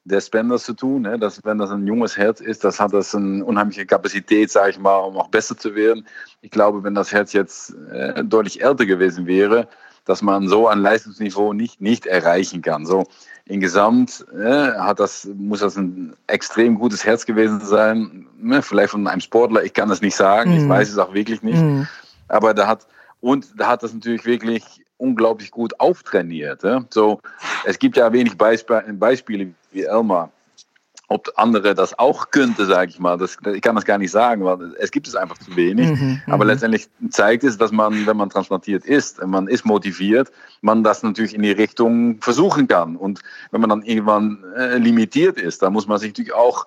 des 0.04 0.26
Spenders 0.26 0.64
zu 0.64 0.74
tun. 0.74 1.02
Ne? 1.02 1.18
Dass, 1.18 1.44
wenn 1.44 1.58
das 1.58 1.70
ein 1.70 1.86
junges 1.86 2.16
Herz 2.16 2.40
ist, 2.40 2.64
das 2.64 2.78
hat 2.78 2.92
das 2.92 3.14
eine 3.14 3.44
unheimliche 3.44 3.86
Kapazität, 3.86 4.50
sage 4.50 4.70
ich 4.70 4.78
mal, 4.78 4.98
um 4.98 5.16
auch 5.16 5.28
besser 5.28 5.56
zu 5.56 5.74
werden. 5.74 6.06
Ich 6.42 6.50
glaube, 6.50 6.82
wenn 6.82 6.94
das 6.94 7.12
Herz 7.12 7.32
jetzt 7.32 7.74
äh, 7.90 8.22
deutlich 8.24 8.62
älter 8.62 8.84
gewesen 8.84 9.26
wäre, 9.26 9.68
dass 10.04 10.20
man 10.20 10.48
so 10.48 10.68
ein 10.68 10.80
Leistungsniveau 10.80 11.54
nicht, 11.54 11.80
nicht 11.80 12.04
erreichen 12.04 12.60
kann. 12.60 12.84
So 12.84 13.06
insgesamt 13.46 14.26
äh, 14.36 14.72
hat 14.72 15.00
das, 15.00 15.28
muss 15.34 15.60
das 15.60 15.76
ein 15.76 16.14
extrem 16.26 16.78
gutes 16.78 17.04
Herz 17.04 17.24
gewesen 17.24 17.60
sein. 17.60 18.26
Ne? 18.38 18.60
Vielleicht 18.60 18.90
von 18.90 19.06
einem 19.06 19.20
Sportler, 19.20 19.64
ich 19.64 19.72
kann 19.72 19.88
das 19.88 20.02
nicht 20.02 20.16
sagen, 20.16 20.50
mhm. 20.50 20.58
ich 20.58 20.68
weiß 20.68 20.90
es 20.90 20.98
auch 20.98 21.14
wirklich 21.14 21.42
nicht. 21.42 21.60
Mhm. 21.60 21.86
Aber 22.28 22.52
da 22.52 22.66
hat, 22.66 22.86
und 23.20 23.58
da 23.58 23.68
hat 23.68 23.82
das 23.82 23.94
natürlich 23.94 24.26
wirklich 24.26 24.83
unglaublich 24.96 25.50
gut 25.50 25.78
auftrainiert. 25.80 26.62
Ja? 26.62 26.84
So, 26.90 27.20
es 27.64 27.78
gibt 27.78 27.96
ja 27.96 28.12
wenig 28.12 28.36
Beisp 28.36 28.70
Beispiele 28.92 29.54
wie 29.72 29.82
Elmar. 29.82 30.30
Ob 31.08 31.30
andere 31.36 31.74
das 31.74 31.98
auch 31.98 32.30
könnte, 32.30 32.64
sage 32.64 32.90
ich 32.90 32.98
mal, 32.98 33.18
das, 33.18 33.36
ich 33.52 33.60
kann 33.60 33.74
das 33.74 33.84
gar 33.84 33.98
nicht 33.98 34.10
sagen, 34.10 34.42
weil 34.44 34.74
es 34.78 34.90
gibt 34.90 35.06
es 35.06 35.14
einfach 35.14 35.36
zu 35.36 35.54
wenig. 35.54 35.90
Mhm, 35.90 36.22
Aber 36.26 36.44
mhm. 36.44 36.50
letztendlich 36.50 36.88
zeigt 37.10 37.44
es, 37.44 37.58
dass 37.58 37.72
man, 37.72 38.06
wenn 38.06 38.16
man 38.16 38.30
transplantiert 38.30 38.86
ist, 38.86 39.24
man 39.24 39.46
ist 39.46 39.66
motiviert, 39.66 40.32
man 40.62 40.82
das 40.82 41.02
natürlich 41.02 41.34
in 41.34 41.42
die 41.42 41.52
Richtung 41.52 42.22
versuchen 42.22 42.68
kann. 42.68 42.96
Und 42.96 43.20
wenn 43.50 43.60
man 43.60 43.70
dann 43.70 43.82
irgendwann 43.82 44.42
äh, 44.56 44.78
limitiert 44.78 45.38
ist, 45.38 45.62
dann 45.62 45.74
muss 45.74 45.86
man 45.86 45.98
sich 45.98 46.10
natürlich 46.10 46.32
auch 46.32 46.66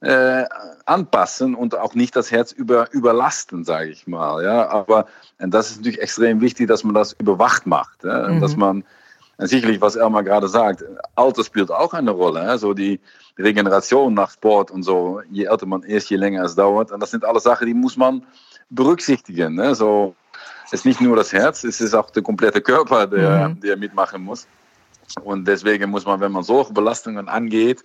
äh, 0.00 0.44
anpassen 0.86 1.54
und 1.54 1.76
auch 1.76 1.94
nicht 1.94 2.14
das 2.14 2.30
Herz 2.30 2.52
über, 2.52 2.92
überlasten, 2.92 3.64
sage 3.64 3.90
ich 3.90 4.06
mal. 4.06 4.44
Ja, 4.44 4.68
aber 4.68 5.06
das 5.38 5.70
ist 5.70 5.78
natürlich 5.78 6.00
extrem 6.00 6.40
wichtig, 6.40 6.68
dass 6.68 6.84
man 6.84 6.94
das 6.94 7.14
überwacht 7.14 7.66
macht, 7.66 8.04
ja? 8.04 8.28
Mhm. 8.28 8.40
dass 8.40 8.56
man 8.56 8.84
sicherlich, 9.38 9.80
was 9.80 9.96
Elmar 9.96 10.24
gerade 10.24 10.48
sagt, 10.48 10.84
Alter 11.14 11.44
spielt 11.44 11.70
auch 11.70 11.94
eine 11.94 12.10
Rolle. 12.10 12.44
Ja? 12.44 12.58
So 12.58 12.74
die 12.74 13.00
Regeneration 13.38 14.14
nach 14.14 14.30
Sport 14.30 14.70
und 14.70 14.82
so, 14.82 15.22
je 15.30 15.44
älter 15.44 15.66
man 15.66 15.82
ist, 15.82 16.10
je 16.10 16.16
länger 16.16 16.44
es 16.44 16.54
dauert. 16.54 16.90
Und 16.90 17.00
das 17.00 17.10
sind 17.10 17.24
alles 17.24 17.44
Sachen, 17.44 17.66
die 17.66 17.74
muss 17.74 17.96
man 17.96 18.24
berücksichtigen. 18.70 19.54
Ne? 19.54 19.74
So, 19.74 20.14
es 20.66 20.72
ist 20.72 20.84
nicht 20.84 21.00
nur 21.00 21.16
das 21.16 21.32
Herz, 21.32 21.64
es 21.64 21.80
ist 21.80 21.94
auch 21.94 22.10
der 22.10 22.22
komplette 22.22 22.60
Körper, 22.60 23.06
der, 23.06 23.50
mhm. 23.50 23.60
der 23.60 23.76
mitmachen 23.76 24.22
muss. 24.22 24.46
Und 25.22 25.46
deswegen 25.46 25.90
muss 25.90 26.04
man, 26.04 26.20
wenn 26.20 26.32
man 26.32 26.42
solche 26.42 26.72
Belastungen 26.72 27.28
angeht, 27.28 27.82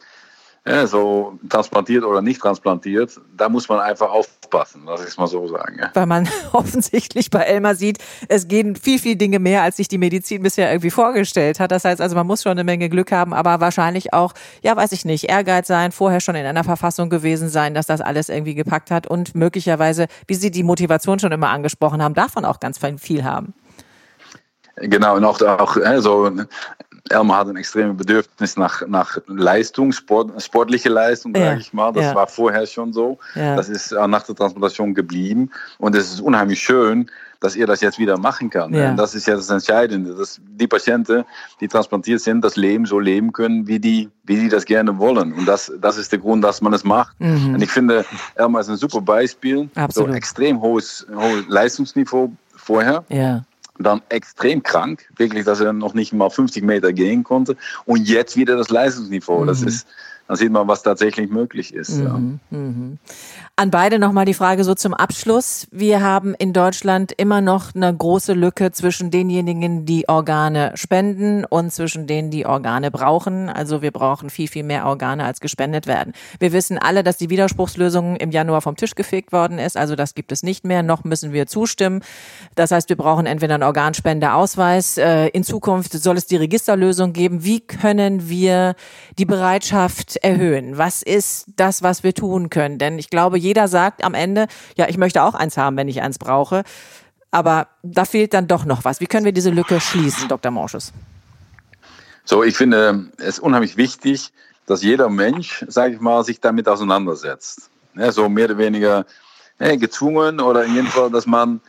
ja, 0.65 0.87
so 0.87 1.37
transplantiert 1.49 2.05
oder 2.05 2.21
nicht 2.21 2.39
transplantiert, 2.39 3.19
da 3.35 3.49
muss 3.49 3.67
man 3.67 3.81
einfach 3.81 4.09
aufpassen, 4.09 4.83
lass 4.85 5.01
ich 5.01 5.07
es 5.07 5.17
mal 5.17 5.27
so 5.27 5.45
sagen. 5.47 5.77
Ja. 5.79 5.91
Weil 5.93 6.05
man 6.05 6.29
offensichtlich 6.53 7.29
bei 7.29 7.41
Elmar 7.41 7.75
sieht, 7.75 7.97
es 8.29 8.47
gehen 8.47 8.77
viel, 8.77 8.97
viel 8.97 9.17
Dinge 9.17 9.39
mehr, 9.39 9.63
als 9.63 9.75
sich 9.75 9.89
die 9.89 9.97
Medizin 9.97 10.41
bisher 10.41 10.71
irgendwie 10.71 10.89
vorgestellt 10.89 11.59
hat. 11.59 11.71
Das 11.71 11.83
heißt 11.83 11.99
also, 11.99 12.15
man 12.15 12.25
muss 12.25 12.43
schon 12.43 12.53
eine 12.53 12.63
Menge 12.63 12.87
Glück 12.87 13.11
haben, 13.11 13.33
aber 13.33 13.59
wahrscheinlich 13.59 14.13
auch, 14.13 14.33
ja, 14.61 14.73
weiß 14.73 14.93
ich 14.93 15.03
nicht, 15.03 15.25
Ehrgeiz 15.25 15.67
sein, 15.67 15.91
vorher 15.91 16.21
schon 16.21 16.35
in 16.35 16.45
einer 16.45 16.63
Verfassung 16.63 17.09
gewesen 17.09 17.49
sein, 17.49 17.73
dass 17.73 17.87
das 17.87 17.99
alles 17.99 18.29
irgendwie 18.29 18.55
gepackt 18.55 18.89
hat 18.89 19.05
und 19.05 19.35
möglicherweise, 19.35 20.07
wie 20.27 20.35
Sie 20.35 20.49
die 20.49 20.63
Motivation 20.63 21.19
schon 21.19 21.33
immer 21.33 21.49
angesprochen 21.49 22.01
haben, 22.01 22.13
davon 22.13 22.45
auch 22.45 22.61
ganz 22.61 22.79
viel 22.99 23.25
haben. 23.25 23.53
Genau, 24.77 25.17
und 25.17 25.25
auch, 25.25 25.41
auch 25.41 25.77
also 25.77 26.31
Elmar 27.09 27.39
hat 27.39 27.49
ein 27.49 27.57
extremes 27.57 27.97
Bedürfnis 27.97 28.55
nach, 28.55 28.85
nach 28.87 29.17
Leistung, 29.27 29.91
Sport, 29.91 30.41
sportliche 30.41 30.89
Leistung, 30.89 31.35
ja. 31.35 31.47
sage 31.47 31.59
ich 31.59 31.73
mal. 31.73 31.91
Das 31.91 32.05
ja. 32.05 32.15
war 32.15 32.27
vorher 32.27 32.65
schon 32.65 32.93
so. 32.93 33.19
Ja. 33.35 33.55
Das 33.55 33.67
ist 33.67 33.91
nach 33.91 34.23
der 34.23 34.35
Transplantation 34.35 34.93
geblieben. 34.93 35.51
Und 35.79 35.95
es 35.95 36.13
ist 36.13 36.21
unheimlich 36.21 36.61
schön, 36.61 37.09
dass 37.41 37.57
er 37.57 37.67
das 37.67 37.81
jetzt 37.81 37.99
wieder 37.99 38.17
machen 38.17 38.49
kann. 38.49 38.73
Ja. 38.73 38.89
Und 38.89 38.95
das 38.97 39.15
ist 39.15 39.27
ja 39.27 39.35
das 39.35 39.49
Entscheidende, 39.49 40.15
dass 40.15 40.39
die 40.45 40.65
Patienten, 40.65 41.25
die 41.59 41.67
transplantiert 41.67 42.21
sind, 42.21 42.41
das 42.41 42.55
Leben 42.55 42.85
so 42.85 42.99
leben 42.99 43.33
können, 43.33 43.67
wie 43.67 43.79
die, 43.79 44.09
wie 44.23 44.37
die 44.37 44.47
das 44.47 44.63
gerne 44.63 44.97
wollen. 44.97 45.33
Und 45.33 45.45
das, 45.45 45.73
das 45.81 45.97
ist 45.97 46.13
der 46.13 46.19
Grund, 46.19 46.41
dass 46.41 46.61
man 46.61 46.71
es 46.71 46.85
macht. 46.85 47.19
Mhm. 47.19 47.55
Und 47.55 47.61
ich 47.61 47.69
finde, 47.69 48.05
Elmar 48.35 48.61
ist 48.61 48.69
ein 48.69 48.77
super 48.77 49.01
Beispiel. 49.01 49.69
Absolut. 49.75 50.11
So 50.11 50.15
extrem 50.15 50.61
hohes, 50.61 51.05
hohes 51.13 51.43
Leistungsniveau 51.49 52.31
vorher. 52.55 53.03
Ja 53.09 53.43
dann 53.79 54.01
extrem 54.09 54.61
krank, 54.61 55.09
wirklich, 55.17 55.45
dass 55.45 55.59
er 55.59 55.73
noch 55.73 55.93
nicht 55.93 56.13
mal 56.13 56.29
50 56.29 56.63
Meter 56.63 56.93
gehen 56.93 57.23
konnte. 57.23 57.57
Und 57.85 58.07
jetzt 58.07 58.37
wieder 58.37 58.55
das 58.55 58.69
Leistungsniveau. 58.69 59.41
Mhm. 59.41 59.47
Das 59.47 59.61
ist, 59.61 59.87
dann 60.27 60.37
sieht 60.37 60.51
man, 60.51 60.67
was 60.67 60.83
tatsächlich 60.83 61.29
möglich 61.29 61.73
ist. 61.73 61.97
Mhm. 61.97 62.39
Ja. 62.51 62.57
An 63.55 63.69
beide 63.69 63.99
nochmal 63.99 64.25
die 64.25 64.33
Frage 64.33 64.63
so 64.63 64.73
zum 64.73 64.95
Abschluss. 64.95 65.67
Wir 65.69 66.01
haben 66.01 66.33
in 66.33 66.53
Deutschland 66.53 67.11
immer 67.15 67.39
noch 67.39 67.75
eine 67.75 67.95
große 67.95 68.33
Lücke 68.33 68.71
zwischen 68.71 69.11
denjenigen, 69.11 69.85
die 69.85 70.09
Organe 70.09 70.71
spenden 70.73 71.45
und 71.45 71.71
zwischen 71.71 72.07
denen, 72.07 72.31
die 72.31 72.47
Organe 72.47 72.89
brauchen. 72.89 73.49
Also 73.49 73.83
wir 73.83 73.91
brauchen 73.91 74.31
viel, 74.31 74.47
viel 74.47 74.63
mehr 74.63 74.87
Organe, 74.87 75.23
als 75.23 75.39
gespendet 75.39 75.85
werden. 75.85 76.13
Wir 76.39 76.51
wissen 76.51 76.79
alle, 76.79 77.03
dass 77.03 77.17
die 77.17 77.29
Widerspruchslösung 77.29 78.15
im 78.15 78.31
Januar 78.31 78.61
vom 78.61 78.75
Tisch 78.75 78.95
gefegt 78.95 79.31
worden 79.31 79.59
ist. 79.59 79.77
Also 79.77 79.95
das 79.95 80.15
gibt 80.15 80.31
es 80.31 80.41
nicht 80.41 80.65
mehr. 80.65 80.81
Noch 80.81 81.03
müssen 81.03 81.31
wir 81.31 81.45
zustimmen. 81.45 82.01
Das 82.55 82.71
heißt, 82.71 82.89
wir 82.89 82.97
brauchen 82.97 83.27
entweder 83.27 83.53
einen 83.53 83.61
Organspendeausweis. 83.61 84.97
Äh, 84.97 85.27
in 85.27 85.43
Zukunft 85.43 85.93
soll 85.93 86.17
es 86.17 86.25
die 86.25 86.37
Registerlösung 86.37 87.13
geben. 87.13 87.43
Wie 87.43 87.59
können 87.59 88.27
wir 88.29 88.73
die 89.19 89.25
Bereitschaft 89.25 90.15
erhöhen? 90.23 90.79
Was 90.79 91.03
ist 91.03 91.51
das, 91.55 91.83
was 91.83 92.01
wir 92.01 92.15
tun 92.15 92.49
können? 92.49 92.79
Denn 92.79 92.97
ich 92.97 93.11
glaube, 93.11 93.42
jeder 93.43 93.67
sagt 93.67 94.03
am 94.03 94.13
Ende, 94.13 94.47
ja, 94.75 94.87
ich 94.87 94.97
möchte 94.97 95.21
auch 95.21 95.35
eins 95.35 95.57
haben, 95.57 95.77
wenn 95.77 95.87
ich 95.87 96.01
eins 96.01 96.17
brauche. 96.17 96.63
Aber 97.29 97.67
da 97.83 98.05
fehlt 98.05 98.33
dann 98.33 98.47
doch 98.47 98.65
noch 98.65 98.85
was. 98.85 98.99
Wie 98.99 99.07
können 99.07 99.25
wir 99.25 99.31
diese 99.31 99.49
Lücke 99.49 99.79
schließen, 99.79 100.27
Dr. 100.27 100.51
Morschus? 100.51 100.93
So, 102.25 102.43
ich 102.43 102.55
finde 102.55 103.07
es 103.17 103.39
unheimlich 103.39 103.75
wichtig, 103.75 104.31
dass 104.65 104.81
jeder 104.81 105.09
Mensch, 105.09 105.65
sage 105.67 105.95
ich 105.95 105.99
mal, 105.99 106.23
sich 106.23 106.39
damit 106.39 106.67
auseinandersetzt. 106.69 107.69
Ja, 107.95 108.11
so 108.11 108.29
mehr 108.29 108.45
oder 108.45 108.57
weniger 108.57 109.05
ja, 109.59 109.75
gezwungen 109.75 110.39
oder 110.39 110.63
in 110.63 110.73
jedem 110.73 110.87
Fall, 110.87 111.11
dass 111.11 111.25
man 111.25 111.59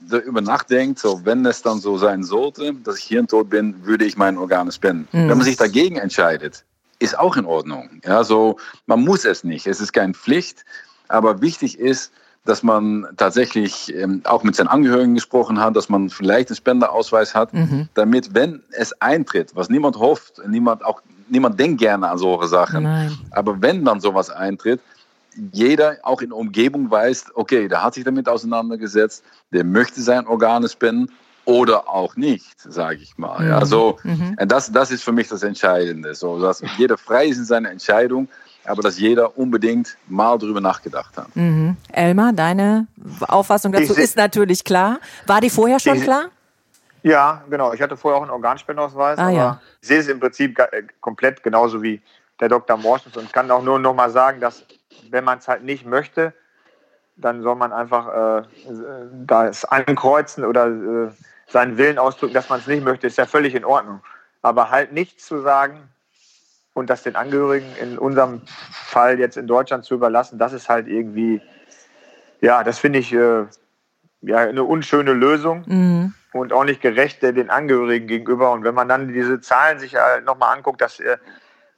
darüber 0.00 0.40
nachdenkt, 0.40 0.98
so 0.98 1.24
wenn 1.24 1.46
es 1.46 1.62
dann 1.62 1.80
so 1.80 1.96
sein 1.98 2.24
sollte, 2.24 2.74
dass 2.74 2.98
ich 2.98 3.04
hirntot 3.04 3.48
bin, 3.48 3.84
würde 3.84 4.04
ich 4.04 4.16
meine 4.16 4.38
Organe 4.40 4.72
spenden. 4.72 5.08
Mhm. 5.12 5.28
Wenn 5.28 5.38
man 5.38 5.42
sich 5.42 5.56
dagegen 5.56 5.96
entscheidet, 5.96 6.64
ist 6.98 7.18
auch 7.18 7.36
in 7.36 7.46
Ordnung. 7.46 8.00
Ja, 8.04 8.24
so 8.24 8.58
man 8.86 9.00
muss 9.02 9.24
es 9.24 9.44
nicht. 9.44 9.66
Es 9.66 9.80
ist 9.80 9.92
keine 9.92 10.14
Pflicht. 10.14 10.64
Aber 11.12 11.40
wichtig 11.40 11.78
ist, 11.78 12.12
dass 12.44 12.62
man 12.62 13.06
tatsächlich 13.16 13.94
ähm, 13.94 14.22
auch 14.24 14.42
mit 14.42 14.56
seinen 14.56 14.68
Angehörigen 14.68 15.14
gesprochen 15.14 15.60
hat, 15.60 15.76
dass 15.76 15.88
man 15.88 16.10
vielleicht 16.10 16.48
einen 16.48 16.56
Spenderausweis 16.56 17.34
hat, 17.34 17.54
mhm. 17.54 17.88
damit, 17.94 18.34
wenn 18.34 18.62
es 18.72 19.00
eintritt, 19.00 19.54
was 19.54 19.68
niemand 19.68 19.96
hofft, 19.96 20.40
niemand 20.46 20.84
auch 20.84 21.02
niemand 21.28 21.58
denkt 21.58 21.80
gerne 21.80 22.10
an 22.10 22.18
solche 22.18 22.48
Sachen, 22.48 22.82
Nein. 22.82 23.16
aber 23.30 23.62
wenn 23.62 23.84
dann 23.84 24.00
sowas 24.00 24.28
eintritt, 24.28 24.80
jeder 25.52 25.96
auch 26.02 26.20
in 26.20 26.28
der 26.28 26.38
Umgebung 26.38 26.90
weiß, 26.90 27.26
okay, 27.34 27.68
der 27.68 27.82
hat 27.82 27.94
sich 27.94 28.04
damit 28.04 28.28
auseinandergesetzt, 28.28 29.24
der 29.50 29.64
möchte 29.64 30.02
sein 30.02 30.26
Organe 30.26 30.68
spenden 30.68 31.10
oder 31.44 31.88
auch 31.88 32.16
nicht, 32.16 32.60
sage 32.60 32.98
ich 33.00 33.16
mal. 33.16 33.40
Mhm. 33.40 33.48
Ja, 33.48 33.64
so, 33.64 33.98
mhm. 34.02 34.36
das, 34.46 34.70
das 34.70 34.90
ist 34.90 35.02
für 35.02 35.12
mich 35.12 35.28
das 35.28 35.42
Entscheidende, 35.42 36.14
so, 36.14 36.38
dass 36.40 36.62
jeder 36.76 36.98
frei 36.98 37.26
ist 37.26 37.38
in 37.38 37.44
seiner 37.44 37.70
Entscheidung 37.70 38.28
aber 38.64 38.82
dass 38.82 38.98
jeder 38.98 39.36
unbedingt 39.36 39.96
mal 40.08 40.38
drüber 40.38 40.60
nachgedacht 40.60 41.16
hat. 41.16 41.34
Mhm. 41.34 41.76
Elmar, 41.92 42.32
deine 42.32 42.86
Auffassung 43.28 43.72
dazu 43.72 43.94
ist 43.94 44.16
natürlich 44.16 44.64
klar. 44.64 44.98
War 45.26 45.40
die 45.40 45.50
vorher 45.50 45.80
schon 45.80 45.96
ich, 45.96 46.02
klar? 46.02 46.26
Ja, 47.02 47.42
genau. 47.50 47.72
Ich 47.72 47.82
hatte 47.82 47.96
vorher 47.96 48.18
auch 48.18 48.22
einen 48.22 48.30
Organspendeausweis, 48.30 49.18
ah, 49.18 49.24
aber 49.24 49.32
ja. 49.32 49.60
ich 49.80 49.88
sehe 49.88 49.98
es 49.98 50.08
im 50.08 50.20
Prinzip 50.20 50.58
äh, 50.58 50.84
komplett 51.00 51.42
genauso 51.42 51.82
wie 51.82 52.00
der 52.40 52.48
Dr. 52.48 52.76
Morschens 52.76 53.16
und 53.16 53.32
kann 53.32 53.50
auch 53.50 53.62
nur 53.62 53.78
noch 53.78 53.94
mal 53.94 54.10
sagen, 54.10 54.40
dass 54.40 54.64
wenn 55.10 55.24
man 55.24 55.38
es 55.38 55.48
halt 55.48 55.64
nicht 55.64 55.84
möchte, 55.84 56.32
dann 57.16 57.42
soll 57.42 57.56
man 57.56 57.72
einfach 57.72 58.40
äh, 58.40 58.42
das 59.26 59.64
ankreuzen 59.64 60.44
oder 60.44 60.66
äh, 60.66 61.10
seinen 61.46 61.76
Willen 61.76 61.98
ausdrücken, 61.98 62.34
dass 62.34 62.48
man 62.48 62.60
es 62.60 62.66
nicht 62.66 62.84
möchte, 62.84 63.06
ist 63.06 63.18
ja 63.18 63.26
völlig 63.26 63.54
in 63.54 63.64
Ordnung. 63.64 64.00
Aber 64.40 64.70
halt 64.70 64.92
nicht 64.92 65.20
zu 65.20 65.40
sagen, 65.40 65.88
und 66.74 66.88
das 66.90 67.02
den 67.02 67.16
Angehörigen 67.16 67.66
in 67.80 67.98
unserem 67.98 68.42
Fall 68.70 69.18
jetzt 69.18 69.36
in 69.36 69.46
Deutschland 69.46 69.84
zu 69.84 69.94
überlassen, 69.94 70.38
das 70.38 70.52
ist 70.52 70.68
halt 70.68 70.88
irgendwie, 70.88 71.40
ja, 72.40 72.64
das 72.64 72.78
finde 72.78 72.98
ich 72.98 73.12
äh, 73.12 73.44
ja, 74.22 74.38
eine 74.38 74.64
unschöne 74.64 75.12
Lösung 75.12 75.64
mhm. 75.66 76.14
und 76.32 76.52
auch 76.52 76.64
nicht 76.64 76.80
gerecht 76.80 77.22
den 77.22 77.50
Angehörigen 77.50 78.06
gegenüber. 78.06 78.52
Und 78.52 78.64
wenn 78.64 78.74
man 78.74 78.88
dann 78.88 79.08
diese 79.12 79.40
Zahlen 79.40 79.78
sich 79.78 79.96
halt 79.96 80.24
nochmal 80.24 80.56
anguckt, 80.56 80.80
dass 80.80 81.00
äh, 81.00 81.18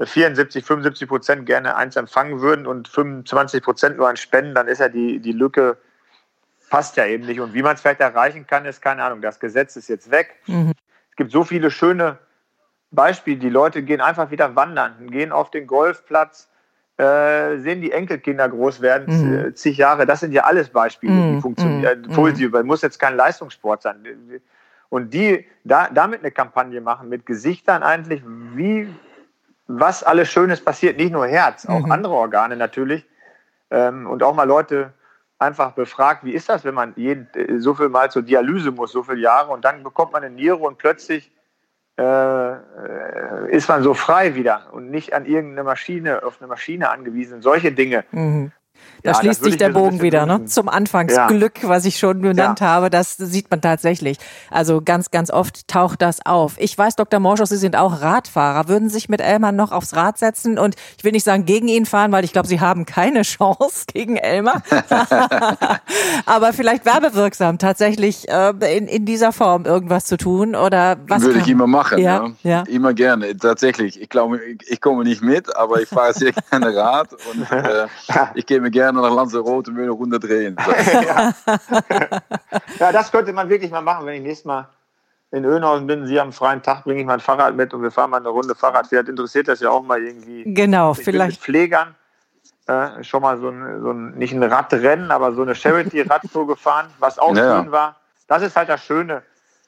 74, 0.01 0.65
75 0.65 1.09
Prozent 1.09 1.47
gerne 1.47 1.77
eins 1.77 1.97
empfangen 1.97 2.41
würden 2.41 2.67
und 2.67 2.89
25 2.89 3.63
Prozent 3.63 3.97
nur 3.97 4.09
ein 4.09 4.17
Spenden, 4.17 4.55
dann 4.55 4.69
ist 4.69 4.81
ja 4.81 4.89
die, 4.89 5.21
die 5.21 5.33
Lücke 5.33 5.77
passt 6.71 6.97
ja 6.97 7.07
eben 7.07 7.27
nicht. 7.27 7.41
Und 7.41 7.55
wie 7.55 7.63
man 7.63 7.75
es 7.75 7.81
vielleicht 7.81 8.01
erreichen 8.01 8.47
kann, 8.47 8.65
ist 8.65 8.83
keine 8.83 9.03
Ahnung. 9.05 9.23
Das 9.23 9.39
Gesetz 9.39 9.77
ist 9.77 9.89
jetzt 9.89 10.11
weg. 10.11 10.37
Mhm. 10.47 10.73
Es 11.11 11.17
gibt 11.17 11.31
so 11.31 11.45
viele 11.45 11.71
schöne 11.71 12.19
Beispiel, 12.95 13.37
die 13.37 13.51
Leute 13.51 13.83
gehen 13.83 14.01
einfach 14.01 14.31
wieder 14.31 14.55
wandern, 14.57 15.09
gehen 15.09 15.33
auf 15.33 15.51
den 15.51 15.67
Golfplatz, 15.67 16.49
äh, 16.97 17.59
sehen 17.59 17.81
die 17.81 17.93
Enkelkinder 17.93 18.49
groß 18.49 18.81
werden, 18.81 19.47
mhm. 19.47 19.57
zig 19.57 19.77
Jahre. 19.77 20.07
Das 20.07 20.21
sind 20.21 20.33
ja 20.33 20.45
alles 20.45 20.69
Beispiele, 20.69 21.13
mhm. 21.13 21.35
die 21.37 21.41
funktionieren. 21.41 22.03
Mhm. 22.03 22.13
Positiv, 22.13 22.53
muss 22.63 22.83
jetzt 22.83 22.99
kein 22.99 23.17
Leistungssport 23.17 23.83
sein. 23.83 23.97
Und 24.91 25.13
die 25.13 25.47
da, 25.65 25.89
damit 25.93 26.21
eine 26.21 26.31
Kampagne 26.31 26.81
machen 26.81 27.09
mit 27.09 27.27
Gesichtern 27.27 27.83
eigentlich, 27.83 28.23
wie 28.55 28.89
was 29.67 30.05
alles 30.05 30.31
Schönes 30.31 30.63
passiert, 30.63 30.99
nicht 30.99 31.11
nur 31.11 31.27
Herz, 31.27 31.67
auch 31.67 31.87
mhm. 31.87 31.93
andere 31.93 32.15
Organe 32.15 32.57
natürlich. 32.57 33.05
Ähm, 33.71 34.07
und 34.07 34.23
auch 34.23 34.35
mal 34.35 34.47
Leute 34.47 34.93
einfach 35.39 35.73
befragt, 35.73 36.25
wie 36.25 36.33
ist 36.33 36.49
das, 36.49 36.65
wenn 36.65 36.75
man 36.75 36.93
jeden, 36.97 37.29
äh, 37.35 37.59
so 37.59 37.75
viel 37.75 37.89
Mal 37.89 38.11
zur 38.11 38.23
Dialyse 38.23 38.71
muss, 38.71 38.93
so 38.93 39.03
viele 39.03 39.19
Jahre 39.19 39.53
und 39.53 39.65
dann 39.65 39.83
bekommt 39.83 40.13
man 40.13 40.23
eine 40.23 40.35
Niere 40.35 40.57
und 40.57 40.79
plötzlich 40.79 41.33
äh, 41.97 42.53
äh, 42.53 43.51
ist 43.51 43.69
man 43.69 43.83
so 43.83 43.95
frei 43.95 44.35
wieder 44.35 44.73
und 44.73 44.91
nicht 44.91 45.13
an 45.13 45.27
irgendeine 45.27 45.63
Maschine, 45.63 46.25
auf 46.25 46.41
eine 46.41 46.49
Maschine 46.49 46.91
angewiesen. 46.91 47.41
Solche 47.41 47.71
Dinge. 47.71 48.05
Mhm. 48.11 48.51
Da 49.05 49.11
ja, 49.11 49.19
schließt 49.19 49.45
sich 49.45 49.59
der 49.59 49.69
Bogen 49.69 50.01
wieder, 50.01 50.25
ne? 50.25 50.47
Zum 50.47 50.71
Anfangsglück, 50.71 51.63
ja. 51.63 51.69
was 51.69 51.85
ich 51.85 51.99
schon 51.99 52.23
genannt 52.23 52.61
ja. 52.61 52.67
habe. 52.67 52.89
Das 52.89 53.19
sieht 53.19 53.51
man 53.51 53.61
tatsächlich. 53.61 54.17
Also 54.51 54.81
ganz, 54.83 55.11
ganz 55.11 55.31
oft 55.31 55.69
taucht 55.69 56.01
das 56.01 56.25
auf. 56.25 56.55
Ich 56.59 56.77
weiß, 56.77 56.97
Dr. 56.97 57.21
Morschus, 57.21 57.51
Sie 57.51 57.59
sind 57.59 57.77
auch 57.77 58.01
Radfahrer. 58.01 58.67
Würden 58.69 58.89
Sie 58.89 58.95
sich 58.95 59.11
mit 59.11 59.21
Elmar 59.21 59.53
noch 59.53 59.73
aufs 59.73 59.95
Rad 59.95 60.17
setzen 60.17 60.59
und 60.59 60.75
ich 60.97 61.05
will 61.05 61.13
nicht 61.13 61.25
sagen 61.25 61.45
gegen 61.45 61.69
ihn 61.69 61.85
fahren, 61.85 62.13
weil 62.13 62.25
ich 62.25 62.33
glaube, 62.33 62.49
Sie 62.49 62.61
haben 62.61 62.87
keine 62.87 63.23
Chance 63.35 63.85
gegen 63.93 64.17
Elmar. 64.17 64.63
Aber 66.27 66.55
vielleicht 66.55 66.87
werbewirksam 66.87 67.59
tatsächlich 67.59 68.29
äh, 68.31 68.55
in, 68.75 68.87
in 68.87 69.05
dieser 69.05 69.33
Form 69.33 69.67
irgendwas 69.67 70.07
zu 70.07 70.17
tun 70.17 70.55
oder 70.55 70.97
was? 71.09 71.23
Würde 71.23 71.41
ich 71.41 71.49
immer 71.49 71.67
machen, 71.67 71.99
ja. 71.99 72.31
ja. 72.43 72.63
Immer 72.69 72.95
gerne. 72.95 73.37
Tatsächlich. 73.37 74.01
Ich 74.01 74.09
glaube, 74.09 74.41
ich 74.67 74.81
komme 74.81 75.05
nicht 75.05 75.23
mit, 75.23 75.55
aber 75.55 75.83
ich 75.83 75.89
fahre 75.89 76.15
sehr 76.15 76.33
gerne 76.51 76.75
Rad 76.75 77.11
und 77.13 77.51
äh, 77.51 77.87
ich 78.35 78.47
gehe 78.47 78.61
mir 78.61 78.71
gerne 78.75 79.01
nach 79.01 79.15
Lanzarote 79.15 79.71
und 79.71 79.77
will 79.79 79.85
eine 79.85 79.93
Runde 79.93 80.21
drehen. 80.21 80.57
ja. 80.59 81.33
ja, 82.79 82.93
das 82.93 83.11
könnte 83.11 83.33
man 83.33 83.49
wirklich 83.49 83.71
mal 83.71 83.81
machen, 83.81 84.05
wenn 84.05 84.17
ich 84.17 84.23
nächstes 84.23 84.45
Mal 84.45 84.69
in 85.31 85.45
Önhausen 85.45 85.87
bin, 85.87 86.07
Sie 86.07 86.21
haben 86.21 86.33
freien 86.33 86.63
Tag, 86.63 86.85
bringe 86.85 87.01
ich 87.01 87.07
mein 87.07 87.21
Fahrrad 87.21 87.57
mit 87.57 87.75
und 87.75 87.83
wir 87.83 87.91
fahren 87.91 88.11
mal 88.11 88.19
eine 88.19 88.29
Runde 88.29 88.55
Fahrrad. 88.55 88.87
Vielleicht 88.87 89.09
interessiert 89.09 89.49
das 89.49 89.61
ja 89.61 89.71
auch 89.71 89.83
mal 89.83 90.01
irgendwie. 90.01 90.45
Genau, 90.47 90.95
vielleicht. 90.95 91.41
Mit 91.41 91.41
Pflegern 91.41 91.95
äh, 92.67 93.03
schon 93.03 93.23
mal 93.23 93.39
so 93.39 93.49
ein, 93.49 93.83
so 93.83 93.91
ein, 93.91 94.15
nicht 94.15 94.33
ein 94.33 94.43
Radrennen, 94.43 95.11
aber 95.11 95.35
so 95.35 95.43
eine 95.43 95.55
Charity-Radtour 95.55 96.47
gefahren, 96.55 96.87
was 96.99 97.19
auch 97.19 97.35
ja. 97.35 97.63
schön 97.63 97.73
war. 97.73 97.97
Das 98.29 98.43
ist 98.43 98.55
halt 98.57 98.69
das 98.69 98.85
Schöne. 98.85 99.23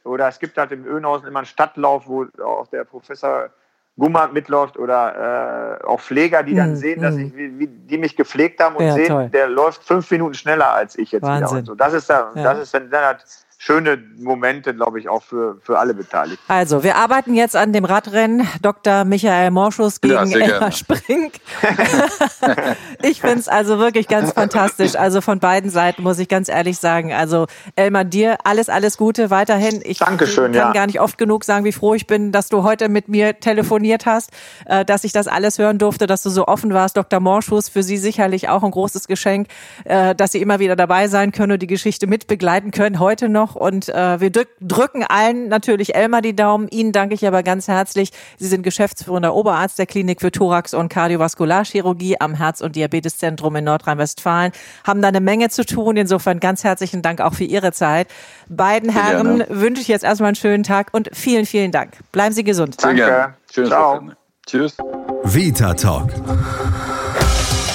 Oder 0.04 0.28
es 0.28 0.38
gibt 0.38 0.56
halt 0.56 0.70
im 0.70 0.86
Önhausen 0.86 1.26
immer 1.26 1.40
einen 1.40 1.46
Stadtlauf, 1.46 2.06
wo 2.06 2.26
auch 2.44 2.68
der 2.68 2.84
Professor 2.84 3.50
Gummer 3.98 4.28
mitläuft 4.28 4.78
oder 4.78 5.80
äh, 5.80 5.84
auch 5.86 6.00
Pfleger, 6.00 6.42
die 6.42 6.54
dann 6.54 6.72
mm, 6.72 6.76
sehen, 6.76 7.00
dass 7.00 7.14
mm. 7.14 7.20
ich, 7.20 7.36
wie, 7.36 7.58
wie, 7.58 7.66
die 7.66 7.96
mich 7.96 8.14
gepflegt 8.14 8.62
haben 8.62 8.76
und 8.76 8.84
ja, 8.84 8.92
sehen, 8.92 9.08
toll. 9.08 9.28
der 9.32 9.48
läuft 9.48 9.82
fünf 9.84 10.10
Minuten 10.10 10.34
schneller 10.34 10.70
als 10.72 10.98
ich 10.98 11.12
jetzt 11.12 11.22
Wahnsinn. 11.22 11.46
wieder. 11.46 11.58
Und 11.58 11.64
so. 11.66 11.74
Das 11.74 11.94
ist 11.94 12.10
da, 12.10 12.30
ja. 12.34 12.42
das 12.42 12.58
ist, 12.58 12.72
wenn 12.74 12.90
dann 12.90 13.04
halt 13.04 13.24
schöne 13.66 13.98
Momente, 14.16 14.74
glaube 14.74 15.00
ich, 15.00 15.08
auch 15.08 15.24
für, 15.24 15.58
für 15.60 15.78
alle 15.80 15.92
Beteiligten. 15.92 16.44
Also, 16.46 16.84
wir 16.84 16.96
arbeiten 16.96 17.34
jetzt 17.34 17.56
an 17.56 17.72
dem 17.72 17.84
Radrennen. 17.84 18.46
Dr. 18.62 19.04
Michael 19.04 19.50
Morschus 19.50 20.00
gegen 20.00 20.30
ja, 20.30 20.38
Elmar 20.38 20.70
Spring. 20.70 21.32
ich 23.02 23.20
finde 23.20 23.40
es 23.40 23.48
also 23.48 23.80
wirklich 23.80 24.06
ganz 24.06 24.32
fantastisch. 24.32 24.94
Also 24.94 25.20
von 25.20 25.40
beiden 25.40 25.70
Seiten 25.70 26.04
muss 26.04 26.20
ich 26.20 26.28
ganz 26.28 26.48
ehrlich 26.48 26.78
sagen. 26.78 27.12
Also 27.12 27.46
Elmar, 27.74 28.04
dir 28.04 28.38
alles, 28.44 28.68
alles 28.68 28.96
Gute 28.96 29.30
weiterhin. 29.30 29.80
Ich 29.84 29.98
Dankeschön, 29.98 30.52
kann 30.52 30.54
ja. 30.54 30.72
gar 30.72 30.86
nicht 30.86 31.00
oft 31.00 31.18
genug 31.18 31.42
sagen, 31.42 31.64
wie 31.64 31.72
froh 31.72 31.94
ich 31.94 32.06
bin, 32.06 32.30
dass 32.30 32.48
du 32.48 32.62
heute 32.62 32.88
mit 32.88 33.08
mir 33.08 33.40
telefoniert 33.40 34.06
hast, 34.06 34.30
äh, 34.66 34.84
dass 34.84 35.02
ich 35.02 35.10
das 35.10 35.26
alles 35.26 35.58
hören 35.58 35.78
durfte, 35.78 36.06
dass 36.06 36.22
du 36.22 36.30
so 36.30 36.46
offen 36.46 36.72
warst. 36.72 36.96
Dr. 36.96 37.18
Morschus, 37.18 37.68
für 37.68 37.82
Sie 37.82 37.96
sicherlich 37.96 38.48
auch 38.48 38.62
ein 38.62 38.70
großes 38.70 39.08
Geschenk, 39.08 39.48
äh, 39.84 40.14
dass 40.14 40.30
Sie 40.30 40.40
immer 40.40 40.60
wieder 40.60 40.76
dabei 40.76 41.08
sein 41.08 41.32
können 41.32 41.52
und 41.52 41.62
die 41.62 41.66
Geschichte 41.66 42.06
mitbegleiten 42.06 42.70
können, 42.70 43.00
heute 43.00 43.28
noch 43.28 43.55
und 43.56 43.88
äh, 43.88 44.20
wir 44.20 44.30
drücken 44.30 45.04
allen 45.04 45.48
natürlich 45.48 45.94
Elmar 45.94 46.22
die 46.22 46.36
Daumen. 46.36 46.68
Ihnen 46.68 46.92
danke 46.92 47.14
ich 47.14 47.26
aber 47.26 47.42
ganz 47.42 47.68
herzlich. 47.68 48.10
Sie 48.38 48.46
sind 48.46 48.62
geschäftsführender 48.62 49.34
Oberarzt 49.34 49.78
der 49.78 49.86
Klinik 49.86 50.20
für 50.20 50.30
Thorax- 50.30 50.74
und 50.74 50.88
Kardiovaskularchirurgie 50.88 52.20
am 52.20 52.34
Herz- 52.34 52.60
und 52.60 52.76
Diabeteszentrum 52.76 53.56
in 53.56 53.64
Nordrhein-Westfalen. 53.64 54.52
Haben 54.86 55.02
da 55.02 55.08
eine 55.08 55.20
Menge 55.20 55.48
zu 55.48 55.64
tun. 55.64 55.96
Insofern 55.96 56.40
ganz 56.40 56.64
herzlichen 56.64 57.02
Dank 57.02 57.20
auch 57.20 57.34
für 57.34 57.44
Ihre 57.44 57.72
Zeit. 57.72 58.08
Beiden 58.48 58.90
Herren 58.90 59.44
wünsche 59.48 59.82
ich 59.82 59.88
jetzt 59.88 60.04
erstmal 60.04 60.28
einen 60.28 60.36
schönen 60.36 60.62
Tag 60.62 60.88
und 60.92 61.10
vielen, 61.12 61.46
vielen 61.46 61.72
Dank. 61.72 61.94
Bleiben 62.12 62.34
Sie 62.34 62.44
gesund. 62.44 62.76
Danke. 62.82 63.02
Danke. 63.02 63.34
Schönes 63.52 63.70
Ciao. 63.70 63.94
Wochenende. 63.94 64.16
Tschüss. 64.46 64.76
Vita 65.24 65.74
Talk. 65.74 66.10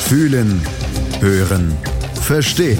Fühlen, 0.08 0.62
hören, 1.20 1.78
verstehen. 2.22 2.80